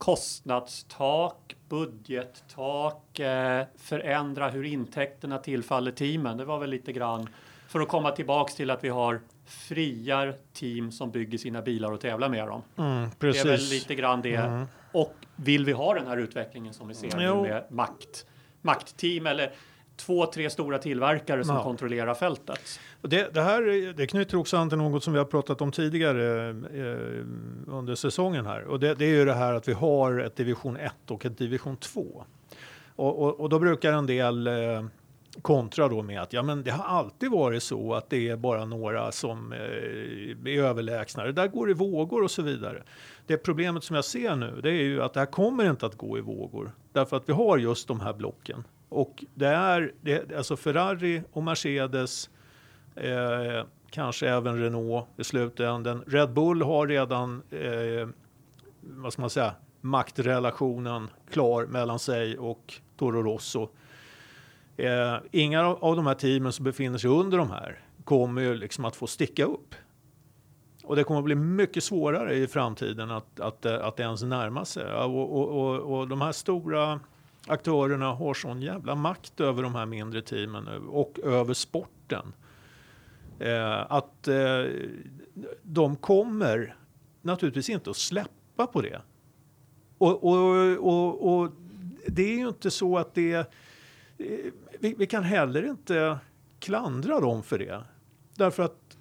kostnadstak, 0.00 1.56
budgettak, 1.68 3.18
eh, 3.18 3.64
förändra 3.78 4.48
hur 4.48 4.64
intäkterna 4.64 5.38
tillfaller 5.38 5.92
teamen. 5.92 6.36
Det 6.36 6.44
var 6.44 6.58
väl 6.58 6.70
lite 6.70 6.92
grann 6.92 7.28
för 7.68 7.80
att 7.80 7.88
komma 7.88 8.10
tillbaks 8.10 8.54
till 8.54 8.70
att 8.70 8.84
vi 8.84 8.88
har 8.88 9.20
friar 9.46 10.34
team 10.52 10.92
som 10.92 11.10
bygger 11.10 11.38
sina 11.38 11.62
bilar 11.62 11.92
och 11.92 12.00
tävlar 12.00 12.28
med 12.28 12.46
dem. 12.46 12.62
Mm, 12.78 13.08
det 13.18 13.26
är 13.26 13.44
väl 13.44 13.60
lite 13.60 13.94
grann 13.94 14.22
det. 14.22 14.34
Mm. 14.34 14.66
Och 14.92 15.14
vill 15.36 15.64
vi 15.64 15.72
ha 15.72 15.94
den 15.94 16.06
här 16.06 16.16
utvecklingen 16.16 16.74
som 16.74 16.88
vi 16.88 16.94
ser 16.94 17.16
nu 17.16 17.34
med 17.34 17.64
makt, 17.70 18.26
maktteam 18.62 19.26
eller 19.26 19.52
två, 20.00 20.26
tre 20.26 20.50
stora 20.50 20.78
tillverkare 20.78 21.44
som 21.44 21.56
ja. 21.56 21.62
kontrollerar 21.62 22.14
fältet. 22.14 22.80
Det, 23.02 23.34
det, 23.34 23.42
här 23.42 23.92
det 23.92 24.06
knyter 24.06 24.36
också 24.36 24.56
an 24.56 24.68
till 24.68 24.78
något 24.78 25.04
som 25.04 25.12
vi 25.12 25.18
har 25.18 25.26
pratat 25.26 25.60
om 25.60 25.72
tidigare 25.72 26.48
eh, 26.48 27.24
under 27.66 27.94
säsongen 27.94 28.46
här. 28.46 28.64
Och 28.64 28.80
det, 28.80 28.94
det, 28.94 29.04
är 29.04 29.08
ju 29.08 29.24
det 29.24 29.34
här 29.34 29.54
att 29.54 29.68
vi 29.68 29.72
har 29.72 30.18
ett 30.20 30.36
division 30.36 30.76
1 30.76 30.92
och 31.08 31.26
ett 31.26 31.38
division 31.38 31.76
2. 31.76 32.24
Och, 32.96 33.22
och, 33.22 33.40
och 33.40 33.48
då 33.48 33.58
brukar 33.58 33.92
en 33.92 34.06
del 34.06 34.46
eh, 34.46 34.84
kontra 35.42 35.88
då 35.88 36.02
med 36.02 36.22
att 36.22 36.32
ja, 36.32 36.42
men 36.42 36.62
det 36.62 36.70
har 36.70 36.84
alltid 36.84 37.30
varit 37.30 37.62
så 37.62 37.94
att 37.94 38.10
det 38.10 38.28
är 38.28 38.36
bara 38.36 38.64
några 38.64 39.12
som 39.12 39.52
eh, 39.52 39.58
är 40.54 40.62
överlägsna. 40.62 41.24
Det 41.24 41.32
där 41.32 41.48
går 41.48 41.70
i 41.70 41.74
vågor 41.74 42.22
och 42.22 42.30
så 42.30 42.42
vidare. 42.42 42.82
Det 43.26 43.36
problemet 43.36 43.84
som 43.84 43.96
jag 43.96 44.04
ser 44.04 44.36
nu 44.36 44.60
det 44.62 44.70
är 44.70 44.82
ju 44.82 45.02
att 45.02 45.12
det 45.12 45.20
här 45.20 45.26
kommer 45.26 45.70
inte 45.70 45.86
att 45.86 45.94
gå 45.94 46.18
i 46.18 46.20
vågor 46.20 46.72
därför 46.92 47.16
att 47.16 47.28
vi 47.28 47.32
har 47.32 47.58
just 47.58 47.88
de 47.88 48.00
här 48.00 48.12
blocken. 48.12 48.64
Och 48.90 49.24
det 49.34 49.46
är 49.46 49.92
det, 50.00 50.36
alltså 50.36 50.56
Ferrari 50.56 51.22
och 51.32 51.42
Mercedes, 51.42 52.30
eh, 52.96 53.64
kanske 53.90 54.28
även 54.28 54.58
Renault 54.58 55.06
i 55.16 55.24
slutändan. 55.24 56.04
Red 56.06 56.32
Bull 56.32 56.62
har 56.62 56.86
redan, 56.86 57.42
eh, 57.50 58.08
vad 58.80 59.12
ska 59.12 59.22
man 59.22 59.30
säga, 59.30 59.54
maktrelationen 59.80 61.08
klar 61.30 61.66
mellan 61.66 61.98
sig 61.98 62.38
och 62.38 62.74
Toro 62.96 63.22
Rosso. 63.22 63.68
Eh, 64.76 65.16
inga 65.30 65.66
av 65.66 65.96
de 65.96 66.06
här 66.06 66.14
teamen 66.14 66.52
som 66.52 66.64
befinner 66.64 66.98
sig 66.98 67.10
under 67.10 67.38
de 67.38 67.50
här 67.50 67.82
kommer 68.04 68.42
ju 68.42 68.54
liksom 68.54 68.84
att 68.84 68.96
få 68.96 69.06
sticka 69.06 69.44
upp. 69.44 69.74
Och 70.84 70.96
det 70.96 71.04
kommer 71.04 71.18
att 71.18 71.24
bli 71.24 71.34
mycket 71.34 71.84
svårare 71.84 72.34
i 72.34 72.46
framtiden 72.46 73.10
att, 73.10 73.40
att, 73.40 73.66
att 73.66 74.00
ens 74.00 74.22
närma 74.22 74.64
sig. 74.64 74.92
Och, 74.94 75.36
och, 75.36 75.48
och, 75.48 75.98
och 75.98 76.08
de 76.08 76.20
här 76.20 76.32
stora 76.32 77.00
aktörerna 77.46 78.12
har 78.12 78.34
sån 78.34 78.62
jävla 78.62 78.94
makt 78.94 79.40
över 79.40 79.62
de 79.62 79.74
här 79.74 79.86
mindre 79.86 80.22
teamen 80.22 80.68
och 80.88 81.18
över 81.24 81.54
sporten. 81.54 82.32
Eh, 83.38 83.92
att 83.92 84.28
eh, 84.28 84.64
de 85.62 85.96
kommer 85.96 86.76
naturligtvis 87.22 87.70
inte 87.70 87.90
att 87.90 87.96
släppa 87.96 88.66
på 88.66 88.80
det. 88.80 89.02
Och, 89.98 90.24
och, 90.24 90.76
och, 90.78 91.40
och 91.40 91.52
det 92.06 92.22
är 92.22 92.36
ju 92.36 92.48
inte 92.48 92.70
så 92.70 92.98
att 92.98 93.14
det... 93.14 93.34
Eh, 93.34 93.46
vi, 94.78 94.94
vi, 94.98 95.06
kan 95.06 95.22
heller 95.22 95.62
inte 95.62 96.18
klandra 96.58 97.20
dem 97.20 97.42
för 97.42 97.58
det. 97.58 97.84
Därför 98.34 98.62
att 98.62 98.98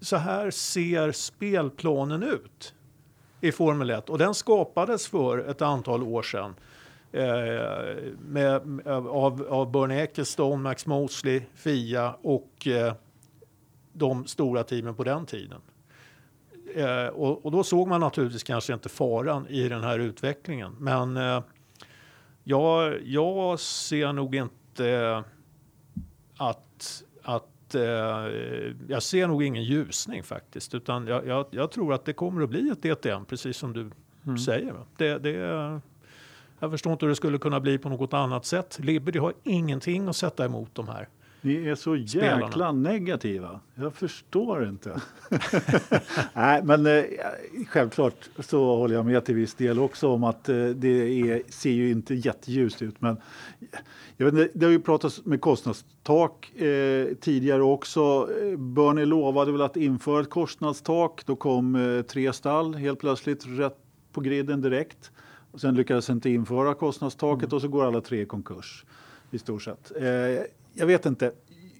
så 0.00 0.16
här 0.16 0.50
ser 0.50 1.12
spelplanen 1.12 2.22
ut 2.22 2.74
i 3.40 3.52
Formel 3.52 3.90
1 3.90 4.10
och 4.10 4.18
den 4.18 4.34
skapades 4.34 5.06
för 5.06 5.38
ett 5.38 5.62
antal 5.62 6.02
år 6.02 6.22
sedan 6.22 6.50
eh, 6.50 6.75
med, 8.18 8.82
av, 8.86 9.46
av 9.50 9.70
Bernie 9.70 10.02
Ecclestone, 10.02 10.62
Max 10.62 10.86
Mosley, 10.86 11.42
Fia 11.54 12.14
och 12.22 12.66
eh, 12.66 12.94
de 13.92 14.26
stora 14.26 14.64
teamen 14.64 14.94
på 14.94 15.04
den 15.04 15.26
tiden. 15.26 15.60
Eh, 16.74 17.06
och, 17.06 17.44
och, 17.44 17.52
då 17.52 17.64
såg 17.64 17.88
man 17.88 18.00
naturligtvis 18.00 18.42
kanske 18.42 18.72
inte 18.72 18.88
faran 18.88 19.46
i 19.46 19.68
den 19.68 19.82
här 19.82 19.98
utvecklingen. 19.98 20.76
Men 20.78 21.16
eh, 21.16 21.42
jag, 22.44 23.00
jag 23.04 23.60
ser 23.60 24.12
nog 24.12 24.34
inte 24.34 25.24
att, 26.36 27.04
att 27.22 27.74
eh, 27.74 27.82
jag 28.88 29.02
ser 29.02 29.26
nog 29.26 29.42
ingen 29.42 29.64
ljusning 29.64 30.22
faktiskt, 30.22 30.74
utan 30.74 31.06
jag, 31.06 31.26
jag, 31.26 31.46
jag, 31.50 31.70
tror 31.70 31.94
att 31.94 32.04
det 32.04 32.12
kommer 32.12 32.42
att 32.42 32.50
bli 32.50 32.70
ett 32.70 32.82
DTM, 32.82 33.24
precis 33.24 33.56
som 33.56 33.72
du 33.72 33.90
mm. 34.26 34.38
säger. 34.38 34.74
Det, 34.96 35.18
det, 35.18 35.80
jag 36.60 36.70
förstår 36.70 36.92
inte 36.92 37.04
hur 37.04 37.10
det 37.10 37.16
skulle 37.16 37.38
kunna 37.38 37.60
bli 37.60 37.78
på 37.78 37.88
något 37.88 38.14
annat 38.14 38.44
sätt. 38.44 38.78
Liberty 38.82 39.18
har 39.18 39.32
ingenting 39.42 40.08
att 40.08 40.16
sätta 40.16 40.44
emot 40.44 40.70
de 40.72 40.88
här. 40.88 41.08
Ni 41.40 41.68
är 41.68 41.74
så 41.74 41.96
jäkla 41.96 42.48
spelarna. 42.48 42.72
negativa. 42.72 43.60
Jag 43.74 43.94
förstår 43.94 44.68
inte. 44.68 45.00
Nej, 46.32 46.62
men 46.64 46.86
eh, 46.86 47.04
självklart 47.68 48.30
så 48.38 48.76
håller 48.76 48.94
jag 48.94 49.06
med 49.06 49.24
till 49.24 49.34
viss 49.34 49.54
del 49.54 49.78
också 49.78 50.08
om 50.08 50.24
att 50.24 50.48
eh, 50.48 50.66
det 50.66 51.20
är, 51.20 51.42
ser 51.48 51.70
ju 51.70 51.90
inte 51.90 52.14
jätteljust 52.14 52.82
ut. 52.82 53.00
Men 53.00 53.16
jag 54.16 54.24
vet 54.26 54.34
inte, 54.34 54.58
det 54.58 54.66
har 54.66 54.72
ju 54.72 54.80
pratats 54.80 55.24
med 55.24 55.40
kostnadstak 55.40 56.60
eh, 56.60 57.06
tidigare 57.20 57.62
också. 57.62 58.28
Bernie 58.58 59.04
lovade 59.04 59.52
väl 59.52 59.62
att 59.62 59.76
införa 59.76 60.20
ett 60.20 60.30
kostnadstak. 60.30 61.22
Då 61.26 61.36
kom 61.36 61.74
eh, 61.76 62.02
tre 62.02 62.32
stall 62.32 62.74
helt 62.74 62.98
plötsligt 62.98 63.46
rätt 63.46 63.78
på 64.12 64.20
griden 64.20 64.60
direkt. 64.60 65.10
Och 65.56 65.60
sen 65.60 65.74
lyckades 65.74 66.10
inte 66.10 66.30
införa 66.30 66.74
kostnadstaket 66.74 67.44
mm. 67.44 67.56
och 67.56 67.62
så 67.62 67.68
går 67.68 67.84
alla 67.86 68.00
tre 68.00 68.20
i 68.20 68.24
konkurs 68.24 68.84
i 69.30 69.38
stort 69.38 69.62
sett. 69.62 69.92
Eh, 69.96 70.06
jag 70.72 70.86
vet 70.86 71.06
inte. 71.06 71.32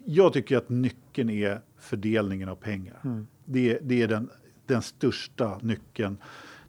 Jag 0.04 0.32
tycker 0.32 0.56
att 0.56 0.68
nyckeln 0.68 1.30
är 1.30 1.60
fördelningen 1.78 2.48
av 2.48 2.54
pengar. 2.54 3.00
Mm. 3.04 3.26
Det, 3.44 3.78
det, 3.82 4.02
är 4.02 4.08
den, 4.08 4.30
den 4.66 4.82
största 4.82 5.58
nyckeln. 5.62 6.18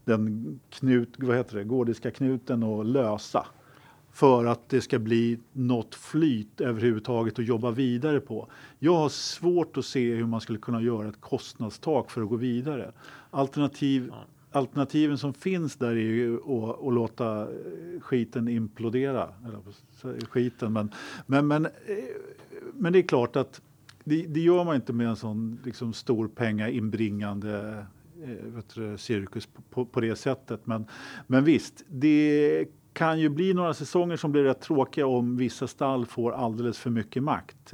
Den 0.05 0.59
knut, 0.69 1.09
vad 1.17 1.37
heter 1.37 1.57
det, 1.57 1.63
gordiska 1.63 2.11
knuten 2.11 2.63
att 2.63 2.85
lösa 2.85 3.45
för 4.11 4.45
att 4.45 4.69
det 4.69 4.81
ska 4.81 4.99
bli 4.99 5.39
något 5.53 5.95
flyt 5.95 6.61
överhuvudtaget 6.61 7.39
att 7.39 7.45
jobba 7.45 7.71
vidare 7.71 8.19
på. 8.19 8.47
Jag 8.79 8.93
har 8.93 9.09
svårt 9.09 9.77
att 9.77 9.85
se 9.85 10.15
hur 10.15 10.25
man 10.25 10.41
skulle 10.41 10.59
kunna 10.59 10.81
göra 10.81 11.09
ett 11.09 11.21
kostnadstak 11.21 12.11
för 12.11 12.21
att 12.21 12.29
gå 12.29 12.35
vidare. 12.35 12.91
Alternativ, 13.31 14.11
alternativen 14.51 15.17
som 15.17 15.33
finns 15.33 15.75
där 15.75 15.91
är 15.91 15.95
ju 15.95 16.35
att, 16.35 16.87
att 16.87 16.93
låta 16.93 17.41
eh, 17.41 18.01
skiten 18.01 18.47
implodera. 18.47 19.29
Eller 19.45 20.25
skiten, 20.25 20.73
men, 20.73 20.91
men, 21.25 21.47
men, 21.47 21.65
eh, 21.65 21.71
men 22.73 22.93
det 22.93 22.99
är 22.99 23.03
klart 23.03 23.35
att 23.35 23.61
det, 24.03 24.25
det 24.27 24.39
gör 24.39 24.63
man 24.63 24.75
inte 24.75 24.93
med 24.93 25.07
en 25.07 25.15
sån 25.15 25.59
liksom, 25.63 25.93
stor 25.93 26.27
pengainbringande 26.27 27.85
eh, 28.23 28.63
du, 28.75 28.97
cirkus 28.97 29.45
på, 29.45 29.61
på, 29.61 29.85
på, 29.85 30.01
det 30.01 30.15
sättet. 30.15 30.67
Men, 30.67 30.85
men 31.27 31.43
visst, 31.43 31.83
det 31.87 32.65
kan 32.93 33.19
ju 33.19 33.29
bli 33.29 33.53
några 33.53 33.73
säsonger 33.73 34.17
som 34.17 34.31
blir 34.31 34.43
rätt 34.43 34.61
tråkiga 34.61 35.07
om 35.07 35.37
vissa 35.37 35.67
stall 35.67 36.05
får 36.05 36.31
alldeles 36.31 36.79
för 36.79 36.89
mycket 36.89 37.23
makt. 37.23 37.73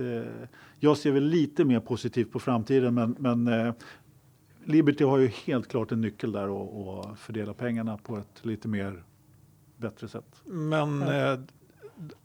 Jag 0.80 0.98
ser 0.98 1.12
väl 1.12 1.24
lite 1.24 1.66
mer 1.66 1.80
positivt 1.80 2.32
på 2.32 2.40
framtiden 2.40 2.94
men, 2.94 3.16
men 3.20 3.74
Liberty 4.66 5.04
har 5.04 5.18
ju 5.18 5.28
helt 5.28 5.68
klart 5.68 5.92
en 5.92 6.02
nyckel 6.02 6.32
där 6.32 6.44
att 7.00 7.20
fördela 7.20 7.54
pengarna 7.54 7.98
på 7.98 8.18
ett 8.18 8.46
lite 8.46 8.68
mer 8.68 9.04
bättre 9.78 10.08
sätt. 10.08 10.42
Men 10.46 11.02
ja. 11.02 11.34
Eh, 11.34 11.40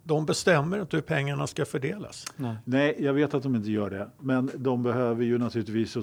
de 0.05 0.27
bestämmer 0.27 0.81
inte 0.81 0.97
hur 0.97 1.03
pengarna 1.03 1.47
ska 1.47 1.65
fördelas. 1.65 2.25
Nej. 2.37 2.57
Nej, 2.65 2.97
jag 2.99 3.13
vet 3.13 3.35
att 3.35 3.43
de 3.43 3.57
inte 3.57 3.71
gör 3.71 3.91
det. 3.91 4.11
Men 4.21 4.51
de 4.55 4.83
behöver 4.83 5.25
ju 5.25 5.39
naturligtvis 5.39 5.97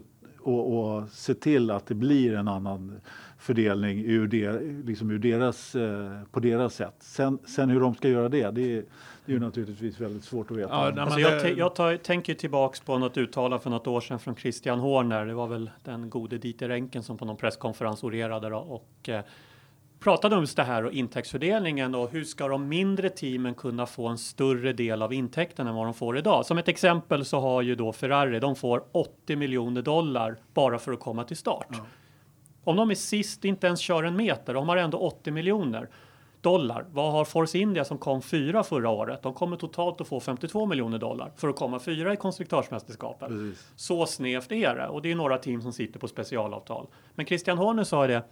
och, 0.46 0.96
och 0.96 1.10
se 1.10 1.34
till 1.34 1.72
att 1.72 1.86
det 1.86 1.96
blir 1.96 2.34
en 2.34 2.48
annan 2.48 3.02
fördelning 3.38 4.06
ur, 4.06 4.28
der, 4.28 4.84
liksom 4.86 5.12
ur 5.12 5.20
deras, 5.20 5.76
eh, 5.76 6.22
på 6.32 6.40
deras 6.40 6.76
sätt. 6.76 6.96
Sen, 7.00 7.40
sen 7.46 7.70
hur 7.70 7.80
de 7.80 7.96
ska 7.96 8.10
göra 8.10 8.30
det, 8.30 8.52
det 8.52 8.78
är, 8.78 8.86
det 9.26 9.32
är 9.32 9.34
ju 9.34 9.40
naturligtvis 9.40 10.00
väldigt 10.00 10.24
svårt 10.24 10.52
att 10.52 10.58
veta. 10.58 10.70
Ja, 10.70 11.02
alltså 11.02 11.20
jag, 11.20 11.58
jag 11.58 11.76
tar, 11.76 11.98
tänker 11.98 12.34
tillbaks 12.34 12.80
på 12.80 12.98
något 12.98 13.18
uttalande 13.18 13.60
för 13.60 13.70
något 13.70 13.88
år 13.88 14.02
sedan 14.02 14.20
från 14.20 14.36
Christian 14.36 14.80
Horner. 14.80 15.26
Det 15.26 15.34
var 15.34 15.48
väl 15.48 15.70
den 15.84 16.10
gode 16.10 16.38
Dieter 16.38 16.70
Enken 16.70 17.04
som 17.04 17.18
på 17.18 17.26
någon 17.26 17.38
presskonferens 17.38 18.04
orerade 18.04 18.50
då, 18.50 18.58
och 18.58 19.10
eh, 19.10 19.22
pratade 20.06 20.36
om 20.36 20.46
det 20.56 20.64
här 20.64 20.86
och 20.86 20.92
intäktsfördelningen 20.92 21.96
och 21.96 22.10
hur 22.12 22.24
ska 22.24 22.48
de 22.48 22.68
mindre 22.68 23.10
teamen 23.10 23.54
kunna 23.54 23.86
få 23.86 24.08
en 24.08 24.18
större 24.18 24.74
del 24.74 25.02
av 25.02 25.14
intäkterna 25.14 25.70
än 25.70 25.76
vad 25.76 25.86
de 25.86 25.94
får 25.94 26.18
idag? 26.18 26.46
Som 26.46 26.58
ett 26.58 26.68
exempel 26.68 27.26
så 27.26 27.40
har 27.40 27.62
ju 27.62 27.76
då 27.76 27.94
Ferrari, 27.94 28.40
de 28.40 28.56
får 28.56 28.84
80 28.92 29.36
miljoner 29.36 29.82
dollar 29.82 30.38
bara 30.54 30.80
för 30.80 30.92
att 30.92 31.00
komma 31.00 31.24
till 31.24 31.38
start. 31.38 31.68
Ja. 31.70 31.78
Om 32.64 32.76
de 32.76 32.92
är 32.92 32.96
sist, 32.96 33.46
inte 33.46 33.68
ens 33.68 33.80
kör 33.80 34.04
en 34.04 34.16
meter, 34.16 34.54
de 34.54 34.70
har 34.70 34.78
ändå 34.78 34.98
80 34.98 35.32
miljoner 35.32 35.90
dollar. 36.42 36.86
Vad 36.92 37.12
har 37.12 37.26
Force 37.26 37.58
India 37.58 37.86
som 37.86 37.98
kom 37.98 38.22
fyra 38.22 38.64
förra 38.64 38.90
året? 38.90 39.22
De 39.22 39.34
kommer 39.34 39.58
totalt 39.58 40.02
att 40.02 40.08
få 40.08 40.20
52 40.20 40.66
miljoner 40.66 40.98
dollar 40.98 41.32
för 41.36 41.48
att 41.48 41.56
komma 41.56 41.80
fyra 41.80 42.14
i 42.14 42.18
konstruktörsmästerskapet. 42.18 43.32
Så 43.76 44.06
snävt 44.06 44.52
är 44.52 44.76
det 44.76 44.88
och 44.88 45.02
det 45.02 45.12
är 45.12 45.16
några 45.16 45.38
team 45.38 45.62
som 45.62 45.74
sitter 45.74 46.00
på 46.00 46.08
specialavtal. 46.08 46.88
Men 47.16 47.26
Christian 47.26 47.58
Horner 47.58 47.84
sa 47.84 48.08
det 48.08 48.24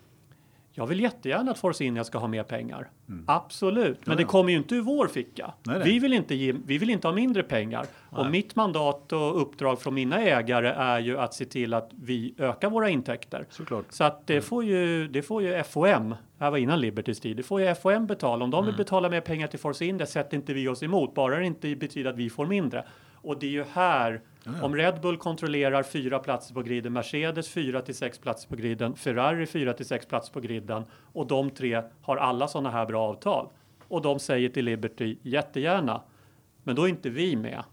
jag 0.75 0.87
vill 0.87 0.99
jättegärna 0.99 1.51
att 1.51 1.59
Force 1.59 1.83
India 1.83 2.03
ska 2.03 2.17
ha 2.17 2.27
mer 2.27 2.43
pengar. 2.43 2.89
Mm. 3.09 3.23
Absolut, 3.27 4.05
men 4.05 4.11
ja, 4.11 4.17
det 4.17 4.23
kommer 4.23 4.51
ju 4.51 4.57
inte 4.57 4.75
ur 4.75 4.81
vår 4.81 5.07
ficka. 5.07 5.53
Nej. 5.63 5.81
Vi, 5.83 5.99
vill 5.99 6.13
inte 6.13 6.35
ge, 6.35 6.53
vi 6.65 6.77
vill 6.77 6.89
inte 6.89 7.07
ha 7.07 7.15
mindre 7.15 7.43
pengar. 7.43 7.85
Nej. 8.09 8.21
Och 8.21 8.31
mitt 8.31 8.55
mandat 8.55 9.13
och 9.13 9.41
uppdrag 9.41 9.81
från 9.81 9.93
mina 9.93 10.21
ägare 10.21 10.67
är 10.67 10.99
ju 10.99 11.17
att 11.17 11.33
se 11.33 11.45
till 11.45 11.73
att 11.73 11.89
vi 11.91 12.35
ökar 12.37 12.69
våra 12.69 12.89
intäkter. 12.89 13.45
Såklart. 13.49 13.85
Så 13.89 14.03
att 14.03 14.27
det, 14.27 14.33
mm. 14.33 14.43
får 14.43 14.63
ju, 14.63 15.07
det 15.07 15.21
får 15.21 15.43
ju 15.43 15.63
FOM, 15.63 16.09
det 16.09 16.43
här 16.43 16.51
var 16.51 16.57
innan 16.57 16.81
Libertys 16.81 17.19
tid, 17.19 17.37
det 17.37 17.43
får 17.43 17.61
ju 17.61 17.75
FOM 17.75 18.07
betala. 18.07 18.43
Om 18.43 18.51
de 18.51 18.65
vill 18.65 18.73
mm. 18.73 18.77
betala 18.77 19.09
mer 19.09 19.21
pengar 19.21 19.47
till 19.47 19.59
Force 19.59 19.85
India 19.85 20.07
sätter 20.07 20.37
inte 20.37 20.53
vi 20.53 20.67
oss 20.67 20.83
emot, 20.83 21.13
bara 21.13 21.39
det 21.39 21.45
inte 21.45 21.75
betyder 21.75 22.09
att 22.09 22.17
vi 22.17 22.29
får 22.29 22.45
mindre. 22.45 22.85
Och 23.13 23.39
det 23.39 23.45
är 23.45 23.51
ju 23.51 23.65
här 23.73 24.21
om 24.61 24.75
Red 24.75 25.01
Bull 25.01 25.17
kontrollerar 25.17 25.83
fyra 25.83 26.19
platser 26.19 26.53
på 26.53 26.61
griden, 26.61 26.93
Mercedes 26.93 27.49
fyra 27.49 27.81
till 27.81 27.95
sex 27.95 28.19
platser 28.19 28.49
på 28.49 28.55
griden, 28.55 28.95
Ferrari 28.95 29.45
fyra 29.45 29.73
till 29.73 29.85
sex 29.85 30.05
platser 30.05 30.33
på 30.33 30.39
griden 30.39 30.83
och 31.13 31.27
de 31.27 31.49
tre 31.49 31.81
har 32.01 32.17
alla 32.17 32.47
sådana 32.47 32.69
här 32.69 32.85
bra 32.85 33.09
avtal. 33.09 33.49
Och 33.87 34.01
de 34.01 34.19
säger 34.19 34.49
till 34.49 34.65
Liberty 34.65 35.17
jättegärna, 35.21 36.01
men 36.63 36.75
då 36.75 36.83
är 36.83 36.87
inte 36.87 37.09
vi 37.09 37.35
med. 37.35 37.63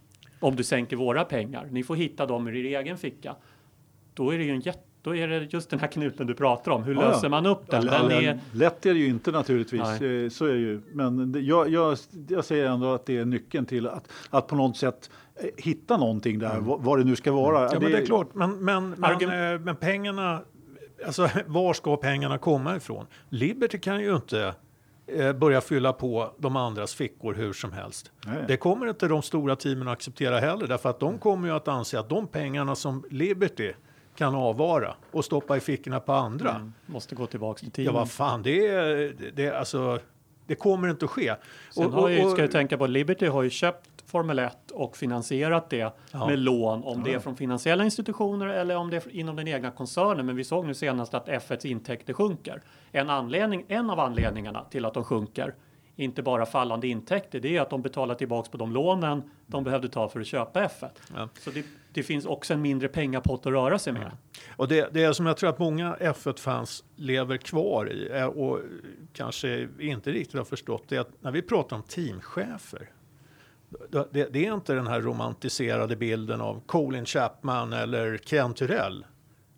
Om 0.41 0.57
du 0.57 0.65
sänker 0.65 0.97
våra 0.97 1.25
pengar, 1.25 1.69
ni 1.71 1.83
får 1.83 1.97
hitta 1.97 2.27
dem 2.27 2.49
ur 2.49 2.57
er 2.57 2.81
egen 2.81 2.99
ficka. 2.99 3.37
Då 4.15 4.31
är 4.31 4.39
det 4.39 4.45
ju 4.45 4.51
en 4.51 4.61
jätte 4.61 4.90
då 5.03 5.17
är 5.17 5.29
det 5.29 5.53
just 5.53 5.71
den 5.71 5.79
här 5.81 5.87
knuten 5.89 6.27
du 6.27 6.35
pratar 6.35 6.73
om. 6.73 6.83
Hur 6.85 6.95
Ja, 6.95 7.01
löser 7.01 7.29
man 7.29 7.47
upp 7.47 7.71
den? 7.71 7.87
den 7.87 8.11
är, 8.11 8.39
Lätt 8.53 8.87
är 8.87 8.95
det 8.95 9.01
ju 9.01 9.07
inte 9.09 9.31
naturligtvis, 9.31 9.81
Nej. 10.01 10.25
eh, 10.25 10.31
så 10.31 10.45
är 10.47 10.53
det 10.53 10.59
ju. 10.59 10.81
Men 10.93 11.33
det- 11.33 11.41
jag, 11.41 11.69
jag, 11.69 11.99
jag 12.29 12.45
säger 12.45 12.67
ändå 12.71 12.93
att 12.95 13.07
det 13.07 13.17
är 13.19 13.25
nyckeln 13.25 13.67
till 13.67 13.87
att, 13.89 14.09
att 14.31 14.47
på 14.47 14.57
något 14.57 14.77
sätt 14.77 15.11
eh, 15.37 15.49
hitta 15.57 15.97
någonting 15.97 16.39
där, 16.39 16.51
Mm. 16.57 16.65
vad, 16.65 16.99
det 16.99 17.05
nu 17.05 17.17
ska 17.17 17.33
vara. 17.33 17.63
Ja, 17.73 17.81
men 17.81 17.91
det 17.93 17.99
är 17.99 18.07
klart, 18.07 18.35
men, 18.35 18.65
men, 18.65 18.91
men, 18.91 19.13
eh, 19.55 19.61
men 19.61 19.77
pengarna, 19.77 20.41
alltså 21.07 21.29
var 21.47 21.73
ska 21.73 21.97
pengarna 21.97 22.39
komma 22.39 22.77
ifrån? 22.77 23.07
Liberty 23.29 23.79
kan 23.79 24.01
ju 24.01 24.15
inte 24.17 24.55
börja 25.41 25.61
fylla 25.61 25.93
på 25.93 26.31
de 26.39 26.57
andras 26.57 26.95
fickor 26.95 27.35
hur 27.35 27.53
som 27.53 27.73
helst. 27.73 28.13
Nej. 28.27 28.45
Det 28.49 28.57
kommer 28.57 28.87
inte 28.89 29.09
de 29.09 29.23
stora 29.23 29.57
teamen 29.57 29.89
att 29.89 29.93
acceptera 29.93 30.39
heller, 30.39 30.67
därför 30.67 30.91
att 30.91 31.01
de 31.01 31.19
kommer 31.19 31.49
ju 31.49 31.55
att 31.55 31.69
anse 31.69 31.99
att 32.01 32.09
de 32.09 32.27
pengarna 32.27 32.75
som 32.75 33.05
Liberty 33.11 33.73
kan 34.21 34.35
avvara 34.35 34.95
och 35.11 35.25
stoppa 35.25 35.57
i 35.57 35.61
fickorna 35.61 36.01
på 36.01 36.13
andra. 36.13 36.51
Mm. 36.51 36.73
måste 36.87 37.15
gå 37.15 37.27
tillbaka 37.27 37.59
till 37.59 37.67
Ja, 37.69 37.73
tiden. 37.73 37.95
vad 37.95 38.11
fan, 38.11 38.43
det 38.43 38.67
är, 38.67 39.15
det 39.35 39.47
är 39.47 39.53
alltså, 39.53 39.99
det 40.47 40.55
kommer 40.55 40.89
inte 40.89 41.05
att 41.05 41.11
ske. 41.11 41.35
Sen 41.71 41.87
Och- 41.87 41.93
har 41.93 42.09
ju, 42.09 42.25
och- 42.25 42.31
ska 42.31 42.41
jag 42.41 42.51
tänka 42.51 42.79
på, 42.79 42.87
Liberty 42.87 43.27
har 43.27 43.43
ju 43.43 43.51
köpt 43.51 43.91
Formel 44.07 44.39
1 44.39 44.71
och 44.71 44.97
finansierat 44.97 45.71
det 45.71 45.93
Ja. 46.13 46.27
med 46.27 46.39
lån, 46.39 46.85
om 46.85 47.03
det 47.03 47.15
är 47.15 47.19
från 47.19 47.37
finansiella 47.37 47.85
institutioner 47.85 48.47
eller 48.47 48.77
om 48.77 48.91
det 48.91 48.97
är 48.97 49.11
inom 49.17 49.37
den 49.37 49.49
egna 49.49 49.71
koncernen. 49.71 50.27
Men 50.27 50.37
vi 50.37 50.45
såg 50.45 50.67
nu 50.67 50.75
senast 50.75 51.15
att 51.15 51.29
F1s 51.29 51.67
intäkter 51.67 52.13
sjunker. 52.13 52.63
En, 52.93 53.11
anledning, 53.11 53.65
en 53.69 53.91
av 53.91 54.01
anledningarna 54.01 54.65
till 54.71 54.85
att 54.85 54.95
de 54.95 55.05
sjunker, 55.05 55.55
inte 55.97 56.23
bara 56.23 56.47
fallande 56.47 56.89
intäkter, 56.89 57.41
det 57.41 57.57
är 57.57 57.61
att 57.61 57.71
de 57.71 57.83
betalar 57.83 58.15
tillbaks 58.15 58.49
på 58.49 58.57
de 58.57 58.73
lånen 58.73 59.23
de 59.47 59.65
behövde 59.65 59.89
ta 59.89 60.09
för 60.09 60.21
att 60.21 60.27
köpa 60.27 60.61
F1. 60.65 60.89
Ja. 61.17 61.29
Så 61.41 61.51
det, 61.51 61.65
det 61.93 62.03
finns 62.03 62.27
också 62.27 62.55
en 62.55 62.63
mindre 62.63 62.89
pengapott 62.89 63.47
att 63.47 63.53
röra 63.53 63.79
sig 63.79 63.93
med. 63.93 64.11
Och 64.57 64.69
det, 64.69 64.89
det 64.93 65.03
är 65.03 65.13
som 65.13 65.27
jag 65.27 65.37
tror 65.37 65.51
att 65.51 65.59
många 65.59 65.97
F1-fans 66.01 66.85
lever 66.97 67.37
kvar 67.37 67.93
i 67.93 68.09
eh, 68.13 68.27
och 68.27 68.61
kanske 69.13 69.69
inte 69.79 70.13
riktigt 70.13 70.39
har 70.39 70.45
förstått 70.45 70.85
det 70.89 70.97
är 70.97 71.01
att 71.01 71.23
när 71.23 71.31
vi 71.31 71.43
pratar 71.43 71.77
om 71.77 71.83
teamchefer 71.83 72.91
det, 73.91 74.29
det 74.33 74.47
är 74.47 74.55
inte 74.55 74.75
den 74.75 74.87
här 74.87 75.01
romantiserade 75.01 75.97
bilden 75.97 76.41
av 76.41 76.63
Colin 76.67 77.05
Chapman 77.05 77.73
eller 77.73 78.19
Ken 78.19 78.55
Tyrell. 78.55 79.07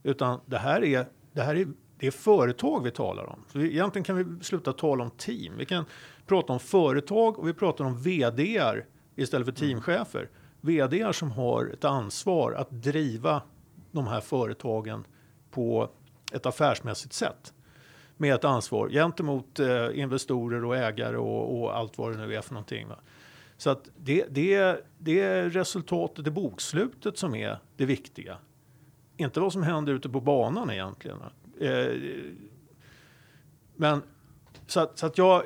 Utan 0.03 0.41
det 0.47 0.59
här 0.59 0.85
är, 0.85 1.07
det 1.33 1.43
här 1.43 1.55
är, 1.55 1.69
det 1.99 2.07
är 2.07 2.11
företag 2.11 2.85
vi 2.85 2.91
talar 2.91 3.25
om. 3.25 3.45
Så 3.49 3.59
vi, 3.59 3.73
egentligen 3.73 4.05
kan 4.05 4.17
vi 4.17 4.45
sluta 4.45 4.73
tala 4.73 5.05
om 5.05 5.11
team. 5.11 5.53
Vi 5.59 5.65
kan 5.65 5.85
prata 6.27 6.53
om 6.53 6.61
företag 6.61 7.39
och 7.39 7.49
vi 7.49 7.55
pratar 7.55 7.85
om 7.85 7.99
VDR 7.99 8.85
istället 9.17 9.47
för 9.47 9.53
teamchefer. 9.53 10.29
Vd 10.65 11.13
som 11.13 11.31
har 11.31 11.67
ett 11.67 11.85
ansvar 11.85 12.53
att 12.53 12.71
driva 12.71 13.43
de 13.91 14.07
här 14.07 14.21
företagen 14.21 15.05
på 15.51 15.91
ett 16.33 16.47
affärsmässigt 16.47 17.13
sätt. 17.13 17.53
Med 18.17 18.35
ett 18.35 18.45
ansvar 18.45 18.89
gentemot 18.89 19.61
eh, 19.61 19.99
investorer 19.99 20.65
och 20.65 20.77
ägare 20.77 21.17
och, 21.17 21.63
och 21.63 21.77
allt 21.77 21.99
vad 21.99 22.13
det 22.13 22.27
nu 22.27 22.35
är 22.35 22.41
för 22.41 22.55
någonting. 22.55 22.89
Va? 22.89 22.99
Så 23.57 23.71
att 23.71 23.91
det, 23.97 24.27
det, 24.31 24.85
det 24.99 25.21
är 25.21 25.51
resultatet 25.51 26.27
i 26.27 26.31
bokslutet 26.31 27.19
som 27.19 27.35
är 27.35 27.59
det 27.77 27.87
viktiga. 27.87 28.37
Inte 29.17 29.41
vad 29.41 29.53
som 29.53 29.63
händer 29.63 29.93
ute 29.93 30.09
på 30.09 30.21
banan 30.21 30.71
egentligen. 30.71 31.19
Eh, 31.61 31.87
men 33.77 34.03
så 34.73 34.81
att, 34.81 34.99
så 34.99 35.07
att 35.07 35.19
jag, 35.19 35.43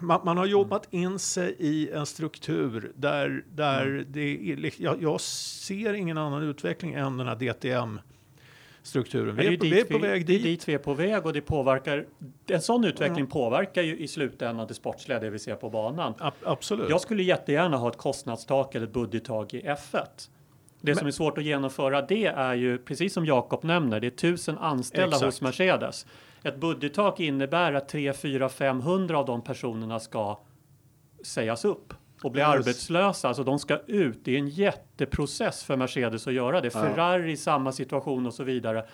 man, 0.00 0.20
man 0.24 0.36
har 0.36 0.46
jobbat 0.46 0.94
in 0.94 1.18
sig 1.18 1.56
i 1.58 1.90
en 1.90 2.06
struktur 2.06 2.92
där, 2.96 3.44
där 3.54 4.04
det 4.08 4.20
är, 4.20 4.82
jag, 4.82 5.02
jag 5.02 5.20
ser 5.20 5.94
ingen 5.94 6.18
annan 6.18 6.42
utveckling 6.42 6.94
än 6.94 7.16
den 7.16 7.26
här 7.26 7.36
DTM-strukturen. 7.36 9.36
Det 9.36 9.42
Vi 9.42 9.48
är, 9.48 9.52
är, 9.52 9.56
på, 9.56 9.64
dit 9.64 9.72
vi 9.72 9.80
är 9.80 9.84
på 9.84 9.98
väg 9.98 10.26
det 10.26 10.32
är 10.32 10.38
dit. 10.38 10.42
dit 10.42 10.68
vi 10.68 10.74
är 10.74 10.78
på 10.78 10.94
väg 10.94 11.26
och 11.26 11.32
det 11.32 11.40
påverkar. 11.40 12.06
En 12.46 12.62
sån 12.62 12.84
utveckling 12.84 13.26
påverkar 13.26 13.82
ju 13.82 13.98
i 13.98 14.08
slutändan 14.08 14.66
det 14.66 14.74
sportsliga, 14.74 15.20
det 15.20 15.30
vi 15.30 15.38
ser 15.38 15.54
på 15.54 15.70
banan. 15.70 16.14
Ab- 16.18 16.32
absolut. 16.44 16.90
Jag 16.90 17.00
skulle 17.00 17.22
jättegärna 17.22 17.76
ha 17.76 17.88
ett 17.88 17.98
kostnadstak 17.98 18.74
eller 18.74 18.86
ett 18.86 18.92
budgettak 18.92 19.54
i 19.54 19.62
F1. 19.62 20.04
Det 20.80 20.94
som 20.94 21.06
är 21.06 21.10
svårt 21.10 21.38
att 21.38 21.44
genomföra 21.44 22.02
det 22.02 22.26
är 22.26 22.54
ju, 22.54 22.78
precis 22.78 23.12
som 23.12 23.26
Jakob 23.26 23.64
nämner, 23.64 24.00
det 24.00 24.06
är 24.06 24.10
tusen 24.10 24.58
anställda 24.58 25.06
Exakt. 25.16 25.24
hos 25.24 25.40
Mercedes. 25.40 26.06
Ett 26.42 26.56
budgettak 26.60 27.20
innebär 27.20 27.72
att 27.72 27.88
3, 27.88 28.12
4, 28.12 28.48
500 28.48 29.18
av 29.18 29.26
de 29.26 29.42
personerna 29.42 30.00
ska 30.00 30.38
sägas 31.24 31.64
upp 31.64 31.94
och 32.22 32.32
bli 32.32 32.40
Yes. 32.40 32.48
arbetslösa. 32.48 33.28
Alltså 33.28 33.44
de 33.44 33.58
ska 33.58 33.78
ut. 33.86 34.18
Det 34.24 34.34
är 34.34 34.38
en 34.38 34.48
jätteprocess 34.48 35.64
för 35.64 35.76
Mercedes 35.76 36.26
att 36.26 36.32
göra 36.32 36.60
det. 36.60 36.70
Ferrari 36.70 37.32
i 37.32 37.36
samma 37.36 37.72
situation 37.72 38.26
och 38.26 38.34
så 38.34 38.44
vidare. 38.44 38.84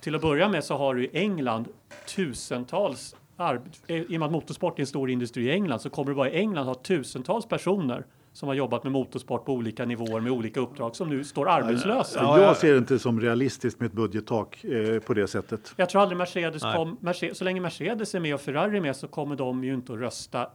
Till 0.00 0.14
att 0.14 0.22
börja 0.22 0.48
med 0.48 0.64
så 0.64 0.76
har 0.76 0.94
du 0.94 1.04
i 1.04 1.10
England 1.12 1.68
tusentals 2.16 3.16
arb- 3.36 3.60
i 3.86 4.16
och 4.16 4.20
med 4.20 4.22
att 4.26 4.32
motorsport 4.32 4.78
är 4.78 4.82
en 4.82 4.86
stor 4.86 5.10
industri 5.10 5.44
i 5.44 5.50
England 5.52 5.78
så 5.78 5.90
kommer 5.90 6.10
du 6.10 6.14
bara 6.16 6.30
i 6.30 6.38
England 6.38 6.66
ha 6.66 6.74
tusentals 6.74 7.46
personer 7.46 8.04
som 8.40 8.48
har 8.48 8.54
jobbat 8.56 8.82
med 8.84 8.92
motorsport 8.92 9.44
på 9.44 9.52
olika 9.52 9.84
nivåer 9.84 10.20
med 10.20 10.32
olika 10.32 10.60
uppdrag 10.60 10.96
som 10.96 11.08
nu 11.08 11.24
står 11.24 11.48
arbetslösa. 11.48 12.04
Så 12.34 12.38
jag 12.40 12.56
ser 12.56 12.72
det 12.72 12.78
inte 12.78 12.98
som 12.98 13.20
realistiskt 13.20 13.80
med 13.80 13.86
ett 13.86 13.92
budgettak 13.92 14.64
eh, 14.64 14.98
på 15.00 15.14
det 15.14 15.26
sättet. 15.28 15.72
Jag 15.76 15.88
tror 15.88 16.02
aldrig 16.02 16.18
Mercedes 16.18 16.62
Nej. 16.62 16.76
kom, 16.76 16.96
Mercedes, 17.00 17.38
så 17.38 17.44
länge 17.44 17.60
Mercedes 17.60 18.14
är 18.14 18.20
med 18.20 18.34
och 18.34 18.40
Ferrari 18.40 18.76
är 18.76 18.80
med 18.80 18.96
så 18.96 19.08
kommer 19.08 19.36
de 19.36 19.64
ju 19.64 19.74
inte 19.74 19.92
att 19.92 19.98
rösta 19.98 20.50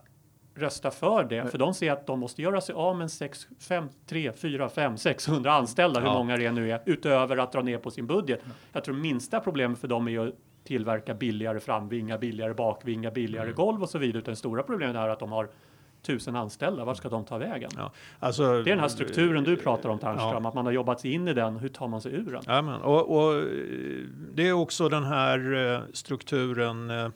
rösta 0.54 0.90
för 0.90 1.24
det, 1.24 1.50
för 1.50 1.58
de 1.58 1.74
ser 1.74 1.92
att 1.92 2.06
de 2.06 2.20
måste 2.20 2.42
göra 2.42 2.60
sig 2.60 2.74
av 2.74 2.96
med 2.96 3.10
6, 3.10 3.46
5, 3.60 3.88
3, 4.06 4.32
4, 4.32 4.68
5, 4.68 4.96
600 4.96 5.52
anställda, 5.52 6.00
hur 6.00 6.06
Ja. 6.06 6.14
många 6.14 6.36
det 6.36 6.52
nu 6.52 6.72
är, 6.72 6.82
utöver 6.86 7.36
att 7.36 7.52
dra 7.52 7.62
ner 7.62 7.78
på 7.78 7.90
sin 7.90 8.06
budget. 8.06 8.40
Jag 8.72 8.84
tror 8.84 8.94
minsta 8.94 9.40
problemet 9.40 9.78
för 9.78 9.88
dem 9.88 10.08
är 10.08 10.28
att 10.28 10.34
tillverka 10.64 11.14
billigare 11.14 11.60
framvingar, 11.60 12.18
billigare 12.18 12.54
bakvingar, 12.54 13.10
billigare 13.10 13.44
Mm. 13.46 13.54
golv 13.56 13.82
och 13.82 13.88
så 13.90 13.98
vidare. 13.98 14.18
Utan 14.18 14.32
det 14.32 14.36
stora 14.36 14.62
problemet 14.62 14.96
är 14.96 15.08
att 15.08 15.18
de 15.20 15.32
har 15.32 15.48
tusen 16.06 16.36
anställda. 16.36 16.84
Vart 16.84 16.96
ska 16.96 17.08
de 17.08 17.24
ta 17.24 17.38
vägen? 17.38 17.70
Ja, 17.76 17.92
alltså, 18.18 18.42
Det 18.52 18.58
är 18.58 18.64
den 18.64 18.80
här 18.80 18.88
strukturen 18.88 19.44
du 19.44 19.56
pratar 19.56 19.88
om 19.88 19.98
Ternström, 19.98 20.46
att 20.46 20.54
man 20.54 20.66
har 20.66 20.72
jobbat 20.72 21.00
sig 21.00 21.12
in 21.12 21.28
i 21.28 21.34
den. 21.34 21.56
Hur 21.56 21.68
tar 21.68 21.88
man 21.88 22.00
sig 22.00 22.12
ur 22.12 22.32
den? 22.32 22.42
Jajamän, 22.46 22.80
och, 22.80 23.16
och 23.16 23.34
eh, 23.34 23.42
det 24.34 24.48
är 24.48 24.52
också 24.52 24.88
den 24.88 25.04
här 25.04 25.54
eh, 25.74 25.80
strukturen. 25.92 26.90
eh, 26.90 27.08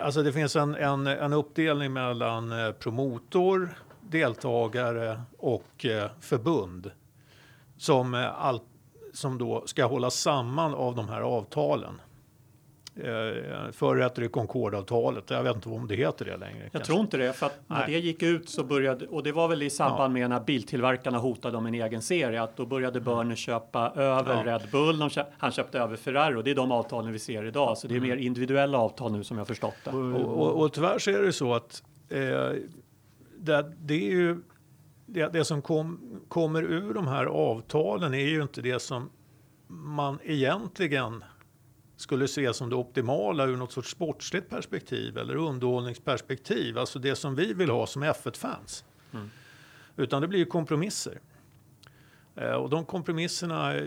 Alltså 0.00 0.22
det 0.22 0.32
finns 0.32 0.56
en, 0.56 0.74
en, 0.74 1.06
en 1.06 1.32
uppdelning 1.32 1.92
mellan 1.92 2.52
eh, 2.66 2.72
promotor, 2.72 3.68
deltagare 4.00 5.20
och 5.38 5.86
förbund. 6.20 6.90
Som, 7.78 8.14
all, 8.38 8.60
som 9.12 9.38
då 9.38 9.62
ska 9.66 9.84
hålla 9.86 10.10
samman 10.10 10.74
av 10.74 10.94
de 10.94 11.08
här 11.08 11.20
avtalen. 11.20 12.00
Eh, 13.00 13.70
Förr 13.72 13.96
hette 13.96 14.20
det 14.20 14.28
Concordavtalet, 14.28 15.30
jag 15.30 15.42
vet 15.42 15.56
inte 15.56 15.68
om 15.68 15.86
det 15.88 15.94
heter 15.96 16.24
det 16.24 16.36
längre. 16.36 16.62
Jag 16.62 16.72
kanske. 16.72 16.86
tror 16.86 17.00
inte 17.00 17.16
det, 17.16 17.32
för 17.32 17.46
att 17.46 17.60
när 17.66 17.76
Nej. 17.78 17.86
det 17.92 17.98
gick 17.98 18.22
ut 18.22 18.48
så 18.48 18.64
började, 18.64 19.06
och 19.06 19.22
det 19.22 19.32
var 19.32 19.48
väl 19.48 19.62
i 19.62 19.70
samband 19.70 20.14
med 20.14 20.30
när 20.30 20.40
biltillverkarna 20.40 21.18
hotade 21.18 21.56
om 21.56 21.66
en 21.66 21.74
egen 21.74 22.02
serie, 22.02 22.42
att 22.42 22.56
då 22.56 22.66
började 22.66 23.00
Börner 23.00 23.34
köpa 23.34 23.92
över 23.96 24.34
Mm. 24.34 24.46
Ja. 24.48 24.54
Red 24.58 24.68
Bull, 24.72 25.10
köp, 25.10 25.26
han 25.38 25.50
köpte 25.52 25.78
över 25.78 25.96
Ferrari 25.96 26.34
och 26.34 26.44
det 26.44 26.50
är 26.50 26.54
de 26.54 26.72
avtalen 26.72 27.12
vi 27.12 27.18
ser 27.18 27.44
idag. 27.44 27.78
Så 27.78 27.88
det 27.88 27.94
är 27.94 27.96
Mm. 27.96 28.08
mer 28.08 28.16
individuella 28.16 28.78
avtal 28.78 29.12
nu 29.12 29.24
som 29.24 29.38
jag 29.38 29.46
förstått 29.46 29.74
det. 29.84 29.90
Och, 29.90 30.38
och, 30.40 30.62
och 30.62 30.72
tyvärr 30.72 30.98
så 30.98 31.10
är 31.10 31.22
det 31.22 31.32
så 31.32 31.54
att 31.54 31.82
eh, 32.08 32.18
det, 33.38 33.72
det 33.78 33.94
är 33.94 34.10
ju 34.10 34.42
det, 35.06 35.32
det 35.32 35.44
som 35.44 35.62
kom, 35.62 36.00
kommer 36.28 36.62
ur 36.62 36.94
de 36.94 37.06
här 37.06 37.26
avtalen 37.26 38.14
är 38.14 38.18
ju 38.28 38.42
inte 38.42 38.62
det 38.62 38.78
som 38.82 39.10
man 39.68 40.18
egentligen 40.24 41.24
skulle 41.96 42.28
se 42.28 42.54
som 42.54 42.70
det 42.70 42.76
optimala 42.76 43.46
ur 43.46 43.56
något 43.56 43.72
sorts 43.72 43.90
sportsligt 43.90 44.48
perspektiv 44.50 45.18
eller 45.18 45.36
underhållningsperspektiv. 45.36 46.78
Alltså 46.78 46.98
det 46.98 47.16
som 47.16 47.34
vi 47.34 47.52
vill 47.54 47.70
ha 47.70 47.86
som 47.86 48.04
F1-fans. 48.04 48.84
Utan 49.96 50.22
det 50.22 50.28
blir 50.28 50.38
ju 50.38 50.46
kompromisser. 50.46 51.20
Eh, 52.34 52.52
Och 52.52 52.70
de 52.70 52.84
kompromisserna 52.84 53.74
eh, 53.74 53.82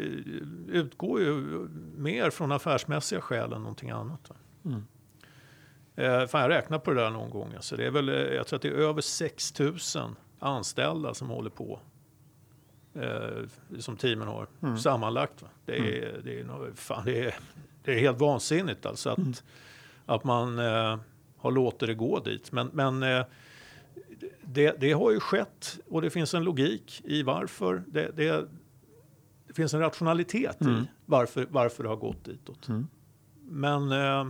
utgår 0.67 1.21
ju 1.21 1.35
mer 1.97 2.29
från 2.29 2.51
affärsmässiga 2.51 3.21
skäl 3.21 3.53
än 3.53 3.61
någonting 3.61 3.89
annat. 3.89 4.29
Va? 4.29 4.35
Eh, 5.95 6.27
fan, 6.27 6.41
jag 6.41 6.49
räknar 6.49 6.79
på 6.79 6.91
det 6.93 7.01
där 7.01 7.09
någon 7.09 7.29
gång. 7.29 7.53
Alltså 7.55 7.75
det 7.77 7.85
är 7.85 7.91
väl, 7.91 8.07
jag 8.07 8.47
tror 8.47 8.57
att 8.57 8.61
det 8.61 8.67
är 8.69 8.73
över 8.73 9.01
6 9.01 9.59
000 9.59 9.75
anställda 10.39 11.13
som 11.13 11.29
håller 11.29 11.49
på. 11.49 11.79
Eh, 12.95 13.43
som 13.79 13.97
teamen 13.97 14.27
har 14.27 14.47
sammanlagt. 14.77 15.41
Va? 15.41 15.47
Det, 15.65 15.77
är, 15.77 16.21
det, 16.23 16.39
är, 16.39 16.71
fan, 16.75 17.05
det, 17.05 17.25
är, 17.25 17.35
det 17.89 17.95
är 17.95 17.99
helt 17.99 18.19
vansinnigt 18.19 18.85
alltså 18.85 19.09
att, 19.09 19.43
att 20.05 20.23
man 20.23 20.59
eh, 20.59 20.99
har 21.37 21.51
låtit 21.51 21.87
det 21.87 21.93
gå 21.93 22.19
dit. 22.19 22.51
Men, 22.51 22.69
men 22.73 23.03
eh, 23.03 23.25
det, 24.41 24.75
det 24.79 24.91
har 24.91 25.11
ju 25.11 25.19
skett 25.19 25.79
och 25.89 26.01
det 26.01 26.09
finns 26.09 26.33
en 26.33 26.43
logik 26.43 27.01
i 27.05 27.23
varför. 27.23 27.83
Det, 27.87 28.11
det, 28.15 28.45
det 29.47 29.53
finns 29.53 29.73
en 29.73 29.79
rationalitet 29.79 30.61
i 30.61 30.87
varför, 31.05 31.47
varför 31.49 31.83
det 31.83 31.89
har 31.89 31.95
gått 31.95 32.25
ditåt. 32.25 32.67
Men 33.41 33.91
eh, 33.91 34.27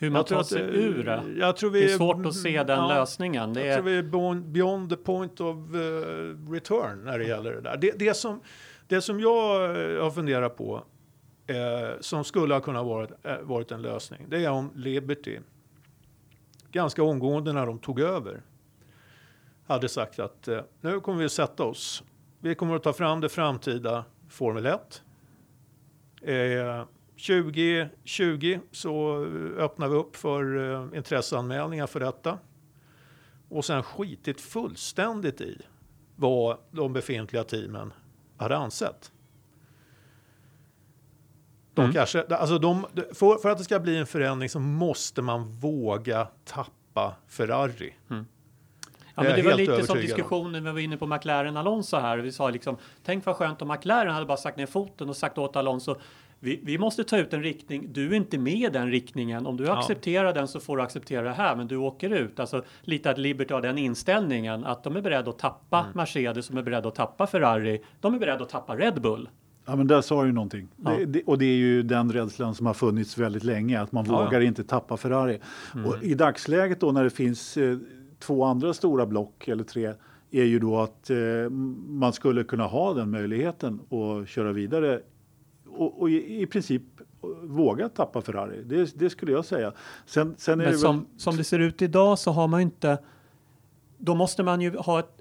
Hur 0.00 0.10
man 0.10 0.18
jag 0.18 0.26
tror 0.26 0.36
tar 0.36 0.40
att, 0.40 0.46
sig 0.46 0.62
ur 0.62 1.04
det. 1.04 1.22
Jag 1.38 1.56
tror 1.56 1.70
vi 1.70 1.80
Det 1.80 1.92
är 1.92 1.96
svårt 1.96 2.26
att 2.26 2.34
se 2.34 2.62
den 2.62 2.78
ja, 2.78 2.88
lösningen. 2.88 3.52
Det 3.52 3.66
Jag 3.66 3.76
tror 3.76 3.88
är, 3.88 3.92
vi 3.92 3.98
är 3.98 4.34
beyond 4.40 4.90
the 4.90 4.96
point 4.96 5.40
of 5.40 5.56
eh, 5.56 6.50
return 6.52 7.04
när 7.04 7.18
det 7.18 7.24
gäller 7.24 7.52
det 7.52 7.60
där. 7.60 7.76
Det, 7.76 7.92
det, 7.98 8.14
som, 8.14 8.40
Det 8.86 9.00
som 9.00 9.20
jag 9.20 9.64
eh, 9.64 10.02
har 10.02 10.10
funderat 10.10 10.56
på, 10.56 10.84
eh, 11.46 12.00
som 12.00 12.24
skulle 12.24 12.54
ha 12.54 12.60
kunnat 12.60 12.86
varit, 12.86 13.10
eh, 13.22 13.38
varit 13.38 13.72
en 13.72 13.82
lösning, 13.82 14.26
det 14.28 14.44
är 14.44 14.50
om 14.50 14.70
Liberty, 14.74 15.38
ganska 16.70 17.02
omgående 17.02 17.52
när 17.52 17.66
de 17.66 17.78
tog 17.78 18.00
över, 18.00 18.42
hade 19.66 19.88
sagt 19.88 20.18
att 20.18 20.48
eh, 20.48 20.60
nu 20.80 21.00
kommer 21.00 21.18
vi 21.18 21.24
att 21.24 21.32
sätta 21.32 21.64
oss. 21.64 22.02
Vi 22.40 22.54
kommer 22.54 22.76
att 22.76 22.82
ta 22.82 22.92
fram 22.92 23.20
det 23.20 23.28
framtida 23.28 24.04
Formel 24.28 24.66
1. 24.66 25.02
Eh, 26.22 26.84
2020 27.16 28.58
så 28.70 29.24
eh, 29.24 29.64
öppnar 29.64 29.88
vi 29.88 29.96
upp 29.96 30.16
för 30.16 30.72
eh, 30.72 30.98
intresseanmälningar 30.98 31.86
för 31.86 32.00
detta. 32.00 32.38
Och 33.48 33.64
sen 33.64 33.82
skitit 33.82 34.40
fullständigt 34.40 35.40
i 35.40 35.62
vad 36.16 36.58
de 36.70 36.92
befintliga 36.92 37.44
teamen 37.44 37.92
hade 38.36 38.56
ansett. 38.56 39.12
De 41.74 41.80
Mm. 41.80 41.92
kanske, 41.94 42.22
alltså 42.28 42.58
de, 42.58 42.86
för, 43.14 43.38
för 43.42 43.48
att 43.50 43.58
det 43.58 43.64
ska 43.64 43.80
bli 43.80 43.96
en 43.96 44.06
förändring 44.06 44.48
så 44.48 44.60
måste 44.60 45.22
man 45.22 45.50
våga 45.52 46.26
tappa 46.44 47.14
Ferrari. 47.28 47.92
Ja, 48.08 49.22
Det 49.22 49.28
är 49.28 49.36
men 49.36 49.36
det 49.44 49.50
var 49.50 49.54
lite 49.56 49.86
som 49.86 49.96
om. 49.96 50.02
diskussionen 50.02 50.52
när 50.52 50.60
vi 50.60 50.70
var 50.74 50.80
inne 50.80 50.96
på 50.96 51.06
McLaren 51.06 51.56
Alonso 51.56 51.96
här. 51.96 52.18
Vi 52.18 52.32
sa 52.32 52.50
liksom, 52.50 52.76
tänk 53.04 53.26
vad 53.26 53.36
skönt 53.36 53.62
om 53.62 53.68
McLaren 53.68 54.14
hade 54.14 54.26
bara 54.26 54.36
sagt 54.36 54.56
ner 54.56 54.66
foten 54.66 55.08
och 55.08 55.16
sagt 55.16 55.38
åt 55.38 55.56
Alonso 55.56 55.96
vi, 56.40 56.60
vi 56.62 56.78
måste 56.78 57.04
ta 57.04 57.16
ut 57.16 57.32
en 57.32 57.42
riktning. 57.42 57.86
Du 57.92 58.10
är 58.10 58.14
inte 58.14 58.38
med 58.38 58.52
i 58.54 58.68
den 58.72 58.90
riktningen. 58.90 59.46
Om 59.46 59.56
du 59.56 59.64
Ja. 59.64 59.78
accepterar 59.78 60.32
den 60.34 60.48
så 60.48 60.60
får 60.60 60.76
du 60.76 60.82
acceptera 60.82 61.22
det 61.22 61.32
här, 61.32 61.56
men 61.56 61.66
du 61.68 61.76
åker 61.76 62.10
ut. 62.10 62.40
Alltså 62.40 62.64
lite 62.82 63.10
att 63.10 63.18
Liberty 63.18 63.54
har 63.54 63.60
den 63.60 63.78
inställningen 63.78 64.64
att 64.64 64.84
de 64.84 64.96
är 64.96 65.00
beredda 65.00 65.30
att 65.30 65.38
tappa 65.38 65.78
Mm. 65.80 65.90
Mercedes, 65.94 66.48
de 66.48 66.58
är 66.58 66.62
beredda 66.62 66.88
att 66.88 66.94
tappa 66.94 67.26
Ferrari, 67.26 67.82
de 68.00 68.14
är 68.14 68.18
beredda 68.18 68.42
att 68.44 68.48
tappa 68.50 68.76
Red 68.76 69.00
Bull. 69.00 69.28
Ja, 69.66 69.76
men 69.76 69.86
där 69.86 70.00
sa 70.00 70.24
du 70.24 70.32
någonting. 70.32 70.68
Ja. 70.84 70.90
Det, 70.90 71.04
det, 71.04 71.22
och 71.22 71.38
det 71.38 71.44
är 71.44 71.56
ju 71.56 71.82
den 71.82 72.12
rädslan 72.12 72.54
som 72.54 72.66
har 72.66 72.74
funnits 72.74 73.18
väldigt 73.18 73.44
länge, 73.44 73.80
att 73.80 73.92
man 73.92 74.06
ja. 74.06 74.24
vågar 74.24 74.40
inte 74.40 74.64
tappa 74.64 74.96
Ferrari. 74.96 75.40
Mm. 75.74 75.86
Och 75.86 76.02
I 76.02 76.14
dagsläget 76.14 76.80
då 76.80 76.92
när 76.92 77.04
det 77.04 77.10
finns 77.10 77.56
eh, 77.56 77.78
två 78.18 78.44
andra 78.44 78.74
stora 78.74 79.06
block, 79.06 79.48
eller 79.48 79.64
tre, 79.64 79.92
är 80.30 80.44
ju 80.44 80.58
då 80.58 80.80
att 80.80 81.10
eh, 81.10 81.16
man 81.88 82.12
skulle 82.12 82.44
kunna 82.44 82.64
ha 82.64 82.94
den 82.94 83.10
möjligheten 83.10 83.80
och 83.88 84.28
köra 84.28 84.52
vidare 84.52 85.00
och, 85.68 86.00
och 86.00 86.10
i, 86.10 86.42
i 86.42 86.46
princip 86.46 86.82
våga 87.42 87.88
tappa 87.88 88.20
Ferrari. 88.20 88.62
Det, 88.64 88.98
det 88.98 89.10
skulle 89.10 89.32
jag 89.32 89.44
säga. 89.44 89.72
Sen, 90.06 90.34
sen 90.38 90.60
är 90.60 90.64
Men 90.64 90.72
det 90.72 90.78
som, 90.78 90.98
väl, 90.98 91.06
som 91.16 91.36
det 91.36 91.44
ser 91.44 91.58
ut 91.58 91.82
idag 91.82 92.18
så 92.18 92.30
har 92.30 92.48
man 92.48 92.60
inte... 92.60 92.98
Då 93.98 94.14
måste 94.14 94.42
man 94.42 94.60
ju 94.60 94.76
ha 94.76 95.00
ett... 95.00 95.13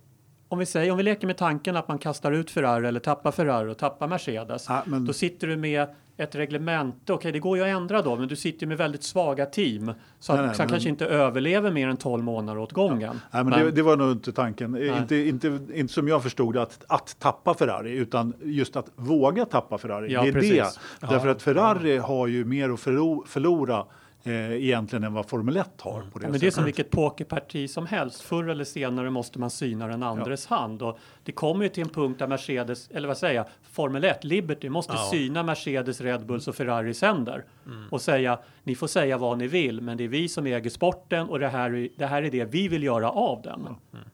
Om 0.53 0.59
vi 0.59 0.65
säger, 0.65 0.91
om 0.91 0.97
vi 0.97 1.03
leker 1.03 1.27
med 1.27 1.37
tanken 1.37 1.75
att 1.75 1.87
man 1.87 1.97
kastar 1.97 2.31
ut 2.31 2.51
Ferrari 2.51 2.87
eller 2.87 2.99
tappar 2.99 3.31
Ferrari 3.31 3.71
och 3.71 3.77
tappar 3.77 4.07
Mercedes. 4.07 4.65
Ja, 4.69 4.83
men- 4.85 5.05
Då 5.05 5.13
sitter 5.13 5.47
du 5.47 5.57
med 5.57 5.87
ett 6.17 6.35
reglemente. 6.35 7.13
Okej, 7.13 7.31
det 7.31 7.39
går 7.39 7.57
ju 7.57 7.63
att 7.63 7.69
ändra 7.69 8.01
då, 8.01 8.15
men 8.15 8.27
du 8.27 8.35
sitter 8.35 8.67
med 8.67 8.77
väldigt 8.77 9.03
svaga 9.03 9.45
team. 9.45 9.91
Så 10.19 10.33
Nej, 10.33 10.39
att 10.41 10.45
nej, 10.47 10.55
som 10.55 10.63
men- 10.63 10.69
kanske 10.69 10.89
inte 10.89 11.05
överlever 11.05 11.71
mer 11.71 11.87
än 11.87 11.97
12 11.97 12.23
månader 12.23 12.61
åt 12.61 12.71
gången. 12.71 13.19
Nej, 13.31 13.43
men 13.43 13.59
det, 13.59 13.71
det 13.71 13.81
var 13.81 13.97
nog 13.97 14.11
inte 14.11 14.31
tanken. 14.31 14.71
Nej. 14.71 14.87
Inte, 14.97 15.15
inte, 15.15 15.59
inte 15.73 15.93
som 15.93 16.07
jag 16.07 16.23
förstod 16.23 16.57
att, 16.57 16.83
att 16.87 17.15
tappa 17.19 17.53
Ferrari, 17.53 17.91
utan 17.91 18.33
just 18.43 18.75
att 18.75 18.85
våga 18.95 19.45
tappa 19.45 19.77
Ferrari. 19.77 20.13
Ja, 20.13 20.21
det 20.21 20.27
är 20.27 20.33
precis. 20.33 20.79
det. 20.99 21.07
Därför 21.07 21.27
att 21.27 21.41
Ferrari 21.41 21.97
har 21.97 22.27
ju 22.27 22.45
mer 22.45 22.69
att 22.69 22.79
förlo- 22.79 23.25
förlora 23.27 23.85
eh, 24.23 24.51
egentligen 24.51 25.03
än 25.03 25.13
vad 25.13 25.29
Formel 25.29 25.57
1 25.57 25.81
har. 25.81 26.01
På 26.13 26.19
det 26.19 26.25
Ja, 26.25 26.31
men 26.31 26.39
det 26.39 26.47
är 26.47 26.51
som 26.51 26.63
vilket 26.65 26.91
pokerparti 26.91 27.69
som 27.69 27.85
helst. 27.85 28.21
Förr 28.21 28.49
eller 28.49 28.63
senare 28.63 29.09
måste 29.09 29.39
man 29.39 29.49
syna 29.49 29.87
den 29.87 30.03
andres 30.03 30.45
hand. 30.47 30.81
Och 30.81 30.99
det 31.23 31.31
kommer 31.31 31.63
ju 31.63 31.69
till 31.69 31.83
en 31.83 31.89
punkt 31.89 32.19
där 32.19 32.27
Mercedes, 32.27 32.89
eller 32.91 33.07
vad 33.07 33.17
säger 33.17 33.35
jag, 33.35 33.45
Formel 33.71 34.03
1, 34.03 34.23
Liberty, 34.23 34.69
måste 34.69 34.93
Ja. 34.93 35.09
syna 35.11 35.43
Mercedes, 35.43 36.01
Red 36.01 36.25
Bulls 36.25 36.47
och 36.47 36.55
Ferraris 36.55 37.01
händer. 37.01 37.45
Mm. 37.65 37.83
Och 37.89 38.01
säga, 38.01 38.39
ni 38.63 38.75
får 38.75 38.87
säga 38.87 39.17
vad 39.17 39.37
ni 39.37 39.47
vill, 39.47 39.81
men 39.81 39.97
det 39.97 40.03
är 40.03 40.07
vi 40.07 40.29
som 40.29 40.45
äger 40.45 40.69
sporten 40.69 41.29
och 41.29 41.39
det 41.39 41.47
här, 41.47 41.73
är- 41.75 41.89
det 41.97 42.05
här 42.05 42.23
är 42.23 42.31
det 42.31 42.45
vi 42.45 42.67
vill 42.67 42.83
göra 42.83 43.09
av 43.09 43.41
den. 43.41 43.67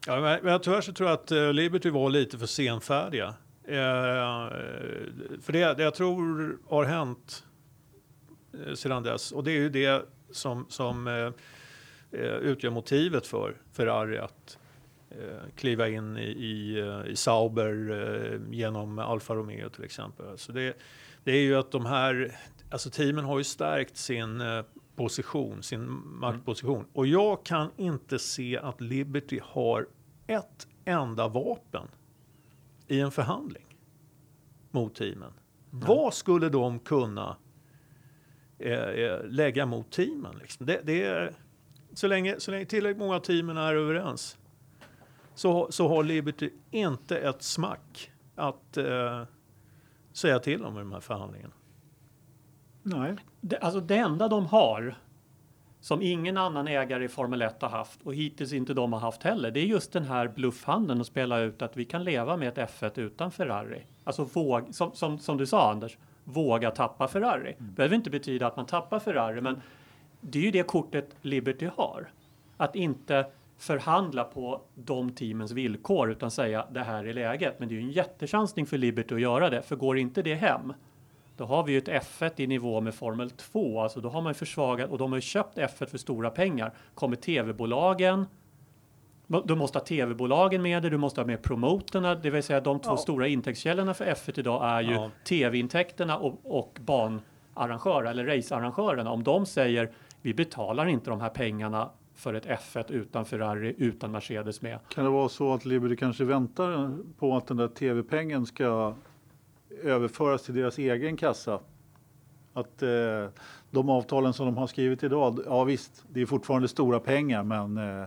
Ja, 0.06 0.20
men, 0.20 0.38
men 0.42 0.60
tyvärr 0.60 0.80
så 0.80 0.92
tror 0.92 1.08
jag 1.08 1.14
att 1.18 1.30
eh, 1.30 1.52
Liberty 1.52 1.90
var 1.90 2.10
lite 2.10 2.38
för 2.38 2.46
senfärdiga. 2.46 3.34
Eh, 3.68 3.74
för 5.42 5.52
det, 5.52 5.74
det 5.76 5.82
jag 5.82 5.94
tror 5.94 6.56
har 6.68 6.84
hänt 6.84 7.44
sedan 8.74 9.02
dess, 9.02 9.32
och 9.32 9.44
det 9.44 9.50
är 9.50 9.58
ju 9.58 9.68
det 9.68 10.06
som, 10.30 10.66
som 10.68 11.06
eh, 11.06 11.32
eh, 12.20 12.34
utgör 12.36 12.70
motivet 12.70 13.26
för 13.26 13.56
Ferrari 13.72 14.18
att 14.18 14.58
eh, 15.10 15.50
kliva 15.56 15.88
in 15.88 16.16
i, 16.16 16.22
i, 16.22 16.80
eh, 16.80 17.06
i 17.06 17.16
Sauber 17.16 17.90
eh, 17.90 18.54
genom 18.54 18.98
Alfa 18.98 19.34
Romeo 19.34 19.68
till 19.68 19.84
exempel. 19.84 20.38
Så 20.38 20.52
det, 20.52 20.76
det 21.24 21.32
är 21.32 21.42
ju 21.42 21.56
att 21.56 21.72
de 21.72 21.86
här, 21.86 22.38
alltså 22.70 22.90
teamen 22.90 23.24
har 23.24 23.38
ju 23.38 23.44
stärkt 23.44 23.96
sin 23.96 24.40
eh, 24.40 24.64
position, 24.96 25.62
sin 25.62 26.02
maktposition. 26.04 26.86
Och 26.92 27.06
jag 27.06 27.44
kan 27.44 27.70
inte 27.76 28.18
se 28.18 28.58
att 28.58 28.80
Liberty 28.80 29.40
har 29.42 29.86
ett 30.26 30.66
enda 30.84 31.28
vapen 31.28 31.88
i 32.88 33.00
en 33.00 33.10
förhandling 33.10 33.64
mot 34.70 34.94
teamen. 34.94 35.32
Vad 35.70 36.14
skulle 36.14 36.48
de 36.48 36.78
kunna 36.78 37.36
eh, 38.60 38.72
eh, 38.72 39.24
lägga 39.24 39.66
mot 39.66 39.90
teamen? 39.90 40.38
Liksom? 40.40 40.66
Det, 40.66 40.80
det 40.84 41.04
är, 41.04 41.32
så, 41.94 42.06
länge, 42.06 42.40
så 42.40 42.50
länge 42.50 42.64
tillräckligt 42.64 42.98
många 42.98 43.16
av 43.16 43.20
teamen 43.20 43.56
är 43.56 43.74
överens 43.74 44.38
så, 45.34 45.68
så 45.70 45.88
har 45.88 46.04
Liberty 46.04 46.50
inte 46.70 47.18
ett 47.18 47.42
smack 47.42 48.10
att 48.34 48.76
eh, 48.76 49.22
säga 50.12 50.38
till 50.38 50.64
om 50.64 50.76
i 50.76 50.78
de 50.78 50.92
här 50.92 51.00
förhandlingarna. 51.00 51.54
Nej. 52.82 53.16
Det, 53.40 53.58
alltså 53.58 53.80
det 53.80 53.96
enda 53.96 54.28
de 54.28 54.46
har 54.46 54.94
som 55.80 56.02
ingen 56.02 56.36
annan 56.36 56.68
ägare 56.68 57.04
i 57.04 57.08
Formel 57.08 57.42
1 57.42 57.62
har 57.62 57.68
haft 57.68 58.02
och 58.02 58.14
hittills 58.14 58.52
inte 58.52 58.74
de 58.74 58.92
har 58.92 59.00
haft 59.00 59.22
heller. 59.22 59.50
Det 59.50 59.60
är 59.60 59.64
just 59.64 59.92
den 59.92 60.04
här 60.04 60.28
bluffhandeln 60.28 61.00
och 61.00 61.06
spela 61.06 61.40
ut 61.40 61.62
att 61.62 61.76
vi 61.76 61.84
kan 61.84 62.04
leva 62.04 62.36
med 62.36 62.58
ett 62.58 62.70
F1 62.70 63.00
utan 63.00 63.30
Ferrari. 63.30 63.86
Alltså 64.04 64.24
våg, 64.24 64.74
som, 64.74 64.92
som, 64.92 65.18
som 65.18 65.36
du 65.36 65.46
sa 65.46 65.70
Anders, 65.70 65.98
våga 66.32 66.70
tappa 66.70 67.08
Ferrari. 67.08 67.54
Det 67.58 67.64
behöver 67.64 67.96
inte 67.96 68.10
betyda 68.10 68.46
att 68.46 68.56
man 68.56 68.66
tappar 68.66 68.98
Ferrari, 68.98 69.40
men 69.40 69.62
det 70.20 70.38
är 70.38 70.42
ju 70.42 70.50
det 70.50 70.62
kortet 70.62 71.16
Liberty 71.22 71.68
har. 71.76 72.08
Att 72.56 72.76
inte 72.76 73.26
förhandla 73.58 74.24
på 74.24 74.60
de 74.74 75.10
teamens 75.10 75.52
villkor 75.52 76.10
utan 76.10 76.30
säga 76.30 76.66
det 76.70 76.82
här 76.82 77.04
är 77.04 77.14
läget. 77.14 77.58
Men 77.58 77.68
det 77.68 77.74
är 77.74 77.76
ju 77.76 77.82
en 77.82 77.90
jättechansning 77.90 78.66
för 78.66 78.78
Liberty 78.78 79.14
att 79.14 79.20
göra 79.20 79.50
det, 79.50 79.62
för 79.62 79.76
går 79.76 79.98
inte 79.98 80.22
det 80.22 80.34
hem 80.34 80.72
då 81.40 81.46
har 81.46 81.62
vi 81.62 81.72
ju 81.72 81.78
ett 81.78 81.88
F1 81.88 82.32
i 82.36 82.46
nivå 82.46 82.80
med 82.80 82.94
Formel 82.94 83.30
2, 83.30 83.80
alltså 83.80 84.00
då 84.00 84.08
har 84.08 84.22
man 84.22 84.34
försvagat 84.34 84.90
och 84.90 84.98
de 84.98 85.12
har 85.12 85.20
köpt 85.20 85.58
F1 85.58 85.86
för 85.86 85.98
stora 85.98 86.30
pengar. 86.30 86.72
Kommer 86.94 87.16
tv-bolagen, 87.16 88.26
du 89.44 89.54
måste 89.56 89.78
ha 89.78 89.84
tv-bolagen 89.84 90.62
med 90.62 90.82
dig, 90.82 90.90
du 90.90 90.96
måste 90.96 91.20
ha 91.20 91.26
med 91.26 91.42
promoterna, 91.42 92.14
det 92.14 92.30
vill 92.30 92.42
säga 92.42 92.60
de 92.60 92.80
två 92.80 92.90
Ja. 92.90 92.96
stora 92.96 93.26
intäktskällorna 93.28 93.94
för 93.94 94.04
F1 94.04 94.38
idag 94.38 94.64
är 94.64 94.80
ju 94.80 94.92
Ja. 94.92 95.10
tv-intäkterna 95.24 96.18
och, 96.18 96.40
och 96.60 96.78
banarrangörer 96.80 98.10
eller 98.10 98.24
racearrangörerna. 98.24 99.10
Om 99.10 99.22
de 99.24 99.46
säger 99.46 99.90
vi 100.22 100.34
betalar 100.34 100.86
inte 100.86 101.10
de 101.10 101.20
här 101.20 101.28
pengarna 101.28 101.90
för 102.14 102.34
ett 102.34 102.46
F1 102.46 102.90
utan 102.92 103.24
Ferrari, 103.24 103.74
utan 103.78 104.10
Mercedes 104.12 104.62
med. 104.62 104.78
Kan 104.88 105.04
det 105.04 105.10
vara 105.10 105.28
så 105.28 105.54
att 105.54 105.64
Liberty 105.64 105.96
kanske 105.96 106.24
väntar 106.24 106.96
på 107.18 107.36
att 107.36 107.46
den 107.46 107.56
där 107.56 107.68
tv-pengen 107.68 108.46
ska 108.46 108.94
överföras 109.82 110.42
till 110.42 110.54
deras 110.54 110.78
egen 110.78 111.16
kassa? 111.16 111.60
Att 112.52 112.82
eh, 112.82 112.88
de 113.70 113.88
avtalen 113.90 114.32
som 114.32 114.46
de 114.46 114.56
har 114.56 114.66
skrivit 114.66 115.02
idag, 115.02 115.38
ja 115.46 115.64
visst, 115.64 116.04
det 116.08 116.20
är 116.22 116.26
fortfarande 116.26 116.68
stora 116.68 117.00
pengar, 117.00 117.42
men 117.42 117.76
eh, 117.78 118.04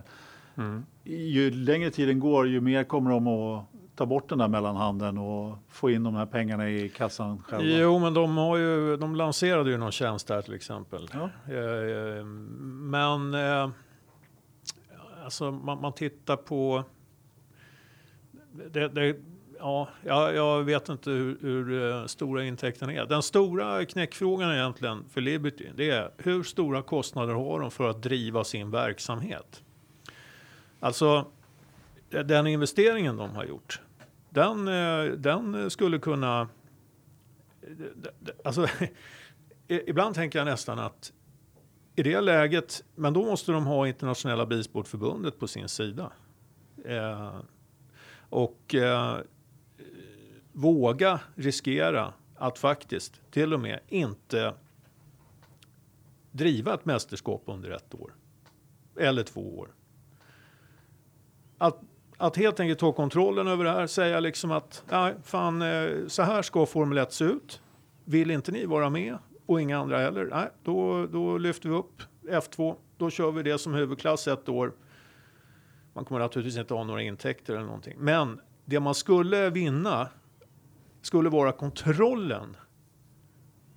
ju 1.04 1.50
längre 1.50 1.90
tiden 1.90 2.20
går, 2.20 2.48
ju 2.48 2.60
mer 2.60 2.84
kommer 2.84 3.10
de 3.10 3.26
att 3.26 3.64
ta 3.96 4.06
bort 4.06 4.28
den 4.28 4.38
där 4.38 4.48
mellanhanden 4.48 5.18
och 5.18 5.58
få 5.68 5.90
in 5.90 6.02
de 6.02 6.14
här 6.14 6.26
pengarna 6.26 6.70
i 6.70 6.88
kassan 6.88 7.42
själva. 7.42 7.64
Jo, 7.64 7.98
men 7.98 8.14
de, 8.14 8.36
har 8.36 8.56
ju, 8.56 8.96
de 8.96 9.16
lanserade 9.16 9.70
ju 9.70 9.76
någon 9.76 9.92
tjänst 9.92 10.26
där 10.26 10.42
till 10.42 10.54
exempel. 10.54 11.08
Ja. 11.12 11.30
Eh, 11.54 12.24
Men 12.24 13.34
eh, 13.34 13.70
alltså 15.24 15.50
man, 15.50 15.80
man 15.80 15.92
tittar 15.92 16.36
på... 16.36 16.84
Det, 18.72 18.88
det, 18.88 19.16
ja, 19.58 19.88
jag, 20.04 20.62
vet 20.62 20.88
inte 20.88 21.10
hur, 21.10 21.38
hur 21.40 21.90
eh, 21.90 22.06
stora 22.06 22.44
intäkterna 22.44 22.92
är. 22.92 23.06
Den 23.06 23.22
stora 23.22 23.84
knäckfrågan 23.84 24.52
egentligen 24.52 25.04
för 25.10 25.20
Liberty 25.20 25.68
det 25.76 25.90
är 25.90 26.10
hur 26.18 26.42
stora 26.42 26.82
kostnader 26.82 27.34
har 27.34 27.60
de 27.60 27.70
för 27.70 27.90
att 27.90 28.02
driva 28.02 28.44
sin 28.44 28.70
verksamhet? 28.70 29.62
Alltså 30.84 31.26
den 32.08 32.46
investeringen 32.46 33.16
de 33.16 33.30
har 33.30 33.44
gjort, 33.44 33.80
den, 34.30 34.68
eh, 34.68 35.04
den 35.04 35.70
skulle 35.70 35.98
kunna... 35.98 36.48
Eh, 37.62 37.68
alltså, 38.44 38.66
ibland 39.68 40.14
tänker 40.14 40.38
jag 40.38 40.46
nästan 40.46 40.78
att 40.78 41.12
i 41.96 42.02
det 42.02 42.20
läget, 42.20 42.84
men 42.94 43.12
då 43.12 43.24
måste 43.24 43.52
de 43.52 43.66
ha 43.66 43.88
internationella 43.88 44.46
bilsportförbundet 44.46 45.38
på 45.38 45.48
sin 45.48 45.68
sida. 45.68 46.12
Eh, 46.84 47.40
och 48.28 48.74
eh, 48.74 49.16
våga 50.52 51.20
riskera 51.34 52.12
att 52.34 52.58
faktiskt 52.58 53.20
till 53.30 53.54
och 53.54 53.60
med 53.60 53.80
inte 53.88 54.54
driva 56.30 56.74
ett 56.74 56.84
mästerskap 56.84 57.42
under 57.46 57.70
ett 57.70 57.94
år 57.94 58.14
eller 58.96 59.22
två 59.22 59.58
år. 59.58 59.74
Att, 61.66 61.80
att 62.16 62.36
helt 62.36 62.60
enkelt 62.60 62.78
ta 62.78 62.92
kontrollen 62.92 63.48
över 63.48 63.64
det 63.64 63.70
här, 63.70 63.86
säga 63.86 64.20
liksom 64.20 64.50
att 64.50 64.84
nej, 64.90 65.14
fan, 65.24 65.62
eh, 65.62 65.88
så 66.06 66.22
här 66.22 66.42
ska 66.42 66.66
Formel 66.66 66.98
1 66.98 67.12
se 67.12 67.24
ut. 67.24 67.62
Vill 68.04 68.30
inte 68.30 68.52
ni 68.52 68.66
vara 68.66 68.90
med 68.90 69.18
och 69.46 69.60
inga 69.60 69.78
andra 69.78 69.98
heller, 69.98 70.28
nej, 70.30 70.50
då, 70.62 71.06
då 71.06 71.38
lyfter 71.38 71.68
vi 71.68 71.74
upp 71.74 72.02
F2. 72.22 72.76
Då 72.96 73.10
kör 73.10 73.30
vi 73.30 73.42
det 73.42 73.58
som 73.58 73.74
huvudklass 73.74 74.28
ett 74.28 74.48
år. 74.48 74.72
Man 75.92 76.04
kommer 76.04 76.20
naturligtvis 76.20 76.58
inte 76.58 76.74
ha 76.74 76.84
några 76.84 77.02
intäkter 77.02 77.54
eller 77.54 77.66
någonting, 77.66 77.94
men 77.98 78.40
det 78.64 78.80
man 78.80 78.94
skulle 78.94 79.50
vinna 79.50 80.08
skulle 81.02 81.28
vara 81.30 81.52
kontrollen 81.52 82.56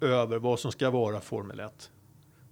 över 0.01 0.39
vad 0.39 0.59
som 0.59 0.71
ska 0.71 0.89
vara 0.89 1.19
Formel 1.19 1.59
1. 1.59 1.91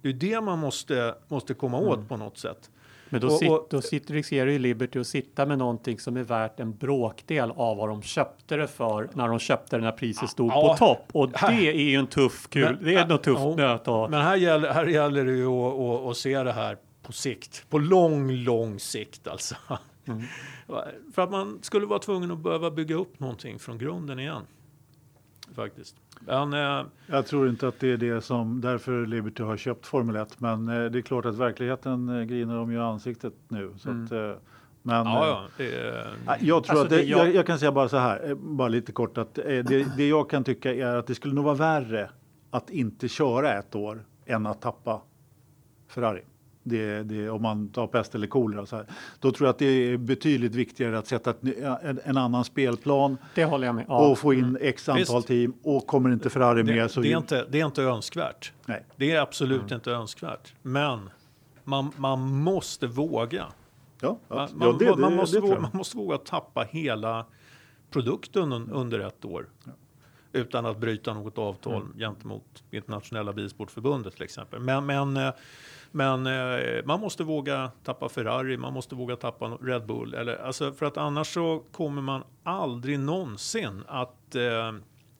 Det 0.02 0.08
är 0.08 0.12
det 0.12 0.40
man 0.40 0.58
måste, 0.58 1.14
måste 1.28 1.54
komma 1.54 1.78
åt 1.78 1.96
Mm. 1.96 2.08
på 2.08 2.16
något 2.16 2.38
sätt. 2.38 2.70
Men 3.10 3.20
då, 3.20 3.26
Och- 3.26 3.32
sit, 3.38 3.50
då 3.70 3.80
sitter, 3.82 4.14
riskerar 4.14 4.50
ju 4.50 4.58
Liberty 4.58 4.98
att 4.98 5.06
sitta 5.06 5.46
med 5.46 5.58
någonting 5.58 5.98
som 5.98 6.16
är 6.16 6.22
värt 6.22 6.60
en 6.60 6.76
bråkdel 6.76 7.50
av 7.56 7.76
vad 7.76 7.88
de 7.88 8.02
köpte 8.02 8.56
det 8.56 8.66
för 8.68 9.08
när 9.14 9.28
de 9.28 9.38
köpte 9.38 9.76
det 9.76 9.82
när 9.82 9.92
priset 9.92 10.30
stod 10.30 10.50
Ja. 10.52 10.68
på 10.68 10.86
topp. 10.86 11.08
Och 11.12 11.30
Här- 11.34 11.50
det 11.56 11.68
är 11.68 11.72
ju 11.90 11.94
en 11.96 12.06
tuff 12.06 12.48
kul. 12.50 12.62
Men- 12.64 12.84
det 12.84 12.94
är 12.94 13.06
något 13.06 13.22
tufft 13.22 13.40
Ja. 13.40 13.54
nöt 13.56 13.88
att. 13.88 14.10
Men 14.10 14.20
här 14.22 14.36
gäller, 14.36 14.72
här 14.72 14.86
gäller 14.86 15.24
det 15.24 15.32
ju 15.32 15.46
att, 15.46 15.74
att, 15.74 16.06
att 16.10 16.16
se 16.16 16.42
det 16.42 16.52
här 16.52 16.76
på 17.02 17.12
sikt. 17.12 17.64
På 17.70 17.78
lång, 17.78 18.30
lång 18.32 18.78
sikt 18.78 19.28
alltså. 19.28 19.54
Mm. 20.08 20.22
För 21.14 21.22
att 21.22 21.30
man 21.30 21.58
skulle 21.62 21.86
vara 21.86 21.98
tvungen 21.98 22.30
att 22.30 22.38
behöva 22.38 22.70
bygga 22.70 22.94
upp 22.94 23.20
någonting 23.20 23.58
från 23.58 23.78
grunden 23.78 24.18
igen. 24.18 24.42
Faktiskt. 25.56 25.96
Men, 26.20 26.52
eh, 26.52 26.86
Jag 27.06 27.26
tror 27.26 27.48
inte 27.48 27.68
att 27.68 27.80
det 27.80 27.92
är 27.92 27.96
det 27.96 28.20
som 28.20 28.60
därför 28.60 29.06
Liberty 29.06 29.42
har 29.42 29.56
köpt 29.56 29.86
Formel 29.86 30.16
1. 30.16 30.40
Men 30.40 30.68
eh, 30.68 30.84
det 30.90 30.98
är 30.98 31.02
klart 31.02 31.24
att 31.24 31.34
verkligen 31.34 32.08
eh, 32.08 32.24
griner 32.24 32.54
de 32.56 32.72
ju 32.72 32.76
i 32.78 32.80
ansiktet 32.80 33.32
nu. 33.48 33.72
Så 33.78 33.90
att, 33.90 34.12
eh, 34.12 34.32
men, 34.82 35.00
Mm. 35.00 35.12
ja, 35.12 35.44
eh, 35.58 35.64
ja, 35.66 36.02
det 36.38 36.46
Jag 36.46 36.64
tror 36.64 36.78
Alltså, 36.78 36.84
att 36.84 36.90
det, 36.90 36.96
det 36.96 37.02
jag- 37.02 37.34
jag, 37.34 37.46
kan 37.46 37.58
säga 37.58 37.72
bara 37.72 37.88
så 37.88 37.96
här, 37.96 38.28
eh, 38.30 38.34
bara 38.34 38.68
lite 38.68 38.92
kort 38.92 39.18
att 39.18 39.34
det, 39.34 39.96
det 39.96 40.08
jag 40.08 40.30
kan 40.30 40.44
tycka 40.44 40.74
är 40.74 40.96
att 40.96 41.06
det 41.06 41.14
skulle 41.14 41.34
nog 41.34 41.44
vara 41.44 41.54
värre 41.54 42.10
att 42.50 42.70
inte 42.70 43.08
köra 43.08 43.52
ett 43.58 43.74
år 43.74 44.04
än 44.26 44.46
att 44.46 44.60
tappa 44.62 45.02
Ferrari. 45.88 46.22
Det, 46.68 47.02
det, 47.02 47.30
om 47.30 47.42
man 47.42 47.68
tar 47.68 47.86
pest 47.86 48.14
eller 48.14 48.26
kolera 48.26 48.66
så 48.66 48.76
här. 48.76 48.86
Då 49.20 49.32
tror 49.32 49.46
jag 49.46 49.52
att 49.52 49.58
det 49.58 49.66
är 49.66 49.96
betydligt 49.96 50.54
viktigare 50.54 50.98
att 50.98 51.06
sätta 51.06 51.30
ett, 51.30 51.42
en, 51.82 52.00
en 52.04 52.16
annan 52.16 52.44
spelplan 52.44 53.18
Det 53.34 53.44
håller 53.44 53.66
jag 53.66 53.74
med. 53.74 53.84
Ja. 53.88 54.08
och 54.08 54.18
få 54.18 54.34
in 54.34 54.58
x 54.60 54.88
antal 54.88 55.16
Visst. 55.16 55.28
team 55.28 55.54
och 55.62 55.86
kommer 55.86 56.10
inte 56.12 56.30
Ferrari 56.30 56.62
det, 56.62 56.74
med 56.74 56.90
så 56.90 57.00
det, 57.00 57.12
är 57.12 57.16
inte, 57.16 57.46
det 57.50 57.60
är 57.60 57.66
inte 57.66 57.82
önskvärt. 57.82 58.52
nej. 58.66 58.84
Det 58.96 59.10
är 59.12 59.20
absolut 59.20 59.70
inte 59.72 59.90
önskvärt. 59.90 60.54
Men 60.62 61.10
man, 61.64 61.92
man 61.96 62.20
måste 62.36 62.86
våga. 62.86 63.46
Ja, 64.00 64.18
Man, 64.28 64.48
ja, 64.60 64.76
det, 64.78 65.10
måste 65.10 65.40
våga, 65.40 65.52
jag. 65.52 65.62
man 65.62 65.70
måste 65.74 65.96
våga 65.96 66.18
tappa 66.18 66.62
hela 66.62 67.26
produkten 67.90 68.52
un, 68.52 68.70
under 68.70 68.98
ett 69.00 69.24
år. 69.24 69.46
Utan 70.32 70.66
att 70.66 70.78
bryta 70.78 71.14
något 71.14 71.38
avtal 71.38 71.82
Mm. 71.82 71.98
gentemot 71.98 72.62
internationella 72.70 73.32
bilsportförbundet 73.32 74.14
till 74.14 74.22
exempel. 74.22 74.60
Men, 74.60 74.86
men, 74.86 75.16
eh, 75.16 75.32
men 75.96 76.26
eh, 76.26 76.84
man 76.84 77.00
måste 77.00 77.24
våga 77.24 77.70
tappa 77.84 78.08
Ferrari, 78.08 78.56
man 78.56 78.72
måste 78.72 78.94
våga 78.94 79.16
tappa 79.16 79.46
Red 79.46 79.86
Bull. 79.86 80.14
Eller, 80.14 80.36
alltså, 80.36 80.72
för 80.72 80.86
att 80.86 80.96
annars 80.96 81.34
så 81.34 81.62
kommer 81.72 82.02
man 82.02 82.24
aldrig 82.42 82.98
någonsin 82.98 83.82
att, 83.88 84.34
eh, 84.34 84.74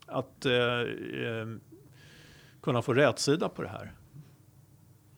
att 0.07 0.47
eh, 0.47 0.81
eh, 1.23 1.47
kunna 2.62 2.82
få 2.82 2.94
rätsida 2.94 3.48
på 3.48 3.62
det 3.62 3.69
här. 3.69 3.93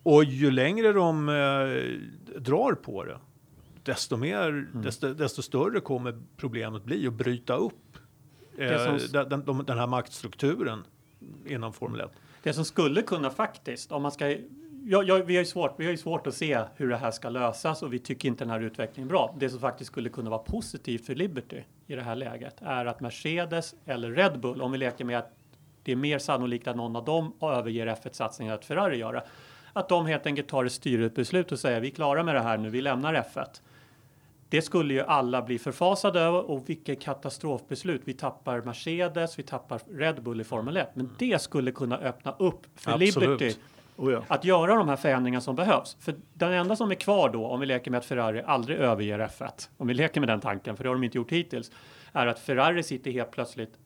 Och 0.02 0.24
ju 0.24 0.50
längre 0.50 0.92
de 0.92 1.28
eh, 1.28 2.40
drar 2.40 2.72
på 2.74 3.04
det, 3.04 3.18
desto, 3.82 4.16
mer, 4.16 4.48
Mm. 4.48 4.82
desto, 4.82 5.14
desto 5.14 5.42
större 5.42 5.80
kommer 5.80 6.18
problemet 6.36 6.84
bli 6.84 7.06
att 7.06 7.12
bryta 7.12 7.56
upp 7.56 7.98
eh, 8.58 8.96
den, 9.12 9.28
den, 9.28 9.64
den 9.66 9.78
här 9.78 9.86
maktstrukturen 9.86 10.84
inom 11.46 11.72
Formel 11.72 12.00
1. 12.00 12.10
Det 12.42 12.52
som 12.52 12.64
skulle 12.64 13.02
kunna 13.02 13.30
faktiskt, 13.30 13.92
om 13.92 14.02
man 14.02 14.12
ska... 14.12 14.36
Ja, 14.90 15.02
ja, 15.02 15.22
vi, 15.26 15.36
har 15.36 15.42
ju 15.42 15.46
svårt, 15.46 15.74
vi 15.76 15.84
har 15.84 15.90
ju 15.90 15.96
svårt 15.96 16.26
att 16.26 16.34
se 16.34 16.64
hur 16.76 16.88
det 16.88 16.96
här 16.96 17.10
ska 17.10 17.28
lösas 17.28 17.82
och 17.82 17.92
vi 17.92 17.98
tycker 17.98 18.28
inte 18.28 18.44
den 18.44 18.50
här 18.50 18.60
utvecklingen 18.60 19.08
är 19.08 19.10
bra. 19.10 19.34
Det 19.38 19.50
som 19.50 19.60
faktiskt 19.60 19.90
skulle 19.90 20.08
kunna 20.08 20.30
vara 20.30 20.42
positivt 20.42 21.06
för 21.06 21.14
Liberty 21.14 21.62
i 21.86 21.94
det 21.94 22.02
här 22.02 22.16
läget 22.16 22.56
är 22.62 22.86
att 22.86 23.00
Mercedes 23.00 23.74
eller 23.84 24.10
Red 24.10 24.40
Bull, 24.40 24.62
om 24.62 24.72
vi 24.72 24.78
leker 24.78 25.04
med 25.04 25.18
att 25.18 25.32
det 25.82 25.92
är 25.92 25.96
mer 25.96 26.18
sannolikt 26.18 26.68
att 26.68 26.76
någon 26.76 26.96
av 26.96 27.04
dem 27.04 27.32
överger 27.42 27.86
F1-satsningen 27.86 28.54
att 28.54 28.64
Ferrari 28.64 28.96
gör 28.96 29.12
det, 29.12 29.24
att 29.72 29.88
de 29.88 30.06
helt 30.06 30.26
enkelt 30.26 30.48
tar 30.48 30.64
ett 30.64 30.72
styrelsebeslut 30.72 31.52
och 31.52 31.58
säger 31.58 31.80
vi 31.80 31.88
är 31.88 31.94
klara 31.94 32.22
med 32.22 32.34
det 32.34 32.40
här 32.40 32.58
nu, 32.58 32.70
vi 32.70 32.80
lämnar 32.80 33.14
F1. 33.14 33.60
Det 34.48 34.62
skulle 34.62 34.94
ju 34.94 35.00
alla 35.00 35.42
bli 35.42 35.58
förfasade 35.58 36.20
över 36.20 36.50
och 36.50 36.68
vilket 36.68 37.00
katastrofbeslut. 37.00 38.02
Vi 38.04 38.14
tappar 38.14 38.62
Mercedes, 38.62 39.38
vi 39.38 39.42
tappar 39.42 39.80
Red 39.90 40.22
Bull 40.22 40.40
i 40.40 40.44
Formel 40.44 40.76
1. 40.76 40.88
Men 40.94 41.10
det 41.18 41.42
skulle 41.42 41.72
kunna 41.72 41.98
öppna 41.98 42.34
upp 42.38 42.66
för 42.74 42.92
Absolut. 42.92 43.40
Liberty 43.40 43.54
Oh, 43.98 44.12
ja. 44.12 44.24
att 44.28 44.44
göra 44.44 44.74
de 44.74 44.88
här 44.88 44.96
förändringarna 44.96 45.40
som 45.40 45.56
behövs. 45.56 45.96
För 46.00 46.14
den 46.34 46.52
enda 46.52 46.76
som 46.76 46.90
är 46.90 46.94
kvar 46.94 47.28
då, 47.28 47.46
om 47.46 47.60
vi 47.60 47.66
leker 47.66 47.90
med 47.90 47.98
att 47.98 48.04
Ferrari 48.04 48.42
aldrig 48.46 48.78
överger 48.78 49.18
F1, 49.18 49.68
om 49.76 49.86
vi 49.86 49.94
leker 49.94 50.20
med 50.20 50.28
den 50.28 50.40
tanken, 50.40 50.76
för 50.76 50.84
det 50.84 50.90
har 50.90 50.94
de 50.94 51.04
inte 51.04 51.18
gjort 51.18 51.32
hittills, 51.32 51.70
är 52.12 52.26
att 52.26 52.38
Ferrari 52.38 52.82
sitter 52.82 53.10
helt 53.10 53.30
plötsligt 53.30 53.78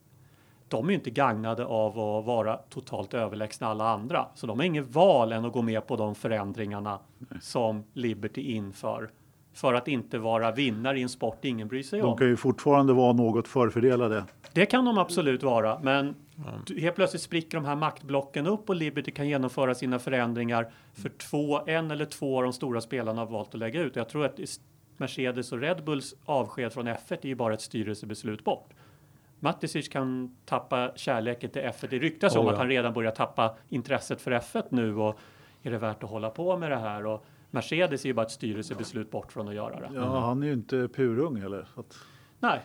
de 0.72 0.90
är 0.90 0.94
inte 0.94 1.10
gagnade 1.10 1.64
av 1.64 1.98
att 1.98 2.24
vara 2.24 2.56
totalt 2.56 3.14
överlägsna 3.14 3.66
alla 3.66 3.88
andra. 3.88 4.26
Så 4.34 4.46
de 4.46 4.58
har 4.58 4.66
inget 4.66 4.94
val 4.94 5.32
än 5.32 5.44
att 5.44 5.52
gå 5.52 5.62
med 5.62 5.86
på 5.86 5.96
de 5.96 6.14
förändringarna 6.14 6.98
som 7.40 7.84
Liberty 7.92 8.40
inför. 8.40 9.10
För 9.54 9.74
att 9.74 9.88
inte 9.88 10.18
vara 10.18 10.52
vinnare 10.52 10.98
i 10.98 11.02
en 11.02 11.08
sport 11.08 11.44
ingen 11.44 11.68
bryr 11.68 11.82
sig 11.82 12.00
De 12.00 12.06
om. 12.08 12.18
kan 12.18 12.26
ju 12.26 12.36
fortfarande 12.36 12.92
vara 12.92 13.12
något 13.12 13.48
förfördelade. 13.48 14.24
Det 14.52 14.66
kan 14.66 14.84
de 14.84 14.98
absolut 14.98 15.42
vara, 15.42 15.78
men 15.82 16.14
helt 16.80 16.96
plötsligt 16.96 17.22
spricker 17.22 17.56
de 17.58 17.64
här 17.64 17.76
maktblocken 17.76 18.46
upp 18.46 18.68
och 18.68 18.76
Liberty 18.76 19.10
kan 19.10 19.28
genomföra 19.28 19.74
sina 19.74 19.98
förändringar 19.98 20.70
för 20.94 21.08
två, 21.08 21.60
en 21.66 21.90
eller 21.90 22.04
två 22.04 22.36
av 22.36 22.42
de 22.42 22.52
stora 22.52 22.80
spelarna 22.80 23.20
har 23.20 23.26
valt 23.26 23.48
att 23.48 23.54
lägga 23.54 23.80
ut. 23.80 23.96
Jag 23.96 24.08
tror 24.08 24.24
att 24.24 24.40
Mercedes 24.96 25.52
och 25.52 25.58
Red 25.60 25.84
Bulls 25.84 26.14
avsked 26.24 26.72
från 26.72 26.88
F1 26.88 27.18
är 27.22 27.26
ju 27.26 27.34
bara 27.34 27.54
ett 27.54 27.60
styrelsebeslut 27.60 28.44
bort. 28.44 28.70
Matisic 29.40 29.88
kan 29.88 30.36
tappa 30.44 30.92
kärleken 30.96 31.50
till 31.50 31.62
F1. 31.62 31.86
Det 31.90 31.98
ryktas 31.98 32.36
om 32.36 32.46
Oh, 32.46 32.48
att 32.48 32.54
ja. 32.54 32.58
han 32.58 32.68
redan 32.68 32.92
börjar 32.92 33.10
tappa 33.10 33.54
intresset 33.68 34.20
för 34.20 34.30
F1 34.30 34.62
nu 34.68 34.96
och 34.96 35.18
är 35.62 35.70
det 35.70 35.78
värt 35.78 36.02
att 36.04 36.10
hålla 36.10 36.30
på 36.30 36.56
med 36.56 36.70
det 36.70 36.76
här? 36.76 37.06
Och 37.06 37.24
Mercedes 37.52 38.04
är 38.04 38.08
ju 38.08 38.14
bara 38.14 38.26
ett 38.26 38.32
styrelsebeslut 38.32 39.10
bort 39.10 39.32
från 39.32 39.48
att 39.48 39.54
göra 39.54 39.80
det. 39.80 39.90
Ja, 39.94 40.20
han 40.20 40.42
är 40.42 40.46
ju 40.46 40.52
inte 40.52 40.88
purung 40.88 41.40
heller. 41.40 41.66
Så 41.74 41.80
att, 41.80 41.98
Nej. 42.40 42.60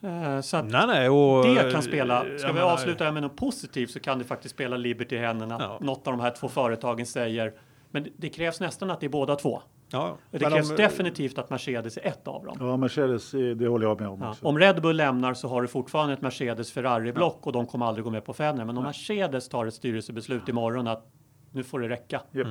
Eh, 0.00 0.40
så 0.40 0.56
att 0.56 0.64
Nej, 0.64 0.86
nej, 0.86 1.08
och, 1.08 1.44
det 1.54 1.72
kan 1.72 1.82
spela. 1.82 2.20
Ska 2.20 2.28
jag 2.30 2.38
vi 2.48 2.52
menar- 2.52 2.72
avsluta 2.72 3.12
med 3.12 3.22
något 3.22 3.36
positivt 3.36 3.90
så 3.90 4.00
kan 4.00 4.18
det 4.18 4.24
faktiskt 4.24 4.54
spela 4.54 4.76
Liberty 4.76 5.16
i 5.16 5.18
händerna. 5.18 5.56
Ja. 5.60 5.78
Något 5.80 6.06
av 6.06 6.12
de 6.16 6.20
här 6.22 6.30
två 6.30 6.48
företagen 6.48 7.06
säger. 7.06 7.52
Men 7.90 8.02
det- 8.02 8.10
det 8.16 8.28
krävs 8.28 8.60
nästan 8.60 8.90
att 8.90 9.00
det 9.00 9.06
är 9.06 9.10
båda 9.10 9.36
två. 9.36 9.62
Ja, 9.88 10.16
Det 10.30 10.40
men 10.40 10.50
krävs 10.52 10.70
om- 10.70 10.76
definitivt 10.76 11.38
att 11.38 11.50
Mercedes 11.50 11.96
är 11.96 12.06
ett 12.06 12.28
av 12.28 12.44
dem. 12.44 12.56
ja, 12.60 12.76
Mercedes, 12.76 13.34
eh, 13.34 13.40
det 13.40 13.66
håller 13.68 13.86
jag 13.86 14.00
med 14.00 14.08
om 14.08 14.20
Ja. 14.22 14.30
också. 14.30 14.46
Om 14.46 14.58
Red 14.58 14.82
Bull 14.82 14.96
lämnar 14.96 15.34
så 15.34 15.48
har 15.48 15.62
du 15.62 15.68
fortfarande 15.68 16.14
ett 16.14 16.20
Mercedes-Ferrari-block 16.22 17.38
och 17.46 17.52
de 17.52 17.66
kommer 17.66 17.86
aldrig 17.86 18.04
gå 18.04 18.10
med 18.10 18.24
på 18.24 18.32
förändringar. 18.32 18.66
Men 18.66 18.78
om 18.78 18.84
Mercedes 18.84 19.48
tar 19.48 19.66
ett 19.66 19.74
styrelsebeslut 19.74 20.48
imorgon 20.48 20.86
att 20.86 21.06
nu 21.50 21.64
får 21.64 21.80
det 21.80 21.88
räcka. 21.88 22.20
Japp. 22.32 22.46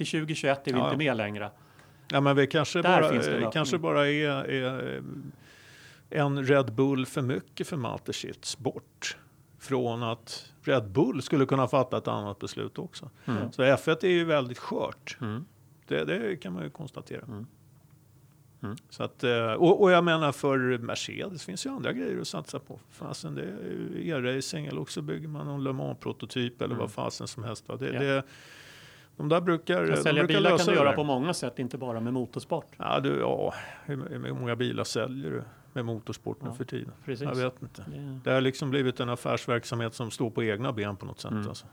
Till 0.00 0.06
2021 0.06 0.68
är 0.68 0.72
vi 0.72 0.78
Ja, 0.78 0.84
inte 0.84 0.96
med 0.96 1.16
längre. 1.16 1.50
Ja, 2.10 2.20
men 2.20 2.36
vi 2.36 2.46
kanske 2.46 2.82
Där 2.82 3.00
bara, 3.00 3.12
det 3.12 3.18
öppning. 3.18 3.50
kanske 3.50 3.78
bara 3.78 4.08
är, 4.08 4.28
är 4.50 5.02
en 6.10 6.44
Red 6.44 6.72
Bull 6.72 7.06
för 7.06 7.22
mycket 7.22 7.66
för 7.66 7.76
Mateschitz 7.76 8.58
bort 8.58 9.16
från 9.58 10.02
att 10.02 10.52
Red 10.62 10.88
Bull 10.90 11.22
skulle 11.22 11.46
kunna 11.46 11.68
fatta 11.68 11.98
ett 11.98 12.08
annat 12.08 12.38
beslut 12.38 12.78
också. 12.78 13.10
Mm. 13.24 13.52
Så 13.52 13.62
F1 13.62 14.04
är 14.04 14.08
ju 14.10 14.24
väldigt 14.24 14.58
skört. 14.58 15.16
Mm. 15.20 15.44
Det, 15.86 16.04
det 16.04 16.36
kan 16.36 16.52
man 16.52 16.62
ju 16.62 16.70
konstatera. 16.70 17.22
Mm. 17.28 17.46
Mm. 18.62 18.76
Så 18.90 19.02
att, 19.02 19.24
eh, 19.24 19.52
och, 19.52 19.82
och 19.82 19.90
jag 19.90 20.04
menar 20.04 20.32
för 20.32 20.78
Mercedes 20.78 21.44
finns 21.44 21.66
ju 21.66 21.70
andra 21.70 21.92
grejer 21.92 22.20
att 22.20 22.28
satsa 22.28 22.58
på. 22.58 22.80
Fasen, 22.90 23.34
det 23.34 23.42
är 23.42 23.96
e-racing 24.00 24.66
eller 24.66 24.80
också 24.80 25.02
bygger 25.02 25.28
man 25.28 25.46
någon 25.46 25.64
Le 25.64 25.72
Mans-prototyp 25.72 26.56
eller 26.62 26.74
Mm. 26.74 26.78
vad 26.78 26.90
fasen 26.90 27.28
som 27.28 27.44
helst. 27.44 27.64
Det, 27.78 27.86
Ja. 27.92 28.00
det, 28.00 28.22
de 29.20 29.28
där 29.28 29.40
brukar, 29.40 29.86
de 29.86 29.92
Att 29.92 30.02
sälja 30.02 30.22
brukar 30.22 30.38
bilar 30.38 30.50
lösa 30.50 30.64
kan 30.64 30.74
du 30.74 30.80
göra 30.80 30.92
på 30.92 31.04
många 31.04 31.34
sätt, 31.34 31.58
inte 31.58 31.78
bara 31.78 32.00
med 32.00 32.12
motorsport. 32.12 32.66
Ja, 32.76 33.00
du, 33.00 33.18
ja, 33.20 33.54
hur, 33.84 34.08
hur 34.08 34.32
många 34.34 34.56
bilar 34.56 34.84
säljer 34.84 35.30
du 35.30 35.42
med 35.72 35.84
motorsport 35.84 36.42
nu 36.42 36.48
Ja, 36.48 36.54
för 36.54 36.64
tiden? 36.64 36.92
Precis. 37.04 37.24
Jag 37.24 37.34
vet 37.34 37.62
inte. 37.62 37.84
Det- 37.90 38.20
Det 38.24 38.30
har 38.30 38.40
liksom 38.40 38.70
blivit 38.70 39.00
en 39.00 39.08
affärsverksamhet 39.08 39.94
som 39.94 40.10
står 40.10 40.30
på 40.30 40.42
egna 40.44 40.72
ben 40.72 40.96
på 40.96 41.06
något 41.06 41.20
sätt. 41.20 41.30
Mm. 41.30 41.48
Alltså. 41.48 41.66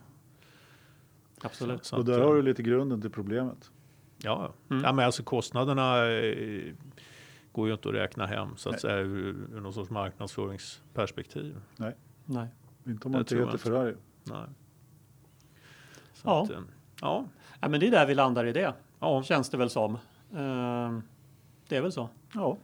Absolut. 1.41 1.85
Så 1.85 1.97
Och 1.97 2.05
där 2.05 2.19
eh, 2.19 2.25
har 2.27 2.35
du 2.35 2.41
lite 2.41 2.63
grunden 2.63 3.01
till 3.01 3.09
problemet. 3.11 3.71
Ja, 4.17 4.53
Mm. 4.69 4.83
ja 4.83 4.93
men 4.93 5.05
alltså 5.05 5.23
kostnaderna 5.23 6.05
eh, 6.11 6.73
går 7.51 7.67
ju 7.67 7.73
inte 7.73 7.89
att 7.89 7.95
räkna 7.95 8.25
hem 8.25 8.49
så 8.57 8.69
att 8.69 8.73
Nej. 8.73 8.81
säga 8.81 8.97
ur, 8.99 9.35
ur 9.53 9.59
någon 9.61 9.73
sorts 9.73 9.89
marknadsföringsperspektiv. 9.89 11.57
Nej. 11.77 12.47
Inte 12.87 13.05
om 13.07 13.11
man 13.11 13.21
inte 13.21 13.35
heter. 13.37 13.57
Ferrari. 13.57 13.95
Nej. 14.23 14.43
Så 16.13 16.21
Ja. 16.29 16.43
Att, 16.43 16.49
eh, 16.49 16.59
ja. 17.01 17.25
Ja, 17.59 17.67
men 17.67 17.79
det 17.79 17.87
är 17.87 17.91
där 17.91 18.05
vi 18.05 18.15
landar 18.15 18.45
i 18.45 18.53
det, 18.53 18.73
Ja. 18.99 19.23
känns 19.23 19.49
det 19.49 19.57
väl 19.57 19.69
som. 19.69 19.97
Ehm, 20.37 21.03
det 21.69 21.77
är 21.77 21.81
väl 21.81 21.91
så. 21.91 22.09
Ja. 22.33 22.57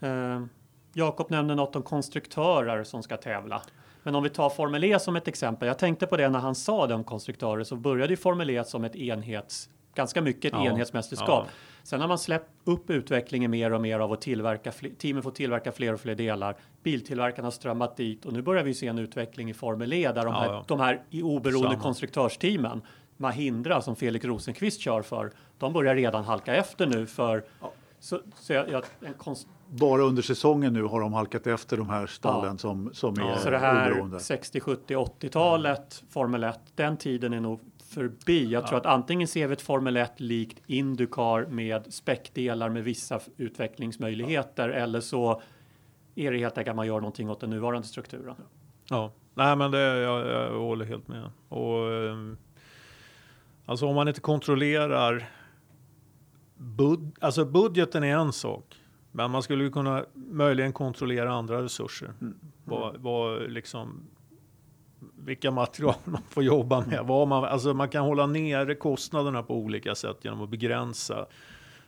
Ehm, 0.00 0.48
Jakob 0.92 1.30
nämnde 1.30 1.54
något 1.54 1.76
om 1.76 1.82
konstruktörer 1.82 2.84
som 2.84 3.02
ska 3.02 3.16
tävla. 3.16 3.62
Men 4.02 4.14
om 4.14 4.22
vi 4.22 4.28
tar 4.30 4.50
Formel 4.50 4.84
E 4.84 4.98
som 4.98 5.16
ett 5.16 5.28
exempel. 5.28 5.68
Jag 5.68 5.78
tänkte 5.78 6.06
på 6.06 6.16
det 6.16 6.28
när 6.28 6.38
han 6.38 6.54
sa 6.54 6.86
det 6.86 6.94
om 6.94 7.04
konstruktörer 7.04 7.64
så 7.64 7.76
började 7.76 8.12
ju 8.12 8.16
Formel 8.16 8.50
E 8.50 8.64
som 8.64 8.84
ett 8.84 8.96
enhets, 8.96 9.68
ganska 9.94 10.22
mycket 10.22 10.44
ett 10.44 10.58
Ja. 10.64 10.70
enhetsmästerskap. 10.70 11.44
Ja. 11.46 11.52
Sen 11.82 12.00
har 12.00 12.08
man 12.08 12.18
släppt 12.18 12.50
upp 12.64 12.90
utvecklingen 12.90 13.50
mer 13.50 13.72
och 13.72 13.80
mer 13.80 13.98
av 14.00 14.12
att 14.12 14.20
tillverka, 14.20 14.72
teamen 14.98 15.22
får 15.22 15.30
tillverka 15.30 15.72
fler 15.72 15.92
och 15.92 16.00
fler 16.00 16.14
delar. 16.14 16.56
Biltillverkarna 16.82 17.46
har 17.46 17.50
strömmat 17.50 17.96
dit 17.96 18.24
och 18.26 18.32
nu 18.32 18.42
börjar 18.42 18.62
vi 18.64 18.74
se 18.74 18.86
en 18.86 18.98
utveckling 18.98 19.50
i 19.50 19.54
Formel 19.54 19.92
E 19.92 20.12
där 20.14 20.24
de 20.24 20.34
Ja, 20.34 20.40
här, 20.40 20.64
de 20.68 20.80
här 20.80 21.02
oberoende 21.22 21.70
Samma. 21.70 21.82
konstruktörsteamen, 21.82 22.82
Mahindra 23.16 23.80
som 23.82 23.96
Felix 23.96 24.24
Rosenqvist 24.24 24.80
kör 24.80 25.02
för, 25.02 25.32
de 25.58 25.72
börjar 25.72 25.94
redan 25.94 26.24
halka 26.24 26.54
efter 26.54 26.86
nu 26.86 27.06
för 27.06 27.44
så, 28.00 28.20
så 28.34 28.52
jag, 28.52 28.70
jag, 28.70 28.84
en 29.00 29.14
konst, 29.14 29.48
Bara 29.70 30.02
under 30.02 30.22
säsongen 30.22 30.72
nu 30.72 30.82
har 30.82 31.00
de 31.00 31.12
halkat 31.12 31.46
efter 31.46 31.76
de 31.76 31.88
här 31.88 32.06
stallen 32.06 32.50
Ja. 32.52 32.58
som, 32.58 32.90
som 32.92 33.14
är 33.18 33.28
Ja. 33.28 33.36
Så 33.38 33.50
det 33.50 33.58
här 33.58 33.90
oberoende. 33.92 34.20
60, 34.20 34.60
70, 34.60 34.94
80-talet, 34.96 36.02
Formel 36.10 36.44
1, 36.44 36.60
den 36.74 36.96
tiden 36.96 37.32
är 37.32 37.40
nog 37.40 37.60
förbi. 37.90 38.44
Jag 38.50 38.66
tror 38.66 38.78
att 38.78 38.86
antingen 38.86 39.28
ser 39.28 39.46
vi 39.46 39.52
ett 39.52 39.62
Formel 39.62 39.96
1 39.96 40.20
likt 40.20 40.62
Indycar 40.66 41.46
med 41.46 41.92
späckdelar 41.94 42.68
med 42.68 42.84
vissa 42.84 43.20
utvecklingsmöjligheter 43.36 44.68
eller 44.68 45.00
så 45.00 45.42
är 46.14 46.32
det 46.32 46.38
helt 46.38 46.58
enkelt 46.58 46.72
att 46.72 46.76
man 46.76 46.86
gör 46.86 47.00
någonting 47.00 47.30
åt 47.30 47.40
den 47.40 47.50
nuvarande 47.50 47.88
strukturen. 47.88 48.34
Ja, 48.90 49.12
nej 49.34 49.56
men 49.56 49.70
det, 49.70 49.78
jag, 49.80 50.26
jag 50.26 50.58
håller 50.60 50.84
helt 50.84 51.08
med. 51.08 51.30
Och, 51.48 51.92
ehm, 51.92 52.36
alltså 53.66 53.86
om 53.86 53.94
man 53.94 54.08
inte 54.08 54.20
kontrollerar 54.20 55.28
bud, 56.56 57.16
alltså 57.20 57.44
budgeten 57.44 58.04
är 58.04 58.16
en 58.16 58.32
sak. 58.32 58.76
Men 59.12 59.30
man 59.30 59.42
skulle 59.42 59.70
kunna 59.70 60.04
möjligen 60.14 60.72
kontrollera 60.72 61.32
andra 61.32 61.62
resurser. 61.62 62.12
Vad, 62.64 62.96
vad 62.96 63.50
liksom, 63.50 64.06
vilka 65.16 65.50
material 65.50 65.94
man 66.04 66.22
får 66.28 66.42
jobba 66.42 66.86
med. 66.86 67.04
Vad 67.04 67.28
man, 67.28 67.44
alltså 67.44 67.74
man 67.74 67.88
kan 67.88 68.04
hålla 68.04 68.26
nere 68.26 68.74
kostnaderna 68.74 69.42
på 69.42 69.54
olika 69.54 69.94
sätt 69.94 70.16
genom 70.22 70.42
att 70.42 70.50
begränsa 70.50 71.26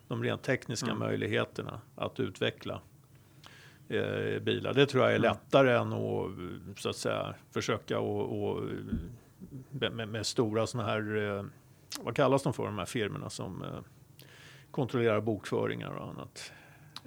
de 0.09 0.23
rent 0.23 0.43
tekniska 0.43 0.95
möjligheterna 0.95 1.81
att 1.95 2.21
utveckla 2.21 2.81
eh, 3.89 4.43
bilar. 4.43 4.75
Det 4.75 4.87
tror 4.87 5.05
jag 5.05 5.15
är 5.15 5.19
lättare 5.19 5.77
än 5.77 5.93
att 5.93 6.79
så 6.79 6.89
att 6.89 6.97
säga 6.97 7.35
försöka 7.51 7.99
och, 7.99 8.43
och 8.43 8.63
med, 9.71 10.09
med 10.09 10.27
stora 10.27 10.67
sådana 10.67 10.89
här, 10.89 11.37
eh, 11.39 11.45
vad 12.01 12.17
kallas 12.17 12.43
de 12.43 12.53
för 12.53 12.65
de 12.65 12.79
här 12.79 12.85
firmorna 12.87 13.31
som 13.31 13.63
eh, 13.63 13.69
kontrollerar 14.71 15.21
bokföringar 15.21 15.91
och 15.91 16.09
annat. 16.09 16.53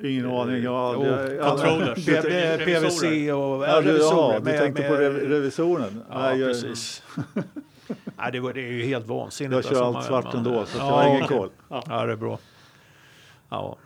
Ingen 0.03 0.25
aning. 0.31 0.63
Jag 0.63 0.71
har 0.71 0.93
aldrig- 0.93 1.39
controllers. 1.41 2.05
PVC 2.65 3.03
och 3.03 3.07
Ja, 3.67 3.81
du, 3.81 3.87
ja, 3.89 3.93
revisorer 3.93 4.39
du 4.39 4.45
tänkte 4.57 4.83
på 4.83 4.93
med- 4.93 5.01
rev- 5.01 5.27
revisoren? 5.27 6.03
Ja, 6.09 6.31
precis. 6.35 7.03
Nej, 8.17 8.31
det, 8.31 8.39
var, 8.39 8.53
det 8.53 8.61
är 8.61 8.71
ju 8.71 8.83
helt 8.83 9.07
vansinnigt. 9.07 9.53
jag 9.55 9.63
kör 9.77 9.83
alltså, 9.85 9.97
allt 10.13 10.23
svart 10.23 10.33
ändå, 10.33 10.65
så 10.65 10.77
Ja, 10.77 10.85
jag 10.87 10.93
har 11.09 11.15
ingen 11.15 11.27
koll. 11.27 11.49
Ja, 11.69 12.05
det 12.05 12.11
är 12.11 12.15
bra. 12.15 12.39
Ja. 13.49 13.77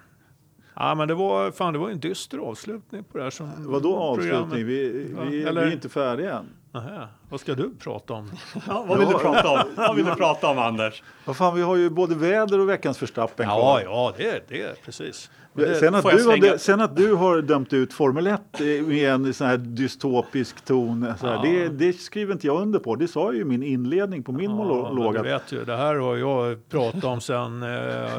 Ja, 0.75 0.95
men 0.95 1.07
det 1.07 1.13
var, 1.13 1.51
fan, 1.51 1.73
det 1.73 1.79
var 1.79 1.89
en 1.89 1.99
dyster 1.99 2.37
avslutning 2.37 3.03
på 3.03 3.17
det 3.17 3.23
här. 3.23 3.29
Som 3.31 3.51
Vadå 3.71 3.95
avslutning? 3.97 4.65
Vi, 4.65 4.89
vi, 4.89 5.13
Ja, 5.17 5.23
vi 5.51 5.59
är 5.59 5.71
inte 5.71 5.89
färdiga 5.89 6.33
än. 6.37 6.45
Nähä. 6.75 7.07
Vad 7.29 7.39
ska 7.39 7.55
du 7.55 7.69
prata 7.79 8.13
om? 8.13 8.31
Ja, 8.67 8.85
vad 8.87 8.99
vill 8.99 9.07
du 9.07 9.13
prata 9.13 9.49
om? 9.49 9.59
Vad 9.75 9.95
vill 9.95 10.05
du 10.05 10.15
prata 10.15 10.47
om 10.47 10.59
Anders? 10.59 11.03
Vad 11.25 11.37
fan, 11.37 11.55
vi 11.55 11.61
har 11.61 11.75
ju 11.75 11.89
både 11.89 12.15
väder 12.15 12.59
och 12.59 12.69
veckans 12.69 13.01
Verstappen 13.01 13.45
Ja, 13.49 13.81
ja, 13.83 14.13
det 14.17 14.29
är 14.29 14.41
det, 14.47 14.81
precis. 14.85 15.29
Det, 15.53 15.75
Sen, 15.75 15.95
att 15.95 16.03
du 16.03 16.09
har, 16.11 16.17
slänga- 16.17 16.57
sen 16.57 16.81
att 16.81 16.95
du 16.95 17.13
har 17.13 17.41
dömt 17.41 17.73
ut 17.73 17.93
Formel 17.93 18.27
1 18.27 18.41
med 18.87 19.09
en 19.09 19.33
sån 19.33 19.47
här 19.47 19.57
dystopisk 19.57 20.65
ton, 20.65 21.13
så 21.19 21.27
här, 21.27 21.33
Ja. 21.35 21.41
det, 21.41 21.69
det 21.69 21.93
skriver 21.93 22.33
inte 22.33 22.47
jag 22.47 22.61
under 22.61 22.79
på. 22.79 22.95
Det 22.95 23.07
sa 23.07 23.33
ju 23.33 23.45
min 23.45 23.63
inledning 23.63 24.23
på 24.23 24.31
min 24.31 24.49
Ja, 24.49 24.55
monolog. 24.55 25.13
du 25.13 25.21
vet 25.21 25.51
ju, 25.51 25.65
det 25.65 25.77
här 25.77 25.95
har 25.95 26.15
jag 26.17 26.69
pratat 26.69 27.03
om 27.03 27.21
sen, 27.21 27.63
eh, 27.63 27.69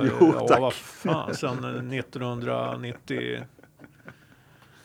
Jo, 0.20 0.34
ja, 0.48 0.56
vad 0.60 0.72
fan, 0.74 1.34
sen 1.34 1.92
1990, 1.92 3.40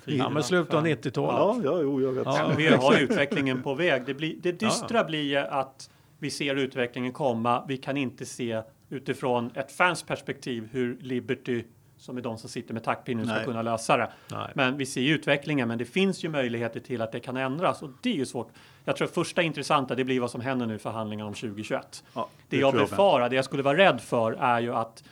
ja 0.06 0.30
men 0.30 0.44
slutet 0.44 0.74
av 0.74 0.86
90-talet. 0.86 1.64
Ja, 1.66 1.72
ja, 1.72 1.82
jo, 1.82 2.02
jag 2.02 2.12
vet. 2.12 2.26
Ja. 2.26 2.52
Vi 2.58 2.68
har 2.76 3.00
utvecklingen 3.00 3.62
på 3.62 3.74
väg. 3.74 4.06
Det, 4.06 4.14
blir, 4.14 4.36
det 4.42 4.52
dystra 4.52 5.04
blir 5.04 5.24
ju 5.24 5.38
att 5.38 5.90
vi 6.20 6.30
ser 6.30 6.56
utvecklingen 6.56 7.12
komma. 7.12 7.66
Vi 7.68 7.78
kan 7.78 7.98
inte 7.98 8.26
se 8.26 8.62
utifrån 8.90 9.52
ett 9.56 9.72
fans 9.72 10.04
perspektiv 10.04 10.70
hur 10.72 10.98
Liberty, 11.02 11.64
som 11.98 12.18
är 12.18 12.22
de 12.22 12.38
som 12.38 12.50
sitter 12.50 12.74
med 12.74 12.84
taktpinnen, 12.84 13.28
ska 13.28 13.44
kunna 13.44 13.62
lösa 13.62 13.98
det. 13.98 14.12
Nej. 14.32 14.52
Men 14.56 14.78
vi 14.78 14.86
ser 14.86 15.02
ju 15.02 15.14
utvecklingen, 15.16 15.68
men 15.68 15.78
det 15.78 15.86
finns 15.86 16.24
ju 16.24 16.30
möjligheter 16.30 16.80
till 16.80 17.02
att 17.02 17.12
det 17.12 17.20
kan 17.20 17.38
ändras 17.38 17.82
och 17.82 17.90
det 18.02 18.10
är 18.10 18.16
ju 18.16 18.26
svårt. 18.26 18.50
Jag 18.86 18.96
tror 18.96 19.08
första 19.08 19.42
intressanta, 19.42 19.96
det 19.96 20.04
blir 20.04 20.20
vad 20.20 20.32
som 20.32 20.42
händer 20.42 20.66
nu 20.66 20.76
i 20.76 20.80
förhandlingarna 20.80 21.28
om 21.28 21.34
2021. 21.34 22.04
Ja, 22.14 22.30
det, 22.50 22.56
det 22.56 22.62
jag 22.62 22.74
befarar, 22.74 23.30
det 23.30 23.36
jag 23.36 23.46
skulle 23.46 23.64
vara 23.64 23.78
rädd 23.78 24.02
för 24.02 24.32
är 24.32 24.60
ju 24.60 24.74
att 24.74 25.04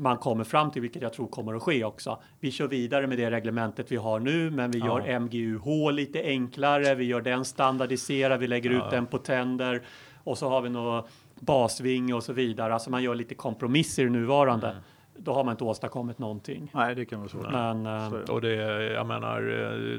man 0.00 0.16
kommer 0.16 0.44
fram 0.44 0.70
till, 0.70 0.82
vilket 0.82 1.02
jag 1.02 1.12
tror 1.12 1.26
kommer 1.26 1.54
att 1.54 1.62
ske 1.62 1.84
också. 1.84 2.18
Vi 2.40 2.50
kör 2.50 2.68
vidare 2.68 3.06
med 3.06 3.18
det 3.18 3.30
reglementet 3.30 3.92
vi 3.92 3.96
har 3.96 4.20
nu, 4.20 4.50
men 4.50 4.70
vi 4.70 4.78
Ja. 4.78 4.86
gör 4.86 5.18
MGUH 5.20 5.92
lite 5.92 6.22
enklare. 6.22 6.94
Vi 6.94 7.04
gör 7.04 7.20
den 7.20 7.44
standardiserad. 7.44 8.40
Vi 8.40 8.46
lägger 8.46 8.70
ut 8.70 8.90
den 8.90 9.06
på 9.06 9.18
tänder 9.18 9.82
och 10.24 10.38
så 10.38 10.48
har 10.48 10.60
vi 10.62 10.68
något 10.70 11.08
basvinge 11.40 12.14
och 12.14 12.22
så 12.22 12.32
vidare. 12.32 12.74
Alltså 12.74 12.90
man 12.90 13.02
gör 13.02 13.14
lite 13.14 13.34
kompromisser 13.34 14.06
i 14.06 14.10
nuvarande. 14.10 14.68
Mm. 14.68 14.82
Då 15.16 15.32
har 15.32 15.44
man 15.44 15.52
inte 15.52 15.64
åstadkommit 15.64 16.18
någonting. 16.18 16.70
Nej, 16.74 16.94
det 16.94 17.04
kan 17.04 17.18
vara 17.18 17.28
svårt. 17.28 17.52
Men 17.52 17.84
det. 17.84 18.32
Och 18.32 18.40
det, 18.40 18.54
jag 18.92 19.06
menar, 19.06 19.42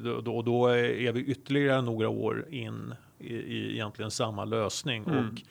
eh, 0.03 0.21
då- 0.21 0.41
då, 0.41 0.67
är 0.67 1.11
vi 1.11 1.19
ytterligare 1.25 1.81
några 1.81 2.09
år 2.09 2.45
in 2.49 2.93
i, 3.19 3.33
i 3.35 3.73
egentligen 3.73 4.11
samma 4.11 4.45
lösning. 4.45 5.03
Mm. 5.03 5.17
Och 5.27 5.41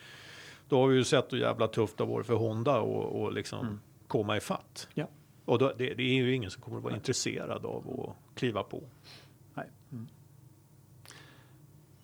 då 0.69 0.81
har 0.81 0.89
vi 0.89 0.97
ju 0.97 1.05
sett 1.05 1.33
hur 1.33 1.39
jävla 1.39 1.67
tufft 1.69 1.97
det 1.99 2.05
har 2.05 2.11
varit 2.11 2.27
för 2.27 2.35
Honda 2.35 2.81
och, 2.81 3.23
och 3.23 3.33
liksom 3.33 3.81
komma 4.11 4.37
ifatt. 4.37 4.89
Ja. 4.95 5.07
Och 5.45 5.59
då, 5.59 5.73
det, 5.79 5.95
det 5.95 6.03
är 6.03 6.15
ju 6.15 6.35
ingen 6.35 6.51
som 6.51 6.63
kommer 6.63 6.77
att 6.77 6.83
vara 6.85 6.95
intresserad 6.95 7.67
av 7.67 8.07
att 8.11 8.39
kliva 8.39 8.63
på. 8.63 8.83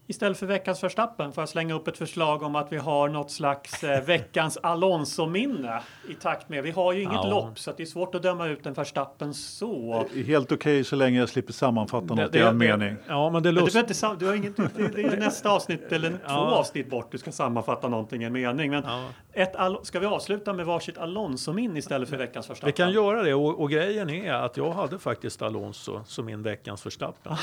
Istället 0.09 0.39
för 0.39 0.47
veckans 0.47 0.81
förstappen 0.81 1.33
får 1.33 1.43
jag 1.43 1.49
slänga 1.49 1.75
upp 1.75 1.89
ett 1.89 1.99
förslag 1.99 2.43
om 2.43 2.57
att 2.57 2.73
vi 2.73 2.77
har 2.77 3.09
något 3.09 3.31
slags 3.31 3.85
eh, 3.85 4.05
veckans 4.07 4.57
Alonso-minne 4.63 5.83
i 6.09 6.15
takt 6.15 6.49
med. 6.49 6.63
Vi 6.63 6.71
har 6.71 6.93
ju 6.93 7.03
inget 7.03 7.15
Ja. 7.15 7.31
lopp 7.31 7.59
så 7.59 7.71
att 7.71 7.77
det 7.77 7.83
är 7.83 7.87
svårt 7.87 8.15
att 8.15 8.23
döma 8.23 8.47
ut 8.47 8.67
en 8.67 8.75
förstappen 8.75 9.35
så. 9.35 10.05
Helt 10.27 10.53
okej 10.53 10.85
så 10.85 10.97
länge 10.97 11.19
jag 11.19 11.29
slipper 11.29 11.53
sammanfatta 11.53 12.15
något 12.15 12.33
Det- 12.33 12.39
i 12.39 12.43
en 12.43 12.59
det- 12.59 12.77
mening. 12.79 12.97
Ja, 13.09 13.31
men 13.31 13.43
det 13.43 13.49
är 13.49 13.53
Men 13.53 13.65
du, 13.65 13.65
lust... 13.65 13.77
inte, 14.01 14.17
du 14.19 14.27
har 14.27 14.35
inget, 14.35 14.57
det, 14.57 14.69
det 14.95 15.03
är 15.03 15.17
nästa 15.21 15.51
avsnitt 15.51 15.93
eller 15.93 16.11
två 16.11 16.17
Ja. 16.27 16.37
avsnitt 16.57 16.91
bort 16.91 17.13
du 17.13 17.19
ska 17.19 17.33
sammanfatta 17.33 17.89
någonting 17.89 18.23
i 18.23 18.25
en 18.25 18.33
mening. 18.33 18.71
Men 18.71 18.83
Ja. 18.87 19.09
Ett, 19.37 19.57
Al- 19.57 19.85
ska 19.85 19.99
vi 20.01 20.07
avsluta 20.07 20.53
med 20.53 20.67
varsitt 20.67 20.99
Alonso-minne 20.99 21.79
istället 21.79 22.09
för 22.09 22.17
veckans 22.17 22.47
förstappen? 22.47 22.67
Vi 22.69 22.73
kan 22.73 22.93
göra 22.93 23.23
det 23.23 23.35
och, 23.35 23.61
och 23.61 23.71
grejen 23.71 24.11
är 24.11 24.33
att 24.33 24.57
jag 24.57 24.73
hade 24.73 24.99
faktiskt 24.99 25.43
Alonso 25.43 26.01
som 26.07 26.27
min 26.27 26.43
veckans 26.43 26.87
Verstappen. 26.87 27.37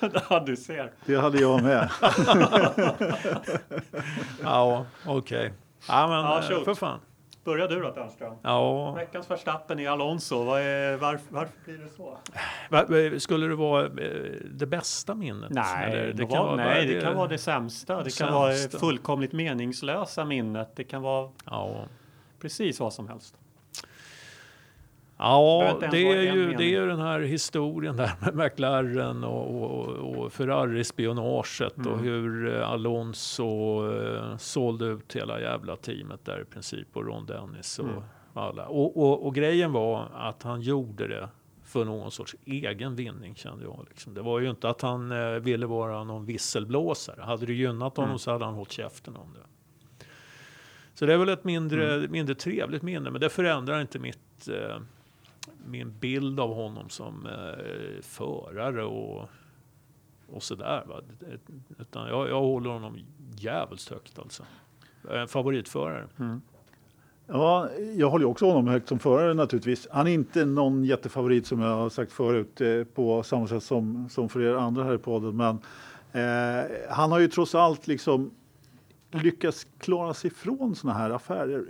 ja, 0.30 0.40
du 0.46 0.56
ser. 0.56 0.92
Det 1.06 1.16
hade 1.16 1.38
jag 1.40 1.62
med. 1.62 1.88
ja, 4.42 4.86
okej. 5.06 5.52
Ja, 5.88 6.06
men 6.08 6.16
Ja, 6.16 6.42
eh, 6.58 6.64
för 6.64 6.74
fan. 6.74 6.98
Börja 7.46 7.66
du 7.66 7.80
då 7.80 7.90
Törnström. 7.90 8.34
Ja, 8.42 8.92
Veckans 8.92 9.26
förstappen 9.26 9.78
är 9.78 9.88
Alonso. 9.88 10.50
Är, 10.54 10.96
varför, 10.96 11.26
varför 11.28 11.52
blir 11.64 11.78
det 11.78 11.88
så? 11.88 12.18
Va- 12.70 13.20
Skulle 13.20 13.46
det 13.46 13.54
vara 13.54 13.84
eh, 13.86 13.90
det 14.50 14.66
bästa 14.66 15.14
minnet? 15.14 15.50
Nej, 15.50 15.92
Eller 15.92 16.12
det, 16.12 16.26
kan 16.26 16.46
vara, 16.46 16.56
nej, 16.56 16.86
det 16.86 17.00
kan 17.00 17.16
vara 17.16 17.28
det 17.28 17.38
sämsta. 17.38 17.94
Det 17.96 18.02
kan 18.02 18.10
sämsta. 18.10 18.30
vara 18.38 18.52
det 18.52 18.78
fullkomligt 18.78 19.32
meningslösa 19.32 20.24
minnet. 20.24 20.76
Det 20.76 20.84
kan 20.84 21.02
vara 21.02 21.30
Ja, 21.44 21.84
precis 22.40 22.80
vad 22.80 22.92
som 22.92 23.08
helst. 23.08 23.34
Ja 25.18 25.78
det, 25.90 25.96
är 26.12 26.22
ju, 26.22 26.40
mening. 26.40 26.56
det 26.56 26.64
är 26.64 26.80
ju 26.80 26.86
den 26.86 27.00
här 27.00 27.20
historien 27.20 27.96
där 27.96 28.10
med 28.20 28.34
McLaren 28.36 29.24
och, 29.24 29.62
och, 29.62 29.88
och 30.18 30.32
Ferrari-spionaget 30.32 31.72
och 31.78 31.86
Mm. 31.86 31.98
hur 32.04 32.54
eh, 32.56 32.70
Alonso 32.70 33.46
eh, 33.92 34.36
sålde 34.36 34.84
ut 34.86 35.16
hela 35.16 35.40
jävla 35.40 35.76
teamet 35.76 36.24
där 36.24 36.40
i 36.40 36.44
princip 36.44 36.88
och 36.96 37.06
Ron 37.06 37.26
Dennis 37.26 37.78
och 37.78 37.84
Mm. 37.88 38.02
alla. 38.34 38.66
Och, 38.66 38.96
och, 38.96 39.26
och 39.26 39.34
grejen 39.34 39.72
var 39.72 40.08
att 40.14 40.42
han 40.42 40.60
gjorde 40.60 41.08
det 41.08 41.28
för 41.64 41.84
någon 41.84 42.10
sorts 42.10 42.36
egen 42.44 42.96
vinning 42.96 43.34
kände 43.34 43.64
jag. 43.64 43.86
Liksom. 43.88 44.14
Det 44.14 44.22
var 44.22 44.40
ju 44.40 44.50
inte 44.50 44.68
att 44.68 44.82
han 44.82 45.12
eh, 45.12 45.28
ville 45.30 45.66
vara 45.66 46.04
någon 46.04 46.26
visselblåsare. 46.26 47.22
Hade 47.22 47.46
det 47.46 47.52
gynnat 47.52 47.96
honom 47.96 48.08
Mm. 48.10 48.18
så 48.18 48.30
hade 48.32 48.44
han 48.44 48.54
hållit 48.54 48.72
käften 48.72 49.16
om 49.16 49.32
det. 49.34 49.40
Så 50.94 51.06
det 51.06 51.12
är 51.14 51.18
väl 51.18 51.28
ett 51.28 51.44
mindre, 51.44 51.94
Mm. 51.94 52.10
mindre 52.12 52.34
trevligt 52.34 52.82
minne, 52.82 53.10
men 53.10 53.20
det 53.20 53.28
förändrar 53.28 53.80
inte 53.80 53.98
mitt, 53.98 54.48
eh, 54.48 54.76
min 55.66 55.98
bild 56.00 56.40
av 56.40 56.54
honom 56.54 56.88
som 56.88 57.26
eh, 57.26 58.02
förare 58.02 58.84
och, 58.84 59.28
och 60.26 60.42
sådär. 60.42 60.84
Va? 60.86 61.00
Utan 61.78 62.08
jag, 62.08 62.28
jag 62.28 62.40
håller 62.40 62.70
honom 62.70 62.98
jävligt 63.36 63.90
högt 63.90 64.18
alltså. 64.18 64.42
En 65.10 65.28
favoritförare. 65.28 66.08
Mm. 66.18 66.40
Ja, 67.26 67.68
jag 67.96 68.10
håller 68.10 68.26
också 68.26 68.46
honom 68.46 68.66
högt 68.68 68.88
som 68.88 68.98
förare 68.98 69.34
naturligtvis. 69.34 69.88
Han 69.90 70.06
är 70.06 70.10
inte 70.10 70.44
någon 70.44 70.84
jättefavorit 70.84 71.46
som 71.46 71.60
jag 71.60 71.76
har 71.76 71.88
sagt 71.88 72.12
förut 72.12 72.60
eh, 72.60 72.84
på 72.84 73.22
samma 73.22 73.46
sätt 73.46 73.62
som, 73.62 74.08
som 74.08 74.28
för 74.28 74.42
er 74.42 74.54
andra 74.54 74.84
här 74.84 74.94
i 74.94 74.98
podden. 74.98 75.36
Men 75.36 75.58
eh, 76.12 76.64
han 76.90 77.12
har 77.12 77.18
ju 77.18 77.28
trots 77.28 77.54
allt 77.54 77.86
liksom 77.86 78.30
lyckats 79.18 79.66
klara 79.78 80.14
sig 80.14 80.30
från 80.30 80.74
sådana 80.76 80.98
här 80.98 81.10
affärer 81.10 81.64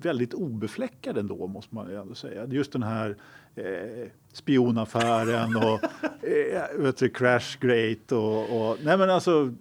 väldigt 0.00 0.34
obefläckad 0.34 1.18
ändå 1.18 1.46
måste 1.46 1.74
man 1.74 1.90
ju 1.90 1.96
ändå 1.96 2.14
säga. 2.14 2.46
Just 2.46 2.72
den 2.72 2.82
här 2.82 3.16
eh, 3.54 4.08
spionaffären 4.32 5.56
och 5.56 5.80
eh, 6.28 6.82
vet 6.82 6.96
du, 6.96 7.08
Crash 7.08 7.58
Great 7.60 8.12
och, 8.12 8.70
och 8.70 8.76
nej 8.82 8.98
men 8.98 9.10
alltså 9.10 9.54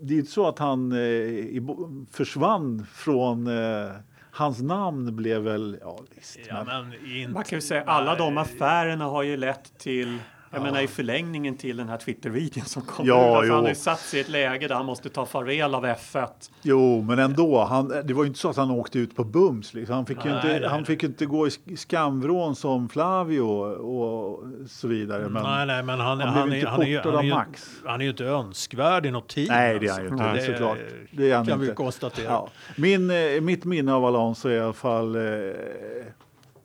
det 0.00 0.12
är 0.12 0.14
ju 0.14 0.20
inte 0.20 0.32
så 0.32 0.48
att 0.48 0.58
han 0.58 0.92
eh, 0.92 1.62
försvann 2.10 2.86
från 2.92 3.46
eh, 3.46 3.90
Hans 4.30 4.62
namn 4.62 5.16
blev 5.16 5.42
väl, 5.42 5.78
ja 5.80 6.00
visst. 6.14 6.38
Ja, 6.48 6.64
men, 6.64 6.88
men 6.88 7.06
inte, 7.16 7.32
Man 7.32 7.44
kan 7.44 7.56
ju 7.56 7.62
säga 7.62 7.82
alla 7.82 8.16
de 8.16 8.38
affärerna 8.38 9.04
har 9.04 9.22
ju 9.22 9.36
lett 9.36 9.78
till 9.78 10.18
jag 10.54 10.62
menar 10.62 10.80
i 10.80 10.86
förlängningen 10.86 11.56
till 11.56 11.76
den 11.76 11.88
här 11.88 11.96
Twitter-videon 11.96 12.64
som 12.64 12.82
kom 12.82 13.06
Ja, 13.06 13.30
ut. 13.30 13.36
Alltså, 13.36 13.52
han 13.52 13.62
har 13.62 13.68
ju 13.68 13.74
satt 13.74 14.00
sig 14.00 14.18
i 14.18 14.22
ett 14.22 14.28
läge 14.28 14.68
där 14.68 14.74
han 14.74 14.86
måste 14.86 15.08
ta 15.08 15.26
farväl 15.26 15.74
av 15.74 15.86
F1. 15.86 16.26
jo, 16.62 17.02
men 17.02 17.18
ändå. 17.18 17.64
Han, 17.64 17.88
det 18.04 18.14
var 18.14 18.22
ju 18.24 18.28
inte 18.28 18.38
så 18.40 18.50
att 18.50 18.56
han 18.56 18.70
åkte 18.70 18.98
ut 18.98 19.16
på 19.16 19.24
bums. 19.24 19.74
Liksom. 19.74 19.94
Han, 19.94 20.06
fick 20.06 20.24
ju 20.24 20.30
Nej, 20.30 20.36
inte, 20.38 20.48
nej, 20.60 20.68
han 20.68 20.76
nej. 20.76 20.86
fick 20.86 21.02
ju 21.02 21.08
inte 21.08 21.26
gå 21.26 21.46
i 21.46 21.50
sk- 21.50 21.76
skamvrån 21.76 22.56
som 22.56 22.88
Flavio 22.88 23.40
och 23.40 24.44
så 24.68 24.88
vidare. 24.88 25.28
Men, 25.28 25.42
nej, 25.42 25.66
nej, 25.66 25.82
men 25.82 26.00
han, 26.00 26.20
han 26.20 26.28
han, 26.28 26.48
blev 26.48 26.54
är, 26.54 26.58
inte 26.58 26.70
han, 26.70 26.82
är, 26.82 26.96
portad 26.98 27.14
han, 27.14 27.14
är 27.14 27.18
av 27.18 27.24
ju, 27.24 27.30
Max. 27.34 27.70
han 27.84 28.00
är 28.00 28.04
ju 28.04 28.10
inte 28.10 28.24
önskvärd 28.24 29.06
i 29.06 29.10
något 29.10 29.28
team. 29.28 29.46
Nej, 29.50 29.78
det 29.78 29.86
är 29.86 29.90
han 29.92 30.02
ju 30.02 30.08
alltså. 30.10 30.24
inte, 30.26 30.34
Det 30.40 30.58
såklart. 30.58 30.78
Det 31.10 31.30
är 31.30 31.36
han 31.36 31.46
kan 31.46 31.58
vi 31.60 31.64
inte. 31.66 31.76
konstatera. 31.76 32.26
Ja. 32.28 32.48
Min, 32.76 33.10
eh, 33.10 33.40
mitt 33.40 33.64
minne 33.64 33.92
av 33.94 34.04
Alonso 34.04 34.48
är 34.48 34.52
i 34.56 34.60
alla 34.60 34.72
fall 34.72 35.16
eh, 35.16 35.22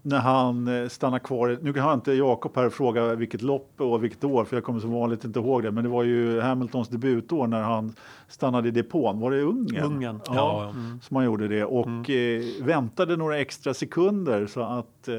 när 0.01 0.19
han 0.19 0.67
eh, 0.67 0.87
stannar 0.89 1.19
kvar. 1.19 1.57
Nu 1.61 1.79
har 1.79 1.93
inte 1.93 2.13
Jakob 2.13 2.55
här 2.55 2.69
fråga 2.69 3.15
vilket 3.15 3.41
lopp 3.41 3.71
och 3.77 4.03
vilket 4.03 4.23
år, 4.23 4.45
för 4.45 4.55
jag 4.55 4.63
kommer 4.63 4.79
som 4.79 4.91
vanligt 4.91 5.23
inte 5.25 5.39
ihåg 5.39 5.63
det. 5.63 5.71
Men 5.71 5.83
det 5.83 5.89
var 5.89 6.03
ju 6.03 6.41
Hamiltons 6.41 6.87
debutår 6.89 7.47
när 7.47 7.61
han 7.61 7.93
stannade 8.27 8.67
i 8.67 8.71
depån. 8.71 9.19
Var 9.19 9.31
det 9.31 9.41
Ungern? 9.41 9.83
Ungern. 9.83 10.19
Ja, 10.25 10.33
Ja, 10.35 10.63
ja. 10.65 10.97
som 11.01 11.15
han 11.15 11.25
gjorde 11.25 11.47
det. 11.47 11.63
Och 11.65 12.09
eh, 12.09 12.43
väntade 12.61 13.17
några 13.17 13.37
extra 13.37 13.73
sekunder 13.73 14.47
så 14.47 14.61
att 14.61 15.07
eh, 15.07 15.15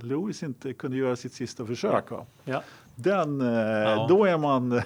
Lewis 0.00 0.42
inte 0.42 0.72
kunde 0.72 0.96
göra 0.96 1.16
sitt 1.16 1.32
sista 1.32 1.66
försök. 1.66 2.10
Va? 2.10 2.24
Ja. 2.44 2.62
Den, 2.96 3.40
eh, 3.40 4.08
Då 4.08 4.24
är 4.24 4.38
man... 4.38 4.82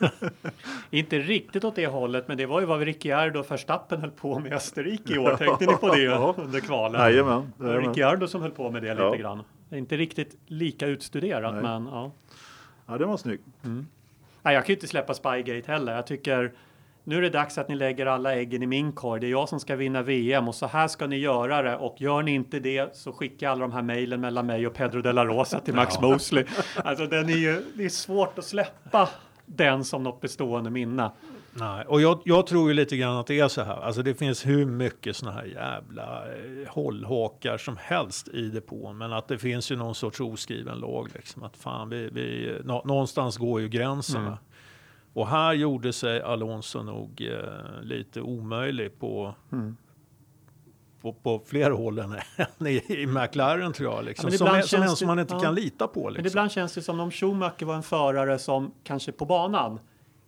Inte 0.90 1.18
riktigt 1.18 1.64
åt 1.64 1.76
det 1.76 1.86
hållet, 1.86 2.28
men 2.28 2.36
det 2.36 2.46
var 2.46 2.60
ju 2.60 2.66
vad 2.66 2.80
Ricciardo 2.80 3.40
och 3.40 3.50
Verstappen 3.50 4.00
höll 4.00 4.10
på 4.10 4.38
med 4.38 4.52
i 4.52 4.54
Österrike 4.54 5.14
i 5.14 5.18
år. 5.18 5.36
Tänkte 5.38 5.66
ni 5.66 5.72
på 5.76 5.94
det 5.94 6.08
under 6.42 6.60
kvalen? 6.60 7.00
Jajamän. 7.00 7.52
Det 7.58 7.64
var 7.64 7.80
Ricciardo 7.80 8.26
som 8.28 8.42
höll 8.42 8.50
på 8.50 8.70
med 8.70 8.82
det 8.82 8.90
lite 8.94 9.02
Ja. 9.02 9.14
grann. 9.14 9.42
Det 9.68 9.76
är 9.76 9.78
inte 9.78 9.96
riktigt 9.96 10.36
lika 10.46 10.86
utstuderat, 10.86 11.54
Nej. 11.54 11.62
men 11.62 11.86
ja. 11.86 12.12
Ja, 12.86 12.98
den 12.98 13.08
var 13.08 13.16
snygg. 13.16 13.40
Nej, 14.42 14.54
jag 14.54 14.64
kan 14.66 14.72
ju 14.72 14.74
inte 14.74 14.86
släppa 14.88 15.14
Spygate 15.14 15.72
heller. 15.72 15.94
Jag 15.94 16.06
tycker 16.06 16.52
nu 17.04 17.16
är 17.16 17.22
det 17.22 17.30
dags 17.30 17.58
att 17.58 17.68
ni 17.68 17.74
lägger 17.74 18.06
alla 18.06 18.34
äggen 18.34 18.62
i 18.62 18.66
min 18.66 18.92
korg. 18.92 19.20
Det 19.20 19.26
är 19.26 19.30
jag 19.30 19.48
som 19.48 19.60
ska 19.60 19.76
vinna 19.76 20.02
VM 20.02 20.48
och 20.48 20.54
så 20.54 20.66
här 20.66 20.88
ska 20.88 21.06
ni 21.06 21.16
göra 21.16 21.62
det. 21.62 21.76
Och 21.76 22.00
gör 22.00 22.22
ni 22.22 22.34
inte 22.34 22.60
det 22.60 22.96
så 22.96 23.12
skicka 23.12 23.50
alla 23.50 23.60
de 23.60 23.72
här 23.72 23.82
mejlen 23.82 24.20
mellan 24.20 24.46
mig 24.46 24.66
och 24.66 24.74
Pedro 24.74 25.02
de 25.02 25.12
la 25.12 25.24
Rosa 25.24 25.60
till 25.60 25.74
Max 25.74 26.00
Mosley. 26.00 26.44
Alltså 26.76 27.06
den 27.06 27.28
är 27.28 27.36
ju, 27.36 27.62
det 27.74 27.84
är 27.84 27.88
svårt 27.88 28.38
att 28.38 28.44
släppa 28.44 29.08
den 29.46 29.84
som 29.84 30.02
något 30.02 30.20
bestående 30.20 30.70
minne. 30.70 31.10
Nej, 31.54 31.84
och 31.86 32.00
jag, 32.00 32.22
jag 32.24 32.46
tror 32.46 32.68
ju 32.68 32.74
lite 32.74 32.96
grann 32.96 33.16
att 33.16 33.26
det 33.26 33.40
är 33.40 33.48
så 33.48 33.62
här. 33.62 33.82
Alltså 33.82 34.02
det 34.02 34.14
finns 34.14 34.46
hur 34.46 34.66
mycket 34.66 35.16
såna 35.16 35.32
här 35.32 35.44
jävla 35.44 36.24
eh, 36.26 36.68
hållhakar 36.68 37.58
som 37.58 37.76
helst 37.80 38.28
i 38.28 38.48
depån. 38.48 38.98
Men 38.98 39.12
att 39.12 39.28
det 39.28 39.38
finns 39.38 39.70
ju 39.70 39.76
någon 39.76 39.94
sorts 39.94 40.20
oskriven 40.20 40.78
lag. 40.78 41.08
Liksom, 41.14 41.42
att 41.42 41.56
fan, 41.56 41.88
vi, 41.88 42.08
vi, 42.12 42.56
nå, 42.64 42.82
någonstans 42.84 43.36
går 43.36 43.60
ju 43.60 43.68
gränserna. 43.68 44.26
Mm. 44.26 44.38
Och 45.14 45.28
här 45.28 45.52
gjorde 45.52 45.92
sig 45.92 46.22
Alonso 46.22 46.82
nog 46.82 47.20
eh, 47.20 47.82
lite 47.82 48.20
omöjlig 48.20 48.98
på, 48.98 49.34
Mm. 49.52 49.76
på, 51.00 51.12
på 51.12 51.42
fler 51.46 51.70
håll 51.70 51.98
än 51.98 52.12
än 52.36 52.66
i, 52.66 52.82
i 52.88 53.06
McLaren 53.06 53.72
tror 53.72 53.94
jag. 53.94 54.04
Liksom. 54.04 54.30
men 54.30 54.62
som, 54.62 54.82
en 54.82 54.96
som 54.96 55.06
man 55.08 55.18
inte 55.18 55.34
ja. 55.34 55.40
kan 55.40 55.54
lita 55.54 55.88
på. 55.88 56.04
Men 56.04 56.12
Liksom. 56.12 56.26
ibland 56.26 56.50
känns 56.50 56.74
det 56.74 56.82
som 56.82 57.00
om 57.00 57.10
Schumacher 57.10 57.64
var 57.64 57.74
en 57.74 57.82
förare 57.82 58.38
som 58.38 58.74
kanske 58.84 59.12
på 59.12 59.24
banan 59.24 59.80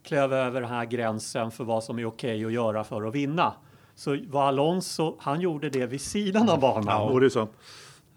klev 0.03 0.33
över 0.33 0.61
den 0.61 0.69
här 0.69 0.85
gränsen 0.85 1.51
för 1.51 1.63
vad 1.63 1.83
som 1.83 1.99
är 1.99 2.05
okej 2.05 2.45
att 2.45 2.51
göra 2.51 2.83
för 2.83 3.07
att 3.07 3.15
vinna. 3.15 3.53
Så 3.95 4.17
var 4.27 4.43
Alonso, 4.47 5.15
han 5.19 5.41
gjorde 5.41 5.69
det 5.69 5.85
vid 5.85 6.01
sidan 6.01 6.49
av 6.49 6.59
banan. 6.59 7.01
Och 7.01 7.19
det 7.19 7.25
är 7.25 7.29
sant. 7.29 7.51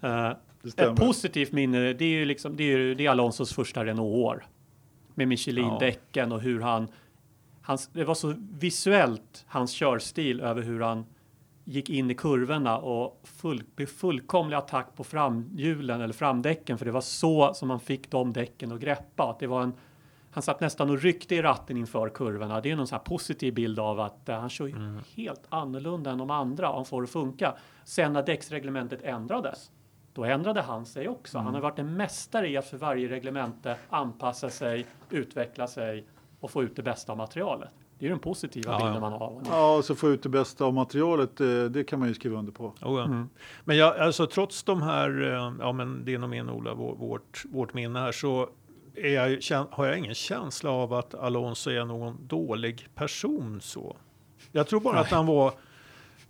Eh, 0.01 0.31
ett 0.77 0.97
positivt 0.97 1.53
minne, 1.53 1.93
det 1.93 2.05
är 2.05 2.09
ju 2.09 2.24
liksom, 2.24 2.57
det 2.57 2.73
är, 2.73 2.95
det 2.95 3.07
är 3.07 3.11
Alonsos 3.11 3.53
första 3.55 3.85
Renault-år. 3.85 4.47
Med 5.19 5.28
Michelin-däcken 5.28 6.32
och 6.32 6.40
hur 6.40 6.61
han, 6.61 6.89
hans, 7.62 7.89
det 7.93 8.05
var 8.05 8.15
så 8.15 8.35
visuellt, 8.39 9.45
hans 9.47 9.70
körstil 9.73 10.40
över 10.40 10.62
hur 10.62 10.81
han 10.81 11.07
gick 11.65 11.90
in 11.90 12.11
i 12.11 12.15
kurvorna 12.15 12.78
och 12.78 13.20
full, 13.24 13.62
blev 13.74 13.86
fullkomlig 13.86 14.57
attack 14.57 14.97
på 14.97 15.05
framhjulen 15.05 16.01
eller 16.01 16.15
framdäcken. 16.15 16.78
För 16.78 16.85
det 16.85 16.93
var 16.93 17.01
så 17.01 17.55
som 17.55 17.69
man 17.69 17.81
fick 17.81 18.11
de 18.11 18.32
däcken 18.32 18.73
att 18.73 18.81
greppa. 18.81 19.31
Att 19.31 19.39
det 19.39 19.47
var 19.47 19.62
en, 19.62 19.73
han 20.31 20.43
satt 20.43 20.61
nästan 20.61 20.90
och 20.90 21.03
ryckte 21.03 21.35
i 21.35 21.43
ratten 21.43 21.77
inför 21.77 22.09
kurvorna. 22.09 22.61
Det 22.61 22.70
är 22.70 22.77
någon 22.77 22.86
sån 22.86 22.97
här 22.97 23.05
positiv 23.05 23.55
bild 23.55 23.78
av 23.78 24.01
att 24.01 24.28
eh, 24.28 24.40
han 24.40 24.49
kör 24.49 24.66
ju 24.66 25.01
helt 25.16 25.43
annorlunda 25.49 26.11
än 26.11 26.19
de 26.19 26.31
andra 26.31 26.69
och 26.69 26.77
han 26.77 26.85
får 26.85 27.03
det 27.03 27.09
funka. 27.09 27.55
Sen 27.85 28.12
när 28.12 28.23
däcksreglementet 28.23 29.03
ändrades, 29.03 29.70
då 30.19 30.24
ändrade 30.24 30.62
han 30.62 30.86
sig 30.86 31.09
också. 31.09 31.39
Han 31.39 31.55
har 31.55 31.61
varit 31.61 31.78
en 31.78 31.97
mästare 31.97 32.49
i 32.49 32.57
att 32.57 32.66
för 32.66 32.77
varje 32.77 33.09
reglemente 33.09 33.77
anpassa 33.89 34.51
sig, 34.51 34.86
utveckla 35.11 35.66
sig 35.66 36.07
och 36.40 36.51
få 36.51 36.62
ut 36.62 36.77
det 36.77 36.82
bästa 36.82 37.12
av 37.12 37.19
materialet. 37.19 37.69
Det 37.99 38.05
är 38.05 38.09
ju 38.09 38.11
den 38.11 38.19
positiva 38.19 38.73
Ja, 38.73 38.78
bilden 38.78 38.95
ja. 38.95 39.01
man 39.01 39.12
har 39.12 39.20
av. 39.27 39.43
Ja, 39.51 39.77
och 39.77 39.85
så 39.85 39.95
få 39.95 40.09
ut 40.09 40.23
det 40.23 40.28
bästa 40.28 40.65
av 40.65 40.74
materialet, 40.74 41.40
eh, 41.40 41.65
det 41.65 41.85
kan 41.85 41.99
man 41.99 42.09
ju 42.09 42.15
skriva 42.15 42.39
under 42.39 42.53
på. 42.53 42.65
Oh, 42.66 42.74
ja. 42.81 43.05
Mm. 43.05 43.28
Men 43.65 43.77
jag, 43.77 43.99
alltså, 43.99 44.27
trots 44.27 44.62
de 44.62 44.82
här, 44.82 45.23
eh, 45.23 45.53
ja 45.61 45.73
men 45.73 46.05
din 46.05 46.23
och 46.23 46.28
min 46.28 46.51
Ola, 46.51 46.74
vår- 46.74 46.95
vårt, 46.97 47.43
vårt 47.51 47.74
minne 47.74 47.99
här, 47.99 48.12
så 48.12 48.49
är 48.95 49.09
jag, 49.51 49.66
har 49.70 49.86
jag 49.86 49.99
ingen 49.99 50.15
känsla 50.15 50.70
av 50.70 50.93
att 50.95 51.15
Alonso 51.15 51.70
är 51.70 51.85
någon 51.85 52.27
dålig 52.27 52.89
person 52.95 53.61
så. 53.61 53.97
Jag 54.53 54.66
tror 54.66 54.81
bara 54.81 54.99
att 55.01 55.11
han 55.11 55.27
var 55.27 55.53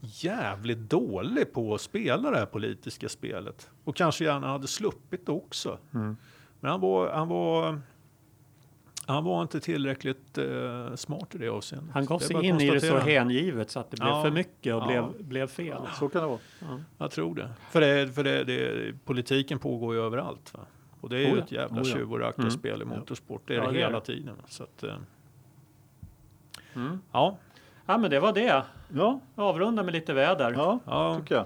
jävligt 0.01 0.79
dålig 0.79 1.53
på 1.53 1.75
att 1.75 1.81
spela 1.81 2.31
det 2.31 2.37
här 2.39 2.47
politiska 2.47 3.09
spelet. 3.09 3.71
Och 3.85 3.97
kanske 3.97 4.25
gärna 4.25 4.47
hade 4.49 4.67
sluppit 4.67 5.27
det 5.27 5.33
också. 5.33 5.79
Mm. 5.95 6.17
Men 6.61 6.71
han 6.71 6.81
var, 6.81 7.11
han 7.13 7.29
var, 7.29 7.81
han 9.07 9.25
var 9.25 9.43
inte 9.43 9.61
tillräckligt 9.61 10.39
eh, 10.39 10.95
smart 10.95 11.35
i 11.35 11.39
det 11.39 11.49
avseendet. 11.49 11.95
Han 11.95 12.07
gav 12.07 12.19
sig 12.19 12.45
in 12.47 12.61
i 12.61 12.71
det 12.71 12.81
så 12.81 12.99
hängivet 12.99 13.71
så 13.71 13.81
att 13.81 13.91
det 13.91 13.97
blev 13.97 14.09
Ja. 14.09 14.23
för 14.23 14.31
mycket 14.31 14.75
och 14.75 14.83
Ja. 14.83 14.87
blev, 14.87 15.25
blev 15.29 15.47
fel. 15.47 15.81
Så 15.99 16.09
kan 16.09 16.23
det 16.23 16.29
vara. 16.29 16.39
Jag 16.99 17.11
tror 17.11 17.35
det. 17.35 17.51
För, 17.71 17.81
det, 17.81 18.13
för 18.15 18.25
det, 18.25 18.45
det, 18.45 18.93
politiken 19.05 19.59
pågår 19.59 19.95
ju 19.95 20.01
överallt. 20.01 20.55
Va? 20.55 20.61
Och 21.01 21.09
det 21.09 21.17
är 21.17 21.21
ju 21.21 21.33
Oh 21.33 21.39
ja. 21.39 21.45
ett 21.45 21.53
jävla 21.53 21.83
Oh 21.83 21.89
ja. 21.89 21.95
tjuv 21.95 22.13
och 22.13 22.21
rackarspel 22.21 22.83
i 22.83 22.85
motorsport. 22.85 23.43
Det 23.47 23.55
är 23.55 23.59
Ja, 23.63 23.71
det 23.71 23.79
hela 23.79 24.01
tiden. 24.01 24.37
Så 24.49 24.63
att, 24.63 24.83
eh, 24.83 24.95
Mm. 26.75 27.01
ja, 27.13 27.37
Ja, 27.91 27.99
men 27.99 28.11
det 28.11 28.21
var 28.21 28.33
det. 28.33 28.63
Ja, 28.95 29.21
Avrunda 29.37 29.83
med 29.83 29.93
lite 29.95 30.13
väder. 30.13 30.53
ja, 30.57 30.79
ja, 30.87 31.19
tycker 31.21 31.35
jag. 31.35 31.45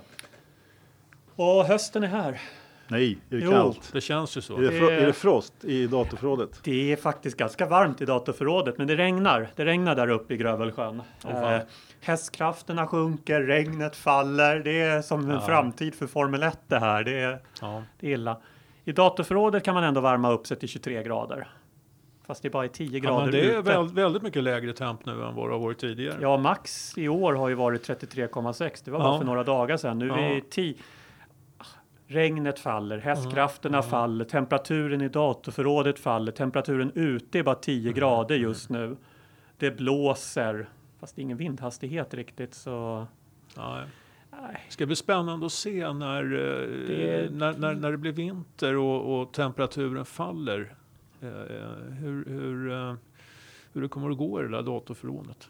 Och 1.37 1.65
hösten 1.65 2.03
är 2.03 2.07
här. 2.07 2.41
Nej, 2.89 3.19
är 3.31 3.37
det 3.37 3.45
Jo. 3.45 3.51
kallt? 3.51 3.91
det 3.93 4.01
känns 4.01 4.37
ju 4.37 4.41
så. 4.41 4.57
Är 4.57 4.61
det, 4.63 4.71
fro- 4.71 4.87
Det- 4.87 4.95
är 5.03 5.07
det 5.07 5.13
frost 5.13 5.65
i 5.65 5.87
datorförrådet? 5.87 6.61
Det 6.65 6.93
är 6.93 6.97
faktiskt 6.97 7.37
ganska 7.37 7.67
varmt 7.67 8.01
i 8.01 8.05
datorförrådet, 8.05 8.79
men 8.79 8.87
det 8.87 8.97
regnar. 8.97 9.51
Det 9.57 9.65
regnar 9.65 9.95
där 9.95 10.09
uppe 10.09 10.35
i 10.35 10.37
Grövelsjön. 10.37 11.03
fan. 11.19 11.55
eh, 11.55 11.61
hästkrafterna 12.01 12.87
sjunker, 12.87 13.41
regnet 13.43 13.97
faller. 13.97 14.59
Det 14.61 14.81
är 14.81 15.03
som 15.03 15.21
en 15.25 15.31
Ja. 15.31 15.41
framtid 15.41 15.95
för 15.95 16.07
Formel 16.07 16.43
1 16.43 16.59
det 16.69 16.79
här. 16.79 17.05
Det 17.05 17.21
är, 17.21 17.39
Ja. 17.61 17.83
det 18.01 18.07
är 18.07 18.11
illa. 18.11 18.37
I 18.85 18.93
datorförrådet 18.93 19.65
kan 19.65 19.75
man 19.75 19.85
ändå 19.85 20.01
värma 20.01 20.31
upp 20.33 20.47
sig 20.47 20.57
till 20.59 20.69
23 20.69 21.03
grader. 21.03 21.49
Fast 22.33 22.43
det 22.43 22.51
bara 22.51 22.65
är 22.65 22.69
10 22.69 22.89
Ja, 22.93 22.99
grader 23.01 23.23
men 23.23 23.31
det 23.33 23.41
är 23.41 23.59
ute. 23.61 23.61
väl, 23.73 23.89
väldigt 23.89 24.23
mycket 24.23 24.43
lägre 24.43 24.73
temp 24.73 25.07
nu 25.07 25.13
än 25.13 25.35
vad 25.35 25.49
det 25.49 25.53
har 25.55 25.59
varit 25.61 25.79
tidigare. 25.79 26.19
Ja, 26.21 26.37
max 26.37 26.99
i 26.99 27.09
år 27.09 27.35
har 27.35 27.49
ju 27.49 27.55
varit 27.55 27.83
33,6. 27.89 28.83
Det 28.85 28.91
var 28.91 28.99
bara 28.99 29.09
Ja. 29.15 29.19
för 29.19 29.25
några 29.25 29.45
dagar 29.45 29.77
sedan. 29.77 29.99
Nu 29.99 30.11
är 30.11 30.19
Ja. 30.29 30.35
vi 30.35 30.41
10. 30.51 30.75
Regnet 32.07 32.59
faller, 32.59 32.99
hästkrafterna 32.99 33.83
faller, 33.83 34.25
temperaturen 34.25 35.01
i 35.01 35.09
datorförrådet 35.09 35.99
faller, 35.99 36.33
temperaturen 36.33 36.93
ute 36.95 37.39
är 37.39 37.43
bara 37.43 37.55
10 37.55 37.93
grader 37.93 38.35
just 38.37 38.71
nu. 38.71 38.97
Det 39.59 39.71
blåser, 39.71 40.69
fast 41.01 41.17
det 41.17 41.21
är 41.21 41.25
ingen 41.25 41.37
vindhastighet 41.37 42.15
riktigt 42.15 42.55
så. 42.55 43.07
Ja, 43.57 43.79
Det 44.31 44.73
ska 44.73 44.87
bli 44.87 44.97
spännande 44.97 45.47
att 45.47 45.53
se 45.53 45.93
när, 45.93 46.23
eh, 46.25 46.87
Det- 46.89 47.29
när, 47.33 47.53
när, 47.59 47.75
när 47.75 47.91
det 47.91 47.99
blir 47.99 48.13
vinter 48.13 48.77
och, 48.77 49.21
och 49.21 49.33
temperaturen 49.33 50.05
faller. 50.05 50.75
Eh, 51.23 51.29
hur, 52.01 52.25
hur, 52.25 52.73
eh, 52.73 52.95
hur 53.73 53.83
det 53.83 53.89
kommer 53.89 54.11
att 54.11 54.19
gå 54.19 54.41
i 54.41 54.43
det 54.43 54.49
där 54.49 54.63
datorförrådet. 54.63 55.49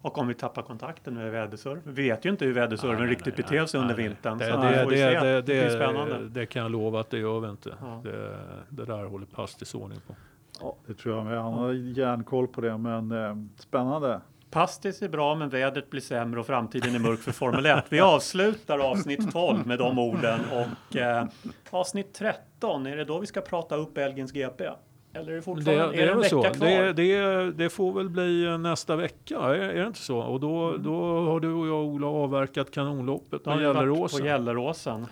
Och 0.00 0.18
om 0.18 0.28
vi 0.28 0.34
tappar 0.34 0.62
kontakten 0.62 1.14
med 1.14 1.32
väderserven. 1.32 1.82
Vi 1.84 1.92
vet 1.92 2.24
ju 2.24 2.30
inte 2.30 2.44
hur 2.44 2.54
Nej, 2.54 2.68
nej, 2.68 3.06
riktigt 3.06 3.26
nej, 3.26 3.36
beter 3.36 3.58
nej, 3.58 3.68
sig 3.68 3.80
under 3.80 3.94
vintern. 3.94 4.38
Det, 4.38 4.50
så 4.50 4.56
det, 4.56 4.86
vi 4.90 4.96
det, 4.96 5.20
det, 5.20 5.42
det 5.42 5.64
det, 5.64 5.70
spännande. 5.70 6.28
det 6.28 6.46
kan 6.46 6.62
jag 6.62 6.70
lova 6.70 7.00
att 7.00 7.10
det 7.10 7.18
gör 7.18 7.40
vi 7.40 7.48
inte. 7.48 7.74
Ja. 7.80 8.00
Det, 8.04 8.38
det 8.68 8.84
där 8.84 9.04
håller 9.04 9.26
pastis 9.26 9.74
ordning 9.74 10.00
på. 10.06 10.14
Ja, 10.60 10.76
det 10.86 10.94
tror 10.94 11.16
jag 11.16 11.24
med. 11.24 11.42
Han 11.42 11.52
har 11.52 11.72
järnkoll 11.72 12.48
på 12.48 12.60
det, 12.60 12.78
men 12.78 13.12
eh, 13.12 13.36
spännande. 13.58 14.20
Pastis 14.50 15.02
är 15.02 15.08
bra, 15.08 15.34
men 15.34 15.48
vädret 15.48 15.90
blir 15.90 16.00
sämre 16.00 16.40
och 16.40 16.46
framtiden 16.46 16.94
är 16.94 16.98
mörk 16.98 17.20
för 17.20 17.32
Formel 17.32 17.66
1. 17.66 17.84
Vi 17.88 18.00
avslutar 18.00 18.78
avsnitt 18.78 19.32
12 19.32 19.66
med 19.66 19.78
de 19.78 19.98
orden 19.98 20.40
och 20.52 20.96
eh, 20.96 21.26
avsnitt 21.70 22.14
13, 22.14 22.42
är 22.62 22.96
det 22.96 23.04
då 23.04 23.18
vi 23.18 23.26
ska 23.26 23.40
prata 23.40 23.76
upp 23.76 23.94
Belgiens 23.94 24.32
GP? 24.32 24.64
Eller 25.12 25.26
är 25.28 25.30
det 25.30 25.36
Det, 25.36 25.42
fortfarande 25.42 25.96
det 25.96 25.98
är 25.98 26.02
är 26.02 26.06
det 26.06 26.12
en 26.12 26.18
väl 26.20 26.30
så. 26.30 26.42
vecka 26.42 26.54
kvar? 26.54 26.68
Det, 26.68 26.92
det, 26.92 27.52
det 27.52 27.70
får 27.70 27.92
väl 27.92 28.08
bli 28.10 28.44
eh, 28.44 28.58
nästa 28.58 28.96
vecka, 28.96 29.38
är, 29.38 29.54
är 29.54 29.80
det 29.80 29.86
inte 29.86 29.98
så? 29.98 30.18
Och 30.18 30.40
då, 30.40 30.68
Mm. 30.68 30.82
då 30.82 31.20
har 31.30 31.40
du 31.40 31.52
och 31.52 31.66
jag 31.66 31.84
Ola 31.84 32.06
avverkat 32.06 32.70
kanonloppet 32.70 33.46
har 33.46 33.56
med 33.56 33.64
Gelleråsen. 33.64 34.20
på 34.20 34.26
Gelleråsen. 34.26 35.06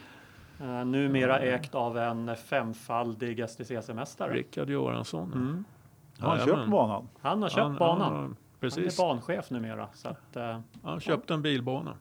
Uh, 0.61 0.85
numera 0.85 1.39
ägt 1.39 1.75
av 1.75 1.99
en 1.99 2.37
femfaldig 2.37 3.41
STCC-mästare. 3.49 4.33
Rickard 4.33 4.71
Göransson. 4.71 5.33
Mm. 5.33 5.65
Har 6.19 6.29
han 6.29 6.39
Jajamän. 6.39 6.57
köpt 6.63 6.71
banan? 6.71 7.09
Han 7.21 7.43
har 7.43 7.49
köpt 7.49 7.61
Han- 7.63 7.77
banan. 7.77 8.01
Han, 8.13 8.21
Han 8.23 8.37
precis. 8.61 8.99
är 8.99 9.03
banchef 9.03 9.51
numera. 9.51 9.89
Så 9.95 10.09
att, 10.09 10.37
eh, 10.37 10.61
Han 10.83 11.01
köpte 11.01 11.35
en 11.35 11.43
bilbana. 11.43 11.95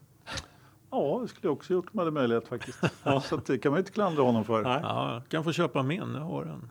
Ja, 0.94 1.20
det 1.22 1.28
skulle 1.28 1.48
jag 1.48 1.54
också 1.54 1.74
gjort 1.74 1.86
om 1.86 1.92
jag 1.94 2.00
hade 2.00 2.12
möjlighet 2.12 2.48
faktiskt. 2.48 2.80
Så 3.24 3.36
att 3.36 3.46
det 3.46 3.58
kan 3.58 3.72
man 3.72 3.78
ju 3.78 3.82
inte 3.82 3.92
klandra 3.92 4.24
honom 4.24 4.46
för. 4.46 4.62
nej. 4.64 4.80
Ja, 4.84 5.22
kan 5.30 5.44
få 5.44 5.52
köpa 5.52 5.84
min. 5.84 6.14
Jag 6.16 6.22
har 6.22 6.42
en 6.44 6.70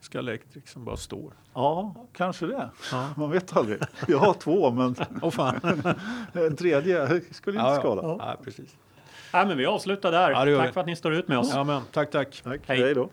Scalextric 0.00 0.70
som 0.70 0.84
bara 0.84 0.96
står. 0.96 1.32
Ja, 1.54 1.94
kanske 2.12 2.46
det. 2.46 2.70
Ja. 2.92 3.08
Man 3.16 3.30
vet 3.30 3.56
aldrig. 3.56 3.80
Jag 4.08 4.18
har 4.18 4.34
två, 4.34 4.70
men 4.70 4.96
Åh 5.22 5.30
fan. 5.30 5.60
en 6.32 6.56
tredje 6.56 7.20
skulle 7.30 7.60
inte 7.60 7.74
skada. 7.74 8.02
Ja, 8.02 8.36
precis. 8.44 8.76
nej, 9.32 9.46
men 9.46 9.56
vi 9.58 9.66
avslutar 9.66 10.12
där. 10.12 10.30
Ja, 10.30 10.36
Tack 10.58 10.68
vi. 10.68 10.72
för 10.72 10.80
att 10.80 10.86
ni 10.86 10.96
står 10.96 11.14
ut 11.14 11.28
med 11.28 11.38
oss. 11.38 11.50
Ja, 11.54 11.64
men, 11.64 11.82
tack, 11.92 12.10
tack. 12.10 12.40
Tack, 12.44 12.60
Hej. 12.66 12.78
hej 12.80 12.94
då. 12.94 13.08